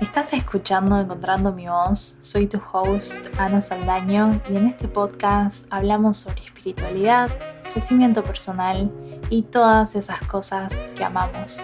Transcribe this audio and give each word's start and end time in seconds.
Estás 0.00 0.32
escuchando 0.32 0.96
Encontrando 0.96 1.52
mi 1.52 1.66
voz, 1.66 2.20
soy 2.22 2.46
tu 2.46 2.60
host 2.72 3.18
Ana 3.36 3.60
Saldaño 3.60 4.40
y 4.48 4.54
en 4.54 4.68
este 4.68 4.86
podcast 4.86 5.66
hablamos 5.70 6.18
sobre 6.18 6.44
espiritualidad, 6.44 7.28
crecimiento 7.72 8.22
personal 8.22 8.92
y 9.28 9.42
todas 9.42 9.96
esas 9.96 10.20
cosas 10.28 10.80
que 10.94 11.02
amamos. 11.02 11.60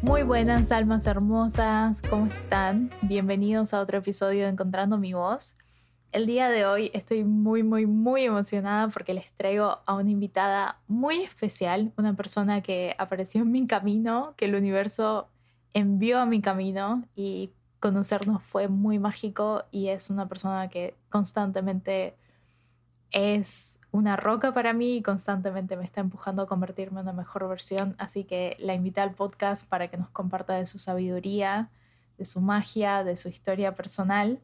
Muy 0.00 0.22
buenas 0.22 0.72
almas 0.72 1.06
hermosas, 1.06 2.00
¿cómo 2.00 2.26
están? 2.26 2.90
Bienvenidos 3.02 3.74
a 3.74 3.80
otro 3.80 3.98
episodio 3.98 4.44
de 4.44 4.52
Encontrando 4.52 4.96
mi 4.96 5.12
voz. 5.12 5.58
El 6.14 6.26
día 6.26 6.48
de 6.48 6.64
hoy 6.64 6.92
estoy 6.94 7.24
muy, 7.24 7.64
muy, 7.64 7.86
muy 7.86 8.22
emocionada 8.22 8.86
porque 8.86 9.14
les 9.14 9.32
traigo 9.32 9.80
a 9.84 9.94
una 9.94 10.10
invitada 10.10 10.78
muy 10.86 11.22
especial, 11.22 11.92
una 11.96 12.14
persona 12.14 12.60
que 12.60 12.94
apareció 12.98 13.42
en 13.42 13.50
mi 13.50 13.66
camino, 13.66 14.32
que 14.36 14.44
el 14.44 14.54
universo 14.54 15.26
envió 15.72 16.20
a 16.20 16.26
mi 16.26 16.40
camino 16.40 17.02
y 17.16 17.50
conocernos 17.80 18.44
fue 18.44 18.68
muy 18.68 19.00
mágico 19.00 19.64
y 19.72 19.88
es 19.88 20.08
una 20.08 20.28
persona 20.28 20.68
que 20.68 20.94
constantemente 21.10 22.14
es 23.10 23.80
una 23.90 24.14
roca 24.14 24.54
para 24.54 24.72
mí 24.72 24.98
y 24.98 25.02
constantemente 25.02 25.76
me 25.76 25.84
está 25.84 26.00
empujando 26.00 26.42
a 26.42 26.46
convertirme 26.46 27.00
en 27.00 27.08
una 27.08 27.12
mejor 27.12 27.48
versión, 27.48 27.96
así 27.98 28.22
que 28.22 28.56
la 28.60 28.74
invité 28.74 29.00
al 29.00 29.14
podcast 29.14 29.68
para 29.68 29.88
que 29.88 29.96
nos 29.96 30.10
comparta 30.10 30.54
de 30.54 30.66
su 30.66 30.78
sabiduría, 30.78 31.70
de 32.18 32.24
su 32.24 32.40
magia, 32.40 33.02
de 33.02 33.16
su 33.16 33.28
historia 33.28 33.74
personal. 33.74 34.38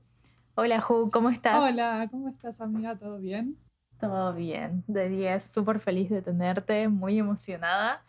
Hola 0.56 0.80
Ju, 0.80 1.10
¿cómo 1.10 1.30
estás? 1.30 1.62
Hola, 1.62 2.08
¿cómo 2.10 2.28
estás 2.28 2.60
amiga? 2.60 2.96
¿Todo 2.96 3.18
bien? 3.18 3.56
Todo 4.00 4.34
bien, 4.34 4.82
de 4.88 5.08
10, 5.08 5.44
súper 5.44 5.80
feliz 5.80 6.10
de 6.10 6.22
tenerte, 6.22 6.88
muy 6.88 7.18
emocionada. 7.18 8.02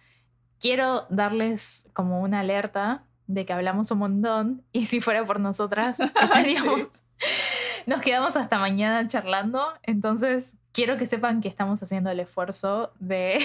Quiero 0.60 1.06
darles 1.10 1.90
como 1.94 2.22
una 2.22 2.40
alerta 2.40 3.04
de 3.28 3.46
que 3.46 3.54
hablamos 3.54 3.92
un 3.92 4.00
montón 4.00 4.64
y 4.72 4.86
si 4.86 5.02
fuera 5.02 5.24
por 5.26 5.40
nosotras 5.40 6.00
estaríamos... 6.22 7.04
Nos 7.88 8.02
quedamos 8.02 8.36
hasta 8.36 8.60
mañana 8.60 9.08
charlando, 9.08 9.74
entonces 9.82 10.58
quiero 10.72 10.98
que 10.98 11.08
sepan 11.08 11.42
que 11.42 11.48
estamos 11.48 11.82
haciendo 11.82 12.12
el 12.12 12.20
esfuerzo 12.20 12.94
de 13.00 13.40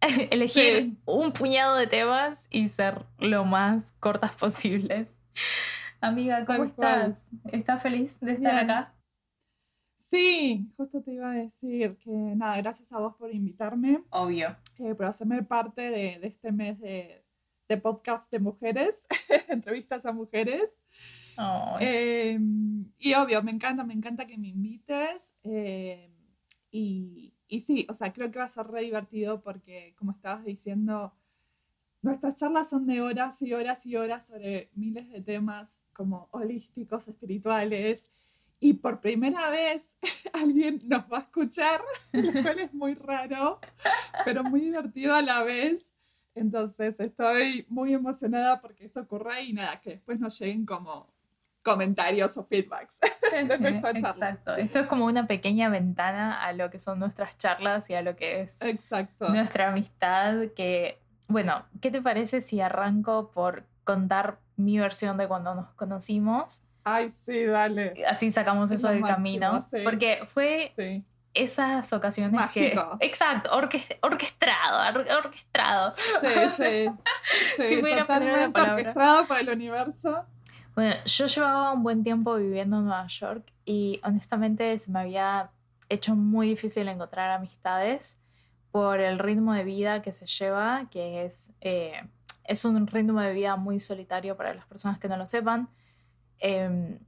elegir 0.30 0.94
un 1.04 1.32
puñado 1.32 1.76
de 1.76 1.86
temas 1.86 2.48
y 2.50 2.68
ser 2.70 3.04
lo 3.18 3.44
más 3.44 3.92
cortas 4.00 4.32
posibles. 4.32 5.16
Amiga, 6.02 6.46
¿cómo 6.46 6.64
estás? 6.64 7.26
¿Estás 7.52 7.82
feliz 7.82 8.18
de 8.20 8.32
estar 8.32 8.56
acá? 8.56 8.94
Sí, 9.98 10.66
justo 10.76 11.02
te 11.02 11.12
iba 11.12 11.30
a 11.30 11.34
decir 11.34 11.98
que 11.98 12.10
nada, 12.10 12.56
gracias 12.56 12.90
a 12.90 12.98
vos 12.98 13.14
por 13.16 13.32
invitarme. 13.32 14.02
Obvio. 14.08 14.56
Eh, 14.78 14.94
por 14.94 15.04
hacerme 15.04 15.42
parte 15.42 15.82
de, 15.82 16.18
este 16.22 16.52
mes 16.52 16.80
de, 16.80 17.22
podcast 17.82 18.30
de 18.30 18.38
mujeres, 18.38 19.06
entrevistas 19.48 20.06
a 20.06 20.12
mujeres. 20.12 20.74
Em, 21.78 22.86
y 22.98 23.14
obvio, 23.14 23.42
me 23.42 23.50
encanta, 23.50 23.84
me 23.84 23.92
encanta 23.92 24.26
que 24.26 24.38
me 24.38 24.48
invites. 24.48 25.34
Em, 25.42 26.10
y, 26.70 27.34
y 27.46 27.60
sí, 27.60 27.86
o 27.90 27.94
sea, 27.94 28.10
creo 28.12 28.30
que 28.30 28.38
va 28.38 28.46
a 28.46 28.50
ser 28.50 28.66
re 28.66 28.82
divertido 28.82 29.42
porque, 29.42 29.94
como 29.98 30.12
estabas 30.12 30.46
diciendo, 30.46 31.12
nuestras 32.00 32.36
charlas 32.36 32.70
son 32.70 32.86
de 32.86 33.02
horas 33.02 33.42
y 33.42 33.52
horas 33.52 33.84
y 33.84 33.96
horas 33.96 34.26
sobre 34.26 34.70
miles 34.74 35.10
de 35.10 35.20
temas 35.20 35.80
como 36.00 36.28
holísticos, 36.30 37.06
espirituales, 37.08 38.08
y 38.58 38.72
por 38.72 39.02
primera 39.02 39.50
vez 39.50 39.94
alguien 40.32 40.80
nos 40.86 41.02
va 41.12 41.18
a 41.18 41.20
escuchar, 41.20 41.82
lo 42.12 42.42
cual 42.42 42.58
es 42.58 42.72
muy 42.72 42.94
raro, 42.94 43.60
pero 44.24 44.42
muy 44.42 44.60
divertido 44.60 45.14
a 45.14 45.20
la 45.20 45.42
vez. 45.42 45.92
Entonces 46.34 46.98
estoy 47.00 47.66
muy 47.68 47.92
emocionada 47.92 48.62
porque 48.62 48.86
eso 48.86 49.00
ocurra 49.00 49.42
y 49.42 49.52
nada, 49.52 49.78
que 49.82 49.90
después 49.90 50.18
nos 50.18 50.40
lleguen 50.40 50.64
como 50.64 51.06
comentarios 51.62 52.34
o 52.38 52.44
feedbacks. 52.44 52.96
Exacto. 53.34 54.56
Esto 54.56 54.78
es 54.78 54.86
como 54.86 55.04
una 55.04 55.26
pequeña 55.26 55.68
ventana 55.68 56.42
a 56.42 56.54
lo 56.54 56.70
que 56.70 56.78
son 56.78 56.98
nuestras 56.98 57.36
charlas 57.36 57.90
y 57.90 57.94
a 57.94 58.00
lo 58.00 58.16
que 58.16 58.40
es 58.40 58.62
Exacto. 58.62 59.28
nuestra 59.28 59.68
amistad. 59.68 60.46
Que, 60.56 60.98
bueno, 61.28 61.66
¿qué 61.82 61.90
te 61.90 62.00
parece 62.00 62.40
si 62.40 62.62
arranco 62.62 63.32
por 63.32 63.64
contar 63.84 64.38
mi 64.64 64.78
versión 64.78 65.16
de 65.16 65.28
cuando 65.28 65.54
nos 65.54 65.72
conocimos. 65.74 66.62
Ay, 66.84 67.10
sí, 67.10 67.44
dale. 67.44 67.94
Así 68.08 68.30
sacamos 68.32 68.70
eso 68.70 68.88
del 68.88 69.02
camino. 69.02 69.64
Porque 69.84 70.20
fue 70.26 70.70
esas 71.34 71.92
ocasiones 71.92 72.50
que... 72.52 72.78
Exacto, 73.00 73.50
orquestado, 73.52 74.98
orquestado. 75.18 75.94
Sí, 76.20 76.28
sí. 76.56 76.90
sí 77.56 77.82
totalmente 77.98 78.60
orquestado 78.60 79.26
para 79.26 79.40
el 79.40 79.50
universo. 79.50 80.24
Bueno, 80.74 80.94
yo 81.04 81.26
llevaba 81.26 81.72
un 81.72 81.82
buen 81.82 82.02
tiempo 82.02 82.36
viviendo 82.36 82.78
en 82.78 82.86
Nueva 82.86 83.06
York 83.06 83.52
y 83.64 84.00
honestamente 84.04 84.78
se 84.78 84.90
me 84.90 85.00
había 85.00 85.50
hecho 85.88 86.14
muy 86.14 86.48
difícil 86.48 86.88
encontrar 86.88 87.30
amistades 87.30 88.18
por 88.70 89.00
el 89.00 89.18
ritmo 89.18 89.52
de 89.52 89.64
vida 89.64 90.02
que 90.02 90.12
se 90.12 90.26
lleva, 90.26 90.86
que 90.90 91.24
es... 91.24 91.54
Eh, 91.60 92.02
es 92.50 92.64
un 92.64 92.86
ritmo 92.88 93.20
de 93.20 93.32
vida 93.32 93.54
muy 93.56 93.78
solitario 93.78 94.36
para 94.36 94.52
las 94.52 94.66
personas 94.66 94.98
que 94.98 95.08
no 95.08 95.16
lo 95.16 95.24
sepan. 95.24 95.68
Em, 96.40 96.98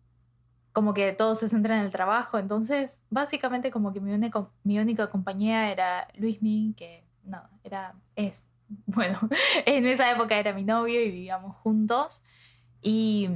como 0.73 0.95
que 0.95 1.13
todo 1.13 1.35
se 1.35 1.49
centra 1.49 1.77
en 1.77 1.83
el 1.83 1.91
trabajo. 1.91 2.39
Entonces, 2.39 3.03
básicamente 3.11 3.71
como 3.73 3.93
que 3.93 4.01
mi, 4.01 4.13
única, 4.13 4.47
mi 4.63 4.79
única 4.79 5.11
compañía 5.11 5.71
era 5.73 6.09
Luismi, 6.15 6.75
que 6.77 7.05
no, 7.25 7.43
era, 7.65 7.95
es, 8.15 8.47
bueno, 8.87 9.19
en 9.67 9.87
esa 9.87 10.11
época 10.11 10.39
era 10.39 10.53
mi 10.53 10.65
novio 10.65 11.01
y 11.01 11.11
vivíamos 11.11 11.57
juntos. 11.57 12.23
Y 12.81 13.29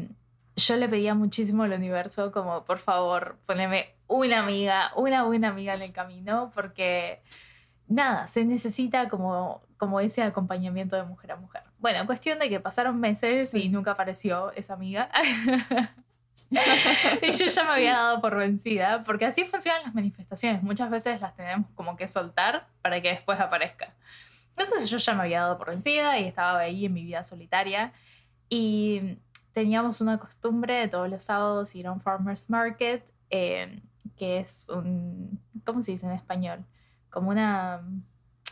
yo 0.54 0.76
le 0.76 0.88
pedía 0.88 1.14
muchísimo 1.14 1.64
al 1.64 1.72
universo 1.72 2.30
como, 2.30 2.64
por 2.64 2.78
favor, 2.78 3.36
poneme 3.46 3.94
una 4.06 4.38
amiga, 4.40 4.92
una 4.96 5.24
buena 5.24 5.48
amiga 5.48 5.74
en 5.74 5.82
el 5.82 5.92
camino, 5.92 6.52
porque 6.54 7.20
nada, 7.88 8.26
se 8.26 8.44
necesita 8.44 9.08
como, 9.08 9.62
como 9.76 10.00
ese 10.00 10.22
acompañamiento 10.22 10.96
de 10.96 11.04
mujer 11.04 11.32
a 11.32 11.36
mujer. 11.36 11.62
Bueno, 11.78 12.04
cuestión 12.06 12.38
de 12.38 12.48
que 12.48 12.60
pasaron 12.60 12.98
meses 12.98 13.54
y 13.54 13.68
nunca 13.68 13.92
apareció 13.92 14.52
esa 14.52 14.74
amiga. 14.74 15.10
y 16.50 17.32
yo 17.32 17.46
ya 17.46 17.64
me 17.64 17.70
había 17.70 17.92
dado 17.94 18.20
por 18.20 18.36
vencida, 18.36 19.04
porque 19.04 19.26
así 19.26 19.44
funcionan 19.44 19.82
las 19.82 19.94
manifestaciones. 19.94 20.62
Muchas 20.62 20.90
veces 20.90 21.20
las 21.20 21.34
tenemos 21.34 21.66
como 21.74 21.96
que 21.96 22.08
soltar 22.08 22.66
para 22.82 23.00
que 23.00 23.10
después 23.10 23.38
aparezca. 23.40 23.94
Entonces 24.56 24.88
yo 24.88 24.98
ya 24.98 25.14
me 25.14 25.22
había 25.22 25.42
dado 25.42 25.58
por 25.58 25.68
vencida 25.68 26.18
y 26.18 26.24
estaba 26.24 26.60
ahí 26.60 26.86
en 26.86 26.92
mi 26.92 27.04
vida 27.04 27.22
solitaria. 27.22 27.92
Y 28.48 29.18
teníamos 29.52 30.00
una 30.00 30.18
costumbre 30.18 30.74
de 30.74 30.88
todos 30.88 31.08
los 31.08 31.24
sábados 31.24 31.74
ir 31.74 31.86
a 31.86 31.92
un 31.92 32.00
farmer's 32.00 32.48
market, 32.48 33.10
eh, 33.30 33.80
que 34.16 34.38
es 34.38 34.68
un, 34.68 35.40
¿cómo 35.64 35.82
se 35.82 35.92
dice 35.92 36.06
en 36.06 36.12
español? 36.12 36.64
Como 37.16 37.30
una 37.30 37.80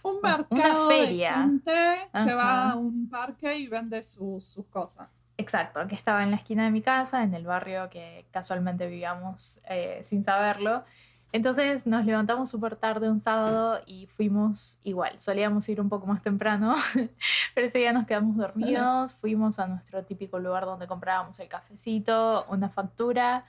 un 0.03 0.21
mercado 0.23 0.49
una 0.51 0.87
feria. 0.89 1.51
que 1.65 2.35
va 2.35 2.71
a 2.71 2.77
un 2.77 3.11
parque 3.11 3.59
y 3.59 3.69
vende 3.69 4.03
sus 4.03 4.57
cosas. 4.71 5.07
Exacto, 5.37 5.87
que 5.87 5.95
estaba 5.95 6.23
en 6.23 6.31
la 6.31 6.37
esquina 6.37 6.65
de 6.65 6.71
mi 6.71 6.81
casa, 6.81 7.23
en 7.25 7.35
el 7.35 7.45
barrio 7.45 7.91
que 7.91 8.25
casualmente 8.31 8.87
vivíamos 8.87 9.61
eh, 9.69 10.01
sin 10.03 10.25
saberlo. 10.25 10.83
Entonces 11.31 11.87
nos 11.87 12.07
levantamos 12.07 12.49
súper 12.49 12.77
tarde 12.77 13.11
un 13.11 13.21
sábado 13.21 13.83
y 13.85 14.07
fuimos 14.07 14.79
igual. 14.83 15.21
Solíamos 15.21 15.69
ir 15.69 15.79
un 15.79 15.91
poco 15.91 16.07
más 16.07 16.23
temprano, 16.23 16.75
pero 17.55 17.67
ese 17.67 17.81
día 17.81 17.93
nos 17.93 18.07
quedamos 18.07 18.39
dormidos. 18.39 19.13
Fuimos 19.13 19.59
a 19.59 19.67
nuestro 19.67 20.03
típico 20.05 20.39
lugar 20.39 20.65
donde 20.65 20.87
comprábamos 20.87 21.39
el 21.41 21.49
cafecito, 21.49 22.47
una 22.49 22.71
factura 22.71 23.45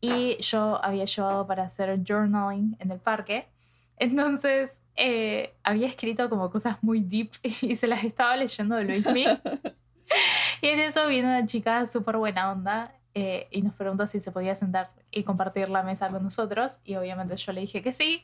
y 0.00 0.38
yo 0.40 0.82
había 0.82 1.04
llevado 1.04 1.46
para 1.46 1.64
hacer 1.64 2.00
journaling 2.02 2.78
en 2.80 2.90
el 2.90 3.00
parque. 3.00 3.48
Entonces 3.98 4.82
eh, 4.96 5.54
había 5.62 5.86
escrito 5.86 6.28
como 6.28 6.50
cosas 6.50 6.76
muy 6.82 7.00
deep 7.00 7.30
y 7.42 7.76
se 7.76 7.86
las 7.86 8.04
estaba 8.04 8.36
leyendo 8.36 8.76
de 8.76 8.84
Luis 8.84 9.06
y 10.62 10.66
en 10.66 10.80
eso 10.80 11.06
viene 11.06 11.28
una 11.28 11.46
chica 11.46 11.86
súper 11.86 12.16
buena 12.16 12.52
onda 12.52 12.92
eh, 13.18 13.48
y 13.50 13.62
nos 13.62 13.74
preguntó 13.74 14.06
si 14.06 14.20
se 14.20 14.30
podía 14.30 14.54
sentar 14.54 14.90
y 15.10 15.22
compartir 15.22 15.70
la 15.70 15.82
mesa 15.82 16.10
con 16.10 16.22
nosotros. 16.22 16.80
Y 16.84 16.96
obviamente 16.96 17.34
yo 17.38 17.52
le 17.52 17.62
dije 17.62 17.82
que 17.82 17.90
sí. 17.90 18.22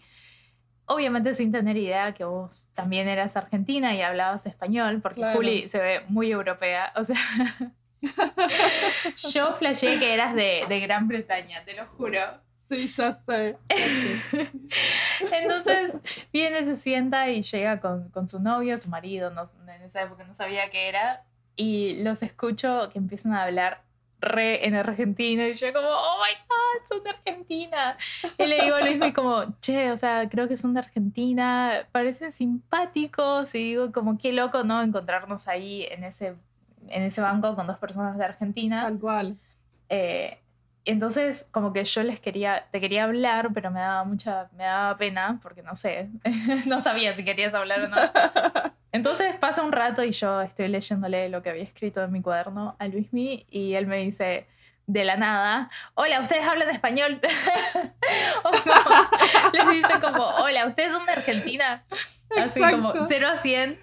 Obviamente 0.85 1.33
sin 1.33 1.51
tener 1.51 1.79
idea 1.79 2.13
que 2.13 2.25
vos 2.25 2.69
también 2.75 3.09
eras 3.09 3.39
argentina 3.39 3.95
y 3.95 4.03
hablabas 4.03 4.45
español, 4.45 5.01
porque 5.01 5.25
Juli 5.33 5.67
se 5.69 5.79
ve 5.79 6.03
muy 6.09 6.31
europea. 6.31 6.93
O 6.97 7.05
sea, 7.07 7.17
yo 9.33 9.55
flasheé 9.55 9.99
que 9.99 10.13
eras 10.13 10.35
de, 10.35 10.65
de 10.69 10.81
Gran 10.81 11.09
Bretaña, 11.09 11.65
te 11.65 11.75
lo 11.75 11.87
juro. 11.87 12.21
Sí, 12.73 12.87
ya 12.97 13.13
sé. 13.13 13.59
Entonces 15.31 16.01
viene, 16.33 16.65
se 16.65 16.77
sienta 16.77 17.29
y 17.29 17.43
llega 17.43 17.81
con, 17.81 18.09
con 18.09 18.29
su 18.29 18.41
novio, 18.41 18.79
su 18.79 18.89
marido, 18.89 19.31
no, 19.31 19.51
en 19.69 19.83
esa 19.83 20.03
época 20.03 20.25
no 20.25 20.33
sabía 20.33 20.71
qué 20.71 20.89
era, 20.89 21.25
y 21.55 22.03
los 22.03 22.23
escucho 22.23 22.89
que 22.91 22.99
empiezan 22.99 23.35
a 23.35 23.43
hablar 23.43 23.83
re 24.21 24.67
en 24.67 24.75
argentino 24.77 25.45
y 25.47 25.55
yo 25.55 25.73
como, 25.73 25.89
oh 25.89 26.17
my 26.19 26.35
god, 26.49 26.89
son 26.89 27.05
de 27.05 27.11
Argentina. 27.11 27.99
Y 28.39 28.47
le 28.47 28.63
digo 28.63 28.77
a 28.77 28.81
Luis 28.81 29.13
como, 29.13 29.61
che, 29.61 29.91
o 29.91 29.97
sea, 29.97 30.29
creo 30.31 30.49
que 30.49 30.57
son 30.57 30.75
de 30.75 30.81
Argentina, 30.81 31.87
parecen 31.91 32.33
simpáticos 32.33 33.55
y 33.55 33.59
digo 33.59 33.93
como, 33.93 34.17
qué 34.19 34.33
loco, 34.33 34.63
¿no? 34.63 34.81
Encontrarnos 34.81 35.49
ahí 35.49 35.87
en 35.91 36.05
ese, 36.05 36.37
en 36.89 37.03
ese 37.03 37.21
banco 37.21 37.55
con 37.57 37.67
dos 37.67 37.79
personas 37.79 38.17
de 38.17 38.25
Argentina. 38.25 38.85
Tal 38.85 38.99
cual. 38.99 39.39
Eh, 39.89 40.39
entonces, 40.85 41.49
como 41.53 41.73
que 41.73 41.85
yo 41.85 42.03
les 42.03 42.19
quería, 42.19 42.67
te 42.73 42.81
quería 42.81 43.05
hablar, 43.05 43.51
pero 43.55 43.71
me 43.71 43.81
daba 43.81 44.05
mucha, 44.05 44.49
me 44.57 44.65
daba 44.65 44.97
pena, 44.97 45.39
porque 45.43 45.63
no 45.63 45.77
sé, 45.77 46.09
no 46.67 46.81
sabía 46.81 47.13
si 47.13 47.25
querías 47.25 47.55
hablar 47.55 47.83
o 47.83 47.89
no. 47.89 47.97
Entonces 48.93 49.37
pasa 49.37 49.63
un 49.63 49.73
rato 49.73 50.05
y 50.05 50.11
yo 50.11 50.43
estoy 50.43 50.69
leyéndole 50.69 51.29
lo 51.29 51.43
que 51.43 51.51
había 51.51 51.63
escrito 51.63 52.03
en 52.03 52.13
mi 52.13 52.21
cuaderno 52.21 52.77
a 52.79 52.89
Luismi 52.89 53.47
y 53.51 53.75
él 53.75 53.87
me 53.87 53.99
dice 53.99 54.47
de 54.87 55.05
la 55.05 55.17
nada, 55.17 55.71
hola, 55.95 56.21
¿ustedes 56.21 56.47
hablan 56.47 56.69
español? 56.71 57.21
les 59.53 59.71
dice 59.71 60.01
como, 60.01 60.25
hola, 60.25 60.67
¿ustedes 60.67 60.93
son 60.93 61.07
de 61.07 61.13
Argentina? 61.13 61.85
Así 62.37 62.61
como 62.61 62.93
0 63.07 63.29
a 63.33 63.39
100. 63.39 63.79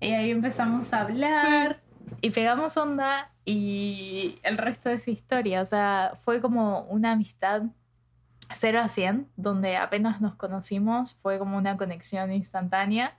Y 0.00 0.12
ahí 0.12 0.30
empezamos 0.30 0.92
a 0.92 1.02
hablar 1.02 1.80
y 2.20 2.30
pegamos 2.30 2.76
onda 2.76 3.30
y 3.44 4.38
el 4.42 4.58
resto 4.58 4.90
es 4.90 5.08
historia. 5.08 5.60
O 5.60 5.64
sea, 5.64 6.18
fue 6.24 6.40
como 6.40 6.82
una 6.82 7.12
amistad 7.12 7.62
0 8.52 8.80
a 8.80 8.88
100, 8.88 9.28
donde 9.36 9.76
apenas 9.76 10.20
nos 10.20 10.34
conocimos, 10.34 11.14
fue 11.14 11.38
como 11.38 11.56
una 11.56 11.76
conexión 11.76 12.32
instantánea. 12.32 13.16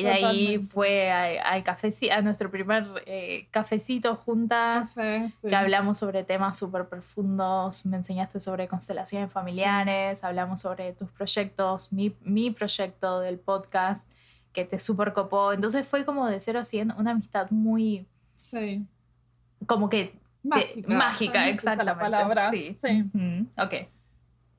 Y 0.00 0.04
de 0.04 0.10
ahí 0.10 0.58
fue 0.60 1.10
al 1.10 1.64
cafecito, 1.64 2.14
a 2.14 2.22
nuestro 2.22 2.52
primer 2.52 2.86
eh, 3.04 3.48
cafecito 3.50 4.14
juntas, 4.14 4.94
que 4.94 5.56
hablamos 5.56 5.98
sobre 5.98 6.22
temas 6.22 6.56
súper 6.56 6.88
profundos, 6.88 7.84
me 7.84 7.96
enseñaste 7.96 8.38
sobre 8.38 8.68
constelaciones 8.68 9.32
familiares, 9.32 10.22
hablamos 10.22 10.60
sobre 10.60 10.92
tus 10.92 11.10
proyectos, 11.10 11.92
mi, 11.92 12.14
mi 12.22 12.52
proyecto 12.52 13.18
del 13.18 13.40
podcast, 13.40 14.08
que 14.52 14.64
te 14.64 14.78
súper 14.78 15.12
copó. 15.14 15.52
Entonces 15.52 15.86
fue 15.88 16.04
como 16.04 16.28
de 16.28 16.38
0 16.38 16.60
a 16.60 16.64
100 16.64 16.94
una 16.96 17.10
amistad 17.10 17.50
muy... 17.50 18.06
Sí. 18.50 18.84
Como 19.66 19.88
que... 19.88 20.18
Mágica, 20.42 20.94
mágica 20.94 21.48
exactamente. 21.48 21.84
La 21.84 21.98
palabra. 21.98 22.50
Sí. 22.50 22.74
sí. 22.74 23.04
Ok. 23.56 23.74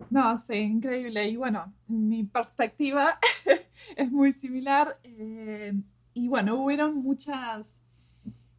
No, 0.10 0.38
sí, 0.38 0.56
increíble. 0.56 1.28
Y 1.28 1.38
bueno, 1.38 1.74
mi 1.88 2.24
perspectiva 2.24 3.20
es 3.96 4.12
muy 4.12 4.32
similar. 4.32 4.98
Eh, 5.04 5.74
y 6.14 6.28
bueno, 6.28 6.56
hubieron 6.64 6.98
muchas 6.98 7.78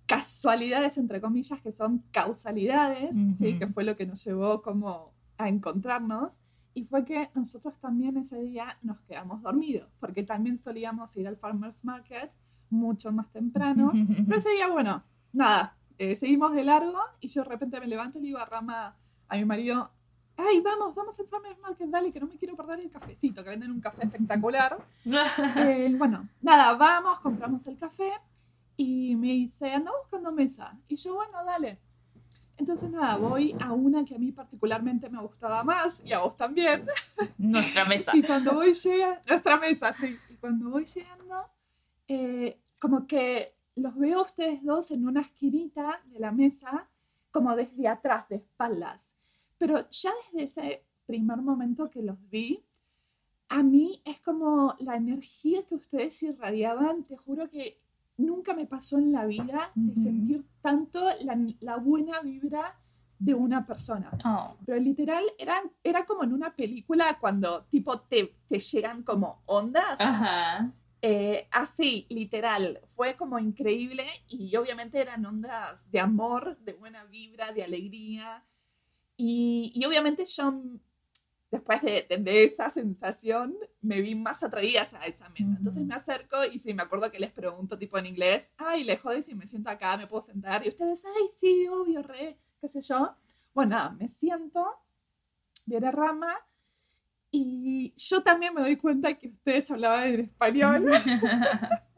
casualidades, 0.07 0.99
entre 0.99 1.21
comillas, 1.21 1.61
que 1.61 1.73
son 1.73 2.03
causalidades, 2.11 3.17
¿sí? 3.39 3.59
que 3.59 3.69
fue 3.69 3.85
lo 3.85 3.97
que 3.97 4.07
nos 4.07 4.25
llevó 4.25 4.61
como 4.63 5.13
a 5.39 5.49
encontrarnos. 5.49 6.41
Y 6.75 6.85
fue 6.85 7.05
que 7.05 7.29
nosotros 7.35 7.75
también 7.81 8.17
ese 8.17 8.41
día 8.41 8.79
nos 8.83 9.01
quedamos 9.03 9.43
dormidos, 9.43 9.89
porque 9.99 10.23
también 10.23 10.59
solíamos 10.59 11.17
ir 11.17 11.27
al 11.27 11.37
farmer's 11.37 11.85
market 11.85 12.31
mucho 12.71 13.11
más 13.13 13.31
temprano. 13.33 13.93
Pero 14.27 14.37
ese 14.37 14.51
día, 14.51 14.69
bueno, 14.69 15.03
nada, 15.33 15.77
eh, 15.99 16.17
seguimos 16.17 16.55
de 16.55 16.65
largo 16.65 16.99
y 17.21 17.29
yo 17.29 17.43
de 17.43 17.49
repente 17.49 17.81
me 17.81 17.87
levanto 17.87 18.19
y 18.19 18.23
le 18.23 18.27
digo 18.29 18.39
a 18.39 18.45
Rama, 18.45 18.97
a 19.29 19.37
mi 19.37 19.45
marido, 19.45 19.91
ay, 20.37 20.61
vamos, 20.61 20.95
vamos 20.95 21.19
al 21.19 21.27
Farmers 21.27 21.59
Market, 21.59 21.89
dale, 21.89 22.13
que 22.13 22.21
no 22.21 22.27
me 22.27 22.37
quiero 22.37 22.57
perder 22.57 22.81
el 22.81 22.91
cafecito, 22.91 23.43
que 23.45 23.51
venden 23.51 23.71
un 23.71 23.81
café 23.81 24.05
espectacular. 24.05 24.79
Eh, 25.57 25.95
bueno, 25.97 26.29
nada, 26.41 26.75
vamos, 26.75 27.21
compramos 27.21 27.67
el 27.67 27.79
café 27.79 28.13
y 28.77 29.15
me 29.17 29.29
dice, 29.29 29.73
anda 29.73 29.93
buscando 30.03 30.33
mesa. 30.33 30.77
Y 30.89 30.97
yo, 30.97 31.15
bueno, 31.15 31.45
dale. 31.45 31.79
Entonces, 32.57 32.91
nada, 32.91 33.17
voy 33.17 33.57
a 33.61 33.73
una 33.73 34.05
que 34.05 34.15
a 34.15 34.19
mí 34.19 34.33
particularmente 34.33 35.09
me 35.09 35.21
gustaba 35.21 35.63
más 35.65 36.03
y 36.05 36.13
a 36.13 36.21
vos 36.21 36.37
también. 36.37 36.87
Nuestra 37.39 37.85
mesa. 37.87 38.13
y 38.15 38.23
cuando 38.23 38.53
voy 38.53 38.75
llegando, 38.75 39.21
nuestra 39.27 39.57
mesa, 39.59 39.93
sí. 39.93 40.19
Y 40.29 40.35
cuando 40.35 40.69
voy 40.71 40.85
llegando, 40.85 41.47
eh, 42.09 42.59
como 42.79 43.07
que 43.07 43.55
los 43.81 43.97
veo 43.97 44.21
a 44.21 44.23
ustedes 44.23 44.63
dos 44.63 44.91
en 44.91 45.07
una 45.07 45.23
esquinita 45.23 46.01
de 46.07 46.21
la 46.21 46.33
mesa, 46.33 46.89
como 47.31 47.55
desde 47.57 47.89
atrás, 47.89 48.29
de 48.29 48.37
espaldas. 48.37 49.11
Pero 49.59 49.89
ya 49.91 50.11
desde 50.33 50.45
ese 50.45 50.85
primer 51.07 51.39
momento 51.39 51.91
que 51.91 52.03
los 52.03 52.17
vi, 52.31 52.65
a 53.49 53.63
mí 53.63 54.01
es 54.05 54.21
como 54.21 54.75
la 54.79 54.97
energía 54.97 55.65
que 55.65 55.75
ustedes 55.75 56.23
irradiaban, 56.23 57.05
te 57.05 57.17
juro 57.17 57.51
que 57.51 57.81
nunca 58.17 58.55
me 58.55 58.67
pasó 58.67 58.99
en 58.99 59.13
la 59.13 59.27
vida 59.27 59.73
de 59.75 59.97
sentir 59.97 60.45
tanto 60.63 61.09
la, 61.61 61.77
buena 61.77 62.21
vibra 62.21 62.79
de 63.19 63.35
una 63.35 63.67
persona. 63.67 64.11
Oh. 64.25 64.57
Pero 64.65 64.79
literal 64.79 65.25
era, 65.39 65.63
era 65.83 66.07
como 66.07 66.23
en 66.25 66.33
una 66.33 66.55
película 66.55 67.19
cuando 67.19 67.65
tipo 67.65 68.01
te, 68.01 68.37
te 68.49 68.59
llegan 68.59 69.03
como 69.03 69.43
ondas. 69.47 69.99
Eh, 71.03 71.49
así, 71.51 72.07
literal, 72.11 72.81
fue 72.95 73.17
como 73.17 73.39
increíble 73.39 74.07
y 74.29 74.55
obviamente 74.57 75.01
eran 75.01 75.25
ondas 75.25 75.91
de 75.91 75.99
amor, 75.99 76.59
de 76.59 76.75
buena 76.75 77.05
vibra, 77.05 77.53
de 77.53 77.65
alegría. 77.65 78.45
Y, 79.17 79.83
obviamente 79.87 80.25
yo, 80.25 80.63
después 81.51 81.81
de, 81.83 82.45
esa 82.45 82.71
sensación, 82.71 83.57
me 83.81 84.01
vi 84.03 84.15
más 84.15 84.43
atraída 84.43 84.83
a 84.83 85.07
esa 85.07 85.29
mesa. 85.31 85.57
Entonces 85.59 85.85
me 85.85 85.95
acerco 85.95 86.45
y 86.45 86.59
sí, 86.59 86.75
me 86.75 86.83
acuerdo 86.83 87.11
que 87.11 87.19
les 87.19 87.33
pregunto 87.33 87.79
tipo 87.79 87.97
en 87.99 88.07
inglés, 88.07 88.51
ay, 88.59 88.85
le 88.85 88.99
jode 88.99 89.23
si 89.23 89.35
me 89.35 89.47
siento 89.47 89.71
acá, 89.71 89.97
me 89.97 90.07
puedo 90.07 90.23
sentar. 90.23 90.65
Y 90.67 90.69
ustedes, 90.69 91.03
ay, 91.05 91.29
sí, 91.39 91.67
obvio, 91.69 92.03
re, 92.03 92.39
qué 92.61 92.69
sé 92.69 92.83
yo. 92.83 93.15
Bueno, 93.55 93.77
nada, 93.77 93.91
me 93.91 94.09
siento, 94.09 94.67
viene 95.65 95.91
Rama. 95.91 96.37
Y 97.33 97.95
yo 97.97 98.23
también 98.23 98.55
me 98.55 98.61
doy 98.61 98.77
cuenta 98.77 99.15
que 99.15 99.29
ustedes 99.29 99.71
hablaban 99.71 100.09
en 100.09 100.21
español. 100.21 100.87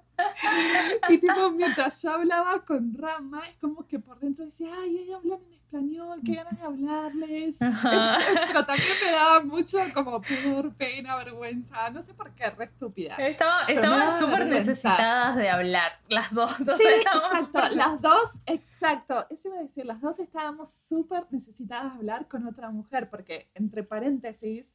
y 1.09 1.19
tipo, 1.19 1.51
mientras 1.51 2.03
yo 2.03 2.11
hablaba 2.11 2.65
con 2.65 2.95
Rama, 2.95 3.43
es 3.49 3.57
como 3.59 3.87
que 3.87 3.99
por 3.99 4.19
dentro 4.21 4.45
decía, 4.45 4.69
ay, 4.81 4.99
ellos 4.99 5.17
hablan 5.17 5.41
en 5.47 5.55
español, 5.55 6.21
qué 6.25 6.35
ganas 6.35 6.59
de 6.59 6.65
hablarles. 6.65 7.57
pero 8.49 8.67
también 8.67 8.97
me 9.05 9.11
daba 9.11 9.43
mucho 9.43 9.79
como 9.95 10.21
por 10.21 10.75
pena, 10.75 11.17
vergüenza, 11.17 11.89
no 11.91 12.03
sé 12.03 12.13
por 12.13 12.35
qué, 12.35 12.51
re 12.51 12.67
estúpida. 12.67 13.17
estaban 13.17 14.19
súper 14.19 14.47
necesitadas 14.47 15.37
de 15.37 15.49
hablar, 15.49 15.93
las 16.09 16.33
dos. 16.33 16.53
sí, 16.57 16.85
exacto, 17.01 17.61
las 17.75 18.01
dos, 18.01 18.31
exacto. 18.47 19.27
Eso 19.31 19.49
iba 19.49 19.59
a 19.59 19.63
decir, 19.63 19.87
las 19.87 20.01
dos 20.01 20.19
estábamos 20.19 20.71
súper 20.71 21.25
necesitadas 21.31 21.95
de 21.95 21.99
hablar 22.01 22.29
con 22.29 22.47
otra 22.47 22.71
mujer, 22.71 23.09
porque, 23.09 23.49
entre 23.55 23.83
paréntesis, 23.83 24.67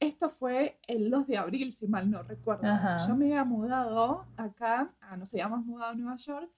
esto 0.00 0.30
fue 0.30 0.78
el 0.86 1.10
2 1.10 1.26
de 1.26 1.38
abril, 1.38 1.72
si 1.72 1.86
mal 1.86 2.10
no 2.10 2.22
recuerdo. 2.22 2.64
Yo 3.06 3.16
me 3.16 3.26
había 3.26 3.44
mudado 3.44 4.26
acá, 4.36 4.92
ah, 5.00 5.16
nos 5.16 5.32
habíamos 5.32 5.64
mudado 5.64 5.92
a 5.92 5.94
Nueva 5.94 6.16
York 6.16 6.50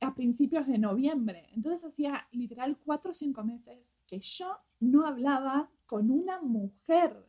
a, 0.00 0.14
principios 0.14 0.66
de 0.66 0.78
noviembre. 0.78 1.46
Entonces 1.52 1.84
hacía 1.84 2.26
literal 2.32 2.76
cuatro 2.84 3.10
o 3.10 3.14
cinco 3.14 3.44
meses 3.44 3.92
que 4.06 4.18
yo 4.20 4.58
no 4.80 5.06
hablaba 5.06 5.68
con 5.86 6.10
una 6.10 6.40
mujer. 6.40 7.26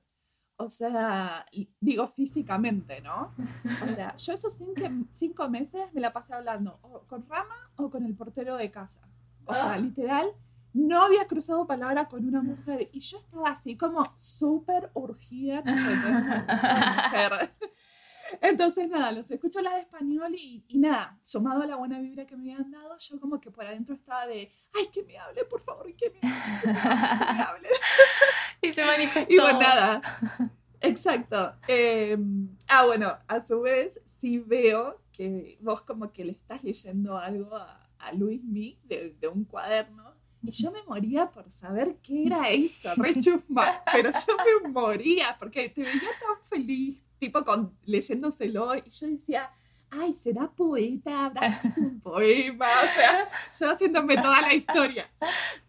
O 0.55 0.69
sea, 0.69 1.45
digo 1.79 2.07
físicamente, 2.07 3.01
¿no? 3.01 3.33
O 3.83 3.87
sea, 3.95 4.15
yo 4.15 4.33
esos 4.33 4.53
cinco, 4.53 4.81
cinco 5.11 5.49
meses 5.49 5.93
me 5.93 6.01
la 6.01 6.11
pasé 6.11 6.33
hablando 6.33 6.79
o 6.81 7.01
con 7.01 7.27
Rama 7.27 7.55
o 7.77 7.89
con 7.89 8.05
el 8.05 8.15
portero 8.15 8.57
de 8.57 8.71
casa. 8.71 9.01
O 9.45 9.53
sea, 9.53 9.73
ah. 9.73 9.77
literal, 9.77 10.31
no 10.73 11.03
había 11.03 11.25
cruzado 11.27 11.65
palabra 11.65 12.07
con 12.07 12.25
una 12.25 12.41
mujer 12.41 12.89
y 12.91 12.99
yo 12.99 13.19
estaba 13.19 13.49
así 13.49 13.75
como 13.75 14.13
súper 14.17 14.91
urgida 14.93 15.63
con 15.63 15.73
una 15.73 16.45
mujer. 17.11 17.51
Entonces, 18.41 18.87
nada, 18.89 19.11
los 19.11 19.29
escucho 19.31 19.59
hablar 19.59 19.75
de 19.75 19.81
español 19.81 20.35
y, 20.35 20.63
nada, 20.77 21.17
sumado 21.23 21.63
a 21.63 21.65
la 21.65 21.75
buena 21.75 21.99
vibra 21.99 22.25
que 22.25 22.35
me 22.35 22.53
habían 22.53 22.71
dado, 22.71 22.95
yo 22.99 23.19
como 23.19 23.41
que 23.41 23.49
por 23.49 23.65
adentro 23.65 23.95
estaba 23.95 24.27
de, 24.27 24.51
ay, 24.77 24.87
que 24.93 25.03
me 25.03 25.17
hable, 25.17 25.45
por 25.45 25.61
favor, 25.61 25.91
que 25.95 26.11
me 26.11 26.19
hable, 26.29 27.67
y 28.61 28.71
se 28.71 28.85
manifestó. 28.85 29.33
Y 29.33 29.39
bueno, 29.39 29.59
nada, 29.59 30.01
exacto. 30.79 31.55
Em, 31.67 32.55
ah, 32.67 32.85
bueno, 32.85 33.17
a 33.27 33.45
su 33.45 33.61
vez, 33.61 33.99
sí 34.19 34.37
veo 34.37 35.01
que 35.11 35.57
vos 35.61 35.81
como 35.81 36.11
que 36.13 36.25
le 36.25 36.33
estás 36.33 36.63
leyendo 36.63 37.17
algo 37.17 37.55
a, 37.55 37.89
a 37.97 38.13
Luis 38.13 38.43
Mi 38.43 38.79
de, 38.83 39.15
de 39.19 39.27
un 39.27 39.43
cuaderno 39.43 40.08
y 40.41 40.51
yo 40.51 40.71
me 40.71 40.83
moría 40.83 41.29
por 41.29 41.51
saber 41.51 41.97
qué 42.01 42.25
era 42.27 42.49
eso, 42.49 42.89
re 42.95 43.13
pero 43.91 44.11
yo 44.11 44.61
me 44.63 44.69
moría 44.69 45.35
porque 45.37 45.69
te 45.69 45.81
veía 45.81 45.99
tan 45.99 46.37
feliz, 46.49 47.01
tipo 47.19 47.43
con, 47.43 47.73
leyéndoselo, 47.85 48.75
y 48.75 48.89
yo 48.89 49.07
decía, 49.07 49.51
ay, 49.91 50.15
¿será 50.17 50.49
poeta? 50.49 51.25
¿Habrá 51.25 51.47
escrito 51.47 51.81
un 51.81 51.99
poema? 51.99 52.67
O 52.67 52.95
sea, 52.95 53.29
yo 53.59 53.73
haciéndome 53.73 54.15
toda 54.15 54.41
la 54.41 54.53
historia. 54.53 55.09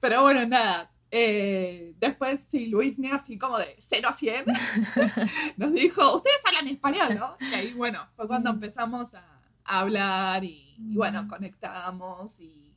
Pero 0.00 0.23
bueno, 0.23 0.47
nada. 0.47 0.91
Eh, 1.11 1.95
después, 1.99 2.47
sí, 2.49 2.67
Luis 2.67 2.97
me 2.97 3.11
así 3.11 3.37
como 3.37 3.59
de 3.59 3.77
0 3.81 4.09
a 4.09 4.12
100, 4.12 4.45
nos 5.57 5.73
dijo, 5.73 6.17
ustedes 6.17 6.41
hablan 6.47 6.69
español, 6.69 7.17
¿no? 7.17 7.37
Y 7.41 7.55
ahí, 7.55 7.73
bueno, 7.73 8.07
fue 8.15 8.29
cuando 8.29 8.50
empezamos 8.50 9.12
a, 9.15 9.25
hablar 9.65 10.43
y, 10.45 10.75
y, 10.79 10.97
bueno, 10.97 11.29
conectamos 11.29 12.41
y, 12.41 12.70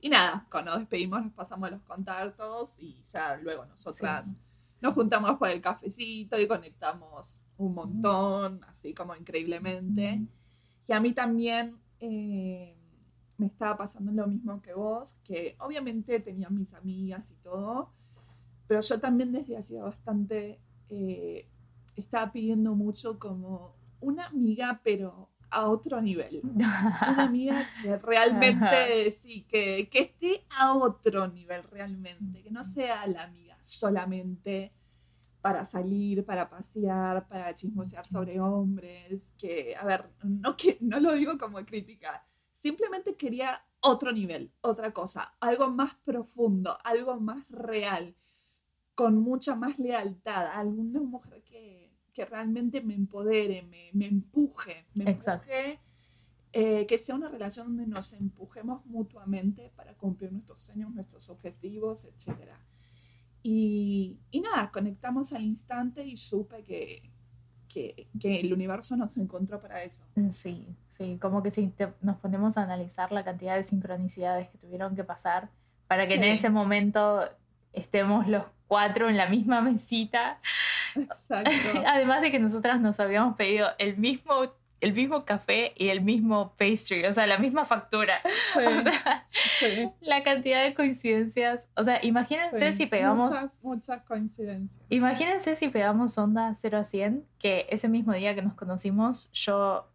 Y 0.00 0.08
nada, 0.08 0.46
cuando 0.50 0.70
nos 0.70 0.80
despedimos 0.80 1.22
nos 1.22 1.32
pasamos 1.32 1.70
los 1.70 1.82
contactos 1.82 2.74
y 2.78 3.04
ya 3.12 3.36
luego 3.36 3.66
nosotras 3.66 4.32
nos 4.82 4.94
juntamos 4.94 5.38
por 5.38 5.48
el 5.50 5.60
cafecito 5.60 6.38
y 6.38 6.48
conectamos 6.48 7.40
un 7.58 7.74
montón, 7.74 8.60
así 8.68 8.94
como 8.94 9.14
increíblemente. 9.14 10.22
Y 10.88 10.92
a 10.92 11.00
mí 11.00 11.12
también 11.12 11.76
eh, 12.00 12.74
me 13.36 13.46
estaba 13.46 13.76
pasando 13.76 14.10
lo 14.12 14.26
mismo 14.26 14.62
que 14.62 14.72
vos, 14.72 15.14
que 15.22 15.56
obviamente 15.58 16.18
tenía 16.20 16.48
mis 16.48 16.72
amigas 16.72 17.30
y 17.30 17.34
todo, 17.42 17.92
pero 18.66 18.80
yo 18.80 19.00
también 19.00 19.32
desde 19.32 19.58
hacía 19.58 19.82
bastante 19.82 20.60
eh, 20.88 21.46
estaba 21.96 22.32
pidiendo 22.32 22.74
mucho 22.74 23.18
como 23.18 23.76
una 24.00 24.26
amiga, 24.26 24.80
pero 24.82 25.28
a 25.50 25.68
otro 25.68 26.00
nivel. 26.00 26.40
Una 26.42 26.98
amiga 27.24 27.66
que 27.82 27.96
realmente 27.96 29.10
sí, 29.10 29.42
que, 29.42 29.88
que 29.90 30.00
esté 30.00 30.44
a 30.50 30.74
otro 30.74 31.28
nivel 31.28 31.62
realmente, 31.64 32.42
que 32.42 32.50
no 32.50 32.64
sea 32.64 33.06
la 33.06 33.24
amiga 33.24 33.58
solamente 33.62 34.72
para 35.40 35.64
salir, 35.64 36.24
para 36.24 36.48
pasear, 36.48 37.26
para 37.28 37.54
chismosear 37.54 38.06
sobre 38.06 38.40
hombres, 38.40 39.26
que, 39.38 39.74
a 39.74 39.84
ver, 39.84 40.04
no, 40.22 40.56
que, 40.56 40.76
no 40.80 41.00
lo 41.00 41.14
digo 41.14 41.38
como 41.38 41.64
crítica, 41.64 42.26
simplemente 42.54 43.16
quería 43.16 43.62
otro 43.80 44.12
nivel, 44.12 44.52
otra 44.60 44.92
cosa, 44.92 45.34
algo 45.40 45.70
más 45.70 45.94
profundo, 46.04 46.76
algo 46.84 47.18
más 47.18 47.48
real, 47.48 48.14
con 48.94 49.16
mucha 49.16 49.54
más 49.54 49.78
lealtad, 49.78 50.46
alguna 50.52 51.00
mujer 51.00 51.42
que, 51.44 51.90
que 52.12 52.24
realmente 52.24 52.80
me 52.80 52.94
empodere, 52.94 53.62
me, 53.62 53.90
me 53.92 54.06
empuje, 54.06 54.86
me 54.94 55.10
empuje, 55.10 55.78
eh, 56.52 56.86
que 56.86 56.98
sea 56.98 57.14
una 57.14 57.28
relación 57.28 57.68
donde 57.68 57.86
nos 57.86 58.12
empujemos 58.12 58.84
mutuamente 58.86 59.72
para 59.76 59.94
cumplir 59.94 60.32
nuestros 60.32 60.62
sueños, 60.62 60.92
nuestros 60.92 61.28
objetivos, 61.30 62.04
etc. 62.04 62.50
Y, 63.42 64.18
y 64.30 64.40
nada, 64.40 64.70
conectamos 64.70 65.32
al 65.32 65.44
instante 65.44 66.04
y 66.04 66.16
supe 66.16 66.64
que, 66.64 67.10
que, 67.68 68.08
que, 68.20 68.40
el 68.40 68.52
universo 68.52 68.96
nos 68.96 69.16
encontró 69.16 69.60
para 69.60 69.82
eso. 69.84 70.04
Sí, 70.30 70.66
sí, 70.88 71.18
como 71.20 71.42
que 71.42 71.50
si 71.50 71.72
nos 72.02 72.16
ponemos 72.16 72.58
a 72.58 72.64
analizar 72.64 73.12
la 73.12 73.24
cantidad 73.24 73.56
de 73.56 73.62
sincronicidades 73.62 74.48
que 74.48 74.58
tuvieron 74.58 74.96
que 74.96 75.04
pasar 75.04 75.50
para 75.90 76.06
que 76.06 76.14
en 76.14 76.22
ese 76.22 76.50
momento 76.50 77.28
estemos 77.72 78.28
los 78.28 78.44
cuatro 78.66 79.08
en 79.08 79.16
la 79.16 79.26
misma 79.26 79.60
mesita 79.60 80.38
Exacto. 80.96 81.50
Además 81.86 82.20
de 82.20 82.30
que 82.30 82.38
nosotras 82.38 82.80
nos 82.80 83.00
habíamos 83.00 83.36
pedido 83.36 83.68
el 83.78 83.96
mismo 83.96 84.52
el 84.80 84.94
mismo 84.94 85.26
café 85.26 85.74
y 85.76 85.88
el 85.88 86.00
mismo 86.00 86.54
pastry, 86.56 87.04
o 87.04 87.12
sea, 87.12 87.26
la 87.26 87.36
misma 87.36 87.66
factura. 87.66 88.22
o 88.56 88.80
sea, 88.80 89.26
la 90.00 90.22
cantidad 90.22 90.64
de 90.64 90.72
coincidencias. 90.72 91.68
O 91.76 91.84
sea, 91.84 91.98
imagínense 92.02 92.72
si 92.72 92.86
pegamos. 92.86 93.28
Muchas, 93.28 93.58
muchas 93.60 94.02
coincidencias. 94.04 94.82
Imagínense 94.88 95.54
si 95.54 95.68
pegamos 95.68 96.16
onda 96.16 96.54
0 96.54 96.78
a 96.78 96.84
100, 96.84 97.26
que 97.38 97.66
ese 97.68 97.90
mismo 97.90 98.14
día 98.14 98.34
que 98.34 98.40
nos 98.40 98.54
conocimos, 98.54 99.30
yo 99.32 99.86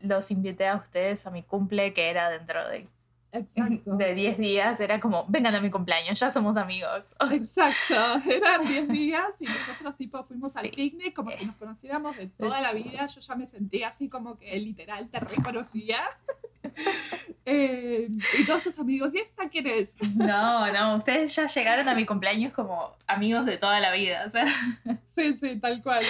los 0.00 0.30
invité 0.32 0.66
a 0.66 0.78
ustedes 0.78 1.28
a 1.28 1.30
mi 1.30 1.44
cumple, 1.44 1.92
que 1.92 2.10
era 2.10 2.28
dentro 2.28 2.68
de 2.68 2.88
Exacto. 3.34 3.96
de 3.96 4.14
10 4.14 4.38
días, 4.38 4.78
era 4.78 5.00
como, 5.00 5.26
vengan 5.28 5.56
a 5.56 5.60
mi 5.60 5.70
cumpleaños, 5.70 6.18
ya 6.20 6.30
somos 6.30 6.56
amigos. 6.56 7.14
Exacto, 7.32 8.30
eran 8.30 8.64
10 8.64 8.88
días 8.88 9.26
y 9.40 9.46
nosotros 9.46 9.96
tipo 9.96 10.22
fuimos 10.24 10.56
al 10.56 10.70
picnic 10.70 11.14
como 11.14 11.32
si 11.32 11.44
nos 11.44 11.56
conociéramos 11.56 12.16
de 12.16 12.28
toda 12.28 12.60
la 12.60 12.72
vida, 12.72 13.06
yo 13.06 13.20
ya 13.20 13.34
me 13.34 13.46
sentía 13.48 13.88
así 13.88 14.08
como 14.08 14.38
que 14.38 14.56
literal 14.58 15.08
te 15.08 15.20
reconocía. 15.20 15.98
Eh, 17.46 18.08
y 18.38 18.46
todos 18.46 18.62
tus 18.62 18.78
amigos, 18.78 19.12
¿y 19.14 19.18
esta 19.18 19.50
quién 19.50 19.66
es? 19.66 19.94
No, 20.16 20.72
no, 20.72 20.96
ustedes 20.96 21.36
ya 21.36 21.46
llegaron 21.46 21.88
a 21.88 21.94
mi 21.94 22.06
cumpleaños 22.06 22.54
como 22.54 22.96
amigos 23.06 23.44
de 23.44 23.58
toda 23.58 23.80
la 23.80 23.92
vida, 23.92 24.24
o 24.26 24.30
sea. 24.30 24.46
Sí, 25.14 25.34
sí, 25.34 25.60
tal 25.60 25.82
cual. 25.82 26.02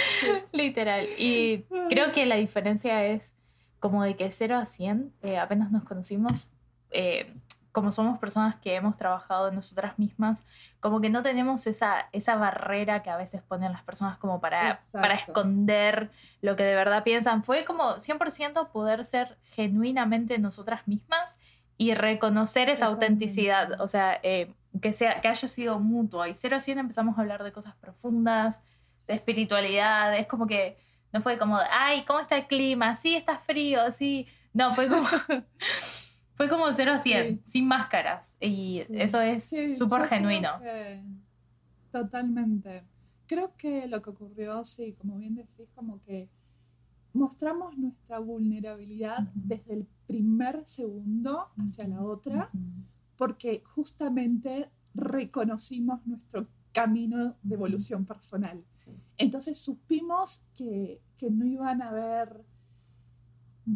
Literal. 0.52 1.08
Y 1.18 1.64
creo 1.88 2.12
que 2.12 2.24
la 2.24 2.36
diferencia 2.36 3.04
es 3.04 3.36
como 3.80 4.04
de 4.04 4.16
que 4.16 4.30
0 4.30 4.56
a 4.56 4.64
100, 4.64 5.12
eh, 5.22 5.36
apenas 5.36 5.70
nos 5.70 5.84
conocimos, 5.84 6.53
eh, 6.94 7.34
como 7.74 7.90
somos 7.90 8.20
personas 8.20 8.54
que 8.60 8.76
hemos 8.76 8.96
trabajado 8.96 9.48
en 9.48 9.56
nosotras 9.56 9.98
mismas, 9.98 10.46
como 10.78 11.00
que 11.00 11.10
no 11.10 11.24
tenemos 11.24 11.66
esa, 11.66 12.08
esa 12.12 12.36
barrera 12.36 13.02
que 13.02 13.10
a 13.10 13.16
veces 13.16 13.42
ponen 13.42 13.72
las 13.72 13.82
personas 13.82 14.16
como 14.16 14.40
para, 14.40 14.78
para 14.92 15.14
esconder 15.14 16.12
lo 16.40 16.54
que 16.54 16.62
de 16.62 16.76
verdad 16.76 17.02
piensan. 17.02 17.42
Fue 17.42 17.64
como 17.64 17.96
100% 17.96 18.68
poder 18.70 19.04
ser 19.04 19.38
genuinamente 19.50 20.38
nosotras 20.38 20.86
mismas 20.86 21.40
y 21.76 21.94
reconocer 21.94 22.68
esa 22.68 22.86
autenticidad, 22.86 23.80
o 23.80 23.88
sea, 23.88 24.20
eh, 24.22 24.54
que, 24.80 24.92
sea, 24.92 25.20
que 25.20 25.26
haya 25.26 25.48
sido 25.48 25.80
mutuo. 25.80 26.24
Y 26.26 26.34
0 26.34 26.54
a 26.56 26.60
100 26.60 26.78
empezamos 26.78 27.18
a 27.18 27.22
hablar 27.22 27.42
de 27.42 27.50
cosas 27.50 27.74
profundas, 27.74 28.62
de 29.08 29.14
espiritualidad, 29.14 30.16
es 30.16 30.28
como 30.28 30.46
que 30.46 30.78
no 31.12 31.22
fue 31.22 31.38
como, 31.38 31.58
ay, 31.72 32.04
¿cómo 32.04 32.20
está 32.20 32.36
el 32.36 32.46
clima? 32.46 32.94
Sí, 32.94 33.16
está 33.16 33.38
frío, 33.38 33.90
sí. 33.90 34.28
No, 34.52 34.72
fue 34.74 34.88
como... 34.88 35.08
Fue 36.36 36.48
como 36.48 36.72
0 36.72 36.92
a 36.92 36.98
100, 36.98 37.42
sin 37.44 37.66
máscaras. 37.66 38.36
Y 38.40 38.82
eso 38.90 39.20
es 39.20 39.78
súper 39.78 40.08
genuino. 40.08 40.50
totalmente. 41.92 42.82
Creo 43.26 43.52
que 43.56 43.86
lo 43.86 44.02
que 44.02 44.10
ocurrió, 44.10 44.64
sí, 44.64 44.94
como 44.98 45.16
bien 45.16 45.36
decís, 45.36 45.68
como 45.74 46.02
que 46.02 46.28
mostramos 47.12 47.78
nuestra 47.78 48.18
vulnerabilidad 48.18 49.28
desde 49.34 49.74
el 49.74 49.86
primer 50.06 50.66
segundo 50.66 51.48
hacia 51.56 51.86
la 51.88 52.02
otra, 52.02 52.50
porque 53.16 53.62
justamente 53.64 54.68
reconocimos 54.94 56.04
nuestro 56.06 56.46
camino 56.72 57.36
de 57.42 57.54
evolución 57.54 58.04
personal. 58.04 58.62
Entonces 59.16 59.58
supimos 59.58 60.42
que, 60.54 61.00
que 61.16 61.30
no 61.30 61.46
iban 61.46 61.80
a 61.80 61.88
haber 61.88 62.44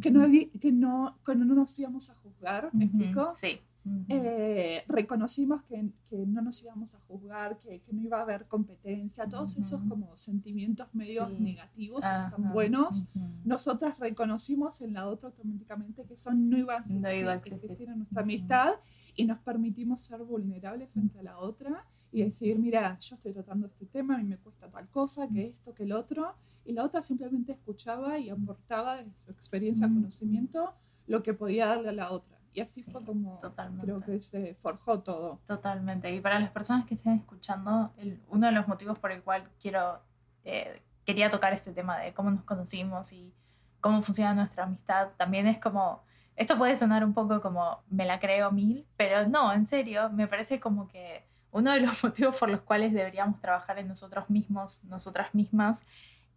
que 0.02 0.10
no, 0.10 0.30
que 0.60 0.72
no, 0.72 1.16
no 1.26 1.54
nos 1.54 1.78
íbamos 1.78 2.10
a 2.10 2.14
juzgar, 2.14 2.70
¿me 2.72 2.84
explico? 2.86 3.32
Sí. 3.34 3.60
Eh, 4.08 4.84
reconocimos 4.86 5.62
que, 5.62 5.88
que, 6.10 6.16
no 6.26 6.42
nos 6.42 6.62
íbamos 6.62 6.94
a 6.94 6.98
juzgar, 7.08 7.58
que, 7.58 7.80
que 7.80 7.92
no 7.92 8.02
iba 8.02 8.18
a 8.18 8.22
haber 8.22 8.46
competencia, 8.46 9.26
todos 9.26 9.56
esos 9.56 9.80
como 9.88 10.16
sentimientos 10.16 10.88
medios 10.94 11.30
negativos, 11.38 12.00
tan 12.02 12.52
buenos, 12.52 13.06
nosotras 13.44 13.98
reconocimos 13.98 14.80
en 14.80 14.94
la 14.94 15.08
otra 15.08 15.28
automáticamente 15.28 16.04
que 16.04 16.14
eso 16.14 16.32
no 16.32 16.58
iba 16.58 16.74
a, 16.74 17.34
existir, 17.34 17.88
en 17.88 17.98
nuestra 17.98 18.22
amistad 18.22 18.74
y 19.16 19.24
nos 19.24 19.38
permitimos 19.38 20.00
ser 20.00 20.22
vulnerables 20.22 20.90
frente 20.90 21.18
a 21.20 21.22
la 21.22 21.38
otra 21.38 21.84
y 22.12 22.22
decir, 22.22 22.58
mira, 22.58 22.98
yo 23.00 23.16
estoy 23.16 23.32
tratando 23.32 23.66
este 23.66 23.86
tema, 23.86 24.14
a 24.14 24.18
mí 24.18 24.24
me 24.24 24.38
cuesta 24.38 24.68
tal 24.68 24.88
cosa, 24.88 25.28
que 25.28 25.48
esto, 25.48 25.74
que 25.74 25.84
el 25.84 25.92
otro, 25.92 26.34
y 26.68 26.74
la 26.74 26.84
otra 26.84 27.00
simplemente 27.00 27.52
escuchaba 27.52 28.18
y 28.18 28.28
aportaba 28.28 28.98
de 28.98 29.10
su 29.24 29.30
experiencia, 29.30 29.88
conocimiento, 29.88 30.74
lo 31.06 31.22
que 31.22 31.32
podía 31.32 31.66
darle 31.66 31.88
a 31.88 31.92
la 31.92 32.12
otra. 32.12 32.36
Y 32.52 32.60
así 32.60 32.82
fue 32.82 33.02
como 33.06 33.40
creo 33.80 34.02
que 34.02 34.20
se 34.20 34.54
forjó 34.56 35.00
todo. 35.00 35.40
Totalmente. 35.46 36.14
Y 36.14 36.20
para 36.20 36.38
las 36.38 36.50
personas 36.50 36.84
que 36.84 36.92
estén 36.92 37.14
escuchando, 37.14 37.94
uno 38.28 38.46
de 38.48 38.52
los 38.52 38.68
motivos 38.68 38.98
por 38.98 39.12
el 39.12 39.22
cual 39.22 39.48
quiero, 39.58 40.02
eh, 40.44 40.82
quería 41.06 41.30
tocar 41.30 41.54
este 41.54 41.72
tema 41.72 42.00
de 42.00 42.12
cómo 42.12 42.30
nos 42.30 42.44
conocimos 42.44 43.14
y 43.14 43.32
cómo 43.80 44.02
funciona 44.02 44.34
nuestra 44.34 44.64
amistad, 44.64 45.08
también 45.16 45.46
es 45.46 45.58
como, 45.58 46.02
esto 46.36 46.58
puede 46.58 46.76
sonar 46.76 47.02
un 47.02 47.14
poco 47.14 47.40
como 47.40 47.78
me 47.88 48.04
la 48.04 48.20
creo 48.20 48.52
mil, 48.52 48.86
pero 48.98 49.26
no, 49.26 49.54
en 49.54 49.64
serio, 49.64 50.10
me 50.10 50.28
parece 50.28 50.60
como 50.60 50.86
que 50.86 51.24
uno 51.50 51.72
de 51.72 51.80
los 51.80 51.92
motivos 52.04 52.38
por 52.38 52.50
los 52.50 52.60
cuales 52.60 52.92
deberíamos 52.92 53.40
trabajar 53.40 53.78
en 53.78 53.88
nosotros 53.88 54.28
mismos, 54.28 54.84
nosotras 54.84 55.34
mismas, 55.34 55.86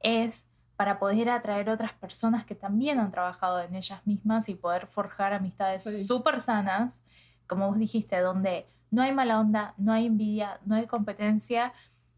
es 0.03 0.47
para 0.75 0.97
poder 0.97 1.29
atraer 1.29 1.69
otras 1.69 1.93
personas 1.93 2.45
que 2.45 2.55
también 2.55 2.99
han 2.99 3.11
trabajado 3.11 3.59
en 3.59 3.75
ellas 3.75 4.01
mismas 4.05 4.49
y 4.49 4.55
poder 4.55 4.87
forjar 4.87 5.33
amistades 5.33 6.07
súper 6.07 6.41
sanas, 6.41 7.03
como 7.45 7.67
vos 7.67 7.77
dijiste, 7.77 8.19
donde 8.19 8.65
no 8.89 9.03
hay 9.03 9.13
mala 9.13 9.39
onda, 9.39 9.73
no 9.77 9.93
hay 9.93 10.07
envidia, 10.07 10.59
no 10.65 10.75
hay 10.75 10.87
competencia, 10.87 11.73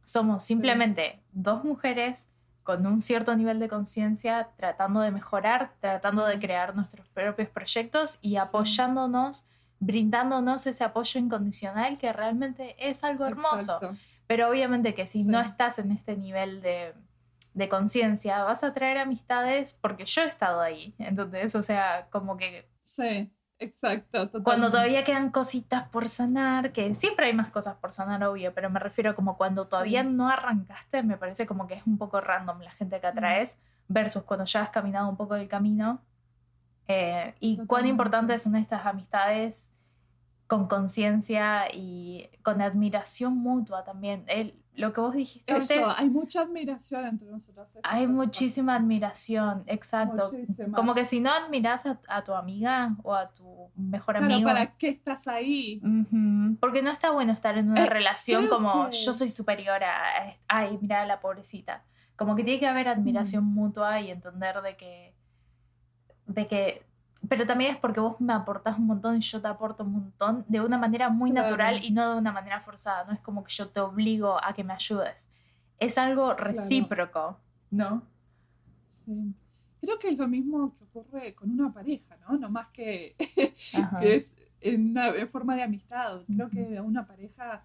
somos 0.06 0.44
simplemente 0.44 1.22
dos 1.34 1.64
mujeres 1.64 2.30
con 2.64 2.86
un 2.88 3.02
cierto 3.02 3.36
nivel 3.36 3.60
de 3.60 3.68
conciencia, 3.68 4.50
tratando 4.56 5.02
de 5.02 5.12
mejorar, 5.12 5.74
tratando 5.82 6.26
de 6.26 6.40
crear 6.40 6.76
nuestros 6.76 7.08
propios 7.10 7.50
proyectos 7.50 8.18
y 8.22 8.38
apoyándonos, 8.38 9.46
brindándonos 9.80 10.66
ese 10.66 10.86
apoyo 10.86 11.20
incondicional 11.20 11.98
que 11.98 12.14
realmente 12.14 12.76
es 12.80 13.04
algo 13.04 13.26
hermoso. 13.26 13.80
Pero 14.26 14.50
obviamente 14.50 14.96
que 14.96 15.06
si 15.06 15.26
no 15.26 15.42
estás 15.42 15.80
en 15.80 15.92
este 15.92 16.16
nivel 16.16 16.62
de, 16.62 16.94
de 17.54 17.70
conciencia, 17.70 18.44
vas 18.44 18.64
a 18.64 18.74
traer 18.74 18.98
amistades 18.98 19.74
porque 19.74 20.06
yo 20.06 20.24
he 20.24 20.28
estado 20.28 20.62
ahí. 20.62 20.96
Entonces, 20.98 21.56
o 21.56 21.62
sea, 21.62 22.08
como 22.10 22.38
que... 22.38 22.68
Sí, 22.84 23.32
exacto. 23.60 24.30
Cuando 24.44 24.72
todavía 24.72 25.04
quedan 25.04 25.30
cositas 25.30 25.88
por 25.90 26.08
sanar, 26.08 26.74
que 26.74 26.94
siempre 26.96 27.28
hay 27.28 27.34
más 27.34 27.52
cosas 27.52 27.76
por 27.76 27.92
sanar, 27.92 28.24
obvio, 28.24 28.54
pero 28.54 28.70
me 28.70 28.80
refiero 28.80 29.16
como 29.16 29.38
cuando 29.38 29.68
todavía 29.68 30.04
no 30.04 30.30
arrancaste, 30.30 31.04
me 31.04 31.18
parece 31.18 31.46
como 31.46 31.68
que 31.68 31.76
es 31.76 31.86
un 31.86 31.98
poco 31.98 32.22
random 32.22 32.62
la 32.62 32.72
gente 32.72 33.00
que 33.00 33.08
atraes 33.08 33.60
versus 33.88 34.24
cuando 34.24 34.46
ya 34.46 34.64
has 34.64 34.70
caminado 34.70 35.08
un 35.10 35.18
poco 35.18 35.36
el 35.36 35.48
camino. 35.48 36.02
Eh, 36.88 37.36
y 37.40 37.66
cuán 37.66 37.86
importantes 37.86 38.42
son 38.42 38.56
estas 38.56 38.86
amistades 38.86 39.74
con 40.48 40.68
conciencia 40.68 41.74
y 41.74 42.30
con 42.42 42.62
admiración 42.62 43.38
mutua 43.38 43.84
también. 43.84 44.24
El, 44.28 44.63
lo 44.76 44.92
que 44.92 45.02
vos 45.02 45.14
dijiste 45.14 45.56
Eso, 45.56 45.74
antes. 45.76 45.94
hay 45.98 46.10
mucha 46.10 46.42
admiración 46.42 47.06
entre 47.06 47.28
nosotras. 47.30 47.78
Hay 47.84 48.08
muchísima 48.08 48.76
admiración, 48.76 49.64
exacto. 49.68 50.32
Muchísima. 50.32 50.76
Como 50.76 50.96
que 50.96 51.06
si 51.06 51.20
no 51.20 51.32
admiras 51.32 51.86
a, 51.86 52.00
a 52.08 52.24
tu 52.24 52.34
amiga 52.34 52.96
o 53.04 53.14
a 53.14 53.30
tu 53.30 53.70
mejor 53.76 54.16
Claro, 54.18 54.34
amigo. 54.34 54.50
¿para 54.50 54.76
qué 54.78 54.90
estás 54.90 55.28
ahí? 55.28 55.80
Porque 56.60 56.82
no 56.82 56.90
está 56.90 57.12
bueno 57.12 57.34
estar 57.34 57.58
en 57.58 57.70
una 57.72 57.84
Eh, 57.84 57.90
relación 57.90 58.48
como 58.48 58.90
que- 58.90 58.98
yo 58.98 59.14
soy 59.14 59.30
superior 59.30 59.84
a, 59.84 59.96
a- 60.30 60.34
ay, 60.48 60.78
mira 60.82 61.06
la 61.06 61.20
pobrecita. 61.20 61.84
Como 62.16 62.36
que 62.36 62.44
tiene 62.44 62.60
que 62.60 62.68
haber 62.68 62.88
admiración 62.88 63.44
mutua 63.46 64.00
y 64.02 64.10
entender 64.12 64.62
de 64.62 64.76
que, 64.78 65.14
de 66.26 66.48
que, 66.48 66.84
pero 67.30 67.46
también 67.46 67.72
es 67.72 67.78
porque 67.78 68.00
vos 68.00 68.20
me 68.20 68.34
aportás 68.34 68.78
un 68.78 68.86
montón 68.88 69.18
y 69.18 69.22
yo 69.22 69.42
te 69.42 69.48
aporto 69.48 69.84
un 69.84 69.94
montón 69.94 70.46
de 70.48 70.60
una 70.62 70.78
manera 70.78 71.10
muy 71.10 71.32
Claro. 71.32 71.48
natural 71.48 71.84
y 71.84 71.92
no 71.92 72.12
de 72.14 72.18
una 72.18 72.32
manera 72.32 72.60
forzada. 72.62 73.06
No 73.06 73.14
es 73.14 73.20
como 73.22 73.44
que 73.44 73.52
yo 73.54 73.70
te 73.70 73.80
obligo 73.80 74.44
a 74.44 74.54
que 74.54 74.64
me 74.64 74.74
ayudes. 74.74 75.30
Es 75.80 75.98
algo 75.98 76.34
recíproco, 76.34 77.38
¿no? 77.72 78.04
Sí. 78.88 79.34
Creo 79.82 80.00
que 80.00 80.10
es 80.10 80.18
lo 80.18 80.28
mismo 80.28 80.74
que 80.78 80.84
ocurre 81.00 81.34
con 81.36 81.52
una 81.52 81.74
pareja, 81.74 82.16
¿no? 82.28 82.38
No 82.38 82.50
más 82.50 82.68
que, 82.72 83.16
es 84.02 84.34
en, 84.62 84.92
una, 84.92 85.08
en 85.10 85.30
forma 85.30 85.56
de 85.56 85.64
amistad. 85.64 86.22
Creo 86.28 86.50
que 86.50 86.78
a 86.78 86.84
una 86.84 87.06
pareja 87.06 87.64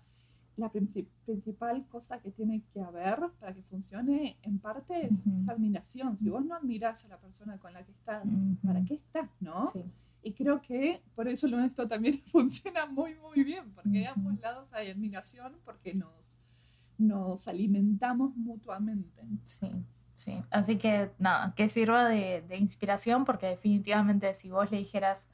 la 0.59 0.71
princi- 0.73 1.07
principal 1.25 1.87
cosa 1.89 2.19
que 2.21 2.31
tiene 2.31 2.63
que 2.73 2.81
haber 2.83 3.21
para 3.41 3.55
que 3.55 3.63
funcione 3.63 4.37
en 4.43 4.59
parte 4.59 5.07
es, 5.07 5.27
Ujú. 5.27 5.39
es 5.39 5.49
admiración. 5.49 6.19
Si 6.19 6.29
vos 6.29 6.45
no 6.45 6.55
admirás 6.55 7.05
a 7.05 7.09
la 7.09 7.17
persona 7.19 7.57
con 7.59 7.73
la 7.73 7.85
que 7.85 7.93
estás, 7.93 8.25
Ujú. 8.27 8.57
¿para 8.67 8.85
qué 8.85 8.95
estás, 8.95 9.29
no? 9.41 9.67
Sí. 9.67 9.85
Y 10.23 10.33
creo 10.33 10.61
que 10.61 11.01
por 11.15 11.29
eso 11.29 11.47
lo 11.47 11.59
nuestro 11.59 11.87
también 11.87 12.21
funciona 12.33 12.87
muy, 12.87 13.15
muy 13.17 13.45
bien, 13.45 13.71
porque 13.73 13.91
de 14.01 14.07
ambos 14.09 14.39
lados 14.41 14.69
hay 14.73 14.91
admiración, 14.91 15.55
porque 15.65 15.95
nos, 15.95 16.37
nos 16.99 17.47
alimentamos 17.47 18.35
mutuamente. 18.37 19.23
Sí, 19.45 19.71
sí. 20.17 20.43
Así 20.51 20.77
que 20.77 21.13
nada, 21.19 21.55
que 21.55 21.69
sirva 21.69 22.09
de, 22.09 22.43
de 22.49 22.57
inspiración 22.57 23.25
porque 23.25 23.47
definitivamente 23.47 24.35
si 24.35 24.51
vos 24.51 24.71
le 24.73 24.79
dijeras 24.79 25.29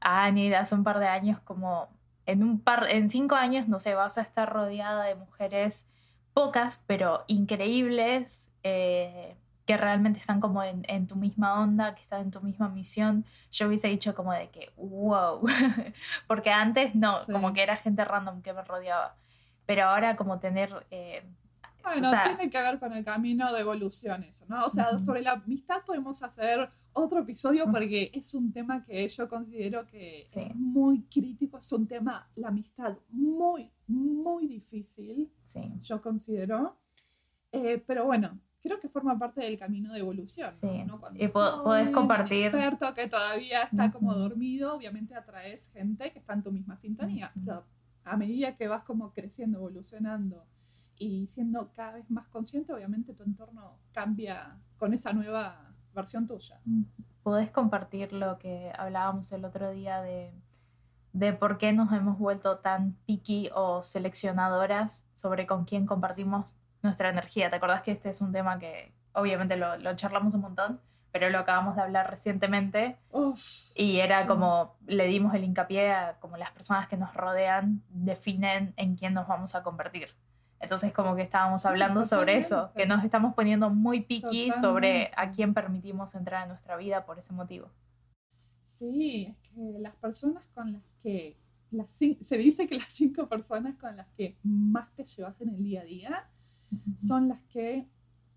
a 0.00 0.30
de 0.32 0.56
hace 0.56 0.74
un 0.74 0.84
par 0.84 0.98
de 0.98 1.06
años 1.06 1.38
como 1.40 1.88
en 2.26 2.42
un 2.42 2.60
par, 2.60 2.86
en 2.90 3.10
cinco 3.10 3.34
años, 3.34 3.68
no 3.68 3.78
sé, 3.80 3.94
vas 3.94 4.18
a 4.18 4.22
estar 4.22 4.52
rodeada 4.52 5.04
de 5.04 5.14
mujeres 5.14 5.88
pocas, 6.32 6.82
pero 6.86 7.24
increíbles, 7.28 8.52
eh, 8.62 9.36
que 9.66 9.76
realmente 9.76 10.18
están 10.20 10.40
como 10.40 10.62
en, 10.62 10.84
en 10.88 11.06
tu 11.06 11.16
misma 11.16 11.60
onda, 11.60 11.94
que 11.94 12.02
están 12.02 12.20
en 12.22 12.30
tu 12.30 12.40
misma 12.42 12.68
misión, 12.68 13.24
yo 13.50 13.68
hubiese 13.68 13.88
dicho 13.88 14.14
como 14.14 14.32
de 14.32 14.48
que, 14.50 14.72
wow, 14.76 15.40
porque 16.26 16.50
antes 16.50 16.94
no, 16.94 17.16
Sí. 17.18 17.32
como 17.32 17.52
que 17.52 17.62
era 17.62 17.76
gente 17.76 18.04
random 18.04 18.42
que 18.42 18.52
me 18.52 18.62
rodeaba, 18.62 19.16
pero 19.66 19.84
ahora 19.84 20.16
como 20.16 20.38
tener... 20.38 20.86
eh, 20.90 21.22
Bueno, 21.82 22.08
O 22.08 22.10
sea- 22.10 22.24
tiene 22.24 22.50
que 22.50 22.60
ver 22.60 22.78
con 22.78 22.92
el 22.92 23.04
camino 23.04 23.52
de 23.52 23.60
evolución 23.60 24.22
eso, 24.24 24.44
¿no? 24.48 24.64
O 24.66 24.70
sea, 24.70 24.90
Ujú. 24.94 25.04
sobre 25.04 25.22
la 25.22 25.32
amistad 25.32 25.82
podemos 25.86 26.22
hacer 26.22 26.70
otro 26.94 27.20
episodio 27.20 27.64
Ujú. 27.64 27.72
porque 27.72 28.10
es 28.14 28.34
un 28.34 28.52
tema 28.52 28.84
que 28.84 29.06
yo 29.08 29.28
considero 29.28 29.86
que 29.86 30.24
Sí. 30.26 30.40
es 30.40 30.54
muy 30.56 31.02
crítico, 31.02 31.58
es 31.58 31.70
un 31.72 31.86
tema, 31.86 32.28
la 32.36 32.48
amistad, 32.48 32.96
muy, 33.10 33.70
muy 33.86 34.46
difícil, 34.46 35.30
sí. 35.44 35.60
yo 35.82 36.00
considero. 36.00 36.76
Eh, 37.52 37.82
pero 37.86 38.04
bueno, 38.06 38.38
creo 38.62 38.80
que 38.80 38.88
forma 38.88 39.18
parte 39.18 39.42
del 39.42 39.58
camino 39.58 39.92
de 39.92 40.00
evolución. 40.00 40.52
Sí. 40.52 40.66
¿no? 40.86 40.98
Cuando 40.98 41.22
Y 41.22 41.28
po- 41.28 41.44
es 41.44 41.52
podés 41.62 41.90
compartir- 41.90 42.46
experto 42.46 42.94
que 42.94 43.08
todavía 43.08 43.64
está 43.64 43.92
como 43.92 44.14
dormido, 44.14 44.74
obviamente 44.74 45.14
atraes 45.14 45.68
gente 45.72 46.12
que 46.12 46.18
está 46.18 46.32
en 46.32 46.42
tu 46.42 46.50
misma 46.50 46.76
sintonía. 46.76 47.30
Ujú. 47.36 47.44
Pero 47.44 47.64
a 48.04 48.16
medida 48.16 48.56
que 48.56 48.66
vas 48.68 48.84
como 48.84 49.12
creciendo, 49.12 49.58
evolucionando 49.58 50.44
y 50.96 51.26
siendo 51.26 51.72
cada 51.74 51.92
vez 51.94 52.10
más 52.10 52.26
consciente, 52.28 52.72
obviamente 52.72 53.14
tu 53.14 53.22
entorno 53.24 53.78
cambia 53.92 54.56
con 54.78 54.94
esa 54.94 55.12
nueva 55.12 55.73
versión 55.94 56.26
tuya. 56.26 56.60
¿Podés 57.22 57.50
compartir 57.50 58.12
lo 58.12 58.38
que 58.38 58.72
hablábamos 58.76 59.32
el 59.32 59.44
otro 59.44 59.70
día 59.70 60.02
de, 60.02 60.32
de 61.12 61.32
por 61.32 61.56
qué 61.58 61.72
nos 61.72 61.92
hemos 61.92 62.18
vuelto 62.18 62.58
tan 62.58 62.92
picky 63.06 63.50
o 63.54 63.82
seleccionadoras 63.82 65.08
sobre 65.14 65.46
con 65.46 65.64
quién 65.64 65.86
compartimos 65.86 66.56
nuestra 66.82 67.08
energía? 67.08 67.50
¿Te 67.50 67.56
acordás 67.56 67.82
que 67.82 67.92
este 67.92 68.10
es 68.10 68.20
un 68.20 68.32
tema 68.32 68.58
que 68.58 68.92
obviamente 69.14 69.56
lo, 69.56 69.76
lo 69.76 69.94
charlamos 69.96 70.34
un 70.34 70.40
montón, 70.42 70.80
pero 71.12 71.30
lo 71.30 71.38
acabamos 71.38 71.76
de 71.76 71.82
hablar 71.82 72.10
recientemente 72.10 72.98
Uf, 73.12 73.40
y 73.74 74.00
era 74.00 74.22
Sí. 74.22 74.26
como 74.28 74.74
le 74.86 75.06
dimos 75.06 75.32
el 75.34 75.44
hincapié 75.44 75.92
a 75.92 76.16
como 76.18 76.36
las 76.36 76.50
personas 76.50 76.88
que 76.88 76.96
nos 76.96 77.14
rodean 77.14 77.82
definen 77.88 78.74
en 78.76 78.96
quién 78.96 79.14
nos 79.14 79.28
vamos 79.28 79.54
a 79.54 79.62
convertir. 79.62 80.08
Entonces 80.64 80.92
como 80.92 81.14
que 81.14 81.22
estábamos 81.22 81.64
hablando 81.66 82.04
sobre 82.04 82.36
eso, 82.38 82.72
que 82.74 82.86
nos 82.86 83.04
estamos 83.04 83.34
poniendo 83.34 83.70
muy 83.70 84.00
picky 84.00 84.50
sobre 84.52 85.10
a 85.16 85.30
quién 85.30 85.54
permitimos 85.54 86.14
entrar 86.14 86.42
en 86.42 86.48
nuestra 86.48 86.76
vida 86.76 87.04
por 87.04 87.18
ese 87.18 87.32
motivo. 87.32 87.70
sí, 88.64 89.26
es 89.26 89.36
que 89.48 89.78
las 89.78 89.94
personas 89.96 90.46
con 90.48 90.72
las 90.72 90.82
que, 91.02 91.36
las, 91.70 91.88
se 91.92 92.36
dice 92.36 92.66
que 92.66 92.76
las 92.76 92.92
cinco 92.92 93.28
personas 93.28 93.76
con 93.76 93.96
las 93.96 94.08
que 94.16 94.36
más 94.42 94.92
te 94.94 95.04
llevas 95.04 95.40
en 95.40 95.50
el 95.50 95.62
día 95.62 95.82
a 95.82 95.84
día 95.84 96.30
son 96.96 97.28
las 97.28 97.40
que 97.44 97.86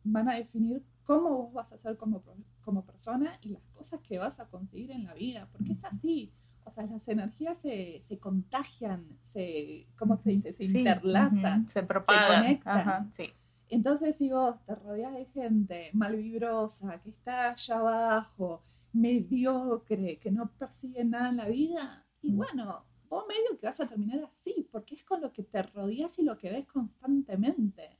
van 0.04 0.30
a 0.30 0.36
definir 0.36 0.84
cómo 1.04 1.30
vos 1.30 1.54
vas 1.54 1.72
a 1.72 1.78
ser 1.78 1.98
como, 1.98 2.22
como 2.62 2.86
persona 2.86 3.40
y 3.42 3.50
las 3.50 3.64
cosas 3.70 4.02
que 4.02 4.20
vas 4.20 4.40
a 4.40 4.46
conseguir 4.46 4.92
en 4.92 5.06
la 5.06 5.14
vida, 5.14 5.48
porque 5.52 5.74
es 5.74 5.84
así. 5.86 6.34
O 6.68 6.72
sea, 6.72 6.86
las 6.86 7.08
energías 7.08 7.58
se, 7.60 8.02
se 8.04 8.18
contagian, 8.20 9.06
se, 9.22 9.88
¿cómo 9.98 10.18
se 10.18 10.32
dice? 10.32 10.54
Se 10.54 10.66
Sí, 10.66 10.80
interlazan. 10.80 11.68
se 11.70 11.84
propagan. 11.84 12.42
conectan. 12.44 12.78
Ajá, 12.80 13.08
sí. 13.14 13.30
Entonces, 13.70 14.16
si 14.16 14.30
vos 14.30 14.56
te 14.66 14.76
rodeas 14.76 15.14
de 15.14 15.26
gente 15.26 15.90
malvibrosa, 15.94 17.00
que 17.02 17.10
está 17.10 17.52
allá 17.52 17.78
abajo, 17.80 18.64
mediocre, 18.94 20.18
que 20.20 20.32
no 20.32 20.50
persigue 20.58 21.04
nada 21.04 21.30
en 21.30 21.38
la 21.38 21.48
vida, 21.48 22.06
y 22.22 22.32
bueno, 22.34 22.84
vos 23.10 23.26
medio 23.28 23.60
que 23.60 23.66
vas 23.68 23.80
a 23.80 23.88
terminar 23.88 24.24
así, 24.32 24.68
porque 24.72 24.96
es 24.96 25.04
con 25.04 25.22
lo 25.22 25.32
que 25.32 25.44
te 25.44 25.62
rodeas 25.64 26.18
y 26.20 26.24
lo 26.24 26.38
que 26.38 26.50
ves 26.52 26.66
constantemente. 26.68 27.98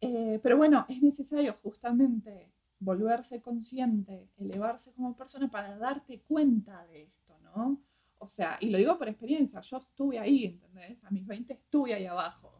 Eh, 0.00 0.40
pero 0.42 0.56
bueno, 0.56 0.84
es 0.88 1.02
necesario 1.02 1.56
justamente 1.62 2.50
volverse 2.78 3.40
consciente, 3.40 4.28
elevarse 4.38 4.92
como 4.92 5.16
persona 5.16 5.48
para 5.50 5.76
darte 5.78 6.20
cuenta 6.20 6.84
de 6.86 7.08
¿no? 7.56 7.80
O 8.18 8.28
sea, 8.28 8.56
y 8.60 8.70
lo 8.70 8.78
digo 8.78 8.96
por 8.98 9.08
experiencia, 9.08 9.60
yo 9.60 9.78
estuve 9.78 10.18
ahí, 10.18 10.44
¿entendés? 10.46 11.02
A 11.04 11.10
mis 11.10 11.26
20 11.26 11.52
estuve 11.54 11.94
ahí 11.94 12.06
abajo. 12.06 12.52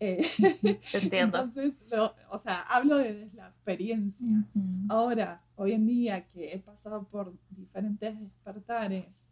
Eh, 0.00 0.22
entiendo. 0.92 1.38
entonces, 1.38 1.82
lo- 1.90 2.14
o 2.30 2.38
sea, 2.38 2.62
hablo 2.62 2.96
de, 2.98 3.14
desde 3.14 3.36
la 3.36 3.48
experiencia. 3.48 4.26
Ahora, 4.88 5.42
hoy 5.56 5.72
en 5.72 5.86
día 5.86 6.26
que 6.28 6.52
he 6.52 6.58
pasado 6.58 7.04
por 7.04 7.32
diferentes 7.50 8.18
despertares 8.20 9.26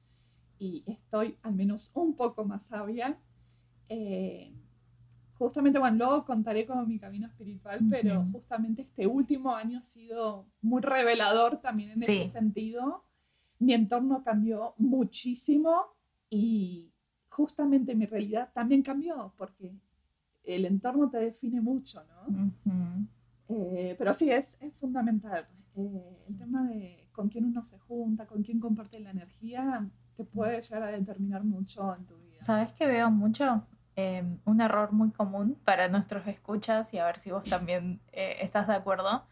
y 0.59 0.85
estoy 0.87 1.37
al 1.43 1.55
menos 1.55 1.91
un 1.95 2.15
poco 2.15 2.45
más 2.45 2.65
sabia, 2.67 3.19
eh, 3.89 4.53
justamente, 5.37 5.79
bueno, 5.81 5.97
luego 5.97 6.25
contaré 6.25 6.65
como 6.67 6.87
mi 6.87 6.99
camino 7.01 7.27
espiritual, 7.27 7.81
pero 7.91 8.25
justamente 8.33 8.83
este 8.83 9.07
último 9.09 9.55
año 9.55 9.81
ha 9.81 9.85
sido 9.85 10.47
muy 10.63 10.81
revelador 10.81 11.57
también 11.61 11.91
en 11.91 11.99
Sí. 11.99 12.19
ese 12.23 12.33
sentido. 12.33 13.05
Mi 13.63 13.75
entorno 13.75 14.23
cambió 14.25 14.75
muchísimo 14.79 15.85
y 16.29 16.93
justamente 17.29 17.95
mi 17.95 18.07
realidad 18.07 18.51
también 18.53 18.83
cambió 18.83 19.33
porque 19.37 19.73
el 20.45 20.65
entorno 20.65 21.09
te 21.09 21.19
define 21.19 21.61
mucho, 21.61 22.03
¿no? 22.05 23.01
Eh, 23.49 23.95
pero 23.99 24.13
sí, 24.15 24.31
es, 24.31 24.57
es 24.61 24.75
fundamental. 24.79 25.47
Eh, 25.77 26.17
Sí. 26.19 26.33
El 26.33 26.39
tema 26.39 26.65
de 26.65 27.09
con 27.13 27.29
quién 27.31 27.47
uno 27.47 27.65
se 27.65 27.79
junta, 27.79 28.27
con 28.27 28.43
quién 28.43 28.61
comparte 28.61 29.01
la 29.01 29.11
energía, 29.11 29.89
te 30.17 30.25
puede 30.25 30.61
llegar 30.61 30.83
a 30.83 30.89
determinar 30.89 31.45
mucho 31.45 31.95
en 31.95 32.05
tu 32.05 32.15
vida. 32.17 32.43
¿Sabes 32.43 32.73
que 32.73 32.87
veo 32.87 33.11
mucho? 33.11 33.63
Eh, 33.97 34.23
un 34.45 34.61
error 34.61 34.93
muy 34.93 35.11
común 35.13 35.57
para 35.65 35.89
nuestros 35.89 36.27
escuchas 36.27 36.93
y 36.93 36.99
a 36.99 37.07
ver 37.07 37.19
si 37.19 37.31
vos 37.31 37.45
también 37.45 38.01
eh, 38.13 38.37
estás 38.41 38.67
de 38.67 38.75
acuerdo. 38.75 39.25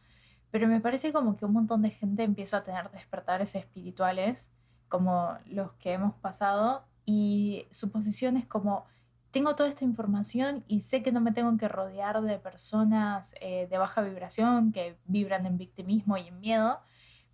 Pero 0.50 0.66
me 0.66 0.80
parece 0.80 1.12
como 1.12 1.36
que 1.36 1.44
un 1.44 1.52
montón 1.52 1.82
de 1.82 1.90
gente 1.90 2.22
empieza 2.22 2.58
a 2.58 2.64
tener 2.64 2.90
despertares 2.90 3.54
espirituales 3.54 4.50
como 4.88 5.36
los 5.46 5.72
que 5.74 5.92
hemos 5.92 6.14
pasado 6.16 6.82
y 7.06 7.66
su 7.70 7.90
posición 7.90 8.36
es 8.36 8.46
como 8.46 8.86
tengo 9.30 9.54
toda 9.54 9.68
esta 9.68 9.84
información 9.84 10.64
y 10.66 10.80
sé 10.80 11.02
que 11.02 11.12
no 11.12 11.20
me 11.20 11.32
tengo 11.32 11.56
que 11.56 11.68
rodear 11.68 12.20
de 12.22 12.38
personas 12.38 13.34
eh, 13.40 13.68
de 13.70 13.78
baja 13.78 14.02
vibración 14.02 14.72
que 14.72 14.96
vibran 15.06 15.46
en 15.46 15.56
victimismo 15.56 16.16
y 16.16 16.28
en 16.28 16.40
miedo, 16.40 16.80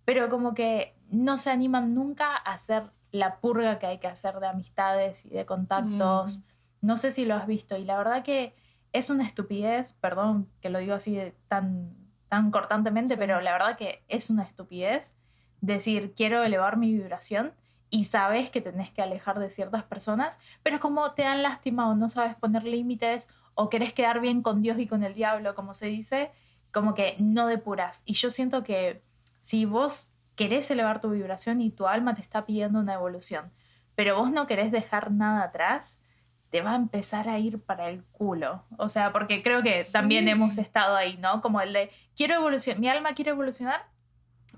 pero 0.05 0.29
como 0.29 0.53
que 0.53 0.95
no 1.09 1.37
se 1.37 1.49
animan 1.49 1.95
nunca 1.95 2.35
a 2.35 2.53
hacer 2.53 2.91
la 3.11 3.39
purga 3.39 3.79
que 3.79 3.87
hay 3.87 3.97
que 3.97 4.07
hacer 4.07 4.39
de 4.39 4.47
amistades 4.47 5.25
y 5.25 5.29
de 5.29 5.45
contactos. 5.45 6.43
No 6.81 6.97
sé 6.97 7.11
si 7.11 7.25
lo 7.25 7.35
has 7.35 7.47
visto 7.47 7.77
y 7.77 7.85
la 7.85 7.97
verdad 7.97 8.23
que 8.23 8.53
es 8.93 9.09
una 9.09 9.25
estupidez, 9.25 9.93
perdón 9.93 10.49
que 10.61 10.69
lo 10.69 10.79
digo 10.79 10.93
así 10.93 11.15
de 11.15 11.35
tan, 11.47 11.95
tan 12.29 12.51
cortantemente, 12.51 13.13
Sí. 13.15 13.19
pero 13.19 13.41
la 13.41 13.51
verdad 13.53 13.77
que 13.77 14.03
es 14.07 14.29
una 14.29 14.43
estupidez 14.43 15.15
decir 15.61 16.13
quiero 16.15 16.43
elevar 16.43 16.77
mi 16.77 16.93
vibración 16.93 17.53
y 17.89 18.03
sabes 18.03 18.49
que 18.49 18.61
tenés 18.61 18.91
que 18.91 19.01
alejar 19.01 19.39
de 19.39 19.49
ciertas 19.49 19.83
personas, 19.83 20.39
pero 20.61 20.79
como 20.79 21.11
te 21.13 21.23
dan 21.23 21.41
lástima 21.41 21.89
o 21.89 21.95
no 21.95 22.09
sabes 22.09 22.35
poner 22.35 22.63
límites 22.63 23.29
o 23.55 23.69
querés 23.69 23.93
quedar 23.93 24.19
bien 24.19 24.41
con 24.41 24.61
Dios 24.61 24.77
y 24.77 24.87
con 24.87 25.03
el 25.03 25.13
diablo, 25.13 25.55
como 25.55 25.73
se 25.73 25.87
dice, 25.87 26.31
como 26.71 26.93
que 26.93 27.15
no 27.19 27.47
depuras. 27.47 28.03
Y 28.05 28.13
yo 28.13 28.29
siento 28.29 28.63
que 28.63 29.01
si 29.39 29.65
vos 29.65 30.11
querés 30.35 30.69
elevar 30.69 31.01
tu 31.01 31.09
vibración 31.09 31.61
y 31.61 31.71
tu 31.71 31.87
alma 31.87 32.13
te 32.13 32.21
está 32.21 32.45
pidiendo 32.45 32.79
una 32.79 32.93
evolución, 32.95 33.51
pero 33.95 34.17
vos 34.17 34.31
no 34.31 34.45
querés 34.45 34.71
dejar 34.71 35.11
nada 35.11 35.43
atrás, 35.43 36.01
te 36.49 36.61
va 36.61 36.73
a 36.73 36.75
empezar 36.75 37.27
a 37.29 37.39
ir 37.39 37.59
para 37.59 37.89
el 37.89 38.03
culo. 38.05 38.63
O 38.77 38.89
sea, 38.89 39.11
porque 39.11 39.43
creo 39.43 39.61
que 39.63 39.85
también 39.91 40.27
hemos 40.27 40.57
estado 40.57 40.95
ahí, 40.95 41.17
¿no? 41.17 41.41
Como 41.41 41.61
el 41.61 41.73
de, 41.73 41.89
quiero 42.15 42.35
evolucionar, 42.35 42.79
mi 42.79 42.89
alma 42.89 43.13
quiere 43.13 43.31
evolucionar, 43.31 43.81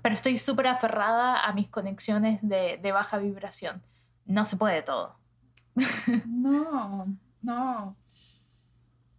pero 0.02 0.14
estoy 0.14 0.38
súper 0.38 0.68
aferrada 0.68 1.44
a 1.44 1.52
mis 1.52 1.68
conexiones 1.68 2.38
de, 2.42 2.78
de, 2.80 2.92
baja 2.92 3.18
vibración. 3.18 3.82
No 4.24 4.44
se 4.44 4.56
puede 4.56 4.82
todo. 4.82 5.16
No, 6.26 7.06
no. 7.42 7.96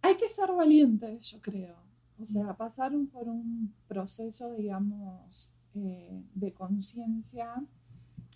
Hay 0.02 0.16
que 0.16 0.28
ser 0.28 0.50
valiente, 0.52 1.18
yo 1.20 1.40
creo. 1.40 1.76
O 2.20 2.26
sea, 2.26 2.54
pasar 2.54 2.92
por 3.12 3.28
un 3.28 3.72
proceso, 3.88 4.52
digamos, 4.54 5.50
eh, 5.74 6.22
de 6.34 6.52
conciencia 6.52 7.54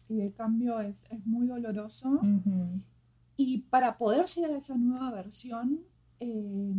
y 0.09 0.17
de 0.17 0.33
cambio 0.33 0.81
es, 0.81 1.05
es 1.11 1.25
muy 1.27 1.47
doloroso. 1.47 2.21
Y 3.37 3.59
para 3.59 3.99
poder 3.99 4.27
llegar 4.27 4.53
a 4.53 4.59
esa 4.59 4.77
nueva 4.77 5.11
versión, 5.11 5.81
eh, 6.21 6.75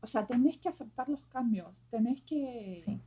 o 0.00 0.06
sea, 0.06 0.26
tenés 0.26 0.58
que 0.58 0.68
aceptar 0.68 1.08
los 1.08 1.24
cambios, 1.26 1.82
tenés 1.90 2.22
que... 2.22 2.76
Sí. 2.78 3.00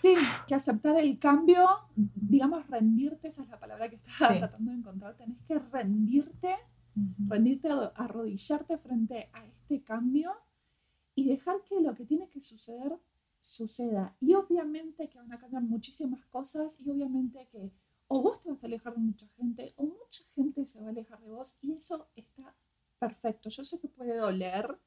Sí, 0.00 0.14
que 0.46 0.54
aceptar 0.54 0.98
el 0.98 1.18
cambio, 1.18 1.66
digamos, 1.96 2.66
rendirte, 2.68 3.28
esa 3.28 3.42
es 3.42 3.48
la 3.48 3.58
palabra 3.58 3.88
que 3.88 3.96
estaba 3.96 4.36
tratando 4.36 4.70
de 4.70 4.76
encontrar, 4.76 5.16
tenés 5.16 5.40
que 5.48 5.58
rendirte, 5.58 6.56
rendirte, 7.26 7.70
arrodillarte 7.94 8.76
frente 8.76 9.30
a 9.32 9.46
este 9.46 9.82
cambio 9.82 10.32
y 11.14 11.24
dejar 11.26 11.62
que 11.66 11.80
lo 11.80 11.94
que 11.94 12.04
tiene 12.04 12.28
que 12.28 12.42
suceder 12.42 12.98
suceda. 13.40 14.14
Y 14.20 14.34
obviamente 14.34 15.08
que 15.08 15.18
van 15.18 15.32
a 15.32 15.38
cambiar 15.38 15.62
muchísimas 15.62 16.24
cosas 16.26 16.78
y 16.84 16.90
obviamente 16.90 17.48
que 17.50 17.72
o 18.08 18.22
vos 18.22 18.42
te 18.42 18.50
vas 18.50 18.62
a 18.62 18.66
alejar 18.66 18.94
de 18.94 19.00
mucha 19.00 19.26
gente 19.36 19.72
o 19.76 19.84
mucha 19.84 20.24
gente 20.34 20.66
se 20.66 20.80
va 20.80 20.86
a 20.86 20.90
alejar 20.90 21.20
de 21.20 21.30
vos 21.30 21.54
y 21.62 21.72
eso 21.72 22.06
está 22.14 22.54
perfecto. 22.98 23.48
Yo 23.48 23.64
sé 23.64 23.78
que 23.80 23.88
puede 23.88 24.16
doler, 24.16 24.78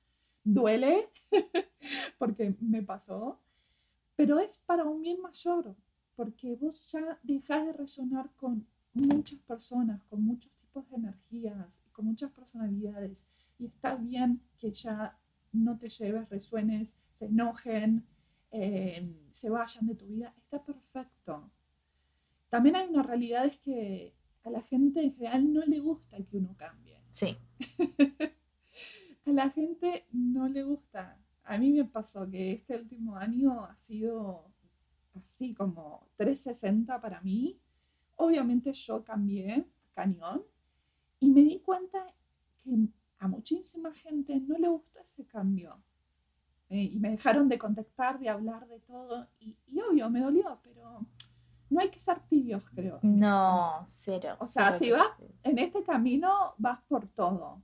duele, 0.44 1.10
porque 2.18 2.56
me 2.62 2.82
pasó, 2.82 3.40
pero 4.16 4.40
es 4.40 4.58
para 4.58 4.84
un 4.84 5.02
bien 5.02 5.22
mayor, 5.22 5.76
porque 6.16 6.56
vos 6.56 6.88
ya 6.92 7.20
dejás 7.24 7.66
de 7.66 7.74
resonar 7.74 8.32
con 8.36 8.66
muchas 8.94 9.40
personas, 9.40 10.02
con 10.10 10.24
muchos 10.24 10.52
tipos 10.54 10.90
de 10.90 10.96
energías, 10.96 11.82
con 11.92 12.06
muchas 12.06 12.32
personalidades, 12.32 13.24
y 13.60 13.66
está 13.66 13.96
bien 13.96 14.42
que 14.58 14.72
ya 14.72 15.18
no 15.52 15.78
te 15.78 15.90
lleves, 15.90 16.30
resuenes, 16.30 16.96
se 17.14 17.26
enojen, 17.26 18.06
eh, 18.52 19.08
se 19.32 19.50
vayan 19.50 19.88
de 19.88 19.96
tu 19.96 20.06
vida, 20.06 20.34
está 20.38 20.64
perfecto. 20.64 21.52
También 22.50 22.76
hay 22.76 22.88
una 22.90 23.04
realidad 23.04 23.46
es 23.46 23.58
que 23.60 24.14
a 24.44 24.50
la 24.50 24.62
gente 24.62 25.02
en 25.02 25.14
general 25.14 25.54
no 25.54 25.62
le 25.66 25.80
gusta 25.80 26.18
que 26.18 26.38
uno 26.38 26.56
cambie. 26.58 26.98
Sí. 27.12 27.38
a 29.26 29.32
la 29.32 29.50
gente 29.50 30.06
no 30.12 30.48
le 30.48 30.64
gusta. 30.64 31.18
A 31.44 31.58
mí 31.58 31.72
me 31.72 31.86
pasó 31.86 32.30
que 32.30 32.54
este 32.54 32.78
último 32.78 33.18
año 33.18 33.66
ha 33.66 33.78
sido 33.78 34.52
así 35.16 35.54
como 35.54 36.08
360 36.18 37.02
para 37.02 37.22
mí. 37.22 37.60
Obviamente 38.16 38.72
yo 38.74 39.04
cambié 39.04 39.66
cañón 39.94 40.44
y 41.20 41.30
me 41.30 41.42
di 41.42 41.60
cuenta 41.60 42.14
que 42.64 42.88
a 43.20 43.28
muchísima 43.28 43.94
gente 43.94 44.40
no 44.40 44.58
le 44.58 44.70
gustó 44.70 45.00
ese 45.00 45.26
cambio. 45.26 45.82
Eh, 46.70 46.84
y 46.84 47.00
me 47.00 47.12
dejaron 47.12 47.48
de 47.50 47.58
contactar, 47.58 48.20
de 48.20 48.30
hablar 48.30 48.68
de 48.68 48.80
todo. 48.80 49.28
Y, 49.40 49.58
y 49.68 49.80
obvio, 49.82 50.10
me 50.10 50.20
dolió, 50.22 50.60
pero 50.64 51.06
no 51.70 51.80
hay 51.82 51.90
que 51.90 52.00
ser 52.00 52.20
tibios, 52.22 52.64
creo. 52.74 53.00
No, 53.02 53.86
cero. 53.88 54.38
O 54.40 54.46
sea, 54.46 54.78
si 54.78 54.92
vas 54.92 55.08
en 55.44 55.60
este 55.60 55.84
camino, 55.84 56.54
vas 56.58 56.80
por 56.88 57.08
todo. 57.08 57.62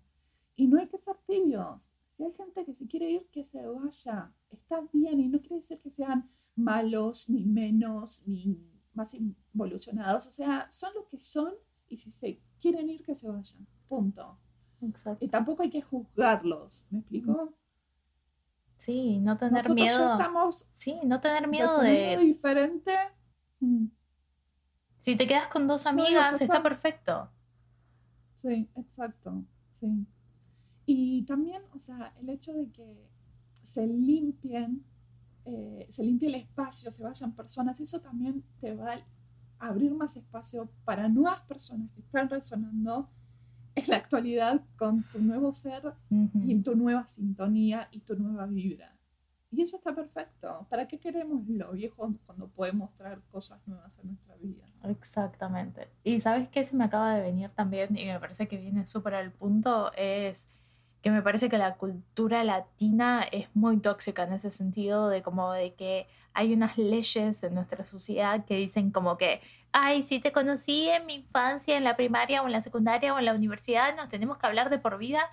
Y 0.56 0.68
no 0.68 0.80
hay 0.80 0.88
que 0.88 1.00
ser 1.00 1.16
tibios. 1.26 1.92
Si 2.10 2.24
hay 2.24 2.34
gente 2.34 2.64
que 2.66 2.74
se 2.74 2.88
quiere 2.88 3.10
ir, 3.10 3.28
que 3.32 3.44
se 3.44 3.66
vaya. 3.66 4.32
Está 4.50 4.82
bien 4.92 5.20
y 5.20 5.28
no 5.28 5.40
quiere 5.40 5.58
decir 5.58 5.80
que 5.80 5.90
sean 5.90 6.30
malos, 6.56 7.30
ni 7.30 7.46
menos, 7.46 8.22
ni 8.26 8.60
más 8.94 9.14
involucionados. 9.14 10.28
O 10.28 10.32
sea, 10.32 10.70
son 10.70 10.94
lo 10.94 11.08
que 11.08 11.20
son 11.20 11.54
y 11.88 11.98
si 11.98 12.12
se 12.12 12.40
quieren 12.62 12.90
ir, 12.90 13.04
que 13.04 13.16
se 13.16 13.28
vayan. 13.28 13.68
Punto. 13.88 14.38
Exacto. 14.82 15.24
Y 15.26 15.30
tampoco 15.30 15.64
hay 15.64 15.70
que 15.70 15.82
juzgarlos. 15.82 16.86
¿Me 16.90 17.00
explico? 17.00 17.54
Sí, 18.76 19.20
no 19.20 19.38
tener 19.38 19.70
miedo. 19.70 20.12
estamos 20.12 20.68
sí, 20.72 21.00
no 21.04 21.22
tener 21.22 21.48
miedo 21.48 21.80
de. 21.80 22.18
diferente 22.18 22.94
Mm. 23.64 23.88
Si 25.00 25.16
te 25.16 25.26
quedas 25.26 25.48
con 25.48 25.68
dos 25.68 25.86
amigas, 25.86 26.42
está... 26.42 26.62
perfecto. 26.62 27.30
Sí, 28.42 28.68
exacto, 28.76 29.44
sí. 29.80 30.06
Y 30.86 31.24
también, 31.24 31.62
o 31.74 31.80
sea, 31.80 32.14
el 32.20 32.30
hecho 32.30 32.54
de 32.54 32.70
que 32.72 33.08
se 33.62 33.88
limpien, 33.88 34.84
eh, 35.46 35.88
se 35.90 36.04
limpie 36.04 36.28
el 36.28 36.36
espacio, 36.36 36.92
se 36.92 37.04
vayan 37.04 37.34
personas, 37.34 37.80
eso 37.80 38.02
también 38.02 38.44
te 38.60 38.76
va 38.76 38.96
a 39.60 39.68
abrir 39.68 39.94
más 39.94 40.18
espacio 40.18 40.70
para 40.84 41.08
nuevas 41.08 41.42
personas 41.44 41.90
que 41.92 42.02
están 42.02 42.30
resonando 42.30 43.10
en 43.76 43.86
la 43.88 43.96
actualidad 43.96 44.62
con 44.78 45.04
tu 45.04 45.20
nuevo 45.20 45.56
ser 45.56 45.94
y 46.10 46.52
en 46.52 46.64
tu 46.64 46.76
nueva 46.76 47.08
sintonía 47.08 47.88
y 47.92 48.02
tu 48.02 48.16
nueva 48.16 48.46
vibra. 48.46 48.93
Y 49.56 49.62
eso 49.62 49.78
está 49.78 49.94
perfecto. 49.94 50.66
¿Para 50.70 50.88
qué 50.88 51.00
queremos 51.00 51.48
lo 51.48 51.74
viejo 51.74 52.12
cuando 52.26 52.48
podemos 52.48 52.92
traer 52.96 53.20
cosas 53.32 53.60
nuevas 53.68 53.92
a 54.00 54.04
nuestra 54.04 54.36
vida? 54.38 54.66
Exactamente. 54.84 55.90
Y 56.04 56.20
sabes 56.22 56.50
qué 56.50 56.66
se 56.66 56.76
me 56.76 56.86
acaba 56.86 57.14
de 57.14 57.22
venir 57.22 57.50
también 57.52 57.96
y 57.96 58.06
me 58.06 58.20
parece 58.20 58.48
que 58.48 58.58
viene 58.58 58.88
súper 58.88 59.14
al 59.14 59.32
punto 59.32 59.92
es 59.96 60.50
que 61.04 61.12
me 61.12 61.22
parece 61.22 61.50
que 61.50 61.58
la 61.58 61.76
cultura 61.76 62.44
latina 62.44 63.24
es 63.32 63.48
muy 63.54 63.78
tóxica 63.78 64.24
en 64.24 64.34
ese 64.34 64.50
sentido 64.50 65.10
de 65.10 65.22
como 65.22 65.52
de 65.52 65.76
que 65.76 66.08
hay 66.34 66.54
unas 66.54 66.78
leyes 66.78 67.44
en 67.44 67.54
nuestra 67.54 67.86
sociedad 67.86 68.46
que 68.46 68.56
dicen 68.56 68.90
como 68.90 69.18
que, 69.18 69.42
ay, 69.72 70.02
si 70.02 70.20
te 70.20 70.32
conocí 70.32 70.90
en 70.90 71.06
mi 71.06 71.16
infancia, 71.16 71.78
en 71.78 71.84
la 71.84 71.96
primaria 71.96 72.42
o 72.42 72.48
en 72.48 72.54
la 72.54 72.62
secundaria 72.62 73.14
o 73.14 73.20
en 73.20 73.26
la 73.26 73.36
universidad, 73.36 73.96
nos 73.96 74.10
tenemos 74.10 74.38
que 74.38 74.48
hablar 74.48 74.72
de 74.72 74.80
por 74.80 74.98
vida 74.98 75.30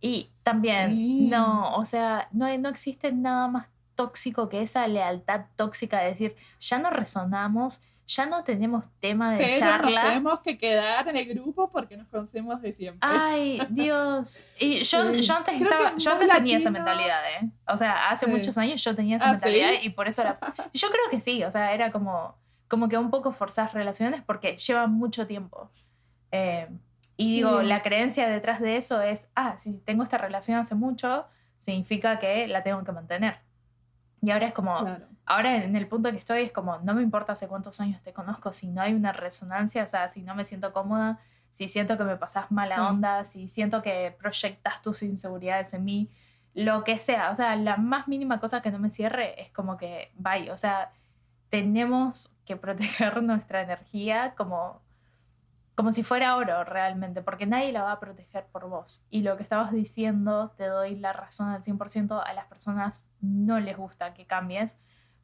y 0.00 0.30
también, 0.42 1.28
no, 1.28 1.74
o 1.76 1.84
sea, 1.84 2.28
no, 2.32 2.46
no 2.58 2.68
existe 2.68 3.12
nada 3.12 3.48
más 3.48 3.66
tóxico 3.94 4.48
que 4.48 4.62
esa 4.62 4.86
lealtad 4.88 5.42
tóxica 5.56 6.00
de 6.00 6.08
decir, 6.08 6.36
ya 6.58 6.78
no 6.78 6.90
resonamos, 6.90 7.82
ya 8.06 8.26
no 8.26 8.42
tenemos 8.44 8.86
tema 8.98 9.32
de 9.32 9.38
Pero 9.38 9.58
charla. 9.58 10.02
Nos 10.02 10.08
tenemos 10.10 10.40
que 10.40 10.58
quedar 10.58 11.06
en 11.08 11.16
el 11.16 11.26
grupo 11.26 11.70
porque 11.70 11.96
nos 11.96 12.08
conocemos 12.08 12.60
de 12.60 12.72
siempre. 12.72 13.00
Ay, 13.02 13.60
Dios. 13.70 14.42
Y 14.58 14.78
yo, 14.78 15.12
yo 15.12 15.34
antes, 15.36 15.60
estaba, 15.60 15.94
yo 15.96 16.12
antes 16.12 16.28
tenía 16.28 16.56
esa 16.56 16.70
mentalidad, 16.70 17.20
¿eh? 17.34 17.50
O 17.68 17.76
sea, 17.76 18.10
hace 18.10 18.26
muchos 18.26 18.56
años 18.58 18.82
yo 18.82 18.94
tenía 18.94 19.16
esa 19.16 19.28
¿Ah, 19.28 19.32
mentalidad 19.32 19.72
y 19.82 19.90
por 19.90 20.08
eso 20.08 20.24
la. 20.24 20.38
Yo 20.72 20.88
creo 20.88 21.10
que 21.10 21.20
sí, 21.20 21.44
o 21.44 21.50
sea, 21.50 21.72
era 21.72 21.92
como, 21.92 22.34
como 22.68 22.88
que 22.88 22.98
un 22.98 23.10
poco 23.10 23.32
forzar 23.32 23.72
relaciones 23.74 24.22
porque 24.22 24.56
lleva 24.56 24.86
mucho 24.86 25.26
tiempo. 25.26 25.70
Eh, 26.32 26.68
y 27.20 27.34
digo, 27.34 27.60
la 27.60 27.82
creencia 27.82 28.26
detrás 28.28 28.60
de 28.60 28.78
eso 28.78 29.02
es, 29.02 29.30
ah, 29.34 29.58
si 29.58 29.78
tengo 29.80 30.02
esta 30.02 30.16
relación 30.16 30.58
hace 30.58 30.74
mucho, 30.74 31.26
significa 31.58 32.18
que 32.18 32.48
la 32.48 32.62
tengo 32.62 32.82
que 32.82 32.92
mantener. 32.92 33.40
Y 34.22 34.30
ahora 34.30 34.46
es 34.46 34.54
como, 34.54 34.86
ahora 35.26 35.56
en 35.56 35.76
el 35.76 35.86
punto 35.86 36.10
que 36.12 36.16
estoy 36.16 36.44
es 36.44 36.52
como, 36.52 36.78
no 36.78 36.94
me 36.94 37.02
importa 37.02 37.34
hace 37.34 37.46
cuántos 37.46 37.78
años 37.80 38.00
te 38.00 38.14
conozco, 38.14 38.52
si 38.52 38.68
no 38.68 38.80
hay 38.80 38.94
una 38.94 39.12
resonancia, 39.12 39.84
o 39.84 39.86
sea, 39.86 40.08
si 40.08 40.22
no 40.22 40.34
me 40.34 40.46
siento 40.46 40.72
cómoda, 40.72 41.18
si 41.50 41.68
siento 41.68 41.98
que 41.98 42.04
me 42.04 42.16
pasas 42.16 42.50
mala 42.50 42.88
onda, 42.88 43.24
si 43.24 43.48
siento 43.48 43.82
que 43.82 44.16
proyectas 44.18 44.80
tus 44.80 45.02
inseguridades 45.02 45.74
en 45.74 45.84
mí, 45.84 46.10
lo 46.54 46.84
que 46.84 46.98
sea, 47.00 47.30
o 47.30 47.34
sea, 47.34 47.54
la 47.54 47.76
más 47.76 48.08
mínima 48.08 48.40
cosa 48.40 48.62
que 48.62 48.70
no 48.70 48.78
me 48.78 48.88
cierre 48.88 49.42
es 49.42 49.50
como 49.52 49.76
que, 49.76 50.10
bye, 50.14 50.50
o 50.50 50.56
sea, 50.56 50.90
tenemos 51.50 52.34
que 52.46 52.56
proteger 52.56 53.22
nuestra 53.22 53.60
energía 53.60 54.34
como 54.38 54.80
como 55.80 55.92
si 55.92 56.02
fuera 56.02 56.36
oro 56.36 56.62
realmente, 56.62 57.22
porque 57.22 57.46
nadie 57.46 57.72
la 57.72 57.82
va 57.82 57.92
a 57.92 58.00
proteger 58.00 58.44
por 58.52 58.68
vos. 58.68 59.06
Y 59.08 59.22
lo 59.22 59.38
que 59.38 59.42
estabas 59.42 59.72
diciendo, 59.72 60.52
te 60.58 60.66
doy 60.66 60.94
la 60.94 61.14
razón 61.14 61.48
al 61.48 61.62
100%, 61.62 62.22
a 62.22 62.34
las 62.34 62.44
personas 62.48 63.10
no 63.22 63.58
les 63.60 63.78
gusta 63.78 64.12
que 64.12 64.26
cambies, 64.26 64.78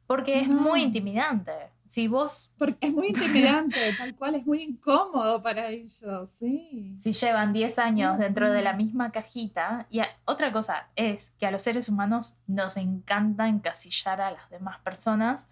porque 0.07 0.39
es 0.41 0.47
muy 0.47 0.81
intimidante. 0.81 1.51
Si 1.85 2.07
vos... 2.07 2.55
Porque 2.57 2.87
es 2.87 2.91
muy 2.91 3.09
intimidante, 3.09 3.77
tal 3.99 4.15
cual, 4.15 4.33
es 4.33 4.47
muy 4.47 4.63
incómodo 4.63 5.43
para 5.43 5.67
ellos, 5.69 6.31
sí. 6.31 6.95
Si 6.97 7.13
llevan 7.13 7.53
10 7.53 7.77
años 7.77 8.17
dentro 8.17 8.49
de 8.49 8.63
la 8.63 8.73
misma 8.73 9.11
cajita, 9.11 9.85
y 9.91 10.01
otra 10.25 10.51
cosa 10.51 10.87
es 10.95 11.35
que 11.37 11.45
a 11.45 11.51
los 11.51 11.61
seres 11.61 11.87
humanos 11.87 12.35
nos 12.47 12.77
encanta 12.77 13.47
encasillar 13.47 14.21
a 14.21 14.31
las 14.31 14.49
demás 14.49 14.79
personas, 14.79 15.51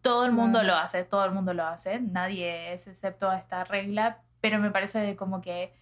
todo 0.00 0.24
el 0.24 0.32
mundo 0.32 0.62
lo 0.62 0.76
hace, 0.76 1.04
todo 1.04 1.26
el 1.26 1.32
mundo 1.32 1.52
lo 1.52 1.66
hace, 1.66 2.00
nadie 2.00 2.72
es 2.72 2.86
excepto 2.86 3.28
a 3.28 3.36
esta 3.36 3.64
regla, 3.64 4.22
pero 4.40 4.58
me 4.58 4.70
parece 4.70 5.16
como 5.16 5.40
que 5.40 5.72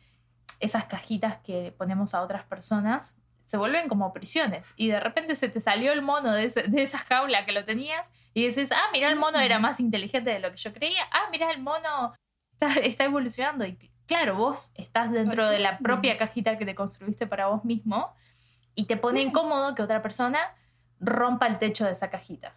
esas 0.61 0.87
cajitas 0.87 1.39
que 1.39 1.75
ponemos 1.77 2.15
a 2.15 2.23
otras 2.23 2.45
personas 2.45 3.19
se 3.45 3.57
vuelven 3.57 3.89
como 3.89 4.13
prisiones 4.13 4.75
y 4.77 4.89
de 4.89 5.01
repente 5.01 5.35
se 5.35 5.49
te 5.49 5.61
salió 5.61 5.93
el 5.93 6.03
mono 6.03 6.33
de, 6.33 6.45
esa 6.45 6.99
jaula 6.99 7.47
que 7.47 7.53
lo 7.53 7.65
tenías 7.65 8.13
y 8.35 8.45
dices, 8.45 8.73
ah, 8.73 8.89
mira, 8.93 9.09
el 9.09 9.17
mono 9.17 9.39
era 9.39 9.59
más 9.59 9.81
inteligente 9.81 10.31
de 10.31 10.39
lo 10.39 10.51
que 10.51 10.59
yo 10.59 10.73
creía, 10.73 11.03
ah, 11.13 11.29
mira, 11.31 11.51
el 11.51 11.63
mono 11.63 12.15
está, 12.53 12.75
está 12.81 13.05
evolucionando 13.05 13.65
y 13.65 13.79
claro, 14.07 14.37
vos 14.37 14.73
estás 14.75 15.13
dentro 15.13 15.49
de 15.49 15.61
la 15.61 15.79
propia 15.79 16.19
cajita 16.19 16.59
que 16.59 16.67
te 16.67 16.75
construiste 16.75 17.27
para 17.27 17.47
vos 17.47 17.65
mismo 17.65 18.13
y 18.75 18.85
te 18.85 18.97
pone 18.97 19.23
incómodo 19.23 19.75
que 19.75 19.83
otra 19.83 20.03
persona 20.03 20.39
rompa 21.01 21.47
el 21.47 21.59
techo 21.59 21.85
de 21.85 21.93
esa 21.93 22.11
cajita. 22.11 22.55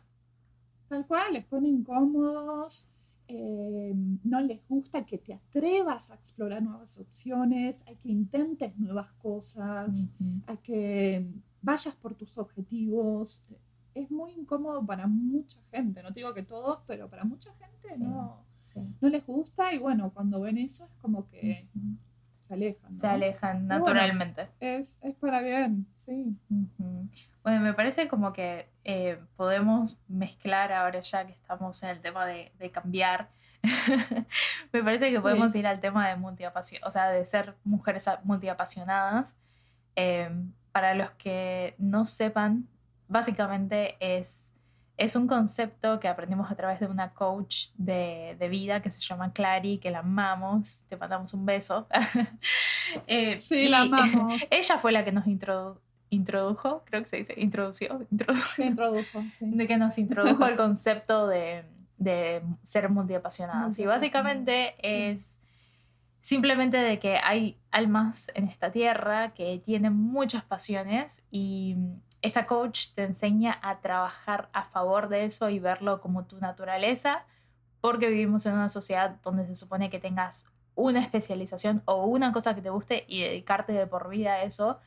Tal 0.89 1.05
cual, 1.05 1.33
les 1.33 1.45
pone 1.45 1.69
incómodos, 1.69 2.87
eh, 3.33 3.93
no 4.23 4.41
les 4.41 4.59
gusta 4.67 5.05
que 5.05 5.17
te 5.17 5.33
atrevas 5.33 6.11
a 6.11 6.15
explorar 6.15 6.61
nuevas 6.61 6.97
opciones, 6.97 7.81
a 7.81 7.93
que 7.95 8.09
intentes 8.09 8.77
nuevas 8.77 9.11
cosas, 9.13 10.09
a 10.47 10.57
que 10.57 11.25
vayas 11.61 11.95
por 11.95 12.15
tus 12.15 12.37
objetivos. 12.37 13.43
Es 13.93 14.09
muy 14.11 14.31
incómodo 14.31 14.85
para 14.85 15.07
mucha 15.07 15.59
gente, 15.71 16.01
no 16.03 16.09
te 16.13 16.21
digo 16.21 16.33
que 16.33 16.43
todos, 16.43 16.79
pero 16.87 17.09
para 17.09 17.23
mucha 17.23 17.53
gente 17.53 17.99
no, 17.99 18.43
no 19.01 19.09
les 19.09 19.25
gusta 19.25 19.73
y 19.73 19.77
bueno, 19.77 20.11
cuando 20.13 20.41
ven 20.41 20.57
eso 20.57 20.85
es 20.85 20.91
como 21.01 21.27
que 21.27 21.67
se 22.51 22.55
alejan. 22.55 22.93
Se 22.93 23.07
alejan 23.07 23.67
naturalmente. 23.67 24.49
es, 24.59 24.97
es, 25.01 25.15
para 25.15 25.41
bien, 25.41 25.87
sí. 25.95 26.35
Bueno, 27.43 27.61
me 27.61 27.73
parece 27.73 28.07
como 28.07 28.33
que 28.33 28.67
eh, 28.83 29.19
podemos 29.37 30.01
mezclar 30.07 30.73
ahora 30.73 30.99
ya 30.99 31.25
que 31.25 31.31
estamos 31.31 31.81
en 31.83 31.89
el 31.89 32.01
tema 32.01 32.25
de, 32.25 32.51
cambiar. 32.71 33.29
me 34.73 34.83
parece 34.83 35.11
que 35.11 35.21
podemos 35.21 35.53
ir 35.55 35.67
al 35.67 35.79
tema 35.79 36.09
de 36.09 36.15
multiapasion 36.15 36.83
o 36.83 36.89
sea, 36.89 37.09
de 37.09 37.25
ser 37.25 37.55
mujeres 37.63 38.09
multiapasionadas. 38.23 39.37
Eh, 39.95 40.29
para 40.71 40.93
los 40.95 41.11
que 41.11 41.75
no 41.77 42.05
sepan, 42.05 42.67
básicamente 43.07 43.97
es, 43.99 44.53
es 44.97 45.15
un 45.15 45.27
concepto 45.27 45.99
que 45.99 46.07
aprendimos 46.07 46.51
a 46.51 46.55
través 46.55 46.79
de 46.79 46.87
una 46.87 47.13
coach 47.13 47.67
de, 47.75 48.35
vida 48.49 48.81
que 48.81 48.91
se 48.91 49.01
llama 49.01 49.33
Clary, 49.33 49.77
que 49.79 49.91
la 49.91 49.99
amamos, 49.99 50.83
te 50.89 50.97
mandamos 50.97 51.33
un 51.33 51.45
beso. 51.45 51.87
Eh, 53.07 53.39
sí, 53.39 53.69
la 53.69 53.83
amamos. 53.83 54.33
Ella 54.51 54.77
fue 54.77 54.91
la 54.91 55.05
que 55.05 55.13
nos 55.13 55.25
introdujo 55.25 55.79
introdujo, 56.09 56.83
creo 56.85 57.01
que 57.01 57.07
se 57.07 57.17
dice, 57.17 57.33
introdució, 57.37 58.05
introdujo, 58.11 58.61
introdujo 58.61 59.23
de 59.39 59.67
que 59.67 59.77
nos 59.77 59.97
introdujo 59.97 60.45
el 60.45 60.57
concepto 60.57 61.25
de, 61.25 61.63
de 61.97 62.41
ser 62.63 62.89
multiapasionadas. 62.89 63.79
Y 63.79 63.85
básicamente 63.85 64.75
es 64.81 65.39
simplemente 66.19 66.77
de 66.77 66.99
que 66.99 67.17
hay 67.17 67.57
almas 67.71 68.29
en 68.35 68.47
esta 68.47 68.71
tierra 68.71 69.33
que 69.33 69.61
tienen 69.65 69.93
muchas 69.93 70.43
pasiones 70.43 71.23
y 71.31 71.77
esta 72.21 72.45
coach 72.47 72.89
te 72.95 73.03
enseña 73.03 73.59
a 73.61 73.79
trabajar 73.79 74.49
a 74.53 74.63
favor 74.65 75.09
de 75.09 75.25
eso 75.25 75.49
y 75.49 75.59
verlo 75.59 76.01
como 76.01 76.25
tu 76.25 76.37
naturaleza, 76.39 77.25
porque 77.79 78.09
vivimos 78.09 78.45
en 78.45 78.53
una 78.53 78.69
sociedad 78.69 79.17
donde 79.23 79.45
se 79.47 79.55
supone 79.55 79.89
que 79.89 79.99
tengas 79.99 80.49
una 80.75 81.01
especialización 81.01 81.81
o 81.85 82.05
una 82.05 82.31
cosa 82.31 82.55
que 82.55 82.61
te 82.61 82.69
guste 82.69 83.05
y 83.07 83.21
dedicarte 83.21 83.73
de 83.73 83.87
por 83.87 84.09
vida 84.09 84.33
a 84.33 84.43
eso 84.43 84.79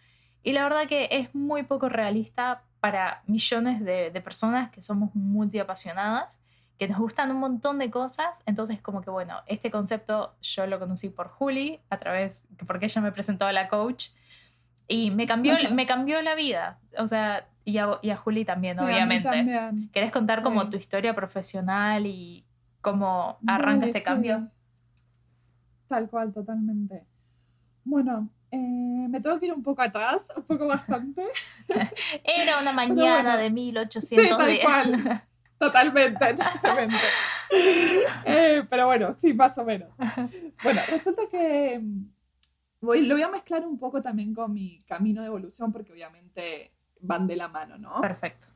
y 0.45 0.53
la 0.53 0.63
verdad 0.63 0.87
que 0.87 1.09
es 1.11 1.35
muy 1.35 1.63
poco 1.63 1.89
realista 1.89 2.63
para 2.81 3.23
millones 3.27 3.83
de, 3.83 4.21
personas 4.23 4.71
que 4.71 4.83
somos 4.83 5.15
multiapasionadas, 5.15 6.39
que 6.79 6.87
nos 6.87 6.99
gustan 6.99 7.31
un 7.31 7.39
montón 7.39 7.79
de 7.79 7.91
cosas. 7.91 8.43
Entonces, 8.45 8.79
como 8.83 9.01
que 9.01 9.09
bueno, 9.09 9.39
este 9.47 9.71
concepto 9.71 10.37
yo 10.43 10.67
lo 10.67 10.79
conocí 10.79 11.09
por 11.09 11.29
Juli, 11.29 11.81
a 11.89 11.99
través, 11.99 12.47
porque 12.67 12.85
ella 12.85 13.01
me 13.01 13.11
presentó 13.11 13.47
a 13.47 13.53
la 13.53 13.69
coach. 13.69 14.09
Y 14.89 15.11
me 15.11 15.27
cambió, 15.27 15.55
me 15.73 15.87
cambió 15.87 16.21
la 16.23 16.35
vida. 16.35 16.79
O 16.99 17.09
sea, 17.09 17.47
y 17.65 17.79
a, 17.79 17.99
y 18.03 18.11
a 18.11 18.17
Juli 18.17 18.45
también, 18.45 18.79
obviamente. 18.79 19.29
¿Querés 19.93 20.13
contar 20.13 20.43
como 20.43 20.69
tu 20.69 20.77
historia 20.77 21.15
profesional 21.15 22.07
y 22.07 22.45
cómo 22.81 23.39
arranca 23.47 23.87
este 23.87 24.03
cambio? 24.03 24.49
Tal 25.89 26.09
cual, 26.09 26.33
totalmente. 26.33 27.05
Bueno, 27.85 28.29
eh, 28.51 29.07
me 29.09 29.21
tengo 29.21 29.39
que 29.39 29.47
ir 29.47 29.53
un 29.53 29.63
poco 29.63 29.83
atrás, 29.83 30.33
un 30.37 30.43
poco 30.45 30.67
bastante. 30.67 31.23
Era 32.25 32.61
una 32.61 32.73
mañana 32.73 33.37
de 33.37 33.51
1810. 33.51 34.61
Totalmente, 35.59 36.35
totalmente. 36.35 36.97
Eh, 38.25 38.65
pero 38.69 38.87
bueno, 38.87 39.15
sí, 39.15 39.33
más 39.33 39.57
o 39.59 39.65
menos. 39.65 39.89
Bueno, 40.63 40.81
resulta 40.89 41.23
que 41.31 41.81
voy, 42.85 43.07
lo 43.07 43.15
voy 43.15 43.23
a 43.23 43.29
mezclar 43.29 43.67
un 43.67 43.79
poco 43.79 44.03
también 44.03 44.35
con 44.35 44.53
mi 44.53 44.83
camino 44.85 45.23
de 45.23 45.29
evolución, 45.29 45.73
porque 45.73 45.93
obviamente 45.93 46.73
van 47.01 47.27
de 47.27 47.37
la 47.37 47.49
mano, 47.49 47.79
¿no? 47.79 48.01
Perfecto. 48.01 48.49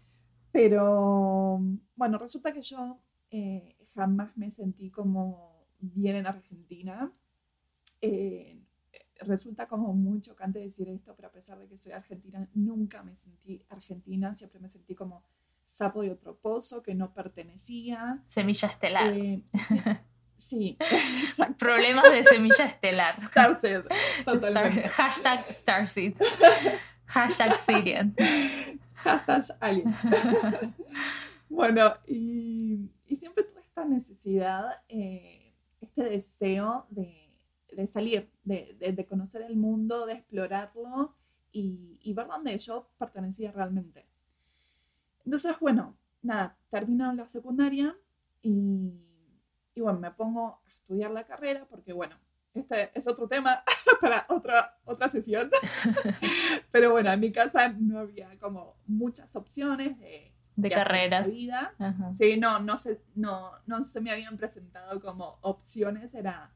Pero 0.53 1.61
bueno, 1.97 2.19
resulta 2.19 2.53
que 2.53 2.63
yo 2.63 3.01
eh, 3.31 3.77
jamás 3.95 4.37
me 4.37 4.51
sentí 4.51 4.91
como 4.91 5.67
bien 5.79 6.17
en 6.17 6.27
Argentina. 6.27 7.13
Eh, 8.01 8.61
resulta 9.21 9.67
como 9.67 9.93
muy 9.93 10.21
chocante 10.21 10.61
decir 10.61 10.89
esto, 10.89 11.15
pero 11.17 11.29
a 11.29 11.33
pesar 11.33 11.59
de 11.59 11.67
que 11.67 11.77
soy 11.77 11.93
argentina, 11.93 12.49
nunca 12.55 13.03
me 13.03 13.17
sentí 13.17 13.65
argentina, 13.69 14.35
siempre 14.37 14.61
me 14.61 14.69
sentí 14.69 14.95
como 14.95 15.25
sapo 15.65 16.03
de 16.03 16.11
otro 16.11 16.37
pozo, 16.39 16.83
que 16.83 16.95
no 16.95 17.13
pertenecía. 17.13 18.23
Semilla 18.27 18.69
estelar. 18.69 19.13
Eh, 19.13 19.43
sí, 19.69 19.77
Problemas 21.59 22.11
de 22.11 22.25
semilla 22.25 22.65
estelar. 22.65 23.17
Starseed, 23.31 23.83
totalmente. 24.25 24.89
hashtag 24.89 25.53
Starseed. 25.53 26.15
hashtag 27.07 27.59
Syrian. 27.59 28.15
Hashtag 28.95 29.57
Alien. 29.61 29.95
bueno, 31.49 31.95
y, 32.07 32.91
siempre 33.17 33.45
tuve 33.45 33.61
esta 33.61 33.85
necesidad, 33.85 34.83
eh, 34.89 35.55
este 35.81 36.03
deseo 36.05 36.87
de 36.91 37.29
de 37.73 37.87
salir, 37.87 38.31
de, 38.45 38.77
de, 38.81 39.07
conocer 39.07 39.43
el 39.43 39.57
mundo, 39.57 40.07
de 40.07 40.15
explorarlo 40.15 41.15
y, 41.53 41.99
y, 42.01 42.13
ver 42.13 42.27
dónde 42.27 42.59
yo 42.59 42.89
pertenecía 42.99 43.53
realmente. 43.53 44.07
Entonces, 45.25 45.55
bueno, 45.61 45.97
nada, 46.23 46.57
termino 46.71 47.13
la 47.13 47.29
secundaria 47.29 47.97
y, 48.43 49.08
y 49.79 49.81
bueno, 49.81 49.99
me 50.01 50.11
pongo 50.11 50.61
a 50.67 50.71
estudiar 50.71 51.11
la 51.11 51.25
carrera 51.25 51.67
porque, 51.69 51.93
bueno, 51.93 52.17
este 52.53 52.91
es 52.95 53.07
otro 53.07 53.29
tema 53.29 53.63
para 54.01 54.27
otra, 54.29 54.77
otra 54.85 55.09
sesión. 55.09 55.51
Pero 56.73 56.91
bueno, 56.91 57.13
en 57.13 57.21
mi 57.21 57.31
casa 57.31 57.69
no 57.69 58.01
había 58.01 58.37
como 58.39 58.77
muchas 58.87 59.35
opciones 59.37 59.99
de, 59.99 60.33
de, 60.57 60.71
carreras. 60.71 61.29
Vida. 61.29 61.75
Sí, 62.17 62.37
no, 62.39 62.59
no 62.59 62.77
se, 62.77 63.01
no, 63.15 63.53
no 63.67 63.85
se 63.85 64.01
me 64.01 64.11
habían 64.11 64.37
presentado 64.37 65.01
como 65.01 65.39
opciones, 65.43 66.13
era 66.15 66.53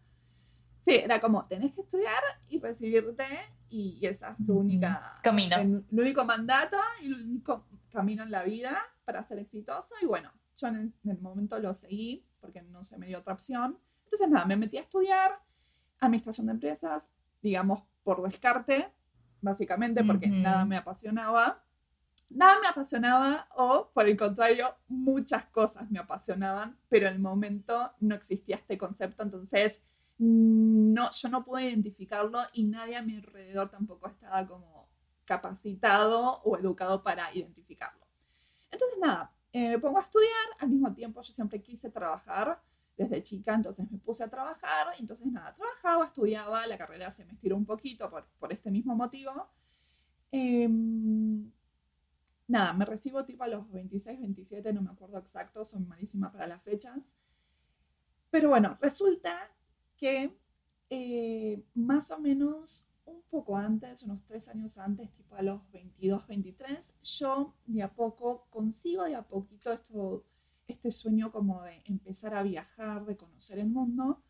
Sí, 0.85 0.97
era 0.97 1.21
como, 1.21 1.47
tenés 1.47 1.73
que 1.75 1.83
estudiar 1.83 2.23
y 2.49 2.59
recibirte 2.59 3.25
y 3.71 4.05
esa 4.05 4.31
es 4.39 4.45
tu 4.45 4.55
única... 4.59 5.21
Camino. 5.23 5.57
El, 5.57 5.85
único 5.93 6.25
mandato 6.25 6.77
y 7.01 7.07
el 7.07 7.25
único 7.25 7.67
camino 7.93 8.25
en 8.25 8.33
la 8.33 8.43
vida 8.43 8.79
para 9.05 9.23
ser 9.23 9.39
exitoso. 9.39 9.95
Y 10.03 10.07
bueno, 10.07 10.33
yo 10.57 10.67
en 10.67 10.93
el, 11.05 11.19
momento 11.21 11.59
lo 11.61 11.73
seguí 11.73 12.27
porque 12.43 12.61
no 12.61 12.85
se 12.85 12.99
me 12.99 13.07
dio 13.07 13.21
otra 13.21 13.33
opción. 13.33 13.79
Entonces 14.05 14.29
nada, 14.29 14.45
me 14.45 14.57
metí 14.57 14.77
a 14.77 14.83
estudiar 14.83 15.41
administración 16.01 16.49
de 16.49 16.53
empresas, 16.53 17.09
digamos, 17.41 17.83
por 18.03 18.23
descarte, 18.23 18.93
básicamente 19.41 20.05
porque 20.05 20.27
nada 20.27 20.67
me 20.67 20.77
apasionaba. 20.77 21.65
Nada 22.29 22.61
me 22.61 22.67
apasionaba 22.67 23.47
o, 23.57 23.91
por 23.93 24.09
el 24.09 24.17
contrario, 24.17 24.75
muchas 24.89 25.45
cosas 25.47 25.91
me 25.91 25.99
apasionaban, 25.99 26.79
pero 26.89 27.07
en 27.07 27.15
el 27.15 27.19
momento 27.19 27.93
no 28.01 28.15
existía 28.15 28.57
este 28.57 28.79
concepto, 28.79 29.23
entonces 29.23 29.81
no, 30.17 31.11
yo 31.11 31.29
no 31.29 31.45
pude 31.45 31.65
identificarlo 31.65 32.41
y 32.55 32.65
nadie 32.65 32.97
a 32.97 33.03
mi 33.03 33.17
alrededor 33.17 33.71
tampoco 33.71 34.09
estaba 34.09 34.47
como 34.47 34.89
capacitado 35.25 36.41
o 36.43 36.57
educado 36.57 37.03
para 37.03 37.35
identificarlo. 37.35 38.07
Entonces, 38.71 38.99
nada, 38.99 39.32
eh, 39.53 39.69
me 39.69 39.79
pongo 39.79 39.99
a 39.99 40.03
estudiar, 40.03 40.31
al 40.59 40.69
mismo 40.71 40.93
tiempo 40.95 41.21
yo 41.23 41.33
siempre 41.33 41.61
quise 41.61 41.91
trabajar 41.91 42.61
desde 42.97 43.23
chica, 43.23 43.55
entonces 43.55 43.91
me 43.91 43.99
puse 43.99 44.23
a 44.23 44.29
trabajar, 44.29 44.89
entonces 44.99 45.27
nada, 45.27 45.55
trabajaba, 45.55 46.07
estudiaba, 46.07 46.67
la 46.67 46.79
carrera 46.79 47.11
se 47.11 47.25
me 47.25 47.33
estiró 47.33 47.57
un 47.57 47.65
poquito 47.65 48.09
por, 48.11 48.27
por 48.39 48.53
este 48.53 48.71
mismo 48.71 48.95
motivo. 48.95 49.49
Em, 50.31 51.51
nada, 52.49 52.73
me 52.73 52.85
recibo 52.85 53.25
tipo 53.25 53.45
a 53.45 53.49
los 53.49 53.71
26, 53.71 54.21
27, 54.21 54.73
no 54.73 54.83
me 54.83 54.91
acuerdo 54.91 55.19
exacto, 55.19 55.65
son 55.65 55.87
malísimas 55.89 56.33
para 56.33 56.47
las 56.47 56.63
fechas. 56.63 57.09
Pero 58.31 58.49
bueno, 58.49 58.79
resulta 58.81 59.51
que 59.97 60.35
eh, 60.89 61.63
más 61.75 62.11
o 62.11 62.19
menos 62.19 62.87
un 63.13 63.23
poco 63.31 63.57
antes, 63.57 64.03
unos 64.03 64.23
tres 64.25 64.49
años 64.49 64.79
antes, 64.79 65.11
tipo 65.13 65.37
a 65.37 65.43
los 65.43 65.61
22, 65.73 66.27
23, 66.27 66.93
yo 67.03 67.55
de 67.67 67.83
a 67.83 67.93
poco 67.93 68.47
consigo 68.51 69.05
de 69.05 69.15
a 69.15 69.23
poquito 69.23 69.73
esto, 69.73 70.25
este 70.67 70.91
sueño 70.91 71.31
como 71.31 71.63
de 71.63 71.83
empezar 71.85 72.35
a 72.35 72.43
viajar, 72.43 73.05
de 73.05 73.17
conocer 73.17 73.59
el 73.59 73.69
mundo, 73.69 74.23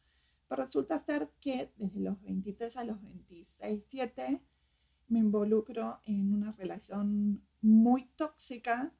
pero 0.49 0.65
resulta 0.65 0.99
ser 0.99 1.31
que 1.41 1.73
desde 1.77 2.01
los 2.01 2.21
23 2.23 2.77
a 2.77 2.85
los 2.85 3.01
26, 3.03 3.85
7 3.87 4.41
me 5.09 5.19
involucro 5.19 6.01
en 6.05 6.33
una 6.33 6.53
relación 6.53 7.43
muy 7.61 8.07
tóxica, 8.17 8.93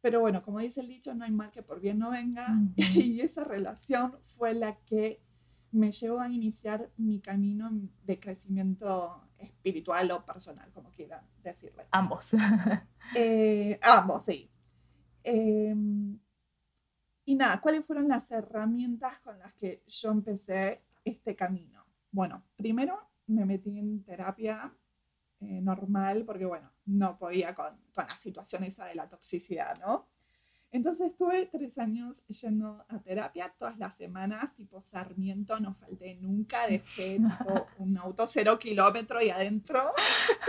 pero 0.00 0.20
bueno, 0.20 0.42
como 0.42 0.60
dice 0.60 0.80
el 0.80 0.88
dicho, 0.88 1.14
no 1.14 1.24
hay 1.24 1.30
mal 1.30 1.50
que 1.50 1.62
por 1.62 1.80
bien 1.80 1.98
no 1.98 2.10
venga, 2.10 2.48
y 2.76 3.20
esa 3.20 3.44
relación 3.44 4.16
fue 4.36 4.54
la 4.54 4.76
que 4.84 5.20
me 5.72 5.92
llevó 5.92 6.20
a 6.20 6.28
iniciar 6.28 6.90
mi 6.96 7.20
camino 7.20 7.70
de 8.04 8.18
crecimiento 8.18 9.22
espiritual 9.38 10.10
o 10.10 10.24
personal, 10.24 10.70
como 10.72 10.90
quieran 10.90 11.24
decirle. 11.42 11.86
Ambos. 11.90 12.34
Eh, 13.14 13.78
ambos, 13.82 14.24
sí. 14.24 14.50
Em, 15.22 16.18
y 17.24 17.36
nada, 17.36 17.60
¿cuáles 17.60 17.84
fueron 17.84 18.08
las 18.08 18.28
herramientas 18.32 19.20
con 19.20 19.38
las 19.38 19.54
que 19.54 19.84
yo 19.86 20.10
empecé 20.10 20.82
este 21.04 21.36
camino? 21.36 21.86
Bueno, 22.10 22.42
primero 22.56 22.98
me 23.28 23.44
metí 23.44 23.78
en 23.78 24.02
terapia 24.02 24.74
eh, 25.38 25.60
normal 25.60 26.24
porque, 26.24 26.46
bueno, 26.46 26.72
no 26.86 27.16
podía 27.16 27.54
con, 27.54 27.78
con 27.94 28.06
la 28.06 28.16
situación 28.16 28.64
esa 28.64 28.86
de 28.86 28.96
la 28.96 29.08
toxicidad, 29.08 29.78
¿no? 29.78 30.08
Entonces 30.72 31.12
estuve 31.12 31.46
tres 31.46 31.78
años 31.78 32.22
yendo 32.26 32.84
a 32.88 32.98
terapia 32.98 33.54
todas 33.58 33.78
las 33.78 33.96
semanas, 33.96 34.54
tipo 34.56 34.82
Sarmiento, 34.82 35.58
no 35.60 35.74
falté 35.74 36.16
nunca, 36.16 36.66
dejé 36.66 37.18
tipo, 37.38 37.66
un 37.78 37.96
auto 37.96 38.26
cero 38.26 38.58
kilómetro 38.58 39.22
y 39.22 39.30
adentro. 39.30 39.92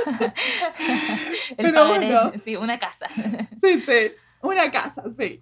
Pero 1.57 1.87
bueno, 1.87 2.31
sí, 2.39 2.55
una 2.55 2.77
casa. 2.77 3.07
sí, 3.61 3.79
sí, 3.81 4.11
una 4.41 4.69
casa, 4.71 5.03
sí. 5.17 5.41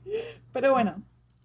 Pero 0.52 0.74
bueno, 0.74 1.02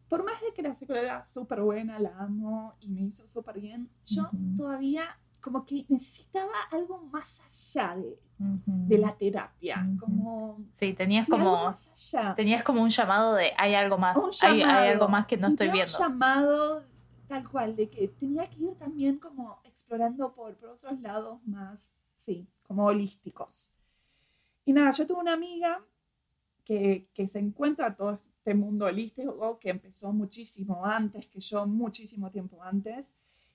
por 0.09 0.25
más 0.25 0.40
de 0.43 0.53
que 0.53 0.62
la 0.62 0.75
psicóloga 0.75 1.07
era 1.07 1.27
súper 1.27 1.61
buena, 1.61 1.99
la 1.99 2.11
amo 2.19 2.75
y 2.81 2.88
me 2.88 3.03
hizo 3.03 3.27
súper 3.29 3.61
bien, 3.61 3.88
yo 4.07 4.29
todavía 4.57 5.19
como 5.40 5.64
que 5.64 5.85
necesitaba 5.88 6.53
algo 6.70 6.98
más 7.11 7.40
allá 7.40 7.96
de, 7.96 8.98
la 8.98 9.16
terapia, 9.16 9.87
como... 9.98 10.64
Sí, 10.72 10.94
tenías 10.94 11.29
como, 11.29 11.74
tenías 12.37 12.62
como 12.62 12.83
un 12.83 12.88
llamado 12.88 13.35
de 13.35 13.53
hay 13.57 13.74
algo 13.74 13.98
más, 13.98 14.16
hay, 14.42 14.62
algo 14.62 15.09
más 15.09 15.26
que 15.26 15.37
no 15.37 15.48
estoy 15.48 15.70
viendo. 15.70 15.92
Un 15.92 15.98
llamado 15.98 16.85
tal 17.31 17.48
cual, 17.48 17.76
de 17.76 17.88
que 17.88 18.09
tenía 18.09 18.48
que 18.50 18.61
ir 18.61 18.74
también 18.74 19.18
como 19.18 19.61
explorando 19.64 20.33
por, 20.33 20.57
por 20.57 20.70
otros 20.70 21.00
lados 21.00 21.38
más, 21.46 21.92
sí, 22.16 22.48
como 22.64 22.87
holísticos. 22.87 23.70
Y 24.64 24.72
nada, 24.72 24.90
yo 24.90 25.07
tuve 25.07 25.20
una 25.20 25.35
amiga 25.35 25.81
que, 26.64 27.09
que 27.14 27.29
se 27.29 27.38
encuentra 27.38 27.94
todo 27.94 28.14
este 28.14 28.55
mundo 28.55 28.87
holístico 28.87 29.59
que 29.61 29.70
empezó 29.70 30.12
muchísimo 30.12 30.85
antes 30.85 31.29
que 31.29 31.38
yo, 31.40 31.66
muchísimo 31.66 32.31
tiempo 32.33 32.62
antes, 32.62 33.12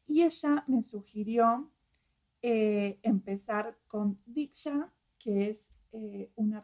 y 0.07 0.23
ella 0.23 0.63
me 0.67 0.81
sugirió 0.81 1.69
eh, 2.47 2.99
empezar 3.01 3.75
con 3.87 4.19
Diksha, 4.27 4.93
que 5.17 5.49
es 5.49 5.71
eh, 5.91 6.31
una, 6.35 6.63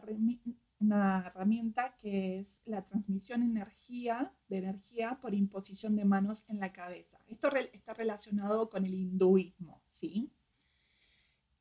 una, 0.80 1.24
herramienta 1.26 1.96
que 1.98 2.38
es 2.38 2.62
la 2.65 2.86
transmisión 2.86 3.41
energía, 3.41 4.32
de 4.48 4.60
energía 4.60 5.17
por 5.20 5.34
imposición 5.34 5.96
de 5.96 6.06
manos 6.06 6.44
en 6.50 6.60
la 6.60 6.72
cabeza. 6.72 7.17
Esto 7.28 7.50
está 7.74 7.96
relacionado 7.96 8.70
con 8.70 8.86
el 8.86 8.94
hinduismo, 8.94 9.82
¿sí? 9.88 10.32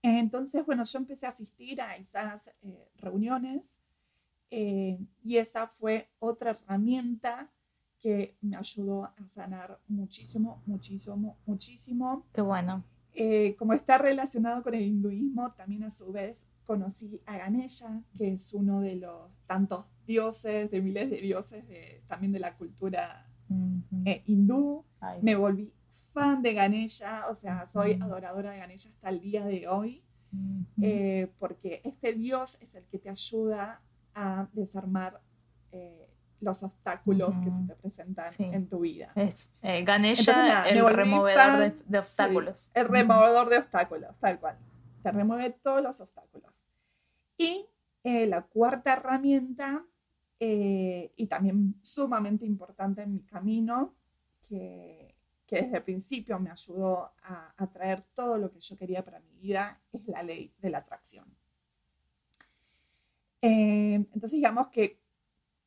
Entonces, 0.03 0.67
bueno, 0.67 0.85
yo 0.85 0.99
empecé 0.99 1.25
a 1.25 1.31
asistir 1.31 1.81
a 1.81 1.97
esas 1.97 2.47
eh, 2.61 2.91
reuniones 2.97 3.79
y 4.51 5.37
esa 5.39 5.67
fue 5.67 6.11
otra 6.19 6.51
herramienta 6.51 7.51
que 7.99 8.37
me 8.43 8.59
ayudó 8.59 9.05
a 9.05 9.29
sanar 9.35 9.81
muchísimo, 9.89 10.63
muchísimo, 10.67 11.39
muchísimo. 11.47 12.27
Qué 12.35 12.43
bueno. 12.43 12.85
Eh, 13.15 13.57
como 13.59 13.73
está 13.73 13.99
relacionado 13.99 14.63
con 14.63 14.75
el 14.75 14.83
hinduismo, 14.83 15.53
también 15.53 15.85
a 15.85 15.91
su 15.91 16.13
vez 16.13 16.47
conocí 16.65 17.21
a 17.27 17.37
Ganesha, 17.37 18.03
que 18.17 18.35
es 18.35 18.55
uno 18.55 18.81
de 18.81 18.97
los 18.97 19.31
tantos 19.47 19.85
dioses, 20.07 20.71
de 20.71 20.81
miles 20.81 21.11
de 21.11 21.21
dioses 21.21 21.67
de, 21.67 22.03
también 22.07 22.33
de 22.33 22.39
la 22.39 22.57
cultura 22.57 23.27
eh, 24.05 24.23
hindú. 24.27 24.85
Me 25.23 25.35
volví 25.35 25.73
fan 26.13 26.43
de 26.43 26.55
Ganesha, 26.55 27.27
o 27.29 27.35
sea, 27.35 27.67
soy 27.67 27.95
adoradora 28.01 28.53
de 28.53 28.59
Ganesha 28.59 28.91
hasta 28.91 29.09
el 29.09 29.21
día 29.21 29.45
de 29.45 29.69
hoy, 29.69 30.03
eh, 30.81 31.29
porque 31.39 31.81
este 31.85 32.13
dios 32.13 32.59
es 32.61 32.75
el 32.75 32.85
que 32.85 32.99
te 32.99 33.11
ayuda 33.11 33.81
a 34.15 34.49
desarmar 34.53 35.21
los 36.41 36.63
obstáculos 36.63 37.37
que 37.41 37.51
se 37.51 37.63
te 37.67 37.75
presentan 37.75 38.27
en 38.39 38.69
tu 38.69 38.81
vida. 38.81 39.13
Es 39.15 39.53
eh, 39.63 39.83
Ganesha, 39.85 40.69
el 40.69 40.85
removedor 40.89 41.75
de, 41.87 41.99
obstáculos. 41.99 42.71
el 42.75 42.89
removedor 42.89 43.49
de 43.49 43.59
obstáculos, 43.59 44.19
tal 44.19 44.41
cual. 44.41 44.59
Te 45.03 45.11
remueve 45.11 45.51
todos 45.63 45.83
los 45.83 46.01
obstáculos. 46.01 46.63
Y 47.37 47.67
eh, 48.05 48.27
la 48.27 48.43
cuarta 48.43 48.95
herramienta, 48.95 49.85
eh, 50.39 51.13
y 51.17 51.27
también 51.27 51.75
sumamente 51.83 52.47
importante 52.47 53.03
en 53.03 53.15
mi 53.15 53.23
camino, 53.23 53.95
que, 54.49 55.15
que 55.47 55.63
desde 55.63 55.79
el 55.79 55.83
principio 55.83 56.39
me 56.39 56.51
ayudó 56.51 57.13
a 57.23 57.55
atraer 57.57 58.03
todo 58.15 58.39
lo 58.39 58.51
que 58.51 58.61
yo 58.61 58.77
quería 58.77 59.05
para 59.05 59.21
mi 59.21 59.35
vida, 59.41 59.79
es 59.93 60.07
la 60.07 60.23
ley 60.23 60.53
de 60.59 60.71
la 60.71 60.79
atracción. 60.79 61.27
entonces, 63.43 64.33
digamos 64.33 64.69
que 64.69 65.00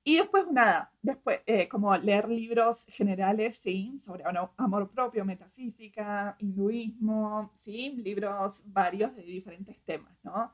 y 0.06 0.18
después, 0.18 0.46
nada, 0.52 0.92
después, 1.02 1.40
eh, 1.46 1.70
como 1.70 1.96
leer 1.96 2.28
libros 2.28 2.86
generales, 2.90 3.58
sí, 3.58 3.98
sobre 3.98 4.26
amor 4.58 4.92
propio, 4.92 5.24
metafísica, 5.24 6.36
hinduismo, 6.40 7.54
sí, 7.58 7.92
libros 8.04 8.62
varios 8.66 9.16
de 9.16 9.24
diferentes 9.24 9.80
temas, 9.86 10.14
¿no? 10.24 10.54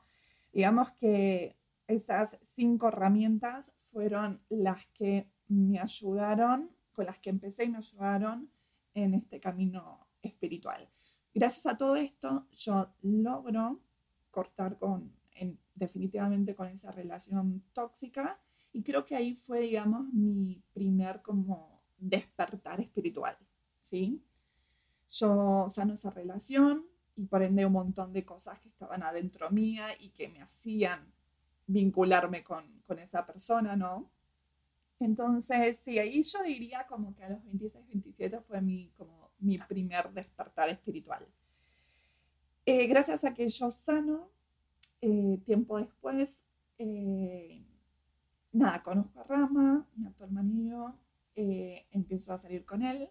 Digamos 0.52 0.92
que 0.92 1.56
esas 1.88 2.38
cinco 2.42 2.88
herramientas 2.88 3.72
fueron 3.90 4.40
las 4.48 4.86
que 4.94 5.28
me 5.48 5.80
ayudaron, 5.80 6.70
con 6.92 7.06
las 7.06 7.18
que 7.18 7.30
empecé 7.30 7.64
y 7.64 7.70
me 7.70 7.78
ayudaron 7.78 8.48
en 8.94 9.14
este 9.14 9.40
camino 9.40 10.06
espiritual. 10.22 10.88
Gracias 11.34 11.66
a 11.66 11.76
todo 11.76 11.96
esto, 11.96 12.46
yo 12.52 12.94
logro 13.02 13.80
cortar 14.30 14.78
con, 14.78 15.12
definitivamente 15.74 16.54
con 16.54 16.68
esa 16.68 16.92
relación 16.92 17.64
tóxica 17.72 18.38
y 18.72 18.82
creo 18.82 19.04
que 19.04 19.16
ahí 19.16 19.34
fue, 19.34 19.60
digamos, 19.60 20.12
mi 20.12 20.62
primer 20.72 21.22
como 21.22 21.82
despertar 21.98 22.80
espiritual, 22.80 23.36
¿sí? 23.80 24.22
Yo 25.10 25.66
sano 25.68 25.94
esa 25.94 26.10
relación 26.10 26.86
y 27.16 27.26
por 27.26 27.42
ende 27.42 27.66
un 27.66 27.72
montón 27.72 28.12
de 28.12 28.24
cosas 28.24 28.60
que 28.60 28.68
estaban 28.68 29.02
adentro 29.02 29.50
mía 29.50 29.88
y 29.98 30.10
que 30.10 30.28
me 30.28 30.40
hacían 30.40 31.12
vincularme 31.66 32.42
con, 32.44 32.64
con 32.86 32.98
esa 32.98 33.26
persona, 33.26 33.76
¿no? 33.76 34.10
Entonces, 35.00 35.78
sí, 35.78 35.98
ahí 35.98 36.22
yo 36.22 36.42
diría 36.42 36.86
como 36.86 37.14
que 37.14 37.24
a 37.24 37.30
los 37.30 37.42
26, 37.44 37.86
27 37.86 38.40
fue 38.40 38.60
mi, 38.60 38.90
como 38.96 39.30
mi 39.38 39.58
primer 39.58 40.12
despertar 40.12 40.68
espiritual. 40.68 41.26
Eh, 42.66 42.86
gracias 42.86 43.24
a 43.24 43.32
que 43.32 43.48
yo 43.48 43.70
sano, 43.70 44.30
eh, 45.00 45.38
tiempo 45.46 45.78
después, 45.78 46.42
eh, 46.78 47.64
nada, 48.52 48.82
conozco 48.82 49.20
a 49.20 49.24
Rama, 49.24 49.86
mi 49.96 50.06
actual 50.06 50.32
marido, 50.32 50.94
eh, 51.36 51.86
empiezo 51.92 52.32
a 52.32 52.38
salir 52.38 52.64
con 52.64 52.82
él. 52.82 53.08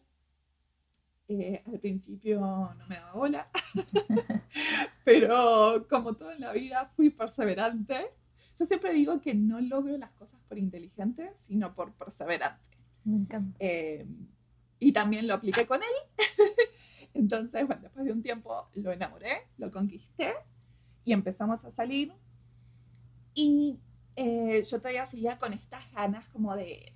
Eh, 1.27 1.61
al 1.67 1.79
principio 1.79 2.39
no 2.39 2.87
me 2.87 2.95
daba 2.95 3.13
bola, 3.13 3.49
pero 5.05 5.85
como 5.87 6.15
todo 6.15 6.31
en 6.31 6.41
la 6.41 6.53
vida 6.53 6.91
fui 6.95 7.11
perseverante. 7.11 8.07
Yo 8.57 8.65
siempre 8.65 8.93
digo 8.93 9.21
que 9.21 9.35
no 9.35 9.61
logro 9.61 9.95
las 9.97 10.11
cosas 10.11 10.41
por 10.49 10.57
inteligente, 10.57 11.31
sino 11.37 11.75
por 11.75 11.93
perseverante. 11.93 12.77
Me 13.03 13.17
encanta. 13.17 13.55
Eh, 13.59 14.07
y 14.79 14.91
también 14.91 15.27
lo 15.27 15.35
apliqué 15.35 15.67
con 15.67 15.81
él. 15.81 16.17
Entonces, 17.13 17.65
bueno, 17.67 17.83
después 17.83 18.05
de 18.05 18.11
un 18.11 18.23
tiempo 18.23 18.67
lo 18.73 18.91
enamoré, 18.91 19.47
lo 19.57 19.71
conquisté 19.71 20.33
y 21.05 21.13
empezamos 21.13 21.63
a 21.63 21.71
salir. 21.71 22.13
Y 23.35 23.79
eh, 24.21 24.63
yo 24.63 24.79
todavía 24.79 25.05
seguía 25.05 25.37
con 25.37 25.53
estas 25.53 25.89
ganas 25.93 26.27
como 26.27 26.53
de, 26.53 26.91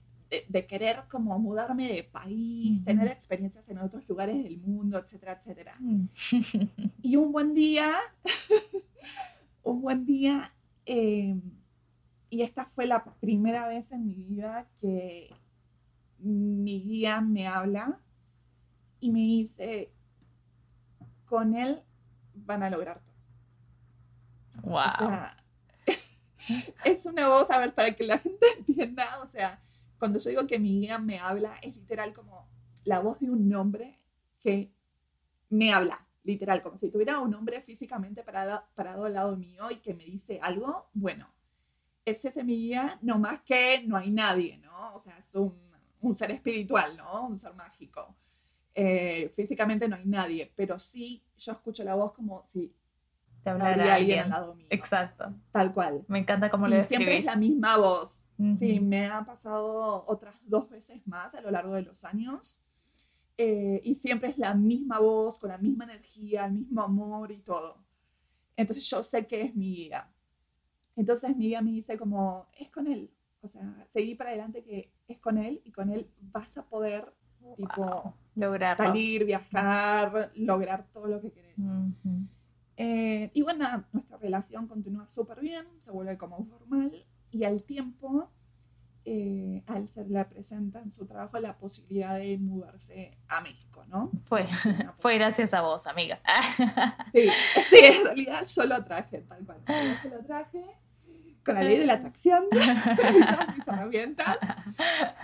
de, 0.45 0.65
querer 0.65 1.03
como 1.09 1.39
mudarme 1.39 1.87
de 1.87 2.03
país, 2.03 2.83
tener 2.83 3.07
experiencias 3.07 3.69
en 3.69 3.77
otros 3.77 4.05
lugares 4.09 4.43
del 4.43 4.57
mundo, 4.57 4.97
etcétera, 4.97 5.39
etcétera. 5.39 5.75
Mm. 5.79 6.07
y 7.01 7.15
un 7.15 7.31
buen 7.31 7.53
día, 7.53 7.93
un 9.63 9.81
buen 9.81 10.05
día, 10.05 10.53
em, 10.85 11.41
y 12.29 12.41
esta 12.41 12.65
fue 12.65 12.87
la 12.87 13.05
primera 13.05 13.69
vez 13.69 13.93
en 13.93 14.05
mi 14.05 14.15
vida 14.15 14.67
que 14.81 15.33
mi 16.19 16.81
guía 16.81 17.21
me 17.21 17.47
habla 17.47 18.01
y 18.99 19.11
me 19.11 19.19
dice, 19.19 19.93
con 21.23 21.55
él 21.55 21.83
van 22.35 22.63
a 22.63 22.69
lograr 22.69 22.99
todo. 22.99 23.13
Wow 24.63 25.42
es 26.85 27.05
una 27.05 27.27
voz, 27.29 27.49
a 27.49 27.57
ver, 27.59 27.73
para 27.73 27.95
que 27.95 28.03
la 28.03 28.19
gente 28.19 28.45
entienda, 28.67 29.19
o 29.21 29.27
sea, 29.27 29.61
cuando 29.99 30.19
yo 30.19 30.29
digo 30.29 30.47
que 30.47 30.59
mi 30.59 30.79
guía 30.79 30.97
me 30.99 31.19
habla, 31.19 31.55
es 31.61 31.75
literal 31.75 32.13
como 32.13 32.47
la 32.83 32.99
voz 32.99 33.19
de 33.19 33.29
un 33.29 33.53
hombre 33.55 33.99
que 34.41 34.71
me 35.49 35.71
habla, 35.71 36.05
literal, 36.23 36.61
como 36.61 36.77
si 36.77 36.89
tuviera 36.89 37.19
un 37.19 37.33
hombre 37.33 37.61
físicamente 37.61 38.23
parado, 38.23 38.63
parado 38.75 39.05
al 39.05 39.13
lado 39.13 39.37
mío 39.37 39.71
y 39.71 39.77
que 39.77 39.93
me 39.93 40.03
dice 40.05 40.39
algo, 40.41 40.89
bueno, 40.93 41.27
ese 42.05 42.29
es 42.29 42.35
mi 42.43 42.55
guía, 42.57 42.97
no 43.01 43.17
más 43.17 43.41
que 43.43 43.83
no 43.85 43.95
hay 43.95 44.11
nadie, 44.11 44.57
¿no? 44.57 44.95
O 44.95 44.99
sea, 44.99 45.17
es 45.17 45.33
un, 45.35 45.57
un 46.01 46.17
ser 46.17 46.31
espiritual, 46.31 46.97
¿no? 46.97 47.27
Un 47.27 47.39
ser 47.39 47.53
mágico. 47.53 48.15
Eh, 48.75 49.31
físicamente 49.35 49.87
no 49.87 49.95
hay 49.95 50.05
nadie, 50.05 50.51
pero 50.55 50.79
sí 50.79 51.23
yo 51.37 51.51
escucho 51.51 51.83
la 51.83 51.95
voz 51.95 52.13
como 52.13 52.43
si 52.47 52.73
Te 53.43 53.49
hablara 53.49 53.71
hablará 53.73 53.95
alguien 53.95 54.19
alguien. 54.19 54.33
al 54.33 54.41
lado 54.41 54.55
mío. 54.55 54.67
Exacto. 54.69 55.33
Tal 55.51 55.73
cual. 55.73 56.03
Me 56.07 56.19
encanta 56.19 56.49
cómo 56.49 56.67
Y 56.67 56.71
siempre 56.81 57.17
es 57.19 57.25
describís. 57.25 57.25
la 57.25 57.35
misma 57.35 57.77
voz. 57.77 58.23
Sí, 58.57 58.77
Ujú. 58.79 58.85
me 58.87 59.07
ha 59.07 59.25
pasado 59.25 60.05
otras 60.07 60.35
dos 60.47 60.69
veces 60.69 61.05
más 61.05 61.33
a 61.35 61.41
lo 61.41 61.51
largo 61.51 61.73
de 61.73 61.81
los 61.83 62.03
años. 62.05 62.59
Eh, 63.37 63.81
y 63.83 63.95
siempre 63.95 64.29
es 64.29 64.37
la 64.37 64.53
misma 64.53 64.99
voz, 64.99 65.39
con 65.39 65.49
la 65.49 65.57
misma 65.57 65.85
energía, 65.85 66.45
el 66.45 66.53
mismo 66.53 66.81
amor 66.83 67.31
y 67.31 67.39
todo. 67.41 67.77
Entonces 68.55 68.87
yo 68.89 69.03
sé 69.03 69.25
que 69.27 69.41
es 69.41 69.55
mi 69.55 69.75
guía. 69.75 70.07
Entonces 70.95 71.35
mi 71.35 71.47
guía 71.47 71.61
me 71.61 71.71
dice 71.71 71.97
como, 71.97 72.47
es 72.57 72.69
con 72.69 72.87
él. 72.87 73.09
O 73.41 73.49
sea, 73.49 73.85
seguí 73.91 74.15
para 74.15 74.29
adelante 74.29 74.63
que 74.63 74.93
es 75.07 75.19
con 75.19 75.37
él 75.37 75.61
y 75.65 75.71
con 75.71 75.89
él 75.89 76.09
vas 76.31 76.57
a 76.57 76.63
poder 76.63 77.11
tipo 77.57 78.15
Lograrlo. 78.35 78.83
salir, 78.85 79.25
viajar, 79.25 80.31
lograr 80.35 80.87
todo 80.93 81.07
lo 81.07 81.19
que 81.19 81.31
querés. 81.31 81.57
Ujú. 81.57 82.27
Eh, 82.77 83.29
y 83.33 83.41
bueno, 83.41 83.85
nuestra 83.91 84.17
relación 84.17 84.67
continúa 84.67 85.07
súper 85.07 85.39
bien, 85.39 85.65
se 85.79 85.91
vuelve 85.91 86.17
como 86.17 86.43
formal 86.45 86.91
y 87.31 87.43
al 87.43 87.63
tiempo, 87.63 88.31
eh, 89.05 89.63
a 89.67 89.77
él 89.77 89.87
se 89.89 90.05
le 90.05 90.23
presenta 90.25 90.79
en 90.79 90.93
su 90.93 91.05
trabajo 91.05 91.37
la 91.39 91.57
posibilidad 91.57 92.17
de 92.17 92.37
mudarse 92.37 93.17
a 93.27 93.41
México, 93.41 93.83
¿no? 93.89 94.11
Fue, 94.25 94.45
fue 94.97 95.15
gracias 95.15 95.53
a 95.53 95.61
vos, 95.61 95.85
amiga. 95.87 96.19
Sí, 97.11 97.27
sí, 97.69 97.77
en 97.79 98.05
realidad 98.05 98.43
yo 98.45 98.65
lo 98.65 98.83
traje, 98.83 99.19
tal 99.19 99.45
cual. 99.45 99.59
Yo 100.03 100.09
lo 100.09 100.23
traje 100.25 100.63
con 101.45 101.55
la 101.55 101.63
ley 101.63 101.77
de 101.77 101.85
la 101.85 101.93
atracción 101.93 102.45
mis 103.55 103.67
herramientas. 103.67 104.37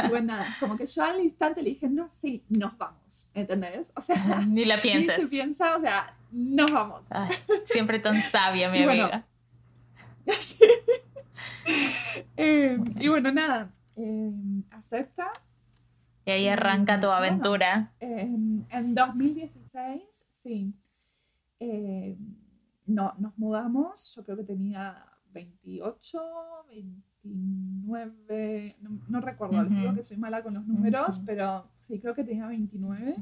Y 0.05 0.09
bueno, 0.09 0.35
como 0.59 0.77
que 0.77 0.85
yo 0.85 1.03
al 1.03 1.19
instante 1.21 1.63
le 1.63 1.69
dije, 1.69 1.87
no, 1.87 2.09
sí, 2.09 2.43
nos 2.49 2.77
vamos, 2.77 3.27
¿entendés? 3.33 3.87
O 3.95 4.01
sea, 4.01 4.41
Ni 4.45 4.65
la 4.65 4.75
ni 4.75 4.81
pienses. 4.81 5.23
se 5.23 5.27
piensa, 5.29 5.77
o 5.77 5.81
sea, 5.81 6.15
nos 6.31 6.71
vamos. 6.71 7.05
Ay, 7.09 7.35
siempre 7.65 7.99
tan 7.99 8.21
sabia, 8.23 8.69
mi 8.69 8.83
bueno, 8.83 9.03
amiga. 9.03 9.25
Sí. 10.39 10.59
Eh, 12.37 12.77
y 12.99 13.07
bueno, 13.07 13.31
nada, 13.31 13.71
eh, 13.95 14.31
acepta. 14.71 15.31
Y 16.25 16.31
ahí 16.31 16.47
arranca 16.47 16.99
tu 16.99 17.07
bueno. 17.07 17.17
aventura. 17.17 17.91
En, 17.99 18.65
en 18.69 18.93
2016, 18.95 20.01
sí, 20.31 20.73
eh, 21.59 22.15
no, 22.85 23.13
nos 23.17 23.37
mudamos, 23.37 24.13
yo 24.15 24.23
creo 24.23 24.37
que 24.37 24.43
tenía 24.43 25.03
28, 25.31 26.21
29, 27.23 28.75
no, 28.81 28.99
no 29.07 29.21
recuerdo, 29.21 29.61
les 29.63 29.71
digo 29.71 29.87
Ujú. 29.87 29.95
que 29.95 30.03
soy 30.03 30.17
mala 30.17 30.43
con 30.43 30.53
los 30.53 30.65
números, 30.67 31.19
pero 31.25 31.67
sí, 31.87 31.99
creo 31.99 32.13
que 32.13 32.23
tenía 32.23 32.45
29. 32.47 33.15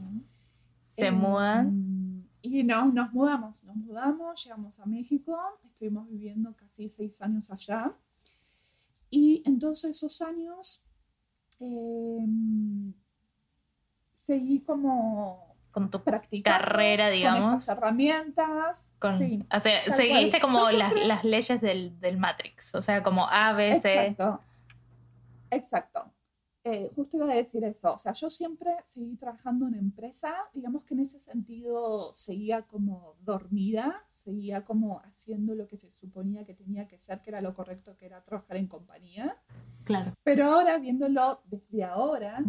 Se 0.82 1.12
mudan. 1.12 1.97
Y 2.42 2.64
no, 2.64 2.86
nos 2.86 3.12
mudamos, 3.14 3.64
nos 3.64 3.76
mudamos, 3.76 4.44
llegamos 4.44 4.80
a 4.80 4.86
México, 4.86 5.38
estuvimos 5.66 6.08
viviendo 6.10 6.54
casi 6.56 6.88
seis 6.90 7.22
años 7.22 7.50
allá. 7.52 7.92
Y 9.10 9.42
en 9.46 9.60
todos 9.60 9.84
esos 9.86 10.22
años 10.22 10.84
eh, 11.60 12.26
seguí 14.14 14.60
como 14.62 15.56
Con 15.72 15.90
tu 15.90 16.02
carrera, 16.44 17.06
con 17.06 17.14
digamos. 17.14 17.62
estas 17.64 17.78
herramientas. 17.78 18.86
con, 19.00 19.18
sí, 19.18 19.44
o 19.54 19.60
sea, 19.60 19.82
seguiste 19.84 20.40
cual. 20.40 20.54
como 20.54 20.70
Yo 20.72 20.78
las, 20.78 20.88
siempre- 20.90 21.08
las 21.08 21.24
leyes 21.24 21.62
del, 21.62 22.00
del 22.00 22.18
Matrix, 22.18 22.76
o 22.76 22.82
sea, 22.82 23.04
como 23.04 23.28
A, 23.30 23.54
B, 23.54 23.76
C. 23.80 24.08
Exacto. 24.08 24.42
Exacto. 25.50 26.12
Eh, 26.70 26.92
justo 26.94 27.16
iba 27.16 27.32
a 27.32 27.36
decir 27.36 27.64
eso. 27.64 27.94
O 27.94 27.98
sea, 27.98 28.12
yo 28.12 28.30
siempre 28.30 28.72
seguí 28.86 29.16
trabajando 29.16 29.70
en 29.70 29.76
empresa. 29.76 30.36
Digamos 30.54 30.84
que 30.84 30.96
en 30.96 31.00
ese 31.00 31.18
sentido 31.22 32.14
seguía 32.14 32.64
como 32.64 33.16
dormida, 33.22 34.04
seguía 34.12 34.66
como 34.66 35.00
haciendo 35.00 35.56
lo 35.56 35.66
que 35.66 35.78
se 35.78 35.90
suponía 35.94 36.44
que 36.44 36.54
tenía 36.54 36.86
que 36.86 36.98
ser, 36.98 37.22
que 37.22 37.30
era 37.30 37.40
lo 37.40 37.54
correcto, 37.54 37.96
que 37.96 38.08
era 38.08 38.22
trabajar 38.22 38.58
en 38.58 38.68
compañía. 38.68 39.38
Claro. 39.88 40.12
Pero 40.24 40.52
ahora, 40.52 40.78
viéndolo 40.78 41.42
desde 41.46 41.84
ahora, 41.84 42.44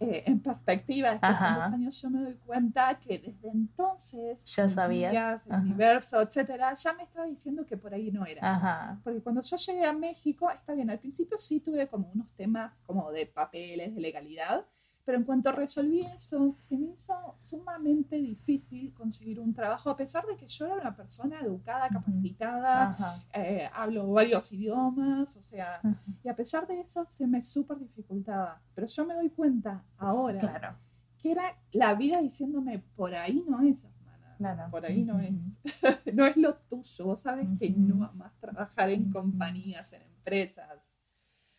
eh, 0.00 0.24
en 0.26 0.40
perspectiva, 0.40 1.10
después 1.10 1.32
de 1.32 1.38
tantos 1.38 1.72
años, 1.72 2.02
yo 2.02 2.10
me 2.10 2.20
doy 2.22 2.34
cuenta 2.46 2.98
que 2.98 3.18
desde 3.18 3.48
entonces, 3.50 4.44
Ya 4.56 4.68
sabías. 4.68 5.12
el 5.12 5.52
Ajá. 5.52 5.62
universo, 5.62 6.20
etcétera, 6.20 6.72
ya 6.74 6.92
me 6.94 7.02
estaba 7.04 7.26
diciendo 7.26 7.64
que 7.66 7.76
por 7.76 7.92
ahí 7.94 8.10
no 8.10 8.24
era. 8.26 8.54
Ajá. 8.54 8.98
Porque 9.04 9.20
cuando 9.20 9.42
yo 9.42 9.56
llegué 9.56 9.84
a 9.84 9.92
México, 9.92 10.50
está 10.50 10.72
bien, 10.74 10.90
al 10.90 10.98
principio 10.98 11.38
sí 11.38 11.60
tuve 11.60 11.86
como 11.88 12.10
unos 12.14 12.32
temas 12.32 12.72
como 12.86 13.10
de 13.12 13.26
papeles, 13.26 13.94
de 13.94 14.00
legalidad, 14.00 14.64
pero 15.04 15.18
en 15.18 15.24
cuanto 15.24 15.50
resolví 15.50 16.02
eso, 16.16 16.54
se 16.60 16.78
me 16.78 16.90
hizo 16.92 17.12
sumamente 17.38 18.16
difícil 18.16 18.92
conseguir 18.94 19.40
un 19.40 19.52
trabajo, 19.52 19.90
a 19.90 19.96
pesar 19.96 20.24
de 20.26 20.36
que 20.36 20.46
yo 20.46 20.66
era 20.66 20.76
una 20.76 20.94
persona 20.96 21.40
educada, 21.40 21.88
capacitada, 21.88 23.22
eh, 23.32 23.68
hablo 23.72 24.10
varios 24.12 24.52
idiomas, 24.52 25.36
o 25.36 25.42
sea, 25.42 25.76
Ajá. 25.76 25.96
y 26.22 26.28
a 26.28 26.36
pesar 26.36 26.66
de 26.66 26.80
eso 26.80 27.04
se 27.08 27.26
me 27.26 27.42
súper 27.42 27.78
dificultaba. 27.78 28.60
Pero 28.74 28.86
yo 28.86 29.04
me 29.06 29.14
doy 29.14 29.30
cuenta 29.30 29.82
ahora 29.98 30.38
Claro. 30.40 30.76
que 31.18 31.32
era 31.32 31.56
la 31.72 31.94
vida 31.94 32.20
diciéndome, 32.20 32.78
por 32.96 33.14
ahí 33.14 33.44
no 33.48 33.60
es, 33.62 33.84
hermana. 33.84 34.34
Claro. 34.38 34.70
Por 34.70 34.84
ahí 34.86 35.04
no 35.04 35.18
es. 35.20 35.34
no 36.14 36.26
es 36.26 36.36
lo 36.36 36.54
tuyo. 36.54 37.04
Vos 37.06 37.20
sabes 37.20 37.46
que 37.58 37.70
no 37.70 38.04
amas 38.04 38.32
trabajar 38.40 38.90
en 38.90 39.10
compañías, 39.12 39.92
en 39.92 40.02
empresas. 40.02 40.92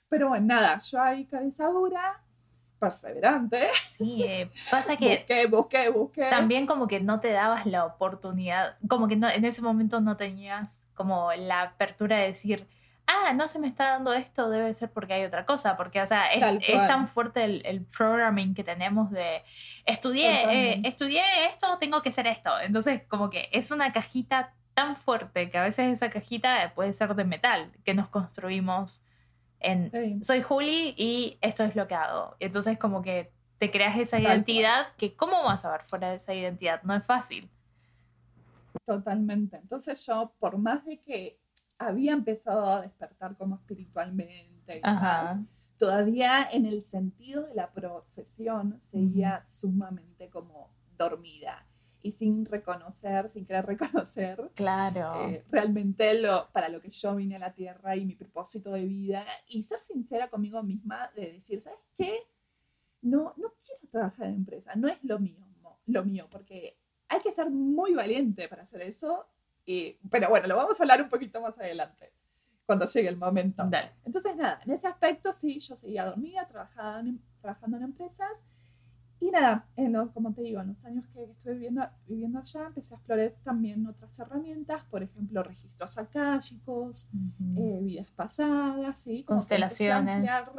Pero 0.09 0.29
bueno, 0.29 0.45
nada, 0.47 0.79
yo 0.79 1.01
ahí 1.01 1.25
cabeza 1.25 1.65
dura, 1.67 2.22
perseverante. 2.83 3.67
Sí, 3.97 4.23
eh, 4.23 4.51
pasa 4.69 4.95
que 4.97 5.17
Busqué, 5.17 5.47
busqué, 5.47 5.89
busqué. 5.89 6.29
también 6.29 6.65
como 6.67 6.87
que 6.87 6.99
no 6.99 7.19
te 7.19 7.31
dabas 7.31 7.65
la 7.65 7.85
oportunidad, 7.85 8.77
como 8.87 9.07
que 9.07 9.15
no, 9.15 9.29
en 9.29 9.45
ese 9.45 9.61
momento 9.61 10.01
no 10.01 10.17
tenías 10.17 10.87
como 10.93 11.31
la 11.33 11.61
apertura 11.61 12.17
de 12.17 12.27
decir, 12.27 12.67
ah, 13.07 13.33
no 13.33 13.47
se 13.47 13.59
me 13.59 13.67
está 13.67 13.91
dando 13.91 14.13
esto, 14.13 14.49
debe 14.49 14.73
ser 14.73 14.91
porque 14.91 15.13
hay 15.13 15.23
otra 15.23 15.45
cosa, 15.45 15.77
porque, 15.77 16.01
o 16.01 16.07
sea, 16.07 16.25
es, 16.27 16.41
tan 16.87 17.07
fuerte 17.07 17.43
el, 17.43 17.61
el 17.65 17.81
programming 17.85 18.53
que 18.53 18.63
tenemos 18.63 19.11
de 19.11 19.43
estudié, 19.85 20.73
eh, 20.73 20.81
estudié 20.83 21.21
esto, 21.49 21.77
tengo 21.79 22.01
que 22.01 22.11
ser 22.11 22.27
esto. 22.27 22.51
Entonces, 22.61 23.03
como 23.07 23.29
que 23.29 23.49
es 23.51 23.71
una 23.71 23.91
cajita 23.91 24.53
tan 24.73 24.95
fuerte 24.95 25.49
que 25.49 25.57
a 25.57 25.63
veces 25.63 25.93
esa 25.93 26.09
cajita 26.09 26.73
puede 26.75 26.93
ser 26.93 27.15
de 27.15 27.25
metal, 27.25 27.71
que 27.85 27.93
nos 27.93 28.09
construimos 28.09 29.03
en 29.63 29.89
Sí, 29.91 30.23
soy 30.23 30.41
Juli 30.41 30.93
y 30.97 31.37
esto 31.41 31.63
es 31.63 31.75
lo 31.75 31.87
que 31.87 31.95
hago. 31.95 32.35
Entonces 32.39 32.77
como 32.77 33.01
que 33.01 33.31
te 33.57 33.71
creas 33.71 33.97
esa 33.97 34.17
Tal 34.17 34.23
cual. 34.23 34.33
identidad 34.35 34.87
que 34.97 35.15
cómo 35.15 35.43
vas 35.43 35.65
a 35.65 35.71
ver 35.71 35.81
fuera 35.87 36.09
de 36.09 36.17
esa 36.17 36.33
identidad, 36.33 36.83
no 36.83 36.93
es 36.95 37.03
fácil. 37.05 37.49
totalmente. 38.85 39.57
Entonces 39.57 40.05
yo, 40.05 40.33
por 40.39 40.57
más 40.57 40.85
de 40.85 40.99
que 41.01 41.39
había 41.77 42.13
empezado 42.13 42.65
a 42.65 42.81
despertar 42.81 43.35
como 43.37 43.55
espiritualmente 43.55 44.77
y 44.77 44.81
Ajá. 44.83 45.39
todavía 45.77 46.47
en 46.51 46.65
el 46.65 46.83
sentido 46.83 47.43
de 47.43 47.55
la 47.55 47.71
profesión 47.71 48.79
seguía 48.91 49.45
sumamente 49.49 50.29
como 50.29 50.69
dormida 50.97 51.65
y 52.03 52.11
sin 52.11 52.45
reconocer, 52.45 53.29
sin 53.29 53.45
querer 53.45 53.65
reconocer 53.65 54.51
Claro. 54.55 55.29
eh, 55.29 55.43
realmente 55.49 56.13
lo, 56.13 56.49
para 56.51 56.69
lo 56.69 56.81
que 56.81 56.89
yo 56.91 57.15
vine 57.15 57.37
a 57.37 57.39
la 57.39 57.53
Tierra 57.53 57.95
y 57.95 58.05
mi 58.05 58.15
propósito 58.15 58.71
de 58.73 58.83
vida 58.85 59.25
y 59.47 59.63
ser 59.63 59.79
sincera 59.83 60.29
conmigo 60.29 60.61
misma 60.61 61.09
de 61.15 61.31
decir, 61.31 61.61
¿sabes 61.61 61.79
qué? 61.97 62.19
No, 63.01 63.33
no 63.37 63.53
quiero 63.65 63.87
trabajar 63.91 64.27
en 64.27 64.35
empresa, 64.35 64.75
no 64.75 64.87
es 64.87 65.03
lo 65.03 65.17
mío, 65.19 65.39
mo- 65.61 65.79
lo 65.87 66.05
mío, 66.05 66.27
porque 66.29 66.77
hay 67.09 67.19
que 67.21 67.31
ser 67.31 67.49
muy 67.49 67.93
valiente 67.93 68.47
para 68.47 68.63
hacer 68.63 68.81
eso, 68.81 69.25
y, 69.65 69.97
pero 70.09 70.29
bueno, 70.29 70.47
lo 70.47 70.55
vamos 70.55 70.79
a 70.79 70.83
hablar 70.83 71.01
un 71.01 71.09
poquito 71.09 71.41
más 71.41 71.57
adelante, 71.57 72.11
cuando 72.65 72.85
llegue 72.85 73.09
el 73.09 73.17
momento. 73.17 73.63
Dale. 73.67 73.91
Entonces, 74.05 74.35
nada, 74.35 74.59
en 74.65 74.71
ese 74.71 74.87
aspecto 74.87 75.31
sí, 75.33 75.59
yo 75.59 75.75
seguía 75.75 76.05
dormida, 76.05 76.47
trabajaba 76.47 76.99
en- 77.01 77.21
trabajando 77.41 77.77
en 77.77 77.83
empresas. 77.83 78.29
Y 79.25 79.31
nada, 79.31 79.65
en 79.77 79.93
los, 79.93 80.11
como 80.11 80.33
te 80.33 80.41
digo, 80.41 80.59
en 80.59 80.67
los 80.69 80.83
años 80.83 81.05
que 81.13 81.23
estuve 81.23 81.53
viviendo, 81.53 81.81
viviendo 82.09 82.39
allá, 82.39 82.65
empecé 82.67 82.93
a 82.93 82.97
explorar 82.97 83.33
también 83.43 83.87
otras 83.87 84.19
herramientas, 84.19 84.83
por 84.91 85.01
ejemplo, 85.01 85.41
registros 85.43 85.97
akáshicos, 85.97 87.07
eh, 87.55 87.79
vidas 87.81 88.11
pasadas, 88.11 88.99
¿sí? 88.99 89.23
Como 89.23 89.35
a 89.35 89.39
Constelaciones. 89.39 90.15
ampliar 90.29 90.51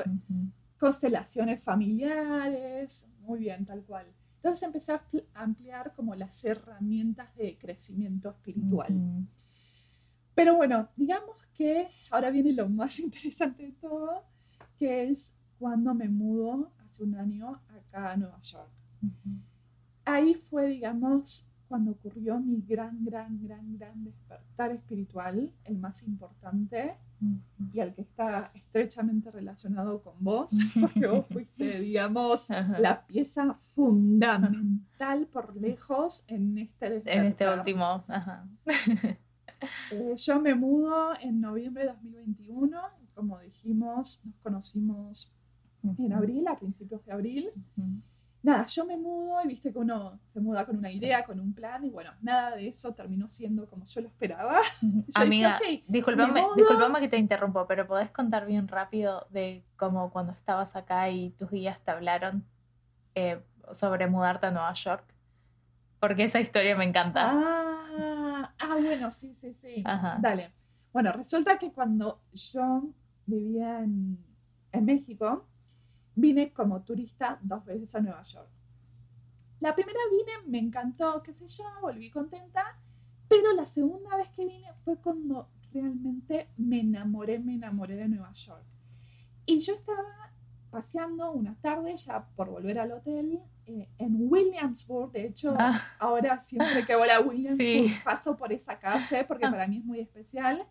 constelaciones 0.79 1.63
familiares, 1.63 3.07
muy 3.21 3.41
bien, 3.41 3.67
tal 3.67 3.83
cual. 3.83 4.07
Entonces 4.37 4.63
empecé 4.63 4.93
a 4.93 5.03
ampli- 5.03 5.25
a 5.35 5.43
ampliar 5.43 5.93
como 5.95 6.15
las 6.15 6.43
herramientas 6.45 7.35
de 7.37 7.59
crecimiento 7.59 8.31
espiritual. 8.31 8.89
Pero 10.35 10.57
bueno, 10.57 10.89
digamos 10.97 11.37
que 11.55 11.89
ahora 12.11 12.31
viene 12.31 12.53
lo 12.53 12.69
más 12.69 12.99
interesante 13.07 13.65
de 13.67 13.73
todo, 13.73 14.23
que 14.79 15.09
es 15.11 15.35
cuando 15.59 15.95
me 15.95 16.09
mudo 16.09 16.73
hace 16.85 17.03
un 17.03 17.15
año 17.15 17.61
acá 17.95 18.13
a 18.13 18.17
Nueva 18.17 18.41
York. 18.43 18.71
Ahí 20.05 20.35
fue, 20.35 20.67
digamos, 20.69 21.47
cuando 21.69 21.93
ocurrió 21.93 22.39
mi 22.39 22.61
gran, 22.61 23.05
gran, 23.05 23.43
gran, 23.43 23.79
gran 23.79 24.05
despertar 24.05 24.73
espiritual, 24.73 25.51
el 25.65 25.79
más 25.79 26.03
importante 26.03 26.97
y 27.73 27.81
al 27.81 27.95
que 27.95 28.03
está 28.03 28.51
estrechamente 28.55 29.31
relacionado 29.31 30.03
con 30.03 30.13
vos, 30.19 30.53
porque 30.81 31.07
vos 31.07 31.27
fuiste, 31.27 31.81
digamos, 31.81 32.49
la 32.79 33.07
pieza 33.07 33.55
fundamental 33.55 35.27
por 35.33 35.57
lejos 35.57 36.25
en 36.27 36.59
este 36.59 36.91
despertar. 36.91 37.25
En 37.25 37.31
este 37.31 37.49
último, 37.49 38.05
ajá. 38.09 38.47
Eh, 39.91 40.15
yo 40.17 40.41
me 40.41 40.55
mudo 40.55 41.15
en 41.21 41.41
noviembre 41.41 41.85
de 41.85 41.93
2021, 41.93 42.79
como 43.15 43.39
dijimos, 43.39 44.21
nos 44.23 44.37
conocimos 44.43 45.33
en 45.99 46.13
abril, 46.13 46.47
a 46.49 46.57
principios 46.57 47.05
de 47.05 47.13
abril. 47.13 47.51
Nada, 48.45 48.67
yo 48.67 48.85
me 48.85 48.99
mudo 48.99 49.43
y 49.43 49.49
viste 49.49 49.73
que 49.73 49.79
uno 49.79 50.21
se 50.27 50.39
muda 50.39 50.67
con 50.67 50.77
una 50.77 50.91
idea, 50.91 51.25
con 51.25 51.41
un 51.41 51.55
plan, 51.55 51.83
y 51.83 51.89
bueno, 51.89 52.11
nada 52.21 52.55
de 52.57 52.69
eso 52.69 52.93
terminó 52.93 53.31
siendo 53.31 53.67
como 53.67 53.87
yo 53.87 54.03
lo 54.03 54.09
esperaba. 54.09 54.61
Amiga, 55.15 55.59
disculpame, 55.87 57.01
que 57.01 57.09
te 57.09 57.17
interrumpo, 57.17 57.67
pero 57.67 57.87
¿podés 57.87 58.11
contar 58.11 58.45
bien 58.45 58.69
rápido 58.69 59.27
de 59.31 59.65
cómo 59.77 60.11
cuando 60.11 60.33
estabas 60.33 60.77
acá 60.77 61.09
y 61.09 61.31
tus 61.31 61.51
guías 61.51 61.81
te 61.81 61.91
hablaron 61.91 62.45
eh, 63.15 63.41
sobre 63.73 64.09
mudarte 64.09 64.49
a 64.49 64.51
Nueva 64.51 64.75
York? 64.75 65.05
Porque 65.99 66.25
esa 66.25 66.39
historia 66.39 66.77
me 66.77 66.85
encanta. 66.85 67.31
Ah, 67.33 68.53
ah 68.59 68.77
bueno, 68.79 69.11
sí, 69.11 69.35
sí, 69.35 69.55
sí. 69.55 69.83
Dale. 70.19 70.53
Bueno, 70.93 71.13
resulta 71.13 71.59
que 71.59 71.73
cuando 71.73 72.21
yo 72.35 72.91
vivía 73.25 73.79
en, 73.81 74.19
en 74.71 74.85
México, 74.85 75.47
vine 76.15 76.53
como 76.53 76.83
turista 76.83 77.39
dos 77.43 77.65
veces 77.65 77.95
a 77.95 78.01
Nueva 78.01 78.23
York. 78.23 78.49
La 79.61 79.75
primera 79.75 79.99
vine, 80.11 80.33
me 80.47 80.59
encantó, 80.59 81.23
qué 81.23 81.33
sé 81.33 81.47
yo, 81.47 81.65
volví 81.81 82.11
contenta, 82.11 82.79
pero 83.29 83.53
la 83.53 83.67
segunda 83.67 84.17
vez 84.17 84.29
que 84.31 84.45
vine 84.45 84.71
fue 84.85 84.97
cuando 84.97 85.49
realmente 85.73 86.49
me 86.57 86.81
enamoré, 86.81 87.39
me 87.39 87.55
enamoré 87.55 87.97
de 87.97 88.09
Nueva 88.09 88.33
York. 88.33 88.65
Y 89.47 89.61
yo 89.61 89.75
estaba 89.75 90.33
paseando 90.71 91.31
una 91.33 91.55
tarde 91.61 91.97
ya 91.97 92.27
por 92.35 92.51
volver 92.51 92.79
al 92.79 92.93
hotel 92.93 93.41
eh, 93.67 93.89
en 93.99 94.17
Williamsburg. 94.29 95.13
De 95.13 95.27
hecho, 95.27 95.55
ah. 95.59 95.81
ahora 95.99 96.41
siempre 96.41 96.85
que 96.85 96.97
voy 96.97 97.09
a 97.11 97.21
Williamsburg 97.27 98.03
paso 98.03 98.37
por 98.37 98.53
esa 98.53 98.79
calle 98.79 99.25
porque 99.25 99.47
ah. 99.47 99.51
para 99.51 99.67
mí 99.67 99.79
es 99.79 99.85
muy 99.85 100.01
especial. 100.01 100.67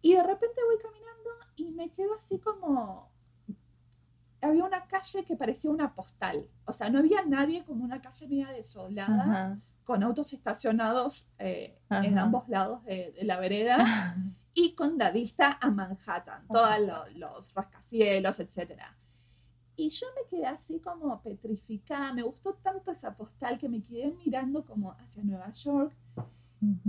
Y 0.00 0.14
de 0.14 0.22
repente 0.22 0.60
voy 0.66 0.78
caminando 0.82 1.30
y 1.56 1.70
me 1.72 1.90
quedo 1.90 2.14
así 2.14 2.38
como 2.38 3.10
había 4.46 4.64
una 4.64 4.86
calle 4.86 5.24
que 5.24 5.36
parecía 5.36 5.70
una 5.70 5.94
postal. 5.94 6.48
O 6.64 6.72
sea, 6.72 6.90
no 6.90 6.98
había 6.98 7.24
nadie 7.24 7.64
como 7.64 7.84
una 7.84 8.00
calle 8.00 8.28
media 8.28 8.48
desolada, 8.48 9.58
con 9.84 10.02
autos 10.02 10.32
estacionados 10.32 11.28
eh, 11.38 11.78
en 11.90 12.18
ambos 12.18 12.48
lados 12.48 12.84
de, 12.84 13.14
la 13.22 13.38
vereda 13.38 14.16
y 14.54 14.74
con 14.74 14.98
la 14.98 15.10
vista 15.10 15.58
a 15.60 15.70
Manhattan, 15.70 16.46
todos 16.48 16.70
los, 17.14 17.54
rascacielos, 17.54 18.40
etc. 18.40 18.80
Y 19.76 19.90
yo 19.90 20.06
me 20.16 20.28
quedé 20.28 20.46
así 20.46 20.80
como 20.80 21.20
petrificada. 21.22 22.12
Me 22.12 22.22
gustó 22.22 22.54
tanto 22.54 22.90
esa 22.90 23.14
postal 23.14 23.58
que 23.58 23.68
me 23.68 23.82
quedé 23.82 24.10
mirando 24.24 24.64
como 24.64 24.92
hacia 24.92 25.22
Nueva 25.22 25.52
York. 25.52 25.94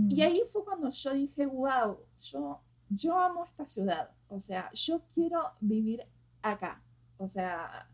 Y 0.08 0.22
ahí 0.22 0.42
fue 0.50 0.64
cuando 0.64 0.90
yo 0.90 1.12
dije, 1.12 1.46
wow, 1.46 1.98
yo, 2.20 2.60
yo 2.88 3.18
amo 3.18 3.44
esta 3.44 3.66
ciudad. 3.66 4.10
O 4.28 4.40
sea, 4.40 4.70
yo 4.72 5.02
quiero 5.14 5.52
vivir 5.60 6.04
acá. 6.42 6.82
O 7.18 7.28
sea, 7.28 7.88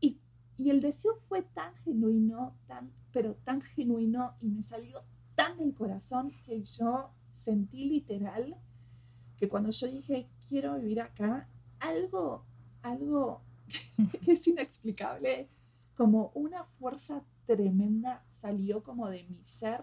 y, 0.00 0.18
el 0.58 0.80
deseo 0.80 1.16
fue 1.28 1.42
tan 1.42 1.74
genuino, 1.84 2.54
tan, 2.66 2.90
pero 3.12 3.34
tan 3.44 3.60
genuino 3.62 4.34
y 4.40 4.48
me 4.48 4.62
salió 4.62 5.02
tan 5.34 5.56
del 5.58 5.74
corazón 5.74 6.32
que 6.44 6.62
yo 6.62 7.10
sentí 7.32 7.86
literal 7.86 8.56
que 9.38 9.48
cuando 9.48 9.70
yo 9.70 9.86
dije 9.86 10.28
quiero 10.48 10.78
vivir 10.78 11.00
acá, 11.00 11.48
algo, 11.78 12.44
algo 12.82 13.40
que 14.24 14.32
es 14.32 14.46
inexplicable, 14.46 15.48
como 15.96 16.30
una 16.34 16.64
fuerza 16.78 17.22
tremenda 17.46 18.22
salió 18.28 18.82
como 18.82 19.08
de 19.08 19.24
mi 19.24 19.40
ser 19.44 19.82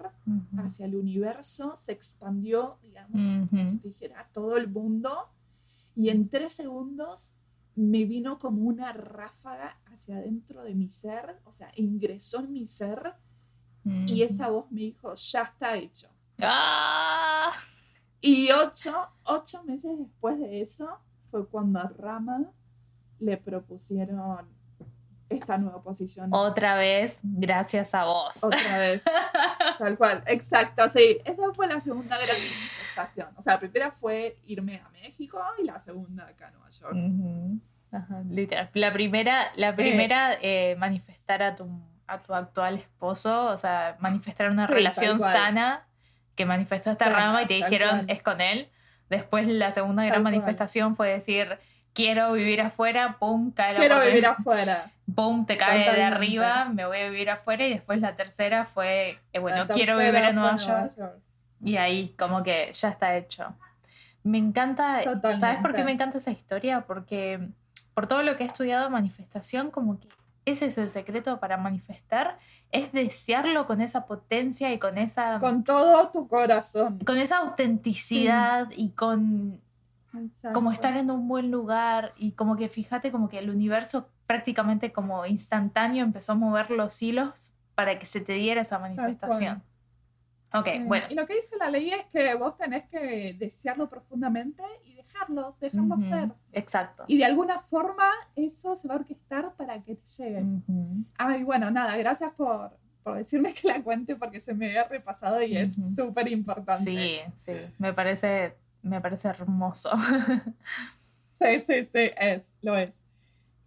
hacia 0.57 0.85
el 0.85 0.95
universo, 0.95 1.75
se 1.79 1.91
expandió, 1.91 2.77
digamos, 2.81 3.49
como 3.49 3.67
si 3.67 3.77
dijera, 3.79 4.21
a 4.21 4.27
todo 4.29 4.57
el 4.57 4.67
mundo, 4.67 5.29
y 5.95 6.09
en 6.09 6.29
tres 6.29 6.53
segundos 6.53 7.33
me 7.77 8.05
vino 8.05 8.39
como 8.39 8.63
una 8.63 8.91
ráfaga 8.91 9.77
hacia 9.85 10.17
adentro 10.17 10.63
de 10.63 10.73
mi 10.73 10.89
ser, 10.89 11.39
o 11.45 11.53
sea, 11.53 11.71
ingresó 11.75 12.39
en 12.39 12.51
mi 12.51 12.67
ser 12.67 13.13
y 13.85 14.23
esa 14.23 14.49
voz 14.49 14.69
me 14.69 14.81
dijo, 14.81 15.15
ya 15.15 15.43
está 15.43 15.77
hecho. 15.77 16.09
¡Ah! 16.41 17.53
Y 18.19 18.51
ocho, 18.51 18.93
ocho 19.23 19.63
meses 19.63 19.97
después 19.97 20.37
de 20.39 20.61
eso 20.61 20.89
fue 21.31 21.47
cuando 21.47 21.79
a 21.79 21.87
Rama 21.87 22.51
le 23.19 23.37
propusieron 23.37 24.49
esta 25.29 25.57
nueva 25.57 25.81
posición. 25.81 26.29
Otra 26.31 26.75
vez, 26.75 27.19
gracias 27.23 27.93
a 27.93 28.05
vos. 28.05 28.43
Otra 28.43 28.77
vez. 28.77 29.03
Tal 29.79 29.97
cual, 29.97 30.23
exacto, 30.27 30.87
sí. 30.89 31.19
Esa 31.25 31.53
fue 31.53 31.67
la 31.67 31.79
segunda 31.81 32.17
gran 32.17 32.35
manifestación. 32.35 33.27
O 33.35 33.41
sea, 33.41 33.53
la 33.53 33.59
primera 33.59 33.91
fue 33.91 34.37
irme 34.45 34.81
a 34.85 34.89
México 34.89 35.39
y 35.61 35.65
la 35.65 35.79
segunda 35.79 36.25
acá 36.25 36.47
a 36.47 36.51
Nueva 36.51 36.69
York. 36.69 36.95
Ajá, 37.91 38.21
literal. 38.29 38.69
La 38.73 38.91
primera, 38.91 39.51
la 39.55 39.75
primera 39.75 40.37
eh, 40.41 40.75
manifestar 40.77 41.43
a 41.43 41.55
tu, 41.55 41.69
a 42.07 42.19
tu 42.19 42.33
actual 42.33 42.77
esposo, 42.77 43.47
o 43.47 43.57
sea, 43.57 43.97
manifestar 43.99 44.49
una 44.49 44.67
relación 44.67 45.19
sana 45.19 45.87
que 46.35 46.45
manifestó 46.45 46.91
esta 46.91 47.09
rama 47.09 47.43
y 47.43 47.47
te 47.47 47.55
dijeron 47.55 48.05
es 48.07 48.21
con 48.21 48.41
él. 48.41 48.69
Después 49.09 49.47
la 49.47 49.71
segunda 49.71 50.05
gran 50.05 50.21
manifestación 50.21 50.95
fue 50.95 51.09
decir 51.09 51.57
quiero 51.97 52.31
vivir 52.33 52.61
afuera, 52.61 53.17
pum, 53.19 53.51
cae 53.51 53.73
la 53.73 53.79
Quiero 53.79 53.99
vivir 53.99 54.25
afuera. 54.27 54.91
Pum, 55.13 55.47
te 55.47 55.57
cae 55.57 55.79
de 55.79 56.03
arriba, 56.03 56.65
me 56.65 56.85
voy 56.85 56.99
a 56.99 57.09
vivir 57.09 57.31
afuera 57.31 57.65
y 57.65 57.71
después 57.71 57.99
la 57.99 58.15
tercera 58.15 58.65
fue, 58.65 59.19
eh, 59.33 59.39
bueno, 59.39 59.67
quiero 59.67 59.97
vivir 59.97 60.15
en 60.15 60.35
Nueva 60.35 60.57
York. 60.57 60.91
Y 61.63 61.77
ahí 61.77 62.13
como 62.17 62.43
que 62.43 62.71
ya 62.71 62.89
está 62.89 63.17
hecho. 63.17 63.55
Me 64.23 64.37
encanta, 64.37 65.01
¿sabes 65.39 65.59
por 65.59 65.73
qué 65.73 65.83
me 65.83 65.91
encanta 65.91 66.17
esa 66.17 66.31
historia? 66.31 66.81
Porque 66.81 67.39
por 67.95 68.05
todo 68.05 68.21
lo 68.21 68.37
que 68.37 68.43
he 68.43 68.47
estudiado 68.47 68.89
manifestación, 68.91 69.71
como 69.71 69.99
que 69.99 70.07
ese 70.45 70.67
es 70.67 70.77
el 70.77 70.91
secreto 70.91 71.39
para 71.39 71.57
manifestar, 71.57 72.37
es 72.71 72.91
desearlo 72.91 73.65
con 73.65 73.81
esa 73.81 74.05
potencia 74.05 74.71
y 74.71 74.77
con 74.77 74.97
esa... 74.97 75.39
Con 75.39 75.63
todo 75.63 76.09
tu 76.09 76.27
corazón. 76.27 76.99
Con 76.99 77.17
esa 77.17 77.37
autenticidad 77.37 78.69
y 78.75 78.89
con... 78.89 79.59
Como 80.53 80.71
estar 80.71 80.95
en 80.97 81.11
un 81.11 81.27
buen 81.27 81.51
lugar 81.51 82.13
y 82.17 82.31
como 82.33 82.55
que 82.55 82.69
fíjate 82.69 83.11
como 83.11 83.29
que 83.29 83.39
el 83.39 83.49
universo 83.49 84.09
prácticamente 84.25 84.91
como 84.91 85.25
instantáneo 85.25 86.03
empezó 86.03 86.33
a 86.33 86.35
mover 86.35 86.71
los 86.71 87.01
hilos 87.01 87.53
para 87.75 87.97
que 87.99 88.05
se 88.05 88.21
te 88.21 88.33
diera 88.33 88.61
esa 88.61 88.79
manifestación. 88.79 89.63
Ok, 90.53 90.67
bueno. 90.85 91.05
Y 91.09 91.15
lo 91.15 91.25
que 91.25 91.35
dice 91.35 91.55
la 91.57 91.69
ley 91.69 91.91
es 91.91 92.05
que 92.05 92.33
vos 92.35 92.57
tenés 92.57 92.87
que 92.89 93.35
desearlo 93.37 93.89
profundamente 93.89 94.63
y 94.85 94.95
dejarlo, 94.95 95.55
dejarlo 95.59 95.97
ser. 95.97 96.29
Exacto. 96.53 97.03
Y 97.07 97.17
de 97.17 97.25
alguna 97.25 97.59
forma 97.61 98.09
eso 98.35 98.75
se 98.75 98.87
va 98.87 98.95
a 98.95 98.97
orquestar 98.97 99.53
para 99.55 99.81
que 99.83 99.95
te 99.95 100.07
llegue. 100.17 100.45
Ay, 101.17 101.43
bueno, 101.43 101.69
nada, 101.69 101.95
gracias 101.97 102.33
por, 102.33 102.77
por, 103.03 103.17
decirme 103.17 103.53
que 103.53 103.67
la 103.67 103.83
cuente 103.83 104.15
porque 104.15 104.41
se 104.41 104.53
me 104.53 104.67
había 104.67 104.85
repasado 104.85 105.41
y 105.41 105.57
es 105.57 105.75
súper 105.95 106.29
importante. 106.29 106.83
Sí, 106.83 107.19
sí, 107.35 107.53
me 107.77 107.93
parece, 107.93 108.55
me 108.81 109.01
parece 109.01 109.27
hermoso. 109.29 109.91
sí, 111.39 111.61
sí, 111.65 111.85
sí, 111.85 112.11
es, 112.17 112.53
lo 112.61 112.75
es. 112.75 112.95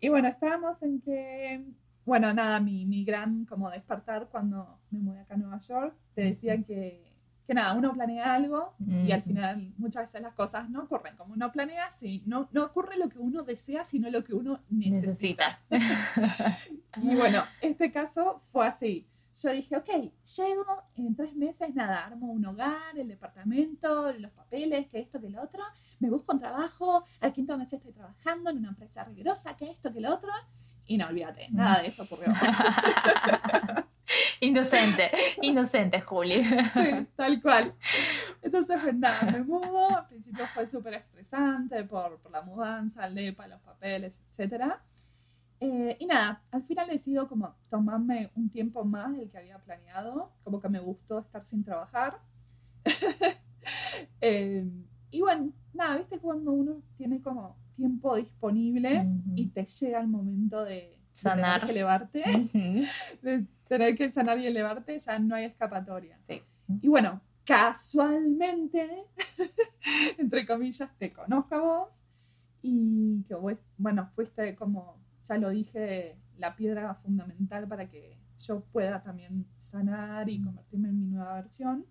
Y 0.00 0.08
bueno, 0.08 0.28
estábamos 0.28 0.82
en 0.82 1.00
que 1.00 1.62
bueno, 2.04 2.32
nada, 2.32 2.60
mi, 2.60 2.86
mi, 2.86 3.04
gran 3.04 3.44
como 3.44 3.70
despertar 3.70 4.28
cuando 4.30 4.78
me 4.90 4.98
mudé 4.98 5.20
acá 5.20 5.34
a 5.34 5.36
Nueva 5.36 5.58
York, 5.58 5.94
te 6.14 6.22
decía 6.22 6.60
que, 6.62 7.04
que 7.46 7.54
nada, 7.54 7.74
uno 7.74 7.92
planea 7.92 8.34
algo 8.34 8.74
y 9.06 9.12
al 9.12 9.22
final 9.22 9.72
muchas 9.76 10.06
veces 10.06 10.22
las 10.22 10.34
cosas 10.34 10.68
no 10.70 10.82
ocurren 10.82 11.14
como 11.16 11.34
uno 11.34 11.52
planea, 11.52 11.90
sí, 11.90 12.22
no, 12.26 12.48
no 12.52 12.64
ocurre 12.64 12.96
lo 12.96 13.08
que 13.08 13.18
uno 13.18 13.44
desea, 13.44 13.84
sino 13.84 14.10
lo 14.10 14.24
que 14.24 14.34
uno 14.34 14.60
necesita. 14.70 15.60
y 17.02 17.14
bueno, 17.14 17.44
este 17.60 17.92
caso 17.92 18.42
fue 18.50 18.66
así. 18.66 19.06
Yo 19.42 19.50
dije, 19.50 19.74
ok, 19.74 19.88
llego 20.36 20.84
en 20.96 21.16
tres 21.16 21.34
meses, 21.34 21.74
nada, 21.74 22.04
armo 22.04 22.26
un 22.26 22.44
hogar, 22.44 22.96
el 22.96 23.08
departamento, 23.08 24.12
los 24.12 24.30
papeles, 24.32 24.86
que 24.88 25.00
esto, 25.00 25.18
que 25.18 25.30
lo 25.30 25.42
otro, 25.42 25.62
me 25.98 26.10
busco 26.10 26.34
un 26.34 26.40
trabajo, 26.40 27.04
al 27.20 27.32
quinto 27.32 27.56
mes 27.56 27.72
estoy 27.72 27.92
trabajando 27.92 28.50
en 28.50 28.58
una 28.58 28.68
empresa 28.68 29.02
rigurosa, 29.04 29.56
que 29.56 29.70
esto, 29.70 29.92
que 29.92 30.00
lo 30.00 30.12
otro, 30.12 30.30
y 30.84 30.98
no, 30.98 31.06
olvídate, 31.06 31.48
mm. 31.50 31.56
nada 31.56 31.80
de 31.80 31.88
eso 31.88 32.02
ocurrió. 32.02 32.34
inocente, 34.40 35.10
inocente, 35.40 36.00
Juli. 36.00 36.44
sí, 36.44 37.06
tal 37.16 37.40
cual. 37.40 37.74
Entonces, 38.42 38.78
pues 38.82 38.94
nada, 38.94 39.30
me 39.30 39.40
mudo. 39.44 39.96
Al 39.96 40.08
principio 40.08 40.46
fue 40.48 40.68
súper 40.68 40.94
estresante 40.94 41.84
por, 41.84 42.18
por, 42.18 42.32
la 42.32 42.42
mudanza, 42.42 43.06
el 43.06 43.14
DEPA, 43.14 43.48
los 43.48 43.60
papeles, 43.60 44.18
etc. 44.36 44.74
Eh, 45.60 45.96
y 46.00 46.06
nada, 46.06 46.42
al 46.50 46.62
final 46.62 46.88
decido 46.88 47.28
como 47.28 47.54
tomarme 47.68 48.30
un 48.34 48.48
tiempo 48.48 48.84
más 48.84 49.14
del 49.14 49.30
que 49.30 49.38
había 49.38 49.58
planeado, 49.58 50.32
como 50.42 50.60
que 50.60 50.68
me 50.68 50.80
gustó 50.80 51.18
estar 51.20 51.44
sin 51.46 51.64
trabajar. 51.64 52.18
Eh, 54.22 54.66
y 55.10 55.20
bueno, 55.20 55.52
nada, 55.74 55.98
viste 55.98 56.18
cuando 56.18 56.52
uno 56.52 56.82
tiene 56.96 57.20
como 57.20 57.56
tiempo 57.76 58.16
disponible 58.16 59.06
y 59.34 59.46
te 59.48 59.66
llega 59.66 60.00
el 60.00 60.08
momento 60.08 60.64
de, 60.64 60.98
sanar, 61.12 61.60
tener 61.60 61.66
que 61.66 61.72
elevarte, 61.72 62.24
de 63.22 63.46
tener 63.68 63.94
que 63.94 64.10
sanar 64.10 64.38
y 64.38 64.46
elevarte, 64.46 64.98
ya 64.98 65.18
no 65.18 65.34
hay 65.34 65.44
escapatoria. 65.44 66.18
Sí. 66.26 66.42
Y 66.80 66.88
bueno, 66.88 67.20
casualmente, 67.44 69.04
entre 70.18 70.46
comillas, 70.46 70.90
te 70.98 71.12
conozco 71.12 71.54
a 71.54 71.60
vos 71.60 71.88
y 72.62 73.22
que 73.24 73.34
bueno, 73.76 74.10
fuiste 74.14 74.54
como, 74.54 74.96
ya 75.30 75.38
lo 75.38 75.50
dije, 75.50 76.16
la 76.38 76.56
piedra 76.56 76.92
fundamental 76.96 77.68
para 77.68 77.88
que 77.88 78.18
yo 78.40 78.62
pueda 78.72 79.00
también 79.00 79.46
sanar 79.58 80.28
y 80.28 80.42
convertirme 80.42 80.88
en 80.88 80.98
mi 80.98 81.06
nueva 81.06 81.34
versión. 81.34 81.86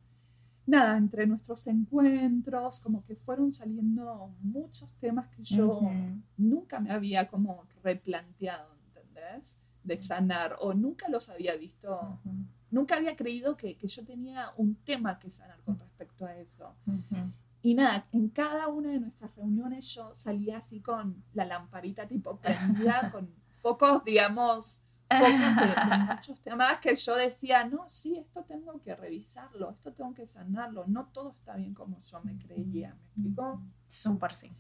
Nada, 0.65 0.97
entre 0.97 1.25
nuestros 1.25 1.65
encuentros, 1.67 2.81
como 2.81 3.05
que 3.05 3.15
fueron 3.15 3.53
saliendo 3.53 4.35
muchos 4.41 4.93
temas 4.99 5.29
que 5.29 5.41
yo 5.43 5.89
nunca 6.35 6.81
me 6.81 6.91
había 6.91 7.29
como 7.29 7.63
replanteado, 7.81 8.75
¿entendés? 8.87 9.57
De 9.85 9.99
sanar, 10.01 10.57
o 10.59 10.73
nunca 10.73 11.07
los 11.07 11.29
había 11.29 11.55
visto, 11.55 12.19
nunca 12.71 12.97
había 12.97 13.15
creído 13.15 13.55
que, 13.55 13.77
que, 13.77 13.87
yo 13.87 14.03
tenía 14.03 14.51
un 14.57 14.75
tema 14.75 15.17
que 15.17 15.31
sanar 15.31 15.59
con 15.61 15.79
respecto 15.79 16.25
a 16.25 16.35
eso. 16.35 16.75
Y 17.61 17.73
nada, 17.73 18.07
en 18.11 18.29
cada 18.29 18.67
una 18.67 18.91
de 18.91 18.99
nuestras 18.99 19.35
reuniones 19.35 19.93
yo 19.93 20.15
salía 20.15 20.59
así 20.59 20.79
con 20.79 21.23
la 21.33 21.45
lamparita 21.45 22.07
tipo 22.07 22.37
prendida, 22.37 23.09
con 23.11 23.29
focos, 23.61 24.03
digamos, 24.05 24.81
focos 25.09 25.29
de, 25.29 26.05
muchos 26.13 26.39
temas 26.39 26.79
que 26.79 26.95
yo 26.95 27.15
decía, 27.15 27.65
no, 27.65 27.89
sí, 27.89 28.17
esto 28.17 28.43
tengo 28.43 28.79
que 28.81 28.95
revisarlo, 28.95 29.71
esto 29.71 29.91
tengo 29.91 30.13
que 30.13 30.25
sanarlo, 30.25 30.85
no 30.87 31.07
todo 31.07 31.31
está 31.31 31.55
bien 31.57 31.73
como 31.73 32.01
yo 32.03 32.21
me 32.21 32.37
creía, 32.37 32.95
¿me 33.15 33.23
explico? 33.23 33.61
Súper 33.87 34.35
sí. 34.35 34.51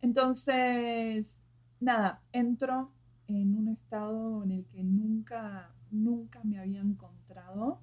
Entonces, 0.00 1.40
nada, 1.80 2.22
entro 2.32 2.90
en 3.28 3.54
un 3.56 3.68
estado 3.68 4.44
en 4.44 4.52
el 4.52 4.64
que 4.66 4.82
nunca, 4.82 5.70
nunca 5.90 6.40
me 6.44 6.58
había 6.58 6.80
encontrado, 6.80 7.80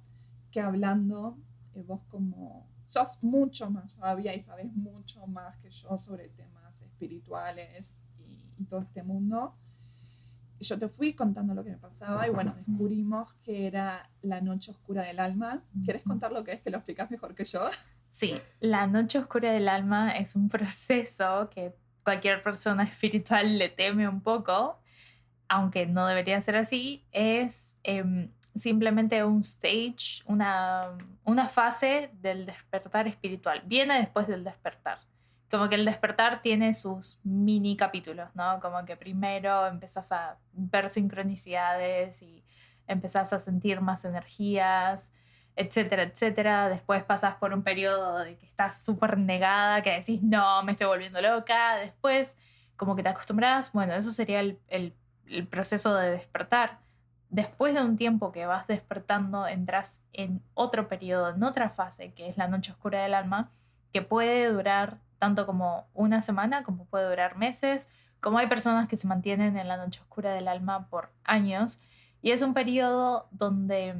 que 0.51 0.61
hablando, 0.61 1.37
eh, 1.75 1.83
vos 1.83 2.01
como 2.09 2.72
sos 2.93 3.17
mucho 3.21 3.69
más 3.71 3.93
sabia 3.93 4.35
y 4.35 4.43
sabes 4.43 4.71
mucho 4.71 5.25
más 5.25 5.57
que 5.57 5.69
yo 5.71 5.97
sobre 5.97 6.29
temas 6.29 6.79
espirituales 6.81 7.99
y, 8.19 8.65
todo 8.65 8.81
este 8.81 9.03
mundo. 9.03 9.55
Yo 10.59 10.79
te 10.79 10.87
fui 10.87 11.13
contando 11.13 11.53
lo 11.53 11.63
que 11.63 11.71
me 11.71 11.77
pasaba 11.77 12.25
y 12.27 12.31
bueno, 12.31 12.53
descubrimos 12.55 13.33
que 13.43 13.67
era 13.67 14.09
la 14.21 14.39
noche 14.39 14.71
oscura 14.71 15.03
del 15.03 15.19
alma. 15.19 15.63
¿Quieres 15.83 16.03
contar 16.03 16.31
lo 16.31 16.45
que 16.45 16.53
es? 16.53 16.61
Que 16.61 16.69
lo 16.69 16.77
explicas 16.77 17.11
mejor 17.11 17.35
que 17.35 17.43
yo. 17.43 17.69
Sí, 18.09 18.35
la 18.61 18.87
noche 18.87 19.19
oscura 19.19 19.51
del 19.51 19.67
alma 19.67 20.11
es 20.11 20.35
un 20.37 20.47
proceso 20.47 21.49
que 21.49 21.75
cualquier 22.03 22.41
persona 22.41 22.83
espiritual 22.91 23.57
le 23.57 23.67
teme 23.67 24.07
un 24.07 24.21
poco, 24.21 24.79
aunque 25.49 25.85
no 25.87 26.07
debería 26.07 26.41
ser 26.41 26.55
así. 26.55 27.03
Es 27.11 27.79
em, 27.83 28.31
simplemente 28.55 29.23
un 29.23 29.41
stage, 29.41 30.23
una, 30.25 30.89
una 31.23 31.47
fase 31.47 32.11
del 32.21 32.45
despertar 32.45 33.07
espiritual. 33.07 33.63
Viene 33.65 33.97
después 33.99 34.27
del 34.27 34.43
despertar. 34.43 34.99
Como 35.49 35.69
que 35.69 35.75
el 35.75 35.85
despertar 35.85 36.41
tiene 36.41 36.73
sus 36.73 37.19
mini 37.23 37.75
capítulos, 37.77 38.29
¿no? 38.33 38.59
Como 38.59 38.83
que 38.85 38.95
primero 38.95 39.67
empezás 39.67 40.11
a 40.11 40.37
ver 40.51 40.89
sincronicidades 40.89 42.21
y 42.23 42.43
empezás 42.87 43.33
a 43.33 43.39
sentir 43.39 43.79
más 43.81 44.03
energías, 44.05 45.11
etcétera, 45.55 46.03
etcétera. 46.03 46.69
Después 46.69 47.03
pasas 47.03 47.35
por 47.35 47.53
un 47.53 47.63
periodo 47.63 48.19
de 48.19 48.35
que 48.37 48.45
estás 48.45 48.83
súper 48.83 49.17
negada, 49.17 49.81
que 49.81 49.91
decís, 49.91 50.23
no, 50.23 50.63
me 50.63 50.71
estoy 50.71 50.87
volviendo 50.87 51.21
loca. 51.21 51.75
Después, 51.75 52.35
como 52.75 52.95
que 52.95 53.03
te 53.03 53.09
acostumbras, 53.09 53.71
bueno, 53.73 53.93
eso 53.93 54.11
sería 54.11 54.39
el, 54.39 54.59
el 54.67 55.47
proceso 55.47 55.95
de 55.95 56.11
despertar 56.11 56.82
después 57.33 57.73
de 57.73 57.81
un 57.81 57.97
tiempo 57.97 58.31
que 58.31 58.45
vas 58.45 58.67
despertando, 58.67 59.47
entras 59.47 60.03
en 60.13 60.43
otro 60.53 60.87
periodo, 60.87 61.31
en 61.31 61.43
otra 61.43 61.71
fase, 61.71 62.13
que 62.13 62.29
es 62.29 62.37
la 62.37 62.47
noche 62.47 62.71
oscura 62.71 63.01
del 63.01 63.15
alma, 63.15 63.49
que 63.91 64.03
puede 64.03 64.49
durar 64.49 64.99
tanto 65.17 65.47
como 65.47 65.87
una 65.95 66.21
semana, 66.21 66.63
como 66.63 66.85
puede 66.85 67.09
durar 67.09 67.35
meses, 67.35 67.89
como 68.21 68.37
hay 68.37 68.45
personas 68.45 68.87
que 68.87 68.97
se 68.97 69.07
mantienen 69.07 69.57
en 69.57 69.67
la 69.67 69.77
noche 69.77 69.99
oscura 70.01 70.31
del 70.31 70.47
alma 70.47 70.87
por 70.89 71.09
años. 71.23 71.81
Y 72.21 72.31
es 72.31 72.43
un 72.43 72.53
periodo 72.53 73.27
donde 73.31 73.95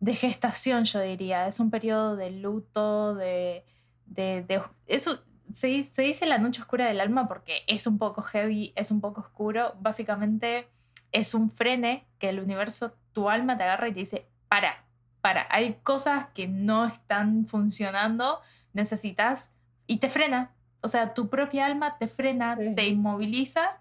de 0.00 0.14
gestación, 0.14 0.84
yo 0.84 1.00
diría, 1.00 1.46
es 1.46 1.60
un 1.60 1.70
periodo 1.70 2.16
de 2.16 2.30
luto, 2.30 3.14
de... 3.14 3.66
de, 4.06 4.62
eso, 4.86 5.22
se, 5.52 5.82
se 5.82 6.02
dice 6.02 6.24
la 6.24 6.38
noche 6.38 6.62
oscura 6.62 6.86
del 6.86 7.02
alma 7.02 7.28
porque 7.28 7.64
es 7.66 7.86
un 7.86 7.98
poco 7.98 8.22
heavy, 8.22 8.72
es 8.76 8.90
un 8.90 9.02
poco 9.02 9.20
oscuro. 9.20 9.74
Básicamente 9.78 10.68
es 11.14 11.32
un 11.32 11.48
frene 11.48 12.06
que 12.18 12.28
el 12.28 12.40
universo, 12.40 12.96
tu 13.12 13.30
alma 13.30 13.56
te 13.56 13.62
agarra 13.62 13.88
y 13.88 13.92
te 13.92 14.00
dice, 14.00 14.26
para, 14.48 14.84
para, 15.20 15.46
hay 15.48 15.74
cosas 15.84 16.26
que 16.34 16.48
no 16.48 16.86
están 16.86 17.46
funcionando, 17.46 18.40
necesitas, 18.72 19.52
y 19.86 19.98
te 19.98 20.10
frena. 20.10 20.50
O 20.80 20.88
sea, 20.88 21.14
tu 21.14 21.28
propia 21.28 21.66
alma 21.66 21.98
te 21.98 22.08
frena, 22.08 22.56
te 22.56 22.88
inmoviliza 22.88 23.78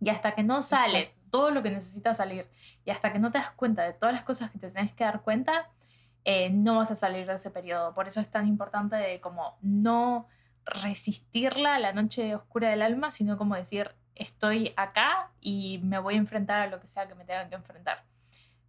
y 0.00 0.10
hasta 0.10 0.32
que 0.34 0.42
no 0.42 0.60
sale 0.60 1.14
todo 1.30 1.50
lo 1.50 1.62
que 1.62 1.70
necesita 1.70 2.14
salir 2.14 2.46
y 2.84 2.90
hasta 2.90 3.10
que 3.12 3.18
no 3.18 3.30
te 3.30 3.38
das 3.38 3.52
cuenta 3.52 3.82
de 3.82 3.94
todas 3.94 4.14
las 4.14 4.24
cosas 4.24 4.50
que 4.50 4.58
te 4.58 4.70
tienes 4.70 4.92
que 4.94 5.04
dar 5.04 5.22
cuenta, 5.22 5.70
eh, 6.24 6.50
no 6.50 6.76
vas 6.76 6.90
a 6.90 6.94
salir 6.94 7.26
de 7.26 7.34
ese 7.34 7.50
periodo. 7.50 7.94
Por 7.94 8.06
eso 8.06 8.20
es 8.20 8.30
tan 8.30 8.46
importante 8.46 8.96
de 8.96 9.20
como 9.20 9.56
no 9.62 10.28
resistirla 10.66 11.76
a 11.76 11.78
la 11.78 11.94
noche 11.94 12.34
oscura 12.34 12.68
del 12.68 12.82
alma, 12.82 13.10
sino 13.10 13.38
como 13.38 13.54
decir, 13.54 13.92
estoy 14.20 14.72
acá 14.76 15.30
y 15.40 15.80
me 15.82 15.98
voy 15.98 16.14
a 16.14 16.18
enfrentar 16.18 16.60
a 16.60 16.66
lo 16.66 16.80
que 16.80 16.86
sea 16.86 17.08
que 17.08 17.14
me 17.14 17.24
tenga 17.24 17.48
que 17.48 17.54
enfrentar. 17.54 18.04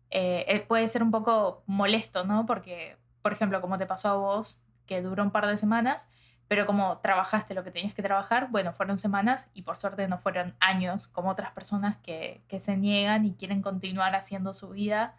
Eh, 0.09 0.45
eh, 0.47 0.59
puede 0.61 0.87
ser 0.87 1.03
un 1.03 1.11
poco 1.11 1.63
molesto, 1.67 2.23
¿no? 2.23 2.45
Porque, 2.45 2.97
por 3.21 3.33
ejemplo, 3.33 3.61
como 3.61 3.77
te 3.77 3.85
pasó 3.85 4.09
a 4.09 4.15
vos, 4.15 4.63
que 4.85 5.01
duró 5.01 5.23
un 5.23 5.31
par 5.31 5.47
de 5.47 5.57
semanas, 5.57 6.09
pero 6.47 6.65
como 6.65 6.97
trabajaste 6.97 7.53
lo 7.53 7.63
que 7.63 7.71
tenías 7.71 7.93
que 7.93 8.01
trabajar, 8.01 8.49
bueno, 8.49 8.73
fueron 8.73 8.97
semanas 8.97 9.49
y 9.53 9.61
por 9.61 9.77
suerte 9.77 10.07
no 10.07 10.17
fueron 10.17 10.53
años 10.59 11.07
como 11.07 11.29
otras 11.29 11.51
personas 11.51 11.97
que, 12.03 12.41
que 12.47 12.59
se 12.59 12.75
niegan 12.75 13.25
y 13.25 13.33
quieren 13.33 13.61
continuar 13.61 14.15
haciendo 14.15 14.53
su 14.53 14.69
vida 14.69 15.15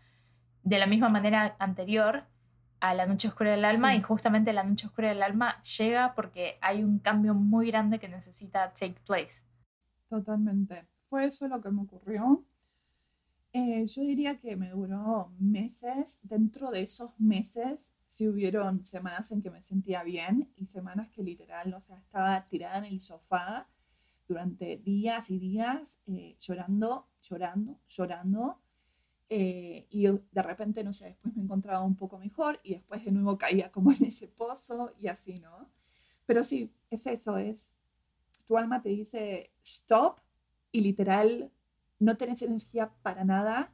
de 0.63 0.79
la 0.79 0.87
misma 0.87 1.09
manera 1.09 1.57
anterior 1.59 2.25
a 2.81 2.95
la 2.95 3.07
noche 3.07 3.29
oscura 3.29 3.53
del 3.53 3.65
alma 3.65 3.95
y 3.95 4.03
justamente 4.03 4.53
la 4.53 4.65
noche 4.65 4.89
oscura 4.89 5.09
del 5.09 5.23
alma 5.23 5.63
llega 5.63 6.15
porque 6.15 6.59
hay 6.61 6.83
un 6.83 6.99
cambio 6.99 7.33
muy 7.33 7.69
grande 7.69 7.99
que 7.99 8.09
necesita 8.09 8.73
take 8.73 8.97
place. 9.07 9.45
Totalmente. 10.13 10.87
Fue 11.09 11.25
eso 11.25 11.49
lo 11.49 11.63
que 11.63 11.71
me 11.71 11.81
ocurrió. 11.81 12.45
Eh, 13.55 13.87
yo 13.87 14.03
diría 14.03 14.39
que 14.39 14.57
me 14.57 14.69
duró 14.69 15.33
meses. 15.39 16.21
Dentro 16.23 16.71
de 16.71 16.83
esos 16.83 17.19
meses, 17.19 17.95
sí 18.09 18.29
hubieron 18.29 18.85
semanas 18.85 19.33
en 19.33 19.41
que 19.41 19.51
me 19.51 19.63
sentía 19.63 20.03
bien 20.03 20.53
y 20.55 20.67
semanas 20.67 21.09
que 21.09 21.23
literal, 21.23 21.73
o 21.73 21.81
sea, 21.81 21.97
estaba 21.97 22.47
tirada 22.47 22.77
en 22.77 22.85
el 22.93 23.01
sofá 23.01 23.67
durante 24.29 24.77
días 24.77 25.31
y 25.31 25.39
días 25.39 25.97
eh, 26.07 26.37
llorando, 26.39 27.07
llorando, 27.23 27.79
llorando. 27.89 28.59
Eh, 29.31 29.87
y 29.89 30.09
de 30.09 30.43
repente, 30.43 30.85
no 30.85 30.93
sé, 30.93 31.07
después 31.07 31.35
me 31.35 31.43
encontraba 31.43 31.81
un 31.81 31.97
poco 31.97 32.19
mejor 32.19 32.61
y 32.63 32.75
después 32.75 33.03
de 33.03 33.13
nuevo 33.13 33.39
caía 33.39 33.73
como 33.73 33.93
en 33.93 34.05
ese 34.05 34.29
pozo 34.29 34.93
y 34.99 35.09
así, 35.09 35.39
¿no? 35.39 35.71
Pero 36.27 36.43
sí, 36.43 36.71
es 36.91 37.07
eso, 37.07 37.39
es 37.39 37.75
tu 38.53 38.59
alma 38.59 38.83
te 38.83 38.91
dice 38.91 39.51
stop 39.63 40.19
y 40.73 40.83
literal 40.83 41.51
no 41.99 42.19
tenés 42.19 42.43
energía 42.43 42.91
para 43.01 43.25
nada, 43.25 43.71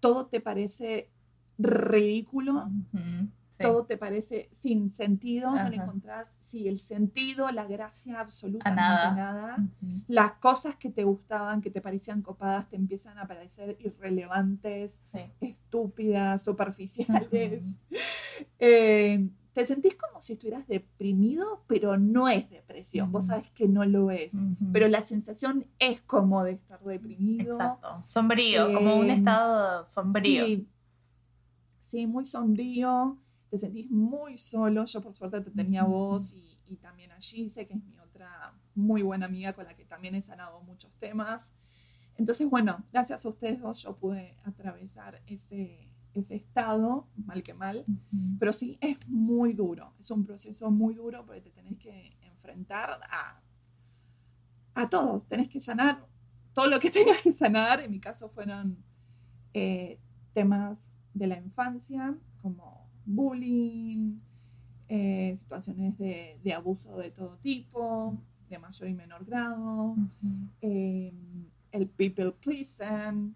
todo 0.00 0.26
te 0.26 0.42
parece 0.42 1.08
ridículo, 1.56 2.70
todo 3.58 3.86
te 3.86 3.96
parece 3.96 4.50
sin 4.52 4.90
sentido, 4.90 5.50
no 5.50 5.70
le 5.70 5.76
encontrás, 5.76 6.28
sí, 6.40 6.68
el 6.68 6.78
sentido, 6.78 7.50
la 7.52 7.64
gracia, 7.64 8.20
absolutamente 8.20 9.16
nada. 9.16 9.64
Las 10.08 10.32
cosas 10.32 10.76
que 10.76 10.90
te 10.90 11.04
gustaban, 11.04 11.62
que 11.62 11.70
te 11.70 11.80
parecían 11.80 12.20
copadas, 12.20 12.68
te 12.68 12.76
empiezan 12.76 13.18
a 13.18 13.26
parecer 13.26 13.78
irrelevantes, 13.80 15.00
estúpidas, 15.40 16.42
superficiales. 16.42 17.78
eh, 18.58 19.26
te 19.56 19.64
sentís 19.64 19.94
como 19.94 20.20
si 20.20 20.34
estuvieras 20.34 20.68
deprimido, 20.68 21.64
pero 21.66 21.96
no 21.96 22.28
es 22.28 22.50
depresión. 22.50 23.10
Vos 23.10 23.24
sabes 23.24 23.50
que 23.52 23.66
no 23.66 23.86
lo 23.86 24.10
es. 24.10 24.30
Pero 24.70 24.86
la 24.86 25.06
sensación 25.06 25.64
es 25.78 26.02
como 26.02 26.44
de 26.44 26.52
estar 26.52 26.78
deprimido. 26.84 27.52
Exacto. 27.52 28.04
Sombrío, 28.04 28.70
como 28.74 28.96
un 28.96 29.08
em, 29.08 29.16
estado 29.16 29.86
sombrío. 29.86 30.44
Sí, 30.44 30.68
sí, 31.80 32.06
muy 32.06 32.26
sombrío. 32.26 33.16
Te 33.48 33.56
sentís 33.56 33.90
muy 33.90 34.36
solo. 34.36 34.84
Yo, 34.84 35.00
por 35.00 35.14
suerte, 35.14 35.40
te 35.40 35.50
tenía 35.50 35.84
vos 35.84 36.34
y, 36.34 36.58
y 36.66 36.76
también 36.76 37.12
a 37.12 37.16
Gise, 37.18 37.66
que 37.66 37.72
es 37.72 37.82
mi 37.82 37.98
otra 37.98 38.52
muy 38.74 39.00
buena 39.00 39.24
amiga 39.24 39.54
con 39.54 39.64
la 39.64 39.74
que 39.74 39.86
también 39.86 40.14
he 40.16 40.20
sanado 40.20 40.60
muchos 40.60 40.92
temas. 40.98 41.50
Entonces, 42.18 42.46
bueno, 42.50 42.84
gracias 42.92 43.24
a 43.24 43.28
ustedes 43.30 43.62
dos 43.62 43.82
yo 43.82 43.96
pude 43.96 44.36
atravesar 44.44 45.22
ese, 45.26 45.88
ese 46.20 46.36
estado, 46.36 47.06
mal 47.24 47.42
que 47.42 47.54
mal, 47.54 47.84
pero 48.38 48.52
sí 48.52 48.78
es 48.80 48.96
muy 49.08 49.52
duro, 49.52 49.92
es 49.98 50.10
un 50.10 50.24
proceso 50.24 50.70
muy 50.70 50.94
duro 50.94 51.24
porque 51.24 51.40
te 51.40 51.50
tenés 51.50 51.76
que 51.78 52.16
enfrentar 52.22 53.00
a, 53.10 53.40
a 54.74 54.88
todo, 54.88 55.20
tenés 55.28 55.48
que 55.48 55.60
sanar 55.60 56.06
todo 56.56 56.68
lo 56.68 56.80
que 56.80 56.90
tengas 56.98 57.20
que 57.20 57.32
sanar, 57.32 57.80
en 57.80 57.90
mi 57.90 58.00
caso 58.00 58.30
fueron 58.30 58.78
eh, 59.52 59.98
temas 60.32 60.90
de 61.12 61.26
la 61.26 61.38
infancia, 61.38 62.16
como 62.42 62.88
bullying, 63.04 64.18
eh, 64.88 65.34
situaciones 65.38 65.98
de, 65.98 66.38
de, 66.42 66.52
abuso 66.54 66.96
de 66.96 67.10
todo 67.10 67.36
tipo, 67.38 68.16
de 68.48 68.58
mayor 68.58 68.88
y 68.88 68.94
menor 68.94 69.24
grado, 69.24 69.96
eh, 70.62 71.12
el 71.72 71.88
people 71.88 72.32
pleasing, 72.32 73.34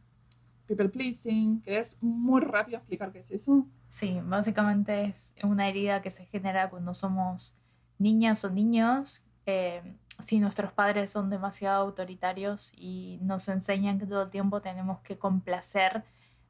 people 0.70 0.88
pleasing. 0.88 1.60
¿Querés 1.62 1.96
muy 2.00 2.40
rápido 2.40 2.78
explicar 2.78 3.10
qué 3.12 3.18
es 3.18 3.30
eso? 3.30 3.66
Sí, 3.88 4.20
básicamente 4.22 5.04
es 5.04 5.34
una 5.42 5.68
herida 5.68 6.00
que 6.00 6.10
se 6.10 6.24
genera 6.26 6.70
cuando 6.70 6.94
somos 6.94 7.56
niñas 7.98 8.44
o 8.44 8.50
niños. 8.50 9.24
Eh, 9.46 9.82
si 10.20 10.38
nuestros 10.38 10.72
padres 10.72 11.10
son 11.10 11.28
demasiado 11.28 11.82
autoritarios 11.82 12.72
y 12.76 13.18
nos 13.22 13.48
enseñan 13.48 13.98
que 13.98 14.06
todo 14.06 14.22
el 14.22 14.30
tiempo 14.30 14.60
tenemos 14.60 15.00
que 15.00 15.18
complacer 15.18 16.04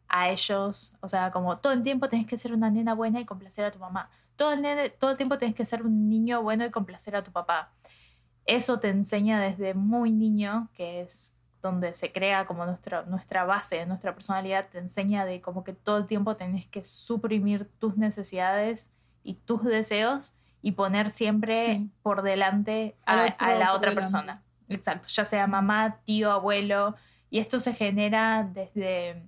a 0.09 0.29
ellos, 0.29 0.93
o 1.01 1.09
sea, 1.09 1.31
como 1.31 1.59
todo 1.59 1.73
el 1.73 1.83
tiempo 1.83 2.09
tienes 2.09 2.27
que 2.27 2.37
ser 2.37 2.53
una 2.53 2.71
nena 2.71 2.95
buena 2.95 3.21
y 3.21 3.25
complacer 3.25 3.65
a 3.65 3.71
tu 3.71 3.79
mamá, 3.79 4.11
todo 4.37 4.53
el, 4.53 4.93
todo 4.99 5.13
el 5.13 5.17
tiempo 5.17 5.39
tienes 5.39 5.57
que 5.57 5.65
ser 5.65 5.83
un 5.83 6.09
niño 6.09 6.43
bueno 6.43 6.67
y 6.67 6.71
complacer 6.71 7.17
a 7.17 7.23
tu 7.23 7.31
papá. 7.31 7.73
Eso 8.45 8.81
te 8.81 8.89
enseña 8.89 9.41
desde 9.41 9.75
muy 9.75 10.11
niño, 10.11 10.69
que 10.75 11.03
es 11.03 11.37
donde 11.63 11.95
se 11.95 12.13
crea 12.13 12.47
como 12.47 12.65
nuestra, 12.65 13.03
nuestra 13.03 13.45
base, 13.45 13.85
nuestra 13.87 14.15
personalidad, 14.15 14.69
te 14.69 14.79
enseña 14.79 15.25
de 15.25 15.41
como 15.41 15.65
que 15.65 15.73
todo 15.73 15.99
el 15.99 16.07
tiempo 16.07 16.37
tenés 16.37 16.67
que 16.67 16.85
suprimir 16.85 17.69
tus 17.79 17.97
necesidades 17.97 18.93
y 19.23 19.35
tus 19.35 19.65
deseos 19.65 20.33
y 20.63 20.73
poner 20.73 21.11
siempre 21.11 21.87
por 22.03 22.23
delante 22.23 22.97
a, 23.07 23.35
la 23.59 23.75
otra 23.75 23.93
persona. 23.93 24.43
Exacto, 24.69 25.09
ya 25.09 25.25
sea 25.25 25.47
mamá, 25.47 25.99
tío, 26.05 26.31
abuelo. 26.31 26.95
Y 27.29 27.39
esto 27.39 27.61
se 27.61 27.75
genera 27.75 28.49
desde, 28.53 29.23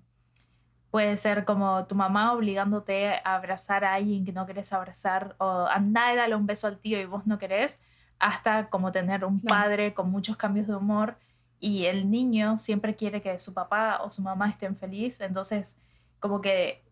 puede 0.90 1.16
ser 1.16 1.44
como 1.44 1.86
tu 1.86 1.94
mamá 1.94 2.32
obligándote 2.32 3.14
a 3.24 3.34
abrazar 3.34 3.84
a 3.84 3.94
alguien 3.94 4.24
que 4.24 4.32
no 4.32 4.46
querés 4.46 4.72
abrazar, 4.72 5.34
o 5.38 5.66
andá 5.66 6.12
y 6.12 6.16
dale 6.16 6.34
un 6.34 6.46
beso 6.46 6.66
al 6.66 6.78
tío 6.78 7.00
y 7.00 7.04
vos 7.04 7.26
no 7.26 7.38
querés, 7.38 7.80
hasta 8.18 8.68
como 8.68 8.92
tener 8.92 9.24
un 9.24 9.40
padre 9.40 9.94
con 9.94 10.10
muchos 10.10 10.36
cambios 10.36 10.66
de 10.66 10.76
humor 10.76 11.16
y 11.62 11.86
el 11.86 12.10
niño 12.10 12.58
siempre 12.58 12.96
quiere 12.96 13.22
que 13.22 13.38
su 13.38 13.54
papá 13.54 14.02
o 14.02 14.10
su 14.10 14.20
mamá 14.20 14.50
estén 14.50 14.76
felices, 14.76 15.20
entonces 15.20 15.78
como 16.18 16.40
que 16.40 16.82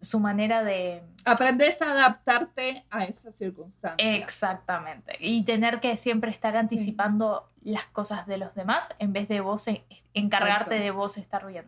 su 0.00 0.18
manera 0.18 0.64
de... 0.64 1.04
Aprendes 1.24 1.80
a 1.82 1.92
adaptarte 1.92 2.84
a 2.90 3.04
esa 3.04 3.30
circunstancia. 3.30 4.16
Exactamente. 4.16 5.16
Y 5.20 5.44
tener 5.44 5.78
que 5.78 5.96
siempre 5.96 6.32
estar 6.32 6.56
anticipando 6.56 7.48
las 7.62 7.86
cosas 7.86 8.26
de 8.26 8.38
los 8.38 8.54
demás 8.56 8.88
en 8.98 9.12
vez 9.12 9.28
de 9.28 9.40
vos 9.40 9.66
encargarte 10.14 10.74
de 10.74 10.90
vos 10.90 11.16
estar 11.16 11.46
bien. 11.46 11.66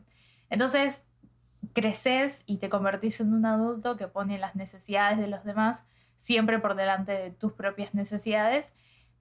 Entonces, 0.49 1.07
creces 1.73 2.43
y 2.47 2.57
te 2.57 2.69
convertís 2.69 3.21
en 3.21 3.33
un 3.33 3.47
adulto 3.47 3.97
que 3.97 4.09
pone 4.09 4.39
las 4.39 4.57
necesidades 4.57 5.19
de 5.19 5.29
los 5.29 5.45
demás 5.45 5.85
siempre 6.17 6.59
por 6.59 6.75
delante 6.75 7.13
de 7.13 7.31
tus 7.31 7.53
propias 7.53 7.95
necesidades 7.95 8.75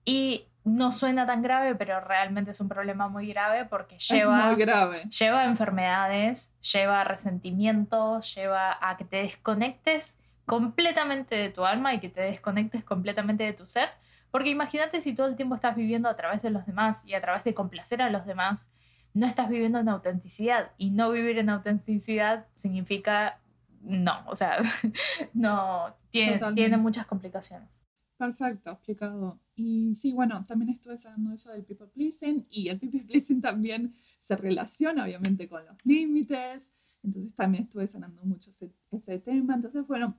y 0.09 0.47
no 0.63 0.91
suena 0.91 1.27
tan 1.27 1.43
grave, 1.43 1.75
pero 1.75 2.01
realmente 2.01 2.49
es 2.49 2.59
un 2.59 2.67
problema 2.67 3.09
muy 3.09 3.27
grave 3.27 3.65
porque 3.65 3.99
lleva, 3.99 4.55
lleva 4.55 5.45
enfermedades, 5.45 6.51
lleva 6.61 7.03
resentimiento, 7.03 8.19
lleva 8.21 8.75
a 8.81 8.97
que 8.97 9.05
te 9.05 9.17
desconectes 9.17 10.17
completamente 10.47 11.35
de 11.35 11.49
tu 11.49 11.63
alma 11.63 11.93
y 11.93 11.99
que 11.99 12.09
te 12.09 12.21
desconectes 12.21 12.83
completamente 12.83 13.43
de 13.43 13.53
tu 13.53 13.67
ser. 13.67 13.89
Porque 14.31 14.49
imagínate 14.49 14.99
si 14.99 15.13
todo 15.13 15.27
el 15.27 15.35
tiempo 15.35 15.53
estás 15.53 15.75
viviendo 15.75 16.09
a 16.09 16.15
través 16.15 16.41
de 16.41 16.49
los 16.49 16.65
demás 16.65 17.03
y 17.05 17.13
a 17.13 17.21
través 17.21 17.43
de 17.43 17.53
complacer 17.53 18.01
a 18.01 18.09
los 18.09 18.25
demás, 18.25 18.71
no 19.13 19.27
estás 19.27 19.47
viviendo 19.47 19.77
en 19.77 19.89
autenticidad. 19.89 20.71
Y 20.79 20.89
no 20.89 21.11
vivir 21.11 21.37
en 21.37 21.51
autenticidad 21.51 22.47
significa 22.55 23.37
no, 23.81 24.23
o 24.25 24.35
sea, 24.35 24.57
no, 25.33 25.95
tiene, 26.09 26.39
tiene 26.53 26.77
muchas 26.77 27.05
complicaciones. 27.05 27.79
Perfecto, 28.19 28.71
explicado. 28.71 29.39
Y 29.55 29.95
sí, 29.95 30.11
bueno, 30.11 30.43
también 30.43 30.71
estuve 30.71 30.95
hablando 31.05 31.31
eso 31.31 31.51
del 31.53 31.63
people 31.63 31.87
pleasing 31.87 32.45
y 32.49 32.67
el 32.67 32.77
people 32.77 32.99
pleasing 33.07 33.39
también 33.39 33.93
se 34.19 34.35
relaciona 34.35 35.05
obviamente 35.05 35.47
con 35.47 35.65
los 35.65 35.77
límites, 35.85 36.69
entonces 37.01 37.33
también 37.35 37.63
estuve 37.63 37.87
sanando 37.87 38.21
mucho 38.25 38.51
ese, 38.51 39.19
tema. 39.19 39.55
Entonces 39.55 39.85
fueron 39.87 40.17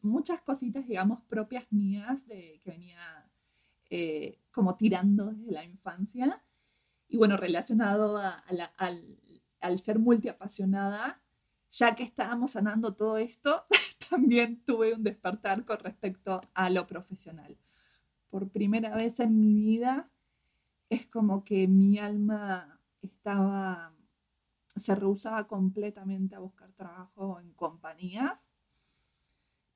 muchas 0.00 0.40
cositas, 0.42 0.86
digamos, 0.86 1.22
propias 1.22 1.64
mías 1.72 2.24
de 2.28 2.60
que 2.62 2.70
venía 2.70 3.28
eh, 3.90 4.38
como 4.52 4.76
tirando 4.76 5.32
desde 5.32 5.50
la 5.50 5.64
infancia 5.64 6.40
y 7.08 7.16
bueno, 7.16 7.36
relacionado 7.36 8.16
al, 8.16 8.70
al 9.60 9.78
ser 9.80 9.98
multiapasionada, 9.98 11.20
ya 11.72 11.96
que 11.96 12.04
estábamos 12.04 12.52
sanando 12.52 12.94
todo 12.94 13.18
esto, 13.18 13.64
también 14.10 14.60
tuve 14.64 14.94
un 14.94 15.04
despertar 15.04 15.64
con 15.64 15.78
respecto 15.78 16.40
a 16.52 16.68
lo 16.68 16.86
profesional. 16.86 17.56
Por 18.28 18.48
primera 18.48 18.94
vez 18.96 19.20
en 19.20 19.38
mi 19.38 19.54
vida 19.54 20.10
es 20.88 21.06
como 21.06 21.44
que 21.44 21.68
mi 21.68 21.98
alma 21.98 22.80
estaba, 23.00 23.94
se 24.74 24.94
rehusaba 24.94 25.46
completamente 25.46 26.34
a 26.34 26.40
buscar 26.40 26.72
trabajo 26.72 27.38
en 27.40 27.52
compañías, 27.52 28.50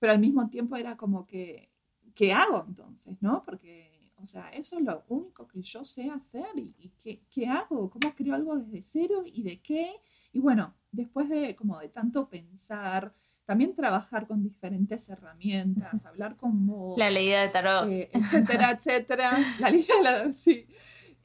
pero 0.01 0.13
al 0.13 0.19
mismo 0.19 0.51
tiempo 0.51 0.77
era 0.77 0.97
como 0.97 1.27
que, 1.27 1.71
¿qué 2.15 2.33
hago 2.33 2.65
entonces? 2.67 3.17
¿No? 3.23 3.45
Porque, 3.45 4.13
o 4.17 4.27
sea, 4.27 4.49
eso 4.51 4.77
es 4.79 4.85
lo 4.85 5.05
único 5.09 5.47
que 5.47 5.63
yo 5.63 5.85
sé 5.85 6.11
hacer 6.11 6.49
y, 6.57 6.93
¿qué, 7.03 7.23
¿qué 7.31 7.47
hago? 7.47 7.89
¿Cómo 7.89 8.15
creo 8.15 8.35
algo 8.35 8.57
desde 8.57 8.83
cero 8.83 9.23
y 9.25 9.43
de 9.45 9.61
qué? 9.61 10.01
Y 10.33 10.41
bueno, 10.41 10.75
después 10.91 11.29
de 11.29 11.55
como 11.55 11.79
de 11.79 11.89
tanto 11.89 12.29
pensar, 12.29 13.15
también 13.47 13.75
trabajar 13.75 14.27
con 14.27 14.43
diferentes 14.43 15.09
herramientas, 15.09 16.05
hablar 16.07 16.37
con 16.37 16.67
vos. 16.67 16.99
La 16.99 17.11
ley 17.11 17.29
de 17.29 17.49
tarot. 17.49 17.89
Eh, 17.91 18.11
etcétera, 18.13 18.71
etcétera. 18.71 19.39
La 19.61 19.71
ley 19.71 19.83
de 19.83 20.03
la 20.03 20.33
sí. 20.33 20.67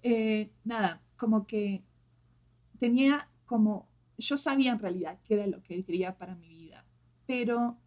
Eh, 0.01 0.51
nada, 0.63 1.01
como 1.17 1.45
que 1.45 1.83
tenía 2.79 3.29
como, 3.45 3.89
yo 4.17 4.37
sabía 4.37 4.71
en 4.71 4.79
realidad 4.79 5.19
qué 5.23 5.35
era 5.35 5.47
lo 5.47 5.61
que 5.63 5.83
quería 5.83 6.17
para 6.17 6.35
mi 6.35 6.49
vida, 6.49 6.85
pero 7.25 7.77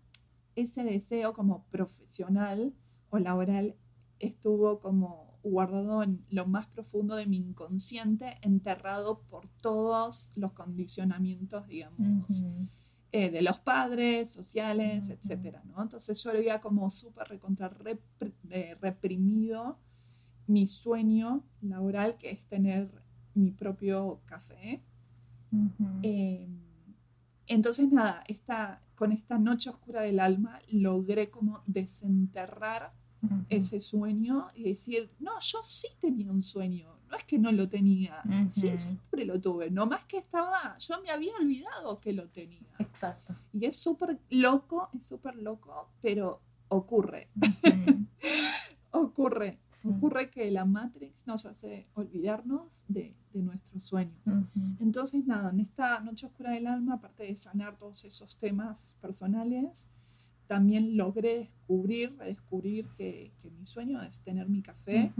ese 0.56 0.84
deseo 0.84 1.32
como 1.32 1.64
profesional 1.70 2.74
o 3.10 3.18
laboral 3.18 3.76
estuvo 4.18 4.80
como 4.80 5.38
guardado 5.42 6.02
en 6.02 6.24
lo 6.28 6.46
más 6.46 6.66
profundo 6.66 7.16
de 7.16 7.26
mi 7.26 7.38
inconsciente, 7.38 8.38
enterrado 8.42 9.22
por 9.30 9.48
todos 9.60 10.28
los 10.34 10.52
condicionamientos, 10.52 11.66
digamos. 11.66 12.44
Eh, 13.14 13.30
de 13.30 13.42
los 13.42 13.58
padres, 13.58 14.32
sociales, 14.32 15.10
etcétera, 15.10 15.62
¿no? 15.66 15.82
Entonces 15.82 16.22
yo 16.24 16.30
había 16.30 16.62
como 16.62 16.90
súper 16.90 17.28
recontra 17.28 17.70
eh, 18.48 18.74
reprimido 18.80 19.76
mi 20.46 20.66
sueño 20.66 21.44
laboral, 21.60 22.16
que 22.16 22.30
es 22.30 22.42
tener 22.48 22.88
mi 23.34 23.50
propio 23.50 24.22
café. 24.24 24.80
Em, 26.00 26.58
entonces, 27.46 27.92
nada, 27.92 28.24
esta, 28.28 28.80
con 28.94 29.12
esta 29.12 29.36
noche 29.36 29.68
oscura 29.68 30.00
del 30.00 30.18
alma 30.18 30.60
logré 30.70 31.28
como 31.28 31.60
desenterrar 31.66 32.94
ese 33.50 33.80
sueño 33.80 34.48
y 34.54 34.70
decir, 34.70 35.10
no, 35.20 35.38
yo 35.40 35.58
sí 35.62 35.88
tenía 36.00 36.32
un 36.32 36.42
sueño, 36.42 36.96
no 37.12 37.18
es 37.18 37.24
que 37.24 37.38
no 37.38 37.52
lo 37.52 37.68
tenía, 37.68 38.22
sí, 38.50 38.72
siempre 38.78 39.26
lo 39.26 39.38
tuve, 39.38 39.70
no 39.70 39.84
más 39.84 40.02
que 40.06 40.16
estaba, 40.16 40.78
yo 40.78 41.02
me 41.02 41.10
había 41.10 41.34
olvidado 41.36 42.00
que 42.00 42.14
lo 42.14 42.26
tenía. 42.30 42.66
Exacto. 42.78 43.34
Y 43.52 43.66
es 43.66 43.76
súper 43.76 44.18
loco, 44.30 44.88
es 44.98 45.06
súper 45.06 45.36
loco, 45.36 45.90
pero 46.00 46.40
ocurre. 46.68 47.28
ocurre. 48.92 49.58
Ocurre 49.84 50.30
que 50.30 50.50
la 50.50 50.64
Matrix 50.64 51.26
nos 51.26 51.44
hace 51.44 51.86
olvidarnos 51.94 52.82
de, 52.88 53.14
nuestros 53.34 53.84
sueños. 53.84 54.16
Entonces, 54.80 55.26
nada, 55.26 55.50
en 55.50 55.60
esta 55.60 56.00
noche 56.00 56.26
oscura 56.26 56.52
del 56.52 56.66
alma, 56.66 56.94
aparte 56.94 57.24
de 57.24 57.36
sanar 57.36 57.76
todos 57.76 58.04
esos 58.06 58.38
temas 58.38 58.96
personales, 59.02 59.86
también 60.46 60.96
logré 60.96 61.40
descubrir, 61.40 62.16
redescubrir 62.16 62.88
que, 62.96 63.32
que 63.42 63.50
mi 63.50 63.66
sueño 63.66 64.00
es 64.02 64.20
tener 64.20 64.48
mi 64.48 64.62
café. 64.62 65.12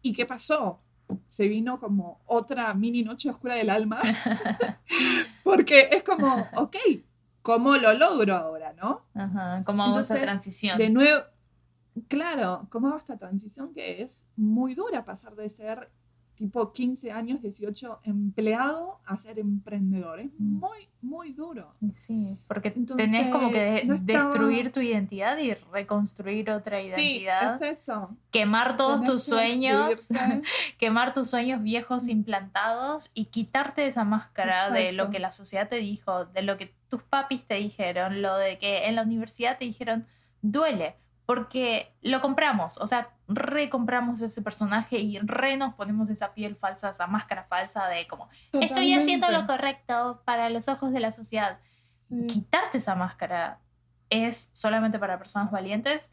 ¿Y 0.00 0.12
qué 0.12 0.24
pasó? 0.24 0.80
Se 1.28 1.48
vino 1.48 1.78
como 1.80 2.20
otra 2.26 2.72
mini 2.74 3.02
noche 3.02 3.30
oscura 3.30 3.54
del 3.54 3.70
alma, 3.70 4.00
porque 5.44 5.88
es 5.92 6.02
como, 6.02 6.48
ok, 6.56 6.76
¿cómo 7.42 7.76
lo 7.76 7.92
logro 7.94 8.34
ahora, 8.34 8.72
no? 8.72 9.02
Ajá, 9.14 9.62
¿cómo 9.64 9.84
hago 9.84 10.00
esa 10.00 10.20
transición? 10.20 10.78
De 10.78 10.90
nuevo, 10.90 11.22
claro, 12.08 12.66
¿cómo 12.70 12.88
hago 12.88 12.98
esta 12.98 13.16
transición 13.16 13.72
que 13.74 14.02
es 14.02 14.26
muy 14.36 14.74
dura 14.74 15.04
pasar 15.04 15.34
de 15.34 15.48
ser 15.48 15.90
tipo 16.34 16.72
15 16.72 17.12
años, 17.12 17.40
18, 17.42 18.00
empleado 18.04 18.98
a 19.04 19.16
ser 19.18 19.38
emprendedor. 19.38 20.18
Es 20.20 20.30
Mm. 20.38 20.58
muy, 20.58 20.88
muy 21.00 21.32
duro. 21.32 21.72
Sí, 21.94 22.36
porque 22.48 22.70
tenés 22.70 23.30
como 23.30 23.50
que 23.52 23.58
de- 23.58 23.68
Entonces, 23.80 23.86
no 23.88 23.94
estaba- 23.96 24.24
destruir 24.24 24.72
tu 24.72 24.80
identidad 24.80 25.38
y 25.38 25.54
reconstruir 25.72 26.50
otra 26.50 26.80
Sí, 26.80 26.86
identidad. 26.88 27.62
es 27.62 27.80
eso. 27.82 28.16
Quemar 28.30 28.76
todos 28.76 29.00
Tenés 29.00 29.10
tus 29.10 29.24
que 29.24 29.30
sueños, 29.30 30.08
quemar 30.78 31.14
tus 31.14 31.30
sueños 31.30 31.62
viejos 31.62 32.08
implantados 32.08 33.10
y 33.14 33.26
quitarte 33.26 33.86
esa 33.86 34.04
máscara 34.04 34.70
de 34.70 34.92
lo 34.92 35.10
que 35.10 35.18
la 35.18 35.32
sociedad 35.32 35.68
te 35.68 35.76
dijo, 35.76 36.24
de 36.26 36.42
lo 36.42 36.56
que 36.56 36.74
tus 36.88 37.02
papis 37.02 37.44
te 37.46 37.54
dijeron, 37.54 38.20
lo 38.22 38.36
de 38.36 38.58
que 38.58 38.86
en 38.88 38.96
la 38.96 39.02
universidad 39.02 39.58
te 39.58 39.64
dijeron, 39.64 40.06
duele, 40.40 40.96
porque 41.26 41.92
lo 42.02 42.20
compramos, 42.20 42.78
o 42.78 42.86
sea, 42.86 43.10
recompramos 43.28 44.20
ese 44.22 44.42
personaje 44.42 44.98
y 44.98 45.18
re 45.20 45.56
nos 45.56 45.74
ponemos 45.74 46.10
esa 46.10 46.34
piel 46.34 46.56
falsa, 46.56 46.90
esa 46.90 47.06
máscara 47.06 47.44
falsa 47.44 47.86
de 47.88 48.06
como, 48.08 48.28
estoy 48.52 48.92
haciendo 48.94 49.30
lo 49.30 49.46
correcto 49.46 50.20
para 50.24 50.50
los 50.50 50.68
ojos 50.68 50.92
de 50.92 51.00
la 51.00 51.10
sociedad. 51.10 51.58
Sí. 51.98 52.26
Quitarte 52.26 52.78
esa 52.78 52.94
máscara 52.94 53.60
es 54.10 54.50
solamente 54.52 54.98
para 54.98 55.18
personas 55.18 55.50
valientes 55.50 56.10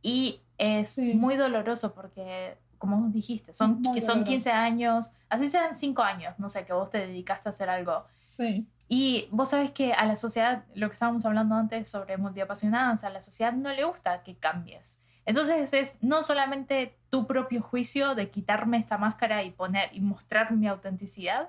y 0.00 0.40
es 0.58 0.90
Sí. 0.94 1.14
muy 1.14 1.36
doloroso 1.36 1.92
porque, 1.94 2.56
como 2.78 2.98
vos 3.00 3.12
dijiste, 3.12 3.52
son, 3.52 3.82
son 3.84 3.94
doloroso. 3.94 4.24
15 4.24 4.52
años, 4.52 5.10
así 5.28 5.48
sean 5.48 5.74
5 5.74 6.02
años, 6.02 6.34
no 6.38 6.48
sé, 6.48 6.64
que 6.64 6.72
vos 6.72 6.88
te 6.88 6.98
dedicaste 6.98 7.48
a 7.48 7.50
hacer 7.50 7.68
algo. 7.68 8.06
Sí. 8.22 8.66
Y 8.88 9.28
vos 9.30 9.50
sabés 9.50 9.72
que 9.72 9.92
a 9.92 10.06
la 10.06 10.16
sociedad, 10.16 10.64
lo 10.74 10.88
que 10.88 10.94
estábamos 10.94 11.26
hablando 11.26 11.56
antes 11.56 11.90
sobre 11.90 12.16
multiapasionadas, 12.16 13.02
a 13.04 13.10
la 13.10 13.20
sociedad 13.20 13.52
no 13.52 13.72
le 13.72 13.84
gusta 13.84 14.22
que 14.22 14.36
cambies. 14.36 15.00
Entonces 15.24 15.72
es 15.72 15.98
no 16.02 16.22
solamente 16.22 16.96
tu 17.10 17.26
propio 17.26 17.60
juicio 17.60 18.14
de 18.14 18.30
quitarme 18.30 18.78
esta 18.78 18.96
máscara 18.96 19.42
y 19.42 19.50
poner 19.50 19.90
y 19.92 20.00
mostrar 20.00 20.52
mi 20.52 20.68
autenticidad, 20.68 21.48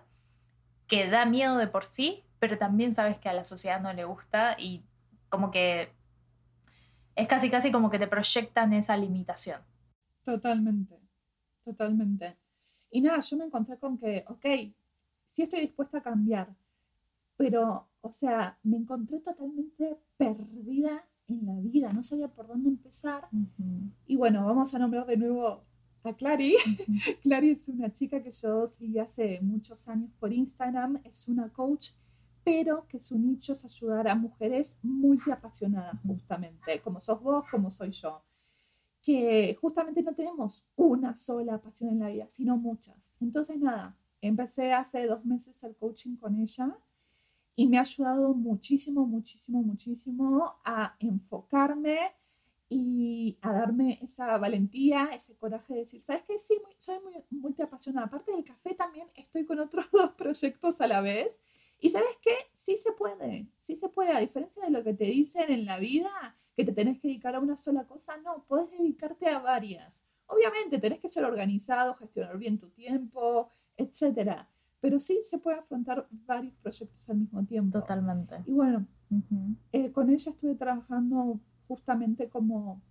que 0.88 1.07
da 1.09 1.25
miedo 1.25 1.57
de 1.57 1.67
por 1.67 1.85
sí, 1.85 2.23
pero 2.39 2.57
también 2.57 2.93
sabes 2.93 3.17
que 3.17 3.29
a 3.29 3.33
la 3.33 3.45
sociedad 3.45 3.79
no 3.79 3.93
le 3.93 4.05
gusta 4.05 4.55
y 4.57 4.83
como 5.29 5.51
que 5.51 5.91
es 7.15 7.27
casi 7.27 7.49
casi 7.49 7.71
como 7.71 7.89
que 7.89 7.99
te 7.99 8.07
proyectan 8.07 8.73
esa 8.73 8.97
limitación. 8.97 9.61
Totalmente, 10.23 10.95
totalmente. 11.63 12.38
Y 12.89 13.01
nada, 13.01 13.19
yo 13.19 13.38
me 13.38 13.45
encontré 13.45 13.77
con 13.77 13.97
que, 13.97 14.25
ok, 14.27 14.45
sí 15.25 15.43
estoy 15.43 15.61
dispuesta 15.61 15.99
a 15.99 16.01
cambiar, 16.01 16.47
pero, 17.38 17.88
o 18.01 18.11
sea, 18.11 18.57
me 18.63 18.77
encontré 18.77 19.19
totalmente 19.19 19.97
perdida 20.17 21.05
en 21.27 21.45
la 21.45 21.53
vida, 21.59 21.93
no 21.93 22.03
sabía 22.03 22.27
por 22.27 22.47
dónde 22.47 22.69
empezar. 22.69 23.29
Y 24.05 24.15
bueno, 24.15 24.45
vamos 24.45 24.73
a 24.73 24.79
nombrar 24.79 25.05
de 25.05 25.17
nuevo 25.17 25.61
a 26.03 26.13
Clary. 26.13 26.55
Clary 27.21 27.51
es 27.51 27.67
una 27.69 27.91
chica 27.91 28.21
que 28.23 28.31
yo 28.31 28.67
seguí 28.67 28.97
hace 28.99 29.39
muchos 29.41 29.88
años 29.88 30.09
por 30.19 30.33
Instagram, 30.33 30.99
es 31.03 31.27
una 31.27 31.49
coach, 31.49 31.91
pero 32.43 32.88
que 32.88 32.99
su 32.99 33.19
nicho 33.19 33.53
es 33.53 33.63
ayudar 33.63 34.07
a 34.07 34.15
mujeres 34.15 34.77
multiapasionadas, 34.81 36.01
justamente, 36.05 36.81
como 36.81 36.99
sos 36.99 37.21
vos, 37.21 37.45
como 37.51 37.69
soy 37.69 37.91
yo 37.91 38.23
que 39.07 39.57
justamente 39.61 40.03
no 40.03 40.13
tenemos 40.13 40.67
una 40.75 41.15
sola 41.15 41.59
pasión 41.59 41.91
en 41.91 41.99
la 41.99 42.09
vida, 42.09 42.27
sino 42.29 42.57
muchas. 42.57 42.97
Entonces, 43.21 43.57
nada, 43.57 43.95
empecé 44.19 44.73
hace 44.73 45.05
dos 45.05 45.23
meses 45.23 45.63
el 45.63 45.77
coaching 45.77 46.17
con 46.17 46.35
ella 46.35 46.77
y 47.58 47.68
me 47.68 47.80
ha 47.80 47.82
ayudado 47.82 48.36
muchísimo, 48.36 49.08
muchísimo, 49.08 49.64
muchísimo 49.64 50.55
a 50.66 50.95
enfocarme 50.99 52.14
y 52.70 53.38
a 53.41 53.53
darme 53.53 53.99
esa 54.01 54.38
valentía, 54.38 55.05
ese 55.14 55.36
coraje 55.38 55.74
de 55.74 55.80
decir, 55.82 56.03
¿sabes 56.03 56.24
qué? 56.28 56.39
Sí, 56.39 56.55
muy- 56.64 56.76
soy 56.78 56.99
muy 57.01 57.16
multiapasionada. 57.32 58.08
Aparte 58.08 58.32
del 58.34 58.43
café 58.45 58.76
también 58.76 59.10
estoy 59.16 59.45
con 59.45 59.60
otros 59.60 59.88
dos 59.91 60.12
proyectos 60.14 60.80
a 60.82 60.88
la 60.88 61.01
vez. 61.01 61.39
Y 61.80 61.89
¿sabes 61.91 62.18
qué? 62.22 62.32
Sí 62.53 62.76
se 62.78 62.91
puede, 62.91 63.47
sí 63.60 63.76
se 63.76 63.89
puede. 63.89 64.12
A 64.12 64.20
diferencia 64.20 64.64
de 64.64 64.72
lo 64.72 64.84
que 64.84 64.93
te 64.93 65.05
dicen 65.05 65.51
en 65.51 65.66
la 65.66 65.80
vida, 65.80 66.10
que 66.55 66.66
te 66.66 66.74
tenés 66.74 66.99
que 66.99 67.08
dedicar 67.08 67.36
a 67.36 67.39
una 67.39 67.58
sola 67.58 67.86
cosa, 67.86 68.18
no, 68.18 68.43
puedes 68.47 68.72
dedicarte 68.72 69.28
a 69.30 69.39
varias. 69.39 70.03
Obviamente, 70.28 70.80
tenés 70.80 70.99
que 70.99 71.08
ser 71.08 71.24
organizado, 71.26 71.95
gestionar 71.95 72.38
bien 72.38 72.58
tu 72.58 72.70
tiempo, 72.70 73.49
etcétera. 73.78 74.49
Pero 74.80 74.99
sí 74.99 75.19
se 75.23 75.38
puede 75.39 75.57
afrontar 75.57 76.07
varios 76.25 76.53
proyectos 76.55 77.09
al 77.09 77.17
mismo 77.17 77.43
tiempo. 77.45 77.80
Totalmente. 77.80 78.36
Y 78.45 78.51
bueno, 78.51 78.86
eh, 79.71 79.91
con 79.91 80.09
ella 80.09 80.32
estuve 80.32 80.55
trabajando 80.55 81.39
justamente 81.67 82.30
como 82.30 82.82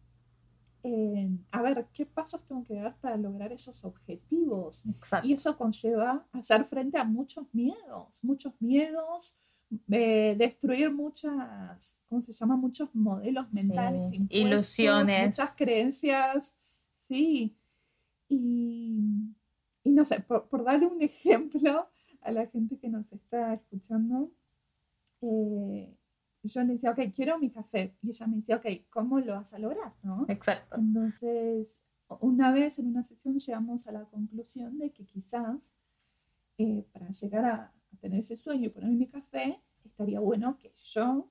en, 0.82 1.44
a 1.50 1.62
ver, 1.62 1.86
¿qué 1.92 2.06
pasos 2.06 2.44
tengo 2.44 2.64
que 2.64 2.74
dar 2.74 2.96
para 3.00 3.16
lograr 3.16 3.52
esos 3.52 3.84
objetivos? 3.84 4.84
Exacto. 4.86 5.26
Y 5.26 5.32
eso 5.32 5.56
conlleva 5.56 6.26
hacer 6.32 6.64
frente 6.64 6.98
a 6.98 7.04
muchos 7.04 7.46
miedos, 7.52 8.18
muchos 8.22 8.52
miedos, 8.60 9.36
eh, 9.90 10.36
destruir 10.38 10.92
muchas, 10.92 12.00
¿cómo 12.08 12.22
se 12.22 12.32
llama? 12.32 12.56
Muchos 12.56 12.94
modelos 12.94 13.46
Sí, 13.50 13.66
mentales, 13.66 14.12
impuestos, 14.12 14.38
ilusiones. 14.40 15.26
muchas 15.38 15.54
creencias, 15.56 16.56
sí. 16.94 17.56
Y, 18.28 19.34
y 19.86 19.92
no 19.92 20.04
sé, 20.04 20.20
por, 20.20 20.48
por 20.48 20.64
darle 20.64 20.86
un 20.86 21.00
ejemplo 21.02 21.88
a 22.22 22.32
la 22.32 22.46
gente 22.46 22.76
que 22.76 22.88
nos 22.88 23.12
está 23.12 23.54
escuchando, 23.54 24.32
eh, 25.20 25.96
yo 26.42 26.62
le 26.64 26.72
decía, 26.72 26.90
ok, 26.90 27.00
quiero 27.14 27.38
mi 27.38 27.50
café. 27.50 27.94
Y 28.02 28.10
ella 28.10 28.26
me 28.26 28.36
decía, 28.36 28.56
ok, 28.56 28.66
¿cómo 28.90 29.20
lo 29.20 29.34
vas 29.34 29.52
a 29.54 29.58
lograr? 29.58 29.94
¿no? 30.02 30.26
Exacto. 30.28 30.76
Entonces, 30.76 31.80
una 32.20 32.52
vez 32.52 32.78
en 32.80 32.88
una 32.88 33.04
sesión 33.04 33.38
llegamos 33.38 33.86
a 33.86 33.92
la 33.92 34.04
conclusión 34.06 34.78
de 34.78 34.90
que 34.90 35.04
quizás 35.04 35.72
eh, 36.58 36.84
para 36.92 37.10
llegar 37.10 37.44
a, 37.44 37.54
a 37.92 37.96
tener 38.00 38.20
ese 38.20 38.36
sueño 38.36 38.66
y 38.66 38.70
ponerme 38.70 38.96
mi 38.96 39.06
café, 39.06 39.60
estaría 39.84 40.18
bueno 40.18 40.58
que 40.58 40.72
yo 40.76 41.30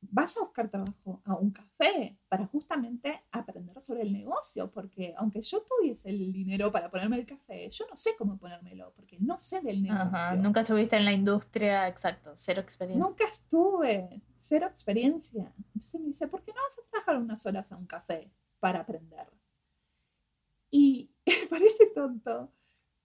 vaya 0.00 0.34
a 0.36 0.44
buscar 0.44 0.70
trabajo 0.70 1.20
a 1.24 1.34
un 1.34 1.50
café 1.50 2.16
para 2.28 2.46
justamente 2.46 3.24
aprender 3.30 3.80
sobre 3.80 4.02
el 4.02 4.12
negocio, 4.12 4.70
porque 4.70 5.14
aunque 5.16 5.42
yo 5.42 5.62
tuviese 5.62 6.10
el 6.10 6.32
dinero 6.32 6.70
para 6.70 6.90
ponerme 6.90 7.16
el 7.16 7.26
café, 7.26 7.68
yo 7.70 7.84
no 7.90 7.96
sé 7.96 8.14
cómo 8.16 8.38
ponérmelo, 8.38 8.92
porque 8.94 9.18
no 9.20 9.38
sé 9.38 9.60
del 9.60 9.82
negocio. 9.82 10.04
Ajá, 10.04 10.36
Nunca 10.36 10.60
estuviste 10.60 10.96
en 10.96 11.04
la 11.04 11.12
industria, 11.12 11.88
exacto, 11.88 12.32
cero 12.34 12.60
experiencia. 12.60 13.04
Nunca 13.04 13.24
estuve, 13.24 14.22
cero 14.36 14.66
experiencia. 14.66 15.52
Entonces 15.74 16.00
me 16.00 16.06
dice, 16.06 16.28
¿por 16.28 16.42
qué 16.42 16.52
no 16.52 16.60
vas 16.62 16.78
a 16.78 16.90
trabajar 16.90 17.16
unas 17.18 17.44
horas 17.46 17.70
a 17.70 17.76
un 17.76 17.86
café 17.86 18.30
para 18.60 18.80
aprender? 18.80 19.26
Y 20.70 21.10
parece 21.50 21.86
tonto, 21.86 22.52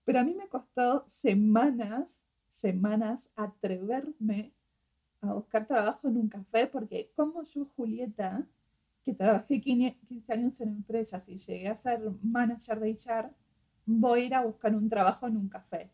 pero 0.06 0.20
a 0.20 0.24
mí 0.24 0.34
me 0.34 0.48
costó 0.48 1.06
semanas, 1.08 2.24
semanas 2.48 3.30
atreverme 3.36 4.54
a 5.30 5.34
buscar 5.34 5.66
trabajo 5.66 6.08
en 6.08 6.18
un 6.18 6.30
café, 6.30 6.68
porque 6.68 7.12
como 7.16 7.44
yo, 7.44 7.68
Julieta, 7.76 8.44
que 9.04 9.14
trabajé 9.14 9.60
15 9.60 9.98
años 10.30 10.60
en 10.62 10.70
empresas 10.70 11.24
y 11.28 11.38
llegué 11.38 11.68
a 11.68 11.76
ser 11.76 12.00
manager 12.22 12.80
de 12.80 12.92
HR, 12.92 13.30
voy 13.86 14.22
a 14.22 14.26
ir 14.26 14.36
a 14.36 14.42
buscar 14.42 14.74
un 14.74 14.90
trabajo 14.90 15.28
en 15.28 15.38
un 15.38 15.50
café. 15.50 15.90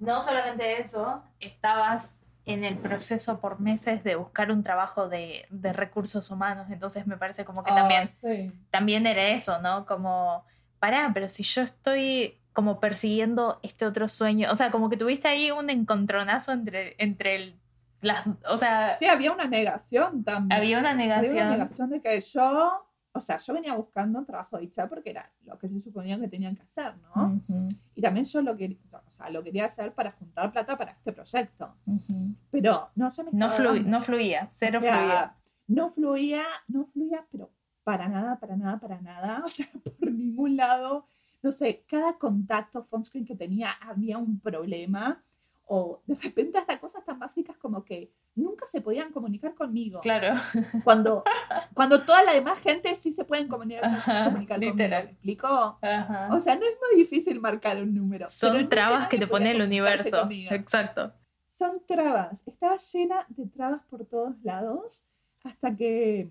No 0.00 0.22
solamente 0.22 0.80
eso, 0.80 1.22
estabas 1.40 2.18
en 2.44 2.64
el 2.64 2.78
proceso 2.78 3.40
por 3.40 3.60
meses 3.60 4.02
de 4.04 4.16
buscar 4.16 4.50
un 4.50 4.62
trabajo 4.62 5.08
de, 5.08 5.46
de 5.50 5.72
recursos 5.72 6.30
humanos, 6.30 6.68
entonces 6.70 7.06
me 7.06 7.16
parece 7.16 7.44
como 7.44 7.62
que 7.62 7.72
también, 7.72 8.10
sí. 8.20 8.52
también 8.70 9.06
era 9.06 9.28
eso, 9.28 9.60
¿no? 9.60 9.84
Como, 9.86 10.44
pará, 10.78 11.10
pero 11.12 11.28
si 11.28 11.42
yo 11.42 11.62
estoy 11.62 12.38
como 12.52 12.80
persiguiendo 12.80 13.60
este 13.62 13.84
otro 13.86 14.08
sueño, 14.08 14.50
o 14.50 14.56
sea, 14.56 14.70
como 14.70 14.88
que 14.88 14.96
tuviste 14.96 15.28
ahí 15.28 15.50
un 15.50 15.68
encontronazo 15.68 16.52
entre, 16.52 16.94
entre 16.98 17.36
el, 17.36 17.57
las, 18.00 18.24
o 18.48 18.56
sea, 18.56 18.94
Sí, 18.98 19.06
había 19.06 19.32
una 19.32 19.46
negación 19.46 20.24
también. 20.24 20.58
había 20.58 20.78
una 20.78 20.90
Había 20.90 21.06
negación. 21.06 21.36
una 21.46 21.50
negación 21.50 21.90
de 21.90 22.00
que 22.00 22.20
yo, 22.20 22.86
o 23.12 23.20
sea, 23.20 23.38
yo 23.38 23.54
venía 23.54 23.74
buscando 23.74 24.18
un 24.18 24.26
trabajo 24.26 24.56
de 24.58 24.64
HR 24.66 24.88
porque 24.88 25.10
era 25.10 25.30
lo 25.44 25.58
que 25.58 25.68
se 25.68 25.80
suponía 25.80 26.18
que 26.20 26.28
tenían 26.28 26.54
que 26.54 26.62
hacer, 26.62 26.94
¿no? 26.98 27.42
Ujú, 27.48 27.68
Y 27.94 28.00
también 28.02 28.24
yo 28.26 28.40
lo 28.42 28.56
quería, 28.56 28.78
o 29.06 29.10
sea, 29.10 29.30
lo 29.30 29.42
quería 29.42 29.64
hacer 29.64 29.92
para 29.94 30.12
juntar 30.12 30.52
plata 30.52 30.76
para 30.78 30.92
este 30.92 31.12
proyecto. 31.12 31.74
ujú. 31.86 32.34
Pero 32.50 32.90
no 32.94 33.10
se 33.10 33.24
me 33.24 33.30
No, 33.32 33.50
flu- 33.50 33.84
no 33.84 34.00
fluía, 34.02 34.48
cero 34.50 34.78
O 34.78 34.82
sea, 34.82 34.94
fluía. 34.94 35.34
No 35.66 35.90
fluía, 35.90 36.42
no 36.68 36.86
fluía, 36.86 37.26
pero 37.30 37.50
para 37.84 38.08
nada, 38.08 38.38
para 38.38 38.56
nada, 38.56 38.78
para 38.78 39.00
nada. 39.00 39.42
O 39.46 39.50
sea, 39.50 39.66
por 39.98 40.10
ningún 40.12 40.56
lado. 40.56 41.06
No 41.42 41.52
sé, 41.52 41.84
cada 41.88 42.14
contacto 42.18 42.82
phone 42.84 43.04
screen 43.04 43.24
que 43.26 43.36
tenía 43.36 43.70
había 43.80 44.18
un 44.18 44.40
problema. 44.40 45.22
O 45.70 46.00
de 46.06 46.14
repente 46.14 46.56
hasta 46.58 46.80
cosas 46.80 47.04
tan 47.04 47.18
básicas 47.18 47.56
como 47.58 47.84
que 47.84 48.10
nunca 48.34 48.66
se 48.66 48.80
podían 48.80 49.12
comunicar 49.12 49.54
conmigo. 49.54 50.00
Claro, 50.00 50.40
Cuando, 50.82 51.22
cuando 51.74 52.04
toda 52.04 52.22
la 52.24 52.32
demás 52.32 52.58
gente 52.60 52.94
sí 52.94 53.12
se 53.12 53.24
pueden 53.24 53.48
comunicar, 53.48 53.84
Ajá, 53.84 54.24
comunicar 54.24 54.58
literal. 54.58 55.02
conmigo. 55.02 55.06
¿Me 55.06 55.12
explico? 55.12 55.78
Ajá. 55.82 56.28
O 56.32 56.40
sea, 56.40 56.54
no 56.56 56.62
es 56.62 56.74
muy 56.90 56.98
difícil 57.02 57.38
marcar 57.40 57.82
un 57.82 57.94
número. 57.94 58.26
Son 58.28 58.68
trabas 58.68 59.08
que 59.08 59.18
te 59.18 59.26
pone 59.26 59.50
el 59.50 59.60
universo. 59.60 60.20
conmigo. 60.20 60.54
Exacto. 60.54 61.12
Son 61.50 61.82
trabas. 61.86 62.42
Estaba 62.46 62.76
llena 62.78 63.26
de 63.28 63.46
trabas 63.46 63.82
por 63.90 64.06
todos 64.06 64.34
lados 64.42 65.04
hasta 65.44 65.74
que 65.76 66.30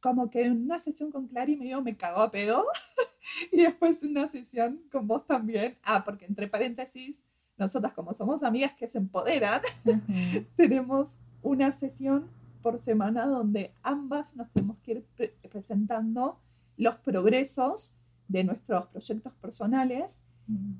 como 0.00 0.30
que 0.30 0.44
en 0.44 0.64
una 0.64 0.78
sesión 0.78 1.10
con 1.12 1.28
Clary 1.28 1.56
medio 1.56 1.82
me 1.82 1.96
cagó 1.96 2.22
a 2.22 2.30
pedo 2.30 2.66
y 3.52 3.62
después 3.62 4.02
una 4.02 4.26
sesión 4.26 4.80
con 4.90 5.06
vos 5.06 5.26
también. 5.26 5.76
Ah, 5.82 6.02
porque 6.04 6.24
entre 6.24 6.48
paréntesis, 6.48 7.18
nosotras 7.58 7.92
como 7.92 8.14
somos 8.14 8.42
amigas 8.42 8.72
que 8.74 8.88
se 8.88 8.98
empoderan, 8.98 9.60
tenemos 10.56 11.18
una 11.42 11.72
sesión 11.72 12.26
por 12.62 12.80
semana 12.80 13.26
donde 13.26 13.72
ambas 13.82 14.36
nos 14.36 14.50
tenemos 14.50 14.76
que 14.78 14.92
ir 14.92 15.04
presentando 15.50 16.38
los 16.76 16.96
progresos 16.96 17.92
de 18.28 18.44
nuestros 18.44 18.86
proyectos 18.86 19.32
personales 19.34 20.22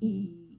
y, 0.01 0.59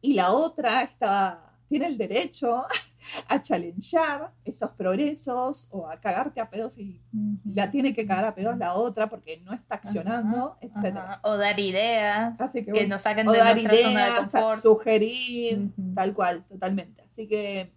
y 0.00 0.14
la 0.14 0.32
otra 0.32 0.82
está, 0.82 1.45
tiene 1.68 1.86
el 1.86 1.98
derecho 1.98 2.64
a 3.28 3.40
challengear 3.40 4.32
esos 4.44 4.70
progresos 4.72 5.68
o 5.70 5.88
a 5.88 6.00
cagarte 6.00 6.40
a 6.40 6.50
pedos 6.50 6.78
y 6.78 7.00
la 7.44 7.70
tiene 7.70 7.94
que 7.94 8.06
cagar 8.06 8.24
a 8.24 8.34
pedos 8.34 8.56
la 8.58 8.74
otra 8.74 9.08
porque 9.08 9.40
no 9.44 9.52
está 9.52 9.76
accionando, 9.76 10.56
etc. 10.60 11.18
O 11.22 11.36
dar 11.36 11.58
ideas 11.60 12.38
que, 12.52 12.86
nos 12.86 13.02
saquen 13.02 13.26
de 13.26 13.38
nuestra 13.38 13.76
zona 13.78 14.06
de 14.06 14.16
confort. 14.18 14.62
Sugerir, 14.62 15.70
tal 15.94 16.14
cual, 16.14 16.44
totalmente. 16.44 17.02
Así 17.02 17.26
que 17.28 17.72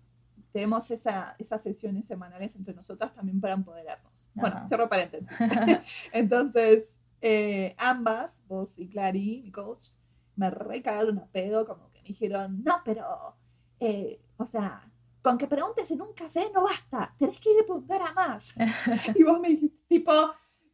tenemos 0.52 0.90
esa, 0.92 1.36
esas 1.38 1.62
sesiones 1.62 2.08
semanales 2.08 2.56
entre 2.56 2.74
nosotras 2.74 3.14
también 3.14 3.40
para 3.40 3.54
empoderarnos. 3.54 4.28
Bueno, 4.34 4.68
cierro 4.68 4.90
paréntesis. 4.90 5.28
Entonces, 6.14 6.96
eh, 7.22 7.76
ambas, 7.78 8.42
vos 8.48 8.78
y 8.78 8.88
Clary, 8.88 9.42
mi 9.44 9.52
coach, 9.52 9.90
me 10.36 10.50
recagaron 10.50 11.20
a 11.20 11.26
pedo, 11.28 11.68
como 11.68 11.92
que 11.92 12.02
me 12.02 12.08
dijeron, 12.08 12.64
no, 12.64 12.82
pero, 12.86 13.36
eh, 13.80 14.20
o 14.38 14.46
sea, 14.46 14.84
con 15.22 15.38
que 15.38 15.48
preguntes 15.48 15.90
en 15.92 16.02
un 16.02 16.14
café 16.14 16.50
no 16.54 16.64
basta, 16.64 17.14
tenés 17.18 17.40
que 17.40 17.52
ir 17.52 17.60
a 17.60 17.64
preguntar 17.64 18.02
a 18.02 18.14
más. 18.14 18.54
y 19.16 19.24
vos 19.24 19.40
me 19.40 19.50
dijiste, 19.50 19.78
tipo, 19.88 20.12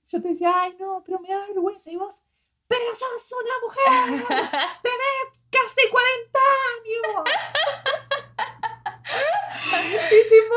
yo 0.07 0.21
te 0.21 0.29
decía, 0.29 0.53
ay, 0.55 0.75
no, 0.79 1.03
pero 1.05 1.19
me 1.19 1.29
da 1.29 1.47
vergüenza. 1.47 1.91
Y 1.91 1.95
vos, 1.95 2.21
pero 2.67 2.95
sos 2.95 3.31
una 3.31 3.53
mujer, 3.61 4.27
tenés 4.83 5.39
casi 5.49 5.89
40 5.89 6.39
años. 6.75 7.25
y 10.11 10.21
tipo, 10.29 10.55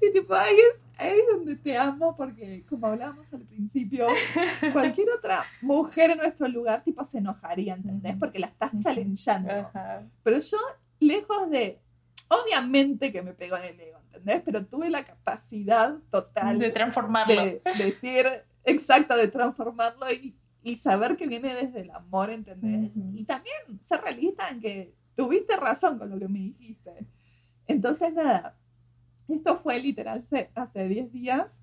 y 0.06 0.12
tipo, 0.12 0.34
ahí 0.34 0.58
es, 0.60 0.80
ahí 0.98 1.18
es 1.18 1.26
donde 1.30 1.56
te 1.56 1.76
amo, 1.76 2.16
porque 2.16 2.64
como 2.68 2.88
hablábamos 2.88 3.32
al 3.32 3.42
principio, 3.42 4.08
cualquier 4.72 5.10
otra 5.10 5.44
mujer 5.62 6.10
en 6.10 6.18
nuestro 6.18 6.48
lugar, 6.48 6.82
tipo, 6.82 7.04
se 7.04 7.18
enojaría, 7.18 7.74
¿entendés? 7.74 8.16
Porque 8.18 8.38
la 8.38 8.48
estás 8.48 8.72
challengeando. 8.78 9.70
Pero 10.22 10.38
yo 10.38 10.58
lejos 11.00 11.48
de, 11.50 11.78
obviamente 12.28 13.12
que 13.12 13.22
me 13.22 13.32
pegó 13.32 13.56
en 13.56 13.64
el 13.64 13.80
ego, 13.80 13.98
¿entendés? 14.06 14.42
Pero 14.44 14.66
tuve 14.66 14.90
la 14.90 15.04
capacidad 15.04 15.96
total 16.10 16.58
de 16.58 16.70
transformarlo. 16.70 17.44
De, 17.44 17.62
decir, 17.78 18.26
exacto, 18.64 19.16
de 19.16 19.28
transformarlo 19.28 20.10
y, 20.12 20.36
y, 20.62 20.76
saber 20.76 21.16
que 21.16 21.28
viene 21.28 21.54
desde 21.54 21.82
el 21.82 21.90
amor, 21.92 22.30
¿entendés? 22.30 22.96
Y 23.14 23.24
también 23.24 23.54
ser 23.82 24.00
realista 24.00 24.48
en 24.48 24.60
que 24.60 24.94
tuviste 25.14 25.56
razón 25.56 25.98
con 25.98 26.10
lo 26.10 26.18
que 26.18 26.28
me 26.28 26.40
dijiste. 26.40 27.06
Entonces, 27.66 28.14
nada, 28.14 28.57
esto 29.28 29.58
fue 29.58 29.78
literal 29.78 30.22
hace 30.54 30.88
10 30.88 31.12
días 31.12 31.60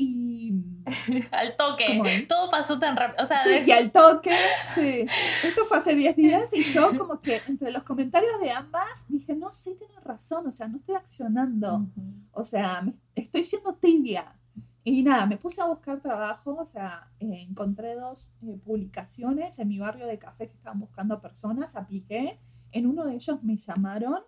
y 0.00 0.52
al 1.32 1.56
toque, 1.56 2.24
todo 2.28 2.48
pasó 2.50 2.78
tan 2.78 2.96
rápido. 2.96 3.24
O 3.24 3.26
sea, 3.26 3.42
sí, 3.42 3.64
y 3.66 3.70
al 3.72 3.90
toque, 3.90 4.34
sí. 4.74 5.04
Esto 5.42 5.64
fue 5.64 5.78
hace 5.78 5.96
10 5.96 6.14
días 6.14 6.54
y 6.54 6.62
yo 6.62 6.96
como 6.96 7.20
que 7.20 7.42
entre 7.48 7.72
los 7.72 7.82
comentarios 7.82 8.40
de 8.40 8.52
ambas 8.52 9.04
dije, 9.08 9.34
no, 9.34 9.50
sí 9.50 9.74
tienes 9.76 10.02
razón, 10.04 10.46
o 10.46 10.52
sea, 10.52 10.68
no 10.68 10.76
estoy 10.76 10.94
accionando, 10.94 11.84
o 12.30 12.44
sea, 12.44 12.84
estoy 13.16 13.42
siendo 13.42 13.74
tibia. 13.74 14.34
Y 14.84 15.02
nada, 15.02 15.26
me 15.26 15.36
puse 15.36 15.60
a 15.60 15.66
buscar 15.66 16.00
trabajo, 16.00 16.56
o 16.60 16.66
sea, 16.66 17.10
eh, 17.18 17.44
encontré 17.48 17.96
dos 17.96 18.30
eh, 18.42 18.56
publicaciones 18.64 19.58
en 19.58 19.68
mi 19.68 19.80
barrio 19.80 20.06
de 20.06 20.18
café 20.18 20.46
que 20.46 20.54
estaban 20.54 20.78
buscando 20.78 21.20
personas, 21.20 21.74
apliqué, 21.74 22.38
en 22.70 22.86
uno 22.86 23.04
de 23.04 23.16
ellos 23.16 23.42
me 23.42 23.56
llamaron 23.56 24.20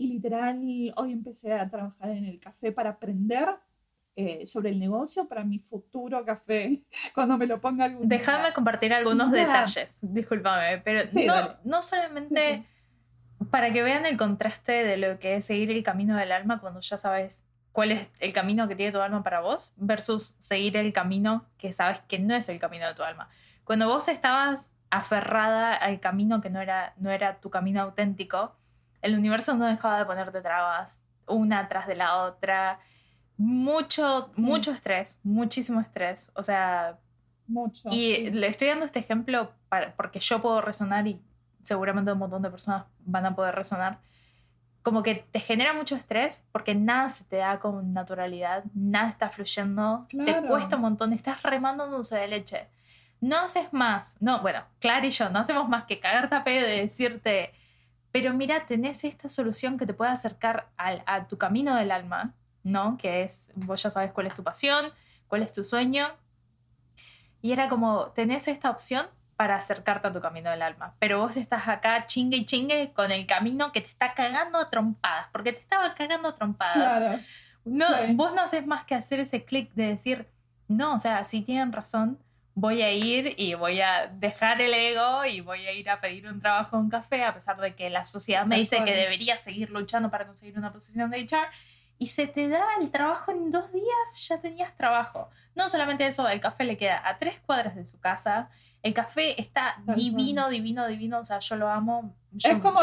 y 0.00 0.06
literal 0.06 0.58
hoy 0.96 1.12
empecé 1.12 1.52
a 1.52 1.68
trabajar 1.68 2.08
en 2.08 2.24
el 2.24 2.40
café 2.40 2.72
para 2.72 2.90
aprender 2.90 3.50
eh, 4.16 4.46
sobre 4.46 4.70
el 4.70 4.80
negocio. 4.80 5.28
Para 5.28 5.44
mi 5.44 5.58
futuro 5.58 6.24
café 6.24 6.80
cuando 7.14 7.36
me 7.36 7.46
lo 7.46 7.60
ponga 7.60 7.84
algún 7.84 8.08
Déjame 8.08 8.54
compartir 8.54 8.94
algunos 8.94 9.30
detalles, 9.30 9.98
discúlpame, 10.00 10.78
pero 10.78 11.04
no, 11.26 11.56
no, 11.64 11.82
solamente 11.82 12.66
para 13.50 13.74
que 13.74 13.82
vean 13.82 14.06
el 14.06 14.16
contraste 14.16 14.72
de 14.72 14.96
lo 14.96 15.18
que 15.18 15.36
es 15.36 15.44
seguir 15.44 15.70
el 15.70 15.82
camino 15.82 16.16
del 16.16 16.32
alma 16.32 16.60
cuando 16.60 16.80
ya 16.80 16.96
sabes 16.96 17.44
cuál 17.72 17.92
es 17.92 18.08
el 18.20 18.32
camino 18.32 18.68
que 18.68 18.76
tiene 18.76 18.92
tu 18.92 19.00
alma 19.00 19.22
para 19.22 19.40
vos 19.40 19.74
versus 19.76 20.34
seguir 20.38 20.78
el 20.78 20.94
camino 20.94 21.44
que 21.58 21.74
sabes 21.74 22.00
que 22.08 22.18
no 22.18 22.34
es 22.34 22.48
el 22.48 22.58
camino 22.58 22.86
de 22.86 22.94
tu 22.94 23.02
alma. 23.02 23.28
Cuando 23.64 23.86
vos 23.86 24.08
estabas 24.08 24.72
aferrada 24.88 25.74
al 25.74 26.00
camino 26.00 26.40
que 26.40 26.48
no 26.48 26.58
era, 26.62 26.94
no 26.96 27.10
era 27.10 27.38
tu 27.38 27.50
camino 27.50 27.82
auténtico, 27.82 28.56
el 29.02 29.16
universo 29.16 29.54
no 29.54 29.66
dejaba 29.66 29.98
de 29.98 30.04
ponerte 30.04 30.40
trabas 30.40 31.02
una 31.26 31.68
tras 31.68 31.86
de 31.86 31.94
la 31.94 32.22
otra 32.22 32.80
mucho, 33.40 34.30
mucho 34.36 34.70
estrés, 34.70 35.18
muchísimo 35.22 35.80
estrés. 35.80 36.30
O 36.34 36.42
sea, 36.42 36.98
mucho. 37.46 37.88
Y 37.90 38.30
le 38.30 38.46
estoy 38.48 38.68
dando 38.68 38.84
este 38.84 38.98
ejemplo 38.98 39.52
para, 39.70 39.94
porque 39.96 40.20
yo 40.20 40.42
puedo 40.42 40.60
resonar 40.60 41.06
y 41.06 41.18
seguramente 41.62 42.12
un 42.12 42.18
montón 42.18 42.42
de 42.42 42.50
personas 42.50 42.84
van 43.00 43.24
a 43.24 43.34
poder 43.34 43.54
resonar. 43.54 43.98
Como 44.82 45.02
que 45.02 45.14
te 45.30 45.40
genera 45.40 45.72
mucho 45.72 45.96
estrés 45.96 46.44
porque 46.52 46.74
nada 46.74 47.08
se 47.08 47.24
te 47.24 47.36
da 47.36 47.60
con 47.60 47.94
naturalidad, 47.94 48.64
nada 48.74 49.08
está 49.08 49.30
fluyendo, 49.30 50.06
te 50.10 50.42
cuesta 50.46 50.76
un 50.76 50.82
montón, 50.82 51.14
estás 51.14 51.42
remando 51.42 51.84
un 51.84 51.92
dulce 51.92 52.16
de 52.16 52.28
leche. 52.28 52.68
No 53.22 53.38
haces 53.38 53.72
más, 53.72 54.16
no, 54.20 54.40
bueno, 54.40 54.64
Clara 54.80 55.06
y 55.06 55.10
yo 55.10 55.30
no 55.30 55.38
hacemos 55.38 55.68
más 55.68 55.84
que 55.84 55.98
cagarte 55.98 56.34
a 56.34 56.44
pedo 56.44 56.66
de 56.66 56.80
decirte, 56.82 57.52
pero 58.12 58.34
mira, 58.34 58.66
tenés 58.66 59.04
esta 59.04 59.28
solución 59.28 59.78
que 59.78 59.86
te 59.86 59.94
puede 59.94 60.10
acercar 60.10 60.68
al, 60.76 61.02
a 61.06 61.26
tu 61.26 61.38
camino 61.38 61.76
del 61.76 61.90
alma, 61.90 62.34
¿no? 62.62 62.96
Que 62.96 63.22
es, 63.22 63.52
vos 63.54 63.82
ya 63.82 63.90
sabes 63.90 64.12
cuál 64.12 64.26
es 64.26 64.34
tu 64.34 64.42
pasión, 64.42 64.92
cuál 65.28 65.42
es 65.42 65.52
tu 65.52 65.64
sueño. 65.64 66.08
Y 67.42 67.52
era 67.52 67.68
como, 67.68 68.06
tenés 68.08 68.48
esta 68.48 68.70
opción 68.70 69.06
para 69.36 69.56
acercarte 69.56 70.08
a 70.08 70.12
tu 70.12 70.20
camino 70.20 70.50
del 70.50 70.60
alma, 70.60 70.94
pero 70.98 71.20
vos 71.20 71.36
estás 71.38 71.66
acá 71.66 72.04
chingue 72.06 72.36
y 72.36 72.44
chingue 72.44 72.92
con 72.92 73.10
el 73.10 73.26
camino 73.26 73.72
que 73.72 73.80
te 73.80 73.86
está 73.86 74.12
cagando 74.12 74.58
a 74.58 74.68
trompadas, 74.68 75.28
porque 75.32 75.54
te 75.54 75.60
estaba 75.60 75.94
cagando 75.94 76.28
a 76.28 76.34
trompadas. 76.34 77.22
No, 77.64 77.86
Vos 78.14 78.34
no 78.34 78.42
haces 78.42 78.66
más 78.66 78.84
que 78.84 78.94
hacer 78.94 79.20
ese 79.20 79.44
clic 79.44 79.72
de 79.72 79.86
decir, 79.86 80.28
no, 80.68 80.94
o 80.94 80.98
sea, 80.98 81.24
si 81.24 81.40
tienen 81.42 81.72
razón, 81.72 82.18
voy 82.54 82.82
a 82.82 82.92
ir 82.92 83.34
y 83.36 83.54
voy 83.54 83.80
a 83.80 84.06
dejar 84.06 84.60
el 84.60 84.74
ego 84.74 85.24
y 85.24 85.40
voy 85.40 85.66
a 85.66 85.72
ir 85.72 85.88
a 85.88 86.00
pedir 86.00 86.26
un 86.26 86.40
trabajo 86.40 86.76
en 86.76 86.84
un 86.84 86.90
café, 86.90 87.24
a 87.24 87.32
pesar 87.32 87.60
de 87.60 87.74
que 87.74 87.90
la 87.90 88.06
sociedad 88.06 88.44
me 88.46 88.56
dice 88.56 88.82
que 88.84 88.94
debería 88.94 89.38
seguir 89.38 89.70
luchando 89.70 90.10
para 90.10 90.26
conseguir 90.26 90.58
una 90.58 90.72
posición 90.72 91.10
de 91.10 91.20
HR 91.20 91.48
y 92.00 92.06
se 92.06 92.26
te 92.26 92.48
da 92.48 92.64
el 92.80 92.90
trabajo 92.90 93.30
en 93.30 93.50
dos 93.50 93.72
días, 93.72 94.26
ya 94.26 94.40
tenías 94.40 94.74
trabajo. 94.74 95.28
No 95.54 95.68
solamente 95.68 96.06
eso, 96.06 96.26
el 96.28 96.40
café 96.40 96.64
le 96.64 96.78
queda 96.78 97.06
a 97.06 97.18
tres 97.18 97.38
cuadras 97.44 97.76
de 97.76 97.84
su 97.84 98.00
casa. 98.00 98.48
El 98.82 98.94
café 98.94 99.38
está 99.38 99.76
divino, 99.94 100.48
divino, 100.48 100.86
divino. 100.88 101.18
O 101.18 101.24
sea, 101.24 101.40
yo 101.40 101.56
lo 101.56 101.68
amo. 101.68 102.14
es 102.42 102.56
como, 102.56 102.80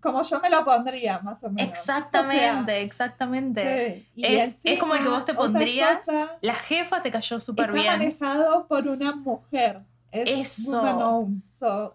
como 0.00 0.22
yo 0.22 0.40
me 0.40 0.50
lo 0.50 0.64
pondría, 0.64 1.18
más 1.20 1.42
o 1.44 1.50
menos. 1.50 1.70
Exactamente, 1.70 2.82
exactamente. 2.82 4.06
Es, 4.16 4.60
es, 4.64 4.78
como 4.78 4.94
el 4.94 5.02
que 5.02 5.08
vos 5.08 5.24
te 5.24 5.34
pondrías. 5.34 6.00
la 6.40 6.54
jefa 6.54 7.02
te 7.02 7.10
cayó 7.10 7.40
súper 7.40 7.72
bien. 7.72 7.86
manejado 7.86 8.66
por 8.66 8.86
una 8.86 9.14
mujer. 9.14 9.80
Es 10.10 10.60
Eso. 10.66 11.28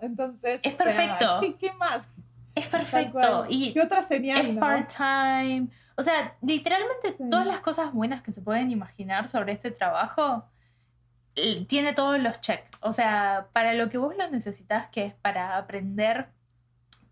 entonces. 0.01 0.61
Es 0.63 0.73
perfecto. 0.73 1.41
¿qué, 1.59 1.71
más? 1.73 2.01
Es 2.55 2.67
perfecto. 2.67 3.45
Y 3.49 3.73
¿Qué 3.73 3.81
otra 3.81 4.03
señal? 4.03 4.45
Es 4.45 4.57
part-time. 4.57 5.67
O 5.95 6.03
sea, 6.03 6.35
literalmente 6.41 7.15
todas 7.29 7.45
las 7.45 7.59
cosas 7.59 7.93
buenas 7.93 8.21
que 8.23 8.31
se 8.31 8.41
pueden 8.41 8.71
imaginar 8.71 9.27
sobre 9.27 9.53
este 9.53 9.71
trabajo 9.71 10.45
tiene 11.67 11.93
todos 11.93 12.19
los 12.19 12.41
checks. 12.41 12.77
O 12.81 12.93
sea, 12.93 13.47
para 13.53 13.73
lo 13.73 13.89
que 13.89 13.97
vos 13.97 14.15
lo 14.15 14.29
necesitas, 14.29 14.89
que 14.89 15.05
es 15.05 15.13
para 15.15 15.57
aprender, 15.57 16.27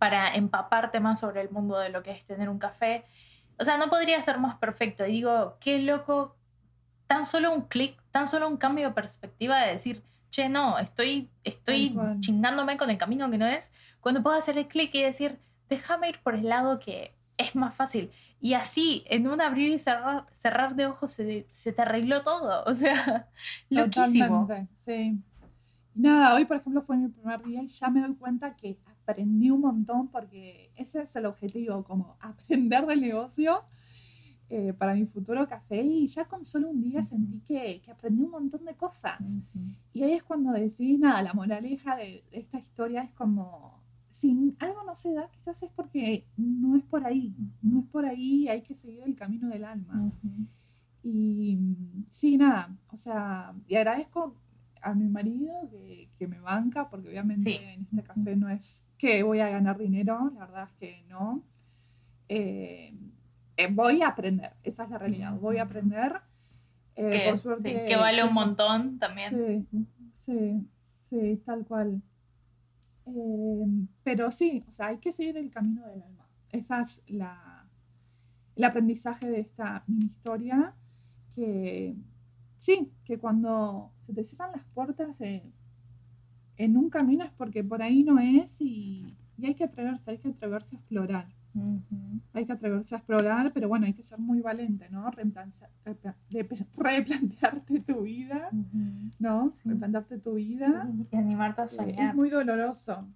para 0.02 0.34
empaparte 0.34 1.00
más 1.00 1.20
sobre 1.20 1.42
el 1.42 1.52
mundo 1.52 1.78
de 1.78 1.90
lo 1.90 2.02
que 2.02 2.10
es 2.10 2.26
tener 2.26 2.50
un 2.50 2.58
café. 2.58 3.06
O 3.60 3.64
sea, 3.64 3.78
no 3.78 3.88
podría 3.88 4.20
ser 4.24 4.40
más 4.40 4.58
perfecto. 4.58 5.06
Y 5.06 5.12
digo, 5.12 5.58
qué 5.60 5.78
loco, 5.78 6.36
tan 7.06 7.24
solo 7.24 7.54
un 7.54 7.68
clic, 7.68 8.02
tan 8.10 8.28
solo 8.28 8.48
un 8.48 8.58
cambio 8.58 8.88
de 8.88 8.96
perspectiva 8.96 9.60
de 9.60 9.74
decir, 9.74 10.02
che, 10.32 10.50
no, 10.50 10.80
estoy, 10.80 11.30
estoy 11.44 11.96
chingándome 12.20 12.78
con 12.78 12.90
el 12.90 12.98
camino 12.98 13.30
que 13.30 13.38
no 13.38 13.46
es, 13.46 13.72
cuando 14.00 14.24
puedo 14.24 14.36
hacer 14.36 14.58
el 14.58 14.68
clic 14.68 14.90
y 14.96 15.04
decir, 15.04 15.38
déjame 15.70 16.10
ir 16.10 16.20
por 16.24 16.34
el 16.34 16.50
lado 16.50 16.80
que 16.80 17.14
es 17.38 17.54
más 17.54 17.76
fácil. 17.76 18.10
Y 18.40 18.56
así, 18.56 19.04
en 19.06 19.28
un 19.28 19.40
abrir 19.40 19.70
y 19.70 19.78
cerrar, 19.78 20.26
cerrar 20.32 20.74
de 20.76 20.88
ojos, 20.88 21.12
se, 21.12 21.46
se 21.52 21.74
te 21.74 21.82
arregló 21.84 22.24
todo. 22.24 22.64
O 22.66 22.74
sea, 22.74 23.28
loquísimo. 23.70 24.48
sí. 24.74 25.22
Nada, 25.94 26.34
hoy 26.34 26.46
por 26.46 26.58
ejemplo 26.58 26.82
fue 26.82 26.98
mi 26.98 27.10
primer 27.10 27.44
día 27.44 27.62
y 27.62 27.68
ya 27.68 27.90
me 27.90 28.02
doy 28.02 28.16
cuenta 28.16 28.56
que 28.56 28.80
aprendí 29.12 29.50
un 29.50 29.62
montón 29.62 30.08
porque 30.08 30.72
ese 30.76 31.02
es 31.02 31.16
el 31.16 31.26
objetivo, 31.26 31.84
como 31.84 32.16
aprender 32.22 32.86
del 32.86 33.02
negocio. 33.02 33.64
eh, 34.50 34.74
para 34.74 34.94
mi 34.94 35.06
futuro 35.06 35.48
café 35.48 35.82
y 35.82 36.08
ya 36.08 36.26
con 36.26 36.44
solo 36.44 36.70
un 36.70 36.82
día 36.82 37.02
sentí 37.02 37.40
que, 37.48 37.82
que 37.82 37.90
aprendí 37.92 38.22
un 38.22 38.32
montón 38.32 38.66
de 38.66 38.74
cosas. 38.76 39.38
Y 39.94 40.04
ahí 40.04 40.12
es 40.12 40.24
cuando 40.24 40.52
decís, 40.52 41.00
nada, 41.00 41.22
la 41.22 41.34
moraleja 41.34 41.96
de, 41.96 42.26
esta 42.32 42.60
historia 42.60 43.02
es 43.04 43.12
como, 43.14 43.80
si 44.10 44.54
algo 44.60 44.84
no 44.84 44.94
se 44.98 45.14
da, 45.14 45.30
quizás 45.30 45.64
es 45.64 45.72
porque 45.72 46.26
no 46.36 46.76
es 46.76 46.84
por 46.84 47.06
ahí, 47.06 47.34
no 47.62 47.80
es 47.80 47.86
por 47.88 48.06
ahí, 48.06 48.50
hay 48.50 48.62
que 48.62 48.76
seguir 48.76 49.04
el 49.06 49.16
camino 49.16 49.48
del 49.48 49.64
alma. 49.64 50.12
Y 51.02 51.58
sí, 52.10 52.38
nada, 52.38 52.76
o 52.92 52.98
sea, 52.98 53.54
y 53.70 53.76
agradezco 53.76 54.36
a 54.82 54.94
mi 54.94 55.08
marido 55.08 55.70
que, 55.70 56.10
que 56.18 56.28
me 56.28 56.40
banca, 56.40 56.90
porque 56.90 57.10
obviamente 57.10 57.74
en 57.74 57.82
este 57.82 58.04
café 58.04 58.36
no 58.36 58.50
es 58.50 58.84
que 58.98 59.24
voy 59.24 59.40
a 59.40 59.50
ganar 59.50 59.78
dinero, 59.78 60.32
la 60.36 60.46
verdad 60.46 60.70
es 60.72 60.74
que 60.80 61.04
no. 61.08 61.44
Eh, 62.30 62.94
eh, 63.58 63.68
voy 63.72 64.02
a 64.02 64.10
aprender, 64.10 64.54
esa 64.64 64.84
es 64.84 64.90
la 64.90 64.98
realidad, 64.98 65.34
voy 65.34 65.58
a 65.58 65.64
aprender. 65.64 66.22
Eh, 66.96 67.26
por 67.30 67.38
suerte, 67.38 67.86
que 67.88 67.96
vale 67.96 68.24
un 68.24 68.34
montón 68.34 69.00
también. 69.00 69.68
Sí, 69.74 69.86
sí, 70.26 70.68
sí 71.10 71.42
tal 71.46 71.66
cual. 71.66 72.02
Eh, 73.06 73.66
pero 74.04 74.32
sí, 74.32 74.64
o 74.70 74.74
sea, 74.74 74.88
hay 74.88 74.98
que 74.98 75.14
seguir 75.14 75.38
el 75.38 75.50
camino 75.50 75.86
del 75.88 76.02
alma. 76.02 76.28
Esa 76.52 76.82
es 76.82 77.02
la, 77.08 77.66
el 78.56 78.64
aprendizaje 78.64 79.30
de 79.30 79.40
esta 79.40 79.84
mini 79.88 80.06
historia, 80.06 80.74
que 81.36 81.96
sí, 82.62 82.92
que 83.06 83.18
cuando 83.18 83.92
se 84.06 84.14
te 84.14 84.24
cierran 84.24 84.52
las 84.52 84.64
puertas 84.66 85.20
en 85.20 85.52
un 86.78 86.92
camino 86.92 87.26
es 87.26 87.32
porque 87.32 87.64
por 87.64 87.82
ahí 87.82 88.04
no 88.04 88.20
es 88.20 88.62
y, 88.62 89.18
y 89.36 89.48
hay 89.48 89.56
que 89.56 89.64
atreverse, 89.64 90.12
hay 90.12 90.20
que 90.20 90.30
atreverse 90.30 90.76
a 90.76 90.80
explorar. 90.80 91.26
Hay 92.34 92.46
que 92.46 92.54
atreverse 92.54 92.94
a 92.94 93.00
explorar, 93.00 93.52
pero 93.52 93.68
bueno, 93.68 93.88
hay 93.88 93.94
que 93.94 94.04
ser 94.04 94.20
muy 94.20 94.42
valiente, 94.42 94.88
¿no? 94.92 95.10
replantearte 95.10 97.80
tu 97.80 98.04
vida, 98.04 98.50
¿no? 99.20 99.52
Replantearte 99.66 100.20
tu 100.20 100.36
vida. 100.36 100.88
Y 101.12 101.18
animarte 101.18 101.64
a 101.64 101.68
soñar. 101.68 102.10
Es 102.10 102.16
muy 102.16 102.30
doloroso. 102.30 103.08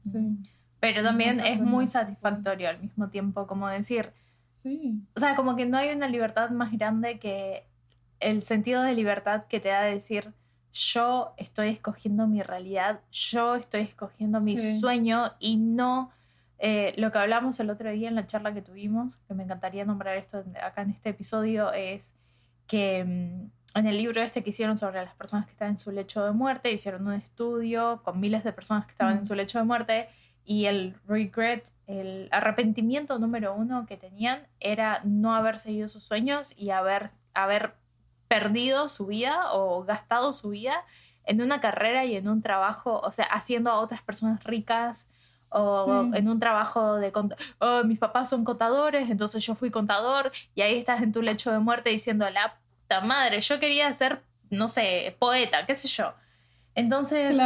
sí. 0.00 0.38
Pero 0.80 1.02
también 1.02 1.40
es 1.40 1.60
muy 1.60 1.86
satisfactorio 1.86 2.70
al 2.70 2.80
mismo 2.80 3.10
tiempo, 3.10 3.46
como 3.46 3.68
decir. 3.68 4.12
Sí. 4.56 4.98
O 5.14 5.20
sea, 5.20 5.36
como 5.36 5.56
que 5.56 5.66
no 5.66 5.76
hay 5.76 5.94
una 5.94 6.08
libertad 6.08 6.48
más 6.50 6.72
grande 6.72 7.18
que 7.18 7.68
el 8.20 8.42
sentido 8.42 8.82
de 8.82 8.94
libertad 8.94 9.44
que 9.46 9.60
te 9.60 9.68
da 9.68 9.82
decir, 9.82 10.32
yo 10.72 11.34
estoy 11.36 11.68
escogiendo 11.68 12.26
mi 12.26 12.42
realidad, 12.42 13.00
yo 13.10 13.56
estoy 13.56 13.82
escogiendo 13.82 14.40
mi 14.40 14.56
sueño 14.58 15.32
y 15.38 15.56
no 15.56 16.10
eh, 16.58 16.92
lo 16.96 17.12
que 17.12 17.18
hablamos 17.18 17.60
el 17.60 17.70
otro 17.70 17.90
día 17.90 18.08
en 18.08 18.14
la 18.14 18.26
charla 18.26 18.52
que 18.52 18.62
tuvimos, 18.62 19.16
que 19.28 19.34
me 19.34 19.44
encantaría 19.44 19.84
nombrar 19.84 20.16
esto 20.16 20.44
acá 20.62 20.82
en 20.82 20.90
este 20.90 21.10
episodio, 21.10 21.72
es 21.72 22.16
que 22.66 23.04
mm, 23.04 23.78
en 23.78 23.86
el 23.86 23.96
libro 23.96 24.20
este 24.20 24.42
que 24.42 24.50
hicieron 24.50 24.76
sobre 24.76 25.02
las 25.02 25.14
personas 25.14 25.46
que 25.46 25.52
están 25.52 25.70
en 25.70 25.78
su 25.78 25.92
lecho 25.92 26.24
de 26.24 26.32
muerte, 26.32 26.72
hicieron 26.72 27.06
un 27.06 27.14
estudio 27.14 28.02
con 28.02 28.18
miles 28.18 28.42
de 28.42 28.52
personas 28.52 28.86
que 28.86 28.92
estaban 28.92 29.18
en 29.18 29.26
su 29.26 29.34
lecho 29.34 29.58
de 29.58 29.64
muerte 29.64 30.08
y 30.44 30.64
el 30.64 30.94
regret, 31.06 31.70
el 31.86 32.28
arrepentimiento 32.32 33.18
número 33.18 33.54
uno 33.54 33.86
que 33.86 33.96
tenían 33.96 34.46
era 34.60 35.00
no 35.04 35.34
haber 35.34 35.58
seguido 35.58 35.88
sus 35.88 36.04
sueños 36.04 36.54
y 36.56 36.70
haber, 36.70 37.10
haber 37.34 37.74
perdido 38.28 38.88
su 38.88 39.06
vida 39.06 39.52
o 39.52 39.84
gastado 39.84 40.32
su 40.32 40.50
vida 40.50 40.84
en 41.24 41.42
una 41.42 41.60
carrera 41.60 42.04
y 42.04 42.16
en 42.16 42.28
un 42.28 42.42
trabajo, 42.42 43.00
o 43.00 43.12
sea, 43.12 43.26
haciendo 43.26 43.70
a 43.70 43.80
otras 43.80 44.02
personas 44.02 44.44
ricas, 44.44 45.10
o 45.50 46.10
en 46.12 46.28
un 46.28 46.38
trabajo 46.40 46.96
de 46.96 47.12
oh, 47.60 47.84
mis 47.84 47.98
papás 47.98 48.28
son 48.28 48.44
contadores, 48.44 49.10
entonces 49.10 49.44
yo 49.44 49.54
fui 49.54 49.70
contador 49.70 50.30
y 50.54 50.60
ahí 50.60 50.78
estás 50.78 51.02
en 51.02 51.12
tu 51.12 51.22
lecho 51.22 51.50
de 51.50 51.58
muerte 51.58 51.90
diciendo 51.90 52.28
la 52.28 52.58
puta 52.82 53.00
madre, 53.00 53.40
yo 53.40 53.58
quería 53.58 53.92
ser, 53.92 54.22
no 54.50 54.68
sé, 54.68 55.16
poeta, 55.18 55.64
qué 55.66 55.74
sé 55.74 55.88
yo. 55.88 56.12
Entonces, 56.74 57.38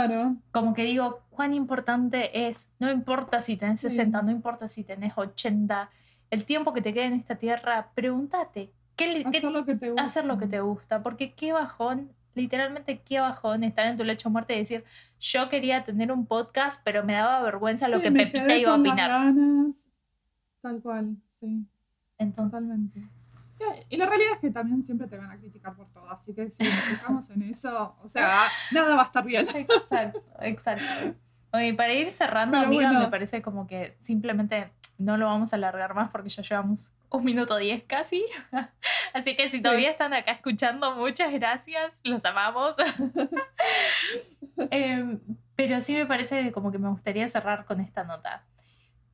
como 0.50 0.74
que 0.74 0.84
digo, 0.84 1.22
cuán 1.30 1.54
importante 1.54 2.48
es, 2.48 2.70
no 2.78 2.90
importa 2.90 3.40
si 3.40 3.56
tenés 3.56 3.80
60, 3.80 4.20
no 4.22 4.30
importa 4.30 4.68
si 4.68 4.84
tenés 4.84 5.12
80, 5.16 5.88
el 6.30 6.44
tiempo 6.44 6.72
que 6.72 6.82
te 6.82 6.92
quede 6.92 7.06
en 7.06 7.14
esta 7.14 7.36
tierra, 7.36 7.90
pregúntate, 7.94 8.72
¿qué, 8.97 9.24
hacer, 9.26 9.45
lo 9.45 9.64
que 9.64 9.74
te 9.74 9.90
gusta. 9.90 10.05
hacer 10.05 10.24
lo 10.24 10.38
que 10.38 10.47
te 10.47 10.61
gusta, 10.61 11.03
porque 11.03 11.32
qué 11.32 11.53
bajón 11.53 12.11
literalmente 12.34 13.01
qué 13.01 13.20
bajón 13.20 13.64
estar 13.64 13.86
en 13.86 13.97
tu 13.97 14.05
lecho 14.05 14.28
de 14.28 14.32
muerte 14.32 14.55
y 14.55 14.59
decir, 14.59 14.84
yo 15.20 15.49
quería 15.49 15.84
tener 15.84 16.12
un 16.12 16.26
podcast, 16.26 16.80
pero 16.84 17.05
me 17.05 17.14
daba 17.14 17.43
vergüenza 17.43 17.88
lo 17.88 18.01
que 18.01 18.11
Pepita 18.11 18.57
iba 18.57 18.72
a 18.72 18.76
opinar. 18.76 19.11
Ganas, 19.11 19.88
tal 20.61 20.80
cual, 20.80 21.16
sí. 21.38 21.66
Entonces, 22.18 22.53
Totalmente. 22.53 23.03
Y 23.88 23.97
la 23.97 24.07
realidad 24.07 24.32
es 24.34 24.38
que 24.40 24.51
también 24.51 24.82
siempre 24.82 25.07
te 25.07 25.16
van 25.16 25.30
a 25.30 25.38
criticar 25.38 25.76
por 25.76 25.86
todo, 25.93 26.11
así 26.11 26.34
que 26.34 26.51
si 26.51 26.64
nos 26.64 26.72
fijamos 26.72 27.30
en 27.30 27.43
eso, 27.43 27.95
o 28.03 28.09
sea, 28.09 28.49
nada 28.72 28.97
va 28.97 29.03
a 29.03 29.07
estar 29.07 29.24
bien. 29.24 29.47
Exacto, 29.55 30.20
exacto. 30.40 31.14
Oye, 31.53 31.72
para 31.74 31.93
ir 31.93 32.11
cerrando, 32.11 32.57
amiga, 32.59 32.90
me 32.93 33.07
parece 33.09 33.40
como 33.40 33.68
que 33.68 33.97
simplemente 34.01 34.72
no 34.99 35.16
lo 35.16 35.26
vamos 35.26 35.53
a 35.53 35.57
alargar 35.57 35.95
más 35.95 36.11
porque 36.11 36.28
ya 36.28 36.43
llevamos 36.43 36.93
un 37.12 37.24
minuto 37.24 37.56
diez 37.56 37.84
casi. 37.84 38.24
Así 39.14 39.36
que 39.36 39.48
si 39.48 39.60
todavía 39.60 39.90
están 39.90 40.14
acá 40.14 40.32
escuchando, 40.32 40.94
muchas 40.96 41.32
gracias, 41.32 41.92
los 42.04 42.24
amamos. 42.24 42.76
Em, 44.70 45.18
pero 45.56 45.80
sí 45.80 45.94
me 45.94 46.06
parece 46.06 46.52
como 46.52 46.70
que 46.70 46.78
me 46.78 46.88
gustaría 46.88 47.28
cerrar 47.28 47.64
con 47.64 47.80
esta 47.80 48.04
nota. 48.04 48.44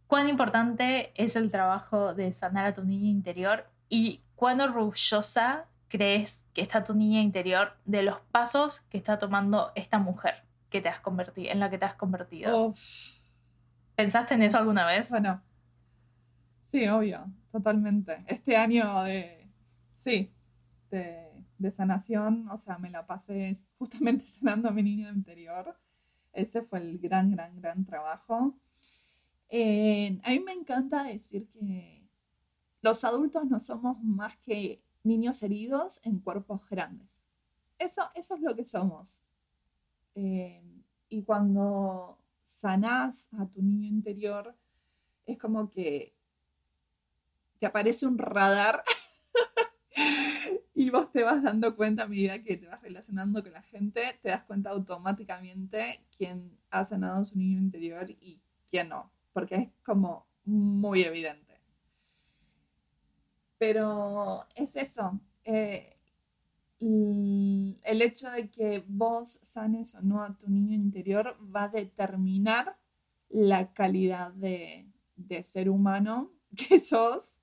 ¿Cuán 0.07 0.29
importante 0.29 1.13
es 1.15 1.37
el 1.37 1.51
trabajo 1.51 2.13
de 2.13 2.33
sanar 2.33 2.67
a 2.67 2.75
tu 2.75 2.85
niña 2.85 3.09
interior 3.09 3.67
y 3.89 4.21
cuán 4.35 4.61
orgullosa 4.61 5.67
crees 5.89 6.45
que 6.53 6.61
está 6.61 6.85
tu 6.85 6.95
niña 6.95 7.21
interior 7.21 7.77
de 7.85 8.03
los 8.03 8.21
pasos 8.33 8.81
que 8.91 8.99
está 8.99 9.19
tomando 9.19 9.73
esta 9.75 9.99
mujer 9.99 10.43
que 10.71 10.81
te 10.81 10.89
has 10.89 11.01
convertido, 11.01 11.53
en 11.53 11.61
la 11.61 11.71
que 11.71 11.79
te 11.79 11.85
has 11.87 11.95
convertido? 11.95 12.75
¿Pensaste 13.95 14.35
en 14.35 14.43
eso 14.43 14.59
alguna 14.59 14.87
vez? 14.87 15.11
Bueno, 15.11 15.41
Sí, 16.69 16.87
obvio, 16.87 17.25
totalmente. 17.53 18.25
Este 18.27 18.57
año 18.57 19.03
de, 19.03 19.47
sí, 19.95 20.31
de, 20.91 21.71
sanación, 21.73 22.49
o 22.49 22.57
sea, 22.57 22.79
me 22.79 22.91
la 22.91 23.07
pasé 23.07 23.57
justamente 23.79 24.27
sanando 24.27 24.69
a 24.69 24.73
mi 24.73 24.83
niño 24.83 25.11
interior. 25.11 25.77
Ese 26.33 26.63
fue 26.63 26.79
el 26.79 26.99
gran, 26.99 27.33
gran, 27.33 27.61
gran 27.61 27.85
trabajo. 27.85 28.55
Eh, 29.49 30.21
a 30.25 30.31
mí 30.31 30.41
me 30.41 30.53
encanta 30.53 31.05
decir 31.05 31.49
que 31.49 32.07
los 32.83 33.05
adultos 33.05 33.47
no 33.47 33.59
somos 33.59 34.03
más 34.03 34.37
que 34.39 34.83
niños 35.03 35.43
heridos 35.43 36.01
en 36.05 36.21
cuerpos 36.21 36.69
grandes. 36.69 37.09
Eso, 37.79 38.03
eso 38.15 38.35
es 38.35 38.41
lo 38.41 38.55
que 38.55 38.65
somos. 38.65 39.23
Eh, 40.15 40.63
y 41.09 41.23
cuando 41.23 42.19
sanás 42.43 43.29
a 43.39 43.47
tu 43.47 43.63
niño 43.63 43.89
interior, 43.89 44.55
es 45.27 45.39
como 45.39 45.71
que 45.71 46.18
te 47.59 47.67
aparece 47.67 48.07
un 48.07 48.19
radar 48.19 48.83
y 50.75 50.91
vos 50.91 51.11
te 51.11 51.25
vas 51.25 51.43
dando 51.43 51.75
cuenta 51.75 52.05
a 52.05 52.09
medida 52.09 52.43
que 52.43 52.57
te 52.57 52.67
vas 52.67 52.81
relacionando 52.81 53.43
con 53.43 53.53
la 53.53 53.63
gente, 53.63 54.19
te 54.23 54.29
das 54.29 54.45
cuenta 54.45 54.71
automáticamente 54.71 56.05
quién 56.17 56.57
ha 56.71 56.85
sanado 56.85 57.25
su 57.25 57.37
niño 57.37 57.59
interior 57.59 58.09
y 58.11 58.41
quién 58.71 58.91
no, 58.91 59.11
porque 59.33 59.55
es 59.57 59.69
como 59.85 60.27
muy 60.45 61.03
evidente. 61.03 61.61
Pero 63.59 64.47
es 64.55 64.77
eso, 64.77 65.21
eh, 65.45 65.97
el 66.81 68.03
hecho 68.03 68.31
de 68.31 68.49
que 68.49 68.85
vos 68.87 69.41
sanes 69.43 69.97
o 69.97 70.01
no 70.01 70.23
a 70.23 70.37
tu 70.37 70.49
niño 70.49 70.75
interior 70.75 71.37
va 71.55 71.65
a 71.65 71.69
determinar 71.69 72.79
la 73.31 73.73
calidad 73.73 74.31
de, 74.31 74.87
de 75.17 75.43
ser 75.43 75.69
humano 75.69 76.31
que 76.57 76.79
sos 76.79 77.38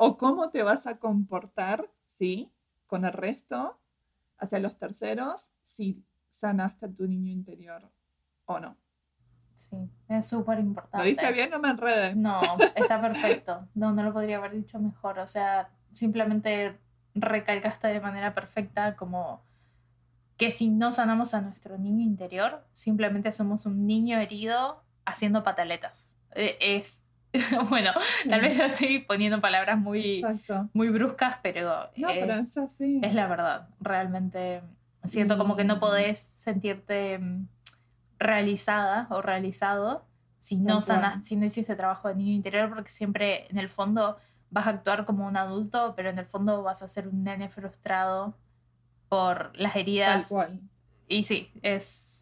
o 0.00 0.16
cómo 0.16 0.50
te 0.50 0.62
vas 0.62 0.86
a 0.86 0.98
comportar, 0.98 1.90
¿sí? 2.06 2.52
Con 2.86 3.04
el 3.04 3.12
resto, 3.12 3.80
hacia 4.38 4.60
los 4.60 4.78
terceros, 4.78 5.50
si 5.64 6.04
sanaste 6.30 6.86
a 6.86 6.88
tu 6.88 7.08
niño 7.08 7.32
interior 7.32 7.90
o 8.46 8.60
no. 8.60 8.76
Sí, 9.54 9.76
es 10.08 10.28
súper 10.28 10.60
importante. 10.60 10.98
¿Lo 10.98 11.04
dije 11.04 11.32
bien? 11.32 11.50
No 11.50 11.58
me 11.58 11.70
enredes. 11.70 12.16
No, 12.16 12.40
está 12.76 13.00
perfecto. 13.00 13.66
No, 13.74 13.92
no 13.92 14.04
lo 14.04 14.12
podría 14.12 14.36
haber 14.36 14.52
dicho 14.52 14.78
mejor. 14.78 15.18
O 15.18 15.26
sea, 15.26 15.68
simplemente 15.90 16.78
recalcaste 17.16 17.88
de 17.88 18.00
manera 18.00 18.34
perfecta 18.34 18.94
como 18.94 19.42
que 20.36 20.52
si 20.52 20.68
no 20.68 20.92
sanamos 20.92 21.34
a 21.34 21.40
nuestro 21.40 21.76
niño 21.76 22.04
interior, 22.04 22.64
simplemente 22.70 23.32
somos 23.32 23.66
un 23.66 23.84
niño 23.88 24.20
herido 24.20 24.84
haciendo 25.04 25.42
pataletas. 25.42 26.14
E, 26.36 26.56
es 26.60 27.04
bueno, 27.68 27.90
tal 28.28 28.40
vez 28.40 28.56
lo 28.56 28.64
estoy 28.64 29.00
poniendo 29.00 29.40
palabras 29.40 29.78
muy, 29.78 30.24
muy 30.72 30.88
bruscas, 30.88 31.38
pero, 31.42 31.90
es, 31.94 32.56
es, 32.56 33.14
la 33.14 33.26
verdad. 33.26 33.68
Realmente 33.80 34.62
siento 35.04 35.38
como 35.38 35.56
que 35.56 35.64
no 35.64 35.80
podés 35.80 36.18
sentirte 36.18 37.18
mm, 37.18 37.46
realizada 38.18 39.06
o 39.10 39.22
realizado 39.22 40.04
si 40.38 40.56
no 40.56 40.80
sanas, 40.80 41.26
si 41.26 41.36
no 41.36 41.46
hiciste 41.46 41.74
trabajo 41.74 42.08
de 42.08 42.14
niño 42.14 42.32
interior, 42.32 42.68
porque 42.68 42.90
siempre 42.90 43.46
en 43.50 43.58
el 43.58 43.68
fondo 43.68 44.16
vas 44.50 44.66
a 44.66 44.70
actuar 44.70 45.04
como 45.04 45.26
un 45.26 45.36
adulto, 45.36 45.94
pero 45.96 46.10
en 46.10 46.18
el 46.18 46.26
fondo 46.26 46.62
vas 46.62 46.82
a 46.82 46.88
ser 46.88 47.08
un 47.08 47.24
nene 47.24 47.48
frustrado 47.48 48.34
por 49.08 49.52
las 49.56 49.74
heridas. 49.76 50.28
Tal 50.28 50.36
cual. 50.36 50.60
Y 51.08 51.24
sí, 51.24 51.50
es, 51.62 52.17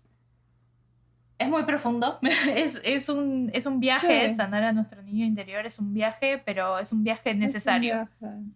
es 1.39 1.49
muy 1.49 1.65
profundo. 1.65 2.19
es, 2.55 2.81
es, 2.85 3.09
un, 3.09 3.51
es 3.53 3.67
un 3.67 3.79
viaje, 3.81 4.31
Sí. 4.31 4.35
sanar 4.37 4.63
a 4.65 4.73
nuestro 4.73 5.03
niño 5.03 5.25
interior 5.25 5.65
es 5.67 5.79
un 5.79 5.93
viaje, 5.93 6.39
pero 6.45 6.79
es 6.79 6.93
un 6.93 7.03
viaje 7.05 7.35
necesario. 7.35 7.95
Es 7.95 8.09
un 8.21 8.29
viaje. 8.29 8.51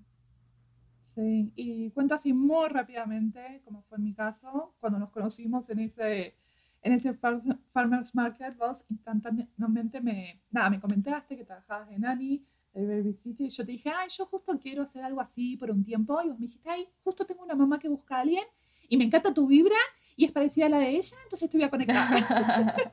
Sí, 1.04 1.52
y 1.56 1.90
cuento 1.90 2.14
así 2.14 2.32
muy 2.32 2.68
rápidamente, 2.68 3.60
como 3.64 3.82
fue 3.82 3.98
en 3.98 4.04
mi 4.04 4.14
caso, 4.14 4.74
cuando 4.78 4.98
nos 4.98 5.10
conocimos 5.10 5.68
en 5.68 5.80
ese, 5.80 6.36
en 6.82 6.92
ese 6.92 7.12
far- 7.14 7.42
Farmers 7.72 8.14
Market, 8.14 8.56
vos 8.56 8.84
instantáneamente 8.88 10.00
me, 10.00 10.40
nada, 10.50 10.70
me 10.70 10.78
comentaste 10.80 11.36
que 11.36 11.44
trabajabas 11.44 11.88
de 11.88 11.98
nanny, 11.98 12.44
de 12.72 12.86
babysitter, 12.86 13.46
y 13.46 13.50
yo 13.50 13.64
te 13.66 13.72
dije, 13.72 13.90
ay, 13.90 14.08
yo 14.16 14.24
justo 14.26 14.56
quiero 14.60 14.84
hacer 14.84 15.02
algo 15.02 15.20
así 15.20 15.56
por 15.56 15.72
un 15.72 15.82
tiempo, 15.84 16.22
y 16.22 16.28
vos 16.28 16.38
me 16.38 16.46
dijiste, 16.46 16.70
ay, 16.70 16.86
justo 17.02 17.26
tengo 17.26 17.42
una 17.42 17.56
mamá 17.56 17.80
que 17.80 17.88
busca 17.88 18.16
a 18.16 18.20
alguien, 18.20 18.44
y 18.88 18.96
me 18.96 19.02
encanta 19.02 19.34
tu 19.34 19.48
vibra, 19.48 19.74
y 20.20 20.26
es 20.26 20.32
parecida 20.32 20.66
a 20.66 20.68
la 20.68 20.78
de 20.78 20.90
ella, 20.90 21.16
entonces 21.24 21.48
te 21.48 21.56
voy 21.56 21.64
a 21.64 21.70
conectar. 21.70 22.06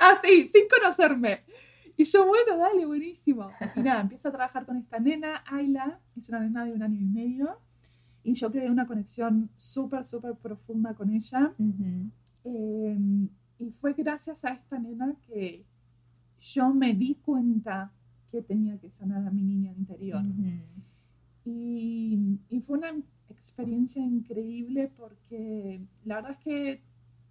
Así, 0.00 0.46
sin 0.46 0.64
conocerme. 0.68 1.44
Y 1.96 2.02
yo, 2.02 2.26
bueno, 2.26 2.56
dale, 2.58 2.84
buenísimo. 2.84 3.52
Y 3.76 3.80
nada, 3.82 4.00
empiezo 4.00 4.28
a 4.28 4.32
trabajar 4.32 4.66
con 4.66 4.76
esta 4.76 4.98
nena, 4.98 5.44
Ayla, 5.46 6.00
es 6.16 6.28
una 6.28 6.40
nena 6.40 6.64
de 6.64 6.72
un 6.72 6.82
año 6.82 7.00
y 7.00 7.04
medio, 7.04 7.60
y 8.24 8.34
yo 8.34 8.50
creé 8.50 8.68
una 8.68 8.84
conexión 8.88 9.48
súper, 9.54 10.04
súper 10.04 10.34
profunda 10.34 10.92
con 10.94 11.10
ella. 11.10 11.52
Eh, 12.42 12.98
y 13.60 13.70
fue 13.70 13.92
gracias 13.92 14.44
a 14.44 14.48
esta 14.48 14.76
nena 14.76 15.14
que 15.28 15.64
yo 16.40 16.74
me 16.74 16.94
di 16.94 17.14
cuenta 17.14 17.92
que 18.32 18.42
tenía 18.42 18.76
que 18.78 18.90
sanar 18.90 19.24
a 19.24 19.30
mi 19.30 19.44
niña 19.44 19.70
interior. 19.70 20.24
Y, 21.44 22.40
y 22.48 22.60
fue 22.60 22.78
una 22.78 22.92
experiencia 23.30 24.02
increíble 24.02 24.90
porque 24.96 25.80
la 26.04 26.16
verdad 26.16 26.32
es 26.32 26.38
que 26.38 26.82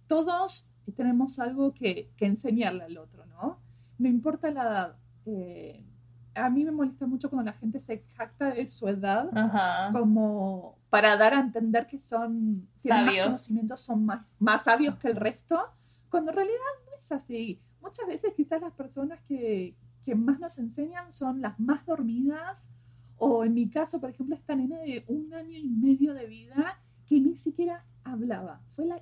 todos 0.06 0.66
tenemos 0.94 1.38
algo 1.38 1.72
que, 1.74 2.10
que 2.16 2.26
enseñarle 2.26 2.84
al 2.84 2.98
otro, 2.98 3.26
¿no? 3.26 3.58
No 3.98 4.08
importa 4.08 4.50
la 4.50 4.62
edad. 4.62 4.96
Eh, 5.26 5.82
a 6.34 6.50
mí 6.50 6.64
me 6.64 6.70
molesta 6.70 7.06
mucho 7.06 7.30
cuando 7.30 7.50
la 7.50 7.56
gente 7.56 7.80
se 7.80 8.04
jacta 8.14 8.52
de 8.52 8.66
su 8.66 8.86
edad 8.88 9.28
Ajá. 9.36 9.90
como 9.92 10.76
para 10.90 11.16
dar 11.16 11.34
a 11.34 11.40
entender 11.40 11.86
que 11.86 12.00
son 12.00 12.68
Sabios. 12.76 13.24
conocimientos, 13.24 13.80
son 13.80 14.04
más, 14.04 14.36
más 14.38 14.64
sabios 14.64 14.96
que 14.96 15.08
el 15.08 15.16
resto, 15.16 15.58
cuando 16.10 16.30
en 16.30 16.36
realidad 16.36 16.58
no 16.86 16.96
es 16.96 17.10
así. 17.10 17.60
Muchas 17.82 18.06
veces 18.06 18.32
quizás 18.36 18.60
las 18.60 18.72
personas 18.72 19.20
que, 19.22 19.74
que 20.04 20.14
más 20.14 20.38
nos 20.38 20.58
enseñan 20.58 21.10
son 21.12 21.40
las 21.40 21.58
más 21.58 21.84
dormidas, 21.86 22.68
o 23.18 23.44
en 23.44 23.54
mi 23.54 23.68
caso, 23.68 24.00
por 24.00 24.10
ejemplo, 24.10 24.34
esta 24.36 24.54
nena 24.54 24.78
de 24.78 25.04
un 25.08 25.32
año 25.32 25.56
y 25.58 25.68
medio 25.68 26.14
de 26.14 26.26
vida 26.26 26.78
que 27.06 27.20
ni 27.20 27.36
siquiera 27.36 27.84
hablaba. 28.04 28.60
Fue 28.74 28.86
la 28.86 29.00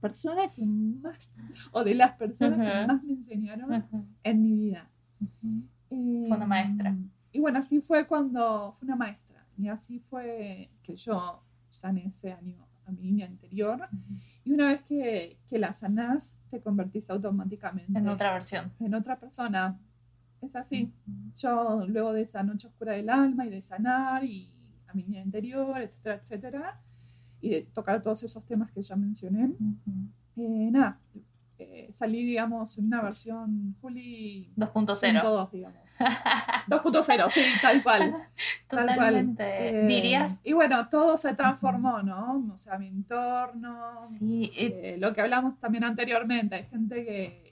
persona 0.00 0.42
que 0.56 0.66
más, 0.66 1.30
o 1.72 1.84
de 1.84 1.94
las 1.94 2.12
personas 2.16 2.58
que 2.58 2.66
Ajá. 2.66 2.86
más 2.86 3.02
me 3.04 3.12
enseñaron 3.12 3.72
Ujú. 3.72 4.04
en 4.24 4.42
mi 4.42 4.52
vida. 4.54 4.88
Ujú. 5.20 5.62
Eh, 5.90 6.24
Fue 6.28 6.36
una 6.36 6.46
maestra. 6.46 6.96
Y 7.32 7.40
bueno, 7.40 7.58
así 7.58 7.80
fue 7.80 8.06
cuando 8.06 8.72
fue 8.72 8.86
una 8.86 8.96
maestra. 8.96 9.46
Y 9.58 9.68
así 9.68 10.00
fue 10.00 10.70
que 10.82 10.96
yo 10.96 11.42
sané 11.70 12.06
ese 12.06 12.32
año 12.32 12.56
a 12.86 12.90
mi 12.92 13.02
niña 13.02 13.26
interior. 13.26 13.88
Y 14.44 14.52
una 14.52 14.68
vez 14.68 14.82
que, 14.82 15.38
que 15.48 15.58
la 15.58 15.72
sanás, 15.74 16.36
te 16.50 16.60
convertís 16.60 17.08
automáticamente 17.10 17.96
En 17.96 18.08
otra 18.08 18.32
versión. 18.32 18.72
en 18.80 18.94
otra 18.94 19.18
persona. 19.20 19.78
Es 20.42 20.56
así. 20.56 20.90
Yo, 21.36 21.84
luego 21.86 22.12
de 22.12 22.22
esa 22.22 22.42
noche 22.42 22.66
oscura 22.66 22.92
del 22.92 23.08
alma 23.08 23.46
y 23.46 23.50
de 23.50 23.62
sanar 23.62 24.24
y 24.24 24.52
a 24.88 24.94
mi 24.94 25.04
niña 25.04 25.22
interior, 25.22 25.80
etcétera, 25.80 26.16
etcétera, 26.16 26.80
y 27.40 27.50
de 27.50 27.62
tocar 27.72 28.02
todos 28.02 28.22
esos 28.22 28.44
temas 28.44 28.70
que 28.72 28.82
ya 28.82 28.96
mencioné, 28.96 29.52
eh, 30.36 30.68
nada, 30.70 30.98
eh, 31.58 31.90
salí, 31.92 32.24
digamos, 32.24 32.76
en 32.78 32.86
una 32.86 33.02
versión 33.02 33.76
fully 33.80 34.52
2.0. 34.56 35.22
2.0, 35.22 35.50
digamos. 35.50 35.78
2.0, 36.68 37.30
sí, 37.30 37.40
tal 37.60 37.82
cual. 37.82 38.12
Tal 38.66 38.86
cual. 38.86 38.96
Totalmente. 38.96 39.84
Eh, 39.84 39.86
Dirías, 39.86 40.40
Y 40.42 40.52
bueno, 40.54 40.88
todo 40.88 41.16
se 41.16 41.34
transformó, 41.34 42.02
¿no? 42.02 42.50
O 42.52 42.58
sea, 42.58 42.78
mi 42.78 42.88
entorno, 42.88 44.00
sí, 44.02 44.50
eh, 44.56 44.96
lo 44.98 45.12
que 45.12 45.20
hablamos 45.20 45.58
también 45.60 45.84
anteriormente, 45.84 46.56
hay 46.56 46.64
gente 46.64 47.04
que, 47.04 47.51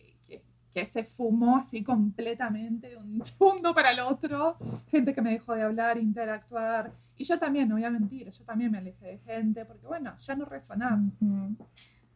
que, 0.74 0.86
se 0.86 1.04
fumó 1.04 1.56
así 1.58 1.82
completamente 1.82 2.90
de 2.90 2.96
un 2.96 3.20
segundo 3.24 3.74
para 3.74 3.90
el 3.92 4.00
otro, 4.00 4.56
gente 4.90 5.14
que 5.14 5.22
me 5.22 5.30
dejó 5.32 5.54
de 5.54 5.62
hablar, 5.62 5.98
interactuar. 5.98 6.92
Y 7.16 7.24
yo 7.24 7.38
también, 7.38 7.68
no 7.68 7.74
voy 7.74 7.84
a 7.84 7.90
mentir, 7.90 8.30
yo 8.30 8.44
también 8.44 8.70
me 8.70 8.78
alejé 8.78 9.06
de 9.06 9.18
gente, 9.18 9.64
porque 9.64 9.86
bueno, 9.86 10.16
ya 10.16 10.34
no 10.34 10.44
resonás. 10.46 11.00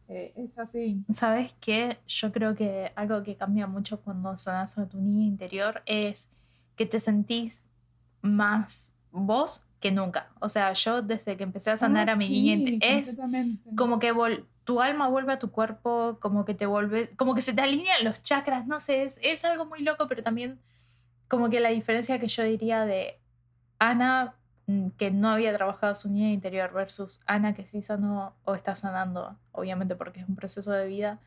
Eh, 0.07 0.33
es 0.35 0.57
así. 0.57 1.03
¿Sabes 1.11 1.55
qué? 1.59 1.97
Yo 2.07 2.31
creo 2.31 2.55
que 2.55 2.91
algo 2.95 3.23
que 3.23 3.35
cambia 3.35 3.65
mucho 3.67 4.01
cuando 4.01 4.37
sanas 4.37 4.77
a 4.77 4.87
tu 4.87 4.99
niña 5.01 5.25
interior 5.25 5.81
es 5.85 6.31
que 6.75 6.85
te 6.85 6.99
sentís 6.99 7.69
más 8.21 8.93
vos 9.11 9.65
que 9.79 9.91
nunca. 9.91 10.29
O 10.39 10.49
sea, 10.49 10.73
yo 10.73 11.01
desde 11.01 11.37
que 11.37 11.43
empecé 11.43 11.71
a 11.71 11.77
sanar 11.77 12.09
Ah, 12.09 12.13
a 12.13 12.15
mi 12.15 12.27
sí, 12.27 12.31
niña 12.33 12.53
interior, 12.53 12.81
es 12.99 13.19
como 13.75 13.99
que 13.99 14.13
vol- 14.13 14.45
tu 14.65 14.81
alma 14.81 15.07
vuelve 15.07 15.31
a 15.31 15.39
tu 15.39 15.51
cuerpo, 15.51 16.17
como 16.19 16.43
que 16.43 16.55
te 16.55 16.65
vuelve, 16.65 17.11
como 17.15 17.35
que 17.35 17.41
se 17.41 17.53
te 17.53 17.61
alinean 17.61 18.03
los 18.03 18.23
chakras, 18.23 18.65
no 18.65 18.79
sé, 18.79 19.03
es, 19.03 19.19
es 19.21 19.45
algo 19.45 19.65
muy 19.65 19.81
loco, 19.81 20.07
pero 20.07 20.23
también 20.23 20.59
como 21.27 21.49
que 21.49 21.59
la 21.59 21.69
diferencia 21.69 22.19
que 22.19 22.27
yo 22.27 22.43
diría 22.43 22.83
de 22.83 23.19
Ana 23.77 24.35
mm, 24.65 24.89
que 24.97 25.11
no 25.11 25.29
había 25.29 25.55
trabajado 25.55 25.93
su 25.93 26.09
niña 26.09 26.31
interior 26.31 26.73
versus 26.73 27.21
Ana 27.27 27.53
que 27.53 27.65
sí 27.65 27.83
sanó 27.83 28.33
o 28.43 28.55
está 28.55 28.73
sanando, 28.75 29.37
obviamente 29.51 29.95
porque 29.95 30.21
es 30.21 30.27
un 30.27 30.35
proceso 30.35 30.71
de 30.71 30.87
vida, 30.87 31.19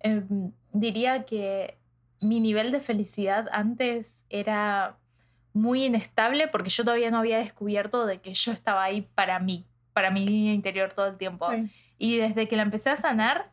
em, 0.00 0.52
diría 0.72 1.24
que 1.24 1.76
mi 2.20 2.40
nivel 2.40 2.70
de 2.70 2.80
felicidad 2.80 3.48
antes 3.52 4.24
era 4.30 4.96
muy 5.52 5.84
inestable 5.84 6.48
porque 6.48 6.70
yo 6.70 6.84
todavía 6.84 7.10
no 7.10 7.18
había 7.18 7.38
descubierto 7.38 8.06
de 8.06 8.20
que 8.20 8.32
yo 8.32 8.52
estaba 8.52 8.82
ahí 8.82 9.02
para 9.14 9.38
mí, 9.40 9.66
para 9.92 10.10
mi 10.10 10.24
niña 10.24 10.52
interior 10.54 10.90
todo 10.92 11.06
el 11.06 11.18
tiempo. 11.18 11.50
Sí. 11.52 11.70
Y 11.98 12.16
desde 12.16 12.48
que 12.48 12.56
la 12.56 12.62
empecé 12.62 12.90
a 12.90 12.96
sanar, 12.96 13.50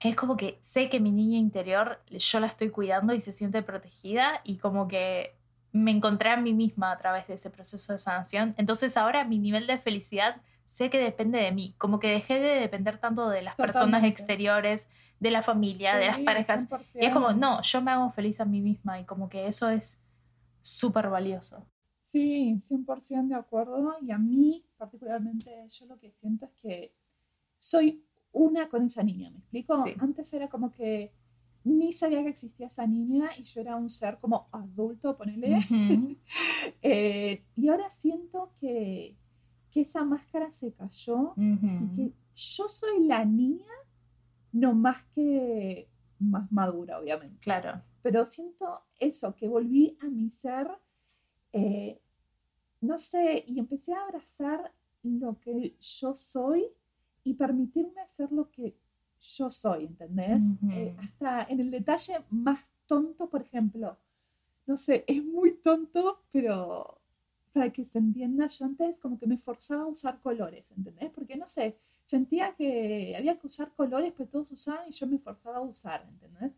es 0.00 0.16
como 0.16 0.36
que 0.36 0.58
sé 0.60 0.88
que 0.88 1.00
mi 1.00 1.10
niña 1.10 1.38
interior 1.38 2.00
yo 2.10 2.40
la 2.40 2.46
estoy 2.46 2.70
cuidando 2.70 3.14
y 3.14 3.20
se 3.20 3.32
siente 3.32 3.62
protegida 3.62 4.40
y 4.44 4.56
como 4.56 4.88
que 4.88 5.34
me 5.72 5.90
encontré 5.90 6.30
a 6.30 6.36
mí 6.36 6.52
misma 6.52 6.92
a 6.92 6.98
través 6.98 7.26
de 7.26 7.34
ese 7.34 7.50
proceso 7.50 7.92
de 7.92 7.98
sanación. 7.98 8.54
Entonces 8.58 8.96
ahora 8.96 9.24
mi 9.24 9.38
nivel 9.38 9.66
de 9.66 9.78
felicidad 9.78 10.40
sé 10.64 10.88
que 10.88 10.98
depende 10.98 11.38
de 11.40 11.52
mí, 11.52 11.74
como 11.78 12.00
que 12.00 12.08
dejé 12.08 12.40
de 12.40 12.60
depender 12.60 12.98
tanto 12.98 13.28
de 13.28 13.42
las 13.42 13.54
personas 13.56 13.86
Totalmente. 14.00 14.08
exteriores, 14.08 14.88
de 15.20 15.30
la 15.30 15.42
familia, 15.42 15.96
de 15.96 16.06
las 16.06 16.16
Sí, 16.16 16.22
parejas. 16.22 16.66
Y 16.94 17.04
es 17.06 17.12
como, 17.12 17.28
100%. 17.30 17.36
no, 17.38 17.62
yo 17.62 17.80
me 17.82 17.90
hago 17.90 18.10
feliz 18.10 18.40
a 18.40 18.44
mí 18.44 18.60
misma 18.60 19.00
y 19.00 19.04
como 19.04 19.28
que 19.28 19.46
eso 19.46 19.68
es 19.68 20.00
súper 20.60 21.08
valioso. 21.08 21.64
Sí, 22.10 22.56
100% 22.58 23.28
de 23.28 23.34
acuerdo. 23.34 23.96
Y 24.02 24.10
a 24.10 24.18
mí, 24.18 24.64
particularmente, 24.76 25.66
yo 25.68 25.86
lo 25.86 25.98
que 25.98 26.10
siento 26.12 26.46
es 26.46 26.52
que 26.62 26.94
soy 27.64 28.04
una 28.32 28.68
con 28.68 28.84
esa 28.84 29.02
niña, 29.02 29.30
¿me 29.30 29.38
explico? 29.38 29.76
Sí. 29.84 29.94
Antes 29.98 30.32
era 30.34 30.48
como 30.48 30.70
que 30.70 31.12
ni 31.64 31.92
sabía 31.92 32.22
que 32.22 32.28
existía 32.28 32.66
esa 32.66 32.86
niña 32.86 33.30
y 33.38 33.44
yo 33.44 33.60
era 33.62 33.76
un 33.76 33.88
ser 33.88 34.18
como 34.20 34.48
adulto, 34.52 35.16
ponele. 35.16 35.58
Eh, 36.80 37.44
y 37.56 37.68
ahora 37.68 37.90
siento 37.90 38.54
que, 38.58 39.14
que 39.70 39.82
esa 39.82 40.02
máscara 40.02 40.50
se 40.50 40.72
cayó 40.72 41.34
y 41.36 41.88
que 41.94 42.12
yo 42.34 42.68
soy 42.68 43.04
la 43.04 43.22
niña, 43.26 43.74
no 44.52 44.72
más 44.72 45.04
que 45.14 45.86
más 46.18 46.50
madura, 46.50 46.98
obviamente 46.98 47.36
Claro. 47.40 47.82
pero 48.02 48.24
siento 48.24 48.82
eso, 48.98 49.34
que 49.34 49.46
volví 49.46 49.98
a 50.00 50.06
mi 50.06 50.30
ser, 50.30 50.68
eh, 51.52 52.00
no 52.80 52.96
sé, 52.96 53.44
y 53.46 53.58
empecé 53.58 53.92
a 53.92 54.04
abrazar 54.04 54.72
lo 55.02 55.38
que 55.38 55.76
yo 55.78 56.16
soy 56.16 56.66
y 57.24 57.34
permitirme 57.34 58.06
ser 58.06 58.30
lo 58.30 58.50
que 58.50 58.76
yo 59.20 59.50
soy, 59.50 59.86
¿entendés? 59.86 60.44
Ujú. 60.62 60.70
Eh, 60.72 60.94
hasta 60.98 61.44
en 61.44 61.60
el 61.60 61.70
detalle 61.70 62.22
más 62.30 62.60
tonto, 62.86 63.28
por 63.28 63.42
ejemplo, 63.42 63.96
no 64.66 64.76
sé, 64.76 65.04
es 65.06 65.24
muy 65.24 65.54
tonto, 65.54 66.20
pero 66.30 67.00
para 67.52 67.72
que 67.72 67.84
se 67.86 67.98
entienda, 67.98 68.46
yo 68.48 68.64
antes 68.64 68.98
como 68.98 69.18
que 69.18 69.26
me 69.26 69.38
forzaba 69.38 69.84
a 69.84 69.86
usar 69.86 70.20
colores, 70.20 70.70
¿entendés? 70.72 71.10
Porque 71.10 71.36
no 71.36 71.48
sé, 71.48 71.76
sentía 72.04 72.54
que 72.54 73.14
había 73.16 73.38
que 73.38 73.46
usar 73.46 73.72
colores, 73.74 74.12
pero 74.16 74.28
todos 74.28 74.50
usaban 74.50 74.88
y 74.88 74.92
yo 74.92 75.06
me 75.06 75.18
forzaba 75.18 75.58
a 75.58 75.62
usar, 75.62 76.04
¿entendés? 76.08 76.52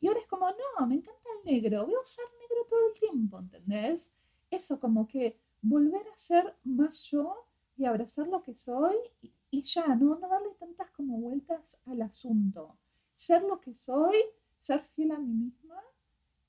Y 0.00 0.08
ahora 0.08 0.20
es 0.20 0.26
como, 0.26 0.46
no, 0.48 0.86
me 0.86 0.94
encanta 0.94 1.28
el 1.38 1.52
negro, 1.52 1.84
voy 1.84 1.94
a 1.94 2.00
usar 2.00 2.24
negro 2.40 2.66
todo 2.68 2.80
el 2.88 2.98
tiempo, 2.98 3.38
¿entendés? 3.38 4.10
Eso, 4.50 4.80
como 4.80 5.06
que 5.06 5.36
volver 5.60 6.06
a 6.08 6.16
ser 6.16 6.54
más 6.64 7.02
yo 7.04 7.46
y 7.76 7.84
abrazar 7.84 8.26
lo 8.28 8.42
que 8.42 8.54
soy 8.54 8.96
y, 9.22 9.32
y 9.50 9.62
ya, 9.62 9.86
¿no? 9.86 10.18
No 10.18 10.28
darle 10.28 10.50
tantas 10.58 10.90
como 10.90 11.18
vueltas 11.18 11.78
al 11.86 12.02
asunto. 12.02 12.76
Ser 13.14 13.42
lo 13.42 13.60
que 13.60 13.74
soy, 13.74 14.16
ser 14.60 14.82
fiel 14.94 15.12
a 15.12 15.18
mí 15.18 15.32
misma 15.32 15.80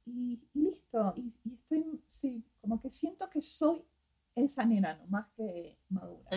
y, 0.05 0.39
listo. 0.53 1.13
Y, 1.15 1.33
estoy, 1.53 2.01
sí, 2.09 2.43
como 2.61 2.81
que 2.81 2.91
siento 2.91 3.29
que 3.29 3.41
soy 3.41 3.83
esa 4.35 4.65
nena, 4.65 4.95
no 4.95 5.07
más 5.07 5.27
que 5.35 5.77
madura. 5.89 6.29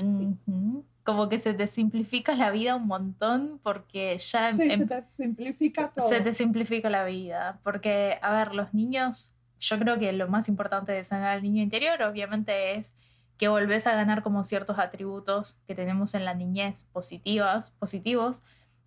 Como 1.04 1.28
que 1.28 1.38
se 1.38 1.54
te 1.54 1.66
simplifica 1.66 2.34
la 2.34 2.50
vida 2.50 2.76
un 2.76 2.86
montón 2.86 3.60
porque 3.62 4.16
ya... 4.18 4.48
Sí, 4.48 4.70
se 4.70 4.86
te 4.86 5.04
simplifica 5.16 5.90
todo. 5.90 6.08
Se 6.08 6.20
te 6.20 6.32
simplifica 6.32 6.90
la 6.90 7.04
vida. 7.04 7.60
Porque, 7.64 8.18
a 8.22 8.32
ver, 8.32 8.54
los 8.54 8.72
niños, 8.72 9.34
yo 9.58 9.78
creo 9.78 9.98
que 9.98 10.12
lo 10.12 10.28
más 10.28 10.48
importante 10.48 10.92
de 10.92 11.04
sanar 11.04 11.36
al 11.36 11.42
niño 11.42 11.62
interior 11.62 12.02
obviamente 12.02 12.76
es 12.76 12.94
que 13.42 13.48
volvés 13.48 13.88
a 13.88 13.96
ganar 13.96 14.22
como 14.22 14.44
ciertos 14.44 14.78
atributos 14.78 15.54
que 15.66 15.74
tenemos 15.74 16.14
en 16.14 16.24
la 16.24 16.32
niñez 16.32 16.84
positivas, 16.92 17.72
positivos, 17.72 18.40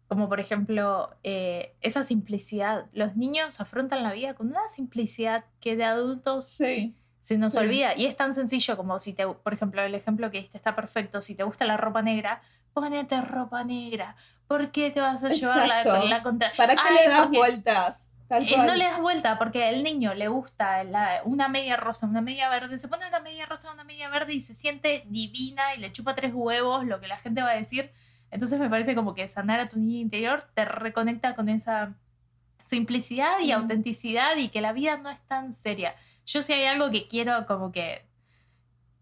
como 0.08 0.30
por 0.30 0.40
ejemplo 0.40 1.10
eh, 1.24 1.76
esa 1.82 2.04
simplicidad. 2.04 2.86
Los 2.94 3.18
niños 3.18 3.60
afrontan 3.60 4.02
la 4.02 4.14
vida 4.14 4.34
con 4.34 4.48
una 4.48 4.66
simplicidad 4.70 5.44
que 5.60 5.76
de 5.76 5.84
adultos 5.84 6.46
se 6.46 7.38
nos 7.38 7.58
olvida. 7.58 7.98
Y 7.98 8.06
es 8.06 8.16
tan 8.16 8.34
sencillo 8.34 8.78
como 8.78 8.98
si 9.00 9.12
te, 9.12 9.28
por 9.28 9.54
ejemplo, 9.54 9.82
el 9.82 9.94
ejemplo 9.94 10.32
que 10.32 10.40
diste 10.40 10.56
está 10.56 10.74
perfecto, 10.74 11.22
si 11.22 11.36
te 11.36 11.44
gusta 11.44 11.66
la 11.66 11.76
ropa 11.76 12.02
negra, 12.02 12.42
ponete 12.74 13.20
ropa 13.20 13.66
negra. 13.66 14.16
¿Por 14.48 14.72
qué 14.72 14.90
te 14.90 15.02
vas 15.02 15.22
a 15.26 15.28
llevar 15.32 15.68
la, 15.68 15.84
la 16.06 16.24
contra? 16.24 16.50
¿Para 16.56 16.78
qué 16.78 16.94
le 16.94 17.10
das 17.10 17.30
vueltas? 17.30 18.10
Eh, 18.30 18.58
no 18.58 18.76
le 18.76 18.86
das 18.86 19.00
vuelta 19.00 19.38
porque 19.38 19.70
el 19.70 19.84
niño 19.84 20.16
le 20.16 20.28
gusta 20.28 20.84
una 21.26 21.48
media 21.48 21.78
rosa, 21.78 22.08
una 22.08 22.22
media 22.22 22.50
verde, 22.50 22.80
se 22.80 22.88
pone 22.88 23.08
una 23.08 23.20
media 23.20 23.46
rosa, 23.46 23.72
una 23.72 23.84
media 23.84 24.10
verde 24.10 24.34
y 24.34 24.42
se 24.42 24.56
siente 24.56 25.04
divina 25.08 25.76
y 25.76 25.80
le 25.80 25.92
chupa 25.92 26.16
tres 26.16 26.34
huevos, 26.34 26.86
lo 26.86 27.00
que 27.00 27.08
la 27.08 27.18
gente 27.18 27.44
va 27.44 27.52
a 27.52 27.56
decir. 27.56 27.92
Entonces 28.32 28.60
me 28.60 28.70
parece 28.70 28.96
como 28.96 29.14
que 29.14 29.28
sanar 29.28 29.60
a 29.60 29.70
tu 29.70 29.78
niño 29.78 30.00
interior 30.00 30.50
te 30.56 30.66
reconecta 30.66 31.36
con 31.36 31.50
esa 31.50 31.94
simplicidad 32.60 33.40
y 33.42 33.52
autenticidad 33.52 34.36
y 34.38 34.50
que 34.50 34.62
la 34.62 34.74
vida 34.74 34.98
no 34.98 35.12
es 35.12 35.22
tan 35.22 35.54
seria. 35.54 35.96
Yo 36.26 36.42
si 36.42 36.54
hay 36.54 36.66
algo 36.66 36.90
que 36.90 37.08
quiero 37.08 37.46
como 37.46 37.72
que 37.72 38.06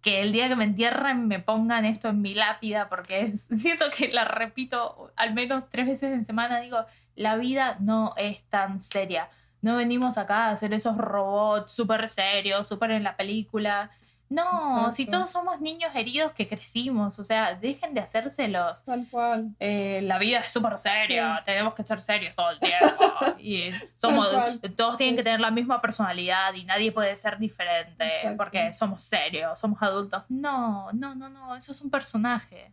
que 0.01 0.21
el 0.21 0.33
día 0.33 0.49
que 0.49 0.57
me 0.57 0.65
entierren 0.65 1.29
me 1.29 1.39
pongan 1.39 1.85
esto 1.85 2.09
en 2.09 2.21
mi 2.21 2.33
lápida 2.33 2.89
porque 2.89 3.37
siento 3.37 3.85
que 3.95 4.09
la 4.09 4.25
repito 4.25 5.13
al 5.15 5.33
menos 5.33 5.69
tres 5.69 5.87
veces 5.87 6.11
en 6.11 6.25
semana 6.25 6.59
digo 6.59 6.85
la 7.15 7.35
vida 7.37 7.77
no 7.79 8.13
es 8.17 8.43
tan 8.43 8.79
seria 8.79 9.29
no 9.61 9.77
venimos 9.77 10.17
acá 10.17 10.47
a 10.47 10.51
hacer 10.51 10.73
esos 10.73 10.97
robots 10.97 11.71
súper 11.73 12.09
serios 12.09 12.67
súper 12.67 12.91
en 12.91 13.03
la 13.03 13.15
película 13.15 13.91
no, 14.33 14.91
si 14.91 15.05
todos 15.05 15.29
somos 15.29 15.61
niños 15.61 15.91
heridos 15.93 16.31
que 16.31 16.47
crecimos, 16.47 17.19
o 17.19 17.23
sea, 17.23 17.53
dejen 17.53 17.93
de 17.93 18.01
hacérselos. 18.01 18.83
Tal 18.83 19.05
cual. 19.09 19.51
Eh, 19.59 20.01
la 20.03 20.17
vida 20.17 20.39
es 20.39 20.51
súper 20.51 20.79
seria, 20.79 21.43
tenemos 21.45 21.75
que 21.75 21.83
ser 21.83 22.01
serios 22.01 22.35
todo 22.35 22.49
el 22.49 22.59
tiempo. 22.59 23.13
y 23.39 23.71
somos, 23.95 24.27
todos 24.75 24.97
tienen 24.97 25.15
que 25.15 25.23
tener 25.23 25.39
la 25.39 25.51
misma 25.51 25.79
personalidad 25.81 26.51
y 26.55 26.63
nadie 26.65 26.91
puede 26.91 27.15
ser 27.15 27.37
diferente 27.37 28.33
porque 28.35 28.73
somos 28.73 29.03
serios, 29.03 29.59
somos 29.59 29.79
adultos. 29.83 30.23
No, 30.29 30.91
no, 30.93 31.13
no, 31.13 31.29
no, 31.29 31.55
eso 31.55 31.71
es 31.71 31.81
un 31.81 31.91
personaje. 31.91 32.71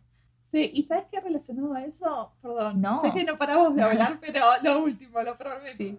Sí, 0.51 0.69
y 0.73 0.83
¿sabes 0.83 1.05
qué 1.09 1.21
relacionado 1.21 1.73
a 1.73 1.85
eso? 1.85 2.33
Perdón, 2.41 2.81
no. 2.81 2.99
sé 2.99 3.11
que 3.13 3.23
no 3.23 3.37
paramos 3.37 3.73
de 3.73 3.83
hablar, 3.83 4.19
pero 4.21 4.43
lo 4.61 4.83
último, 4.83 5.21
lo 5.21 5.37
prometo. 5.37 5.77
Sí, 5.77 5.97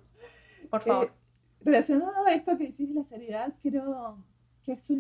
por 0.69 0.83
favor. 0.83 1.07
Eh, 1.07 1.65
relacionado 1.65 2.27
a 2.27 2.35
esto 2.35 2.59
que 2.59 2.65
decís 2.65 2.89
de 2.89 2.95
la 2.95 3.05
seriedad, 3.05 3.55
quiero 3.63 4.19
que 4.63 4.73
es 4.73 4.93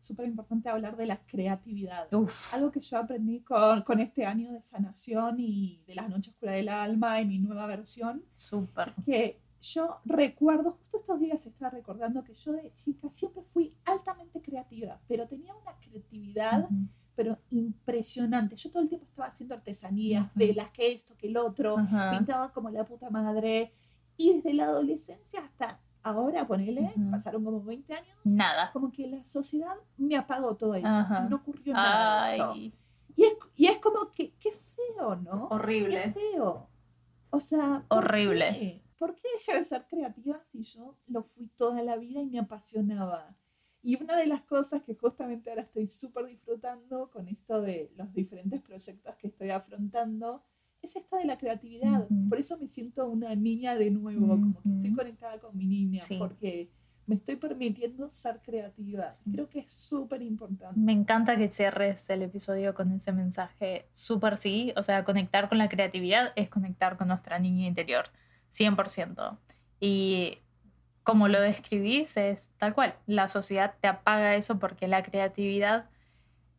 súper 0.00 0.26
importante 0.26 0.68
hablar 0.68 0.96
de 0.96 1.06
la 1.06 1.18
creatividad. 1.26 2.08
Algo 2.52 2.70
que 2.70 2.80
yo 2.80 2.98
aprendí 2.98 3.40
con, 3.40 3.82
con, 3.82 3.98
este 3.98 4.24
año 4.24 4.52
de 4.52 4.62
sanación 4.62 5.40
y 5.40 5.82
de 5.86 5.96
las 5.96 6.08
noches 6.08 6.32
oscuras 6.32 6.54
del 6.54 6.68
alma 6.68 7.20
y 7.20 7.26
mi 7.26 7.38
nueva 7.38 7.66
versión. 7.66 8.24
Súper. 8.34 8.94
Que 9.04 9.40
yo 9.60 9.98
recuerdo, 10.04 10.72
justo 10.72 10.98
estos 10.98 11.20
días 11.20 11.44
estaba 11.44 11.70
recordando 11.70 12.24
que 12.24 12.32
yo 12.32 12.52
de 12.52 12.72
chica 12.74 13.10
siempre 13.10 13.42
fui 13.52 13.74
altamente 13.84 14.40
creativa, 14.40 14.98
pero 15.06 15.26
tenía 15.26 15.54
una 15.54 15.76
creatividad, 15.80 16.68
pero 17.20 17.38
impresionante. 17.50 18.56
Yo 18.56 18.70
todo 18.70 18.82
el 18.82 18.88
tiempo 18.88 19.06
estaba 19.06 19.28
haciendo 19.28 19.54
artesanías, 19.54 20.34
de 20.34 20.54
las 20.54 20.70
que 20.70 20.90
esto, 20.90 21.14
que 21.18 21.26
el 21.26 21.36
otro, 21.36 21.76
pintaba 22.10 22.50
como 22.50 22.70
la 22.70 22.86
puta 22.86 23.10
madre. 23.10 23.74
Y 24.16 24.32
desde 24.32 24.54
la 24.54 24.64
adolescencia 24.64 25.40
hasta 25.44 25.78
Ahora, 26.02 26.46
ponele, 26.46 26.94
pasaron 27.10 27.44
como 27.44 27.62
20 27.62 27.92
años. 27.92 28.16
Nada. 28.24 28.72
Como 28.72 28.90
que 28.90 29.06
la 29.06 29.22
sociedad 29.26 29.74
me 29.98 30.16
apagó 30.16 30.56
todo 30.56 30.74
eso. 30.74 30.88
No 31.28 31.36
ocurrió 31.36 31.74
nada 31.74 32.28
de 32.28 32.34
eso. 32.36 32.54
Y 32.54 33.24
es, 33.24 33.32
y 33.54 33.66
es 33.66 33.76
como 33.80 34.10
que, 34.10 34.32
qué 34.38 34.50
feo, 34.52 35.16
¿no? 35.16 35.48
Horrible. 35.48 36.04
Qué 36.04 36.20
feo. 36.32 36.70
O 37.28 37.38
sea. 37.38 37.84
Horrible. 37.88 38.82
¿Por 38.96 39.14
qué 39.14 39.28
dejé 39.34 39.58
de 39.58 39.64
ser 39.64 39.86
creativa 39.90 40.40
si 40.50 40.62
yo 40.62 40.96
lo 41.06 41.24
fui 41.24 41.48
toda 41.48 41.82
la 41.82 41.98
vida 41.98 42.22
y 42.22 42.30
me 42.30 42.38
apasionaba? 42.38 43.36
Y 43.82 44.02
una 44.02 44.16
de 44.16 44.26
las 44.26 44.42
cosas 44.42 44.82
que 44.82 44.94
justamente 44.94 45.50
ahora 45.50 45.62
estoy 45.62 45.88
súper 45.88 46.26
disfrutando 46.26 47.10
con 47.10 47.28
esto 47.28 47.62
de 47.62 47.90
los 47.96 48.12
diferentes 48.12 48.60
proyectos 48.60 49.14
que 49.16 49.28
estoy 49.28 49.50
afrontando 49.50 50.42
es 50.82 50.96
esto 50.96 51.16
de 51.16 51.24
la 51.24 51.38
creatividad. 51.38 52.06
Por 52.28 52.38
eso 52.38 52.58
me 52.58 52.66
siento 52.66 53.06
una 53.06 53.34
niña 53.34 53.76
de 53.76 53.90
nuevo, 53.90 54.28
como 54.28 54.62
que 54.62 54.68
estoy 54.68 54.94
conectada 54.94 55.38
con 55.38 55.56
mi 55.56 55.66
niña, 55.66 56.02
porque 56.18 56.70
me 57.06 57.16
estoy 57.16 57.36
permitiendo 57.36 58.08
ser 58.08 58.40
creativa. 58.40 59.08
Creo 59.30 59.48
que 59.48 59.60
es 59.60 59.72
súper 59.72 60.22
importante. 60.22 60.78
Me 60.78 60.92
encanta 60.92 61.36
que 61.36 61.48
cierres 61.48 62.08
el 62.08 62.22
episodio 62.22 62.74
con 62.74 62.92
ese 62.92 63.12
mensaje 63.12 63.86
súper 63.92 64.38
sí, 64.38 64.72
o 64.76 64.82
sea, 64.82 65.04
conectar 65.04 65.48
con 65.48 65.58
la 65.58 65.68
creatividad 65.68 66.32
es 66.36 66.48
conectar 66.48 66.96
con 66.96 67.08
nuestra 67.08 67.38
niña 67.38 67.66
interior, 67.66 68.04
100%. 68.50 69.38
Y 69.80 70.38
como 71.02 71.28
lo 71.28 71.40
describís, 71.40 72.16
es 72.16 72.50
tal 72.58 72.74
cual, 72.74 72.94
la 73.06 73.28
sociedad 73.28 73.74
te 73.80 73.88
apaga 73.88 74.34
eso 74.34 74.58
porque 74.58 74.88
la 74.88 75.02
creatividad 75.02 75.86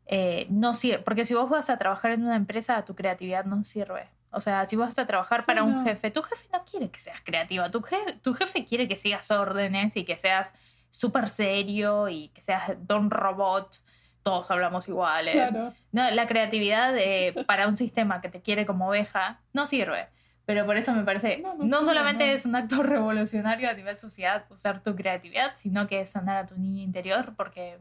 eh, 0.07 0.47
no 0.49 0.73
sirve, 0.73 0.99
porque 0.99 1.25
si 1.25 1.33
vos 1.33 1.49
vas 1.49 1.69
a 1.69 1.77
trabajar 1.77 2.11
en 2.11 2.23
una 2.23 2.35
empresa, 2.35 2.83
tu 2.83 2.95
creatividad 2.95 3.45
no 3.45 3.63
sirve. 3.63 4.07
O 4.31 4.39
sea, 4.39 4.65
si 4.65 4.75
vas 4.77 4.97
a 4.97 5.05
trabajar 5.05 5.45
para 5.45 5.63
un 5.63 5.83
jefe, 5.83 6.09
tu 6.09 6.21
jefe 6.21 6.47
no 6.53 6.63
quiere 6.63 6.89
que 6.89 6.99
seas 6.99 7.21
creativa, 7.21 7.69
tu, 7.69 7.83
tu 8.21 8.33
jefe 8.33 8.65
quiere 8.65 8.87
que 8.87 8.97
sigas 8.97 9.29
órdenes 9.29 9.97
y 9.97 10.05
que 10.05 10.17
seas 10.17 10.53
súper 10.89 11.29
serio 11.29 12.07
y 12.07 12.29
que 12.29 12.41
seas 12.41 12.71
don 12.87 13.11
robot, 13.11 13.77
todos 14.23 14.49
hablamos 14.51 14.87
iguales. 14.87 15.53
No, 15.91 16.11
la 16.11 16.27
creatividad 16.27 16.95
eh, 16.97 17.33
para 17.45 17.67
un 17.67 17.75
sistema 17.75 18.21
que 18.21 18.29
te 18.29 18.41
quiere 18.41 18.65
como 18.65 18.87
oveja 18.87 19.39
no 19.53 19.65
sirve. 19.65 20.07
Pero 20.45 20.65
por 20.65 20.75
eso 20.75 20.93
me 20.93 21.03
parece, 21.03 21.43
no, 21.59 21.83
solamente 21.83 22.33
es 22.33 22.45
un 22.45 22.55
acto 22.55 22.81
revolucionario 22.83 23.69
a 23.69 23.73
nivel 23.73 23.97
sociedad 23.97 24.45
usar 24.49 24.81
tu 24.81 24.95
creatividad, 24.95 25.51
sino 25.55 25.87
que 25.87 26.01
es 26.01 26.09
sanar 26.09 26.37
a 26.37 26.47
tu 26.47 26.57
niño 26.57 26.81
interior, 26.81 27.33
porque 27.37 27.77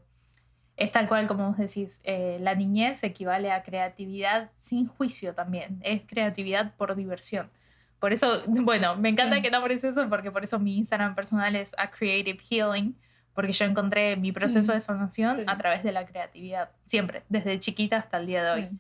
es 0.77 0.93
tal 0.93 1.09
cual 1.09 1.27
como 1.27 1.49
vos 1.49 1.59
decís, 1.59 2.01
eh, 2.05 2.39
la 2.41 2.55
niñez 2.55 3.03
equivale 3.03 3.53
a 3.53 3.63
creatividad 3.63 4.51
sin 4.59 4.87
juicio 4.87 5.35
también, 5.35 5.81
es 5.83 6.03
creatividad 6.07 6.75
por 6.77 6.95
diversión. 6.97 7.51
Por 7.99 8.13
eso, 8.13 8.43
bueno, 8.47 8.97
me 8.97 9.11
encanta 9.11 9.41
que 9.41 9.51
nombres 9.51 9.85
eso, 9.85 10.09
porque 10.09 10.31
por 10.31 10.43
eso 10.43 10.59
mi 10.59 10.79
Instagram 10.79 11.15
personal 11.15 11.55
es 11.57 11.75
A 11.79 11.91
Creative 11.91 12.39
Healing, 12.49 12.95
porque 13.35 13.53
yo 13.53 13.65
encontré 13.65 14.17
mi 14.17 14.33
proceso 14.33 14.73
mm, 14.73 14.75
de 14.75 14.81
sanación 14.81 15.49
a 15.49 15.57
través 15.57 15.83
de 15.83 15.93
la 15.93 16.05
creatividad, 16.05 16.71
siempre, 16.85 17.23
desde 17.29 17.59
chiquita 17.59 17.99
hasta 17.99 18.19
el 18.19 18.27
día 18.27 18.45
de 18.45 18.51
hoy. 18.51 18.71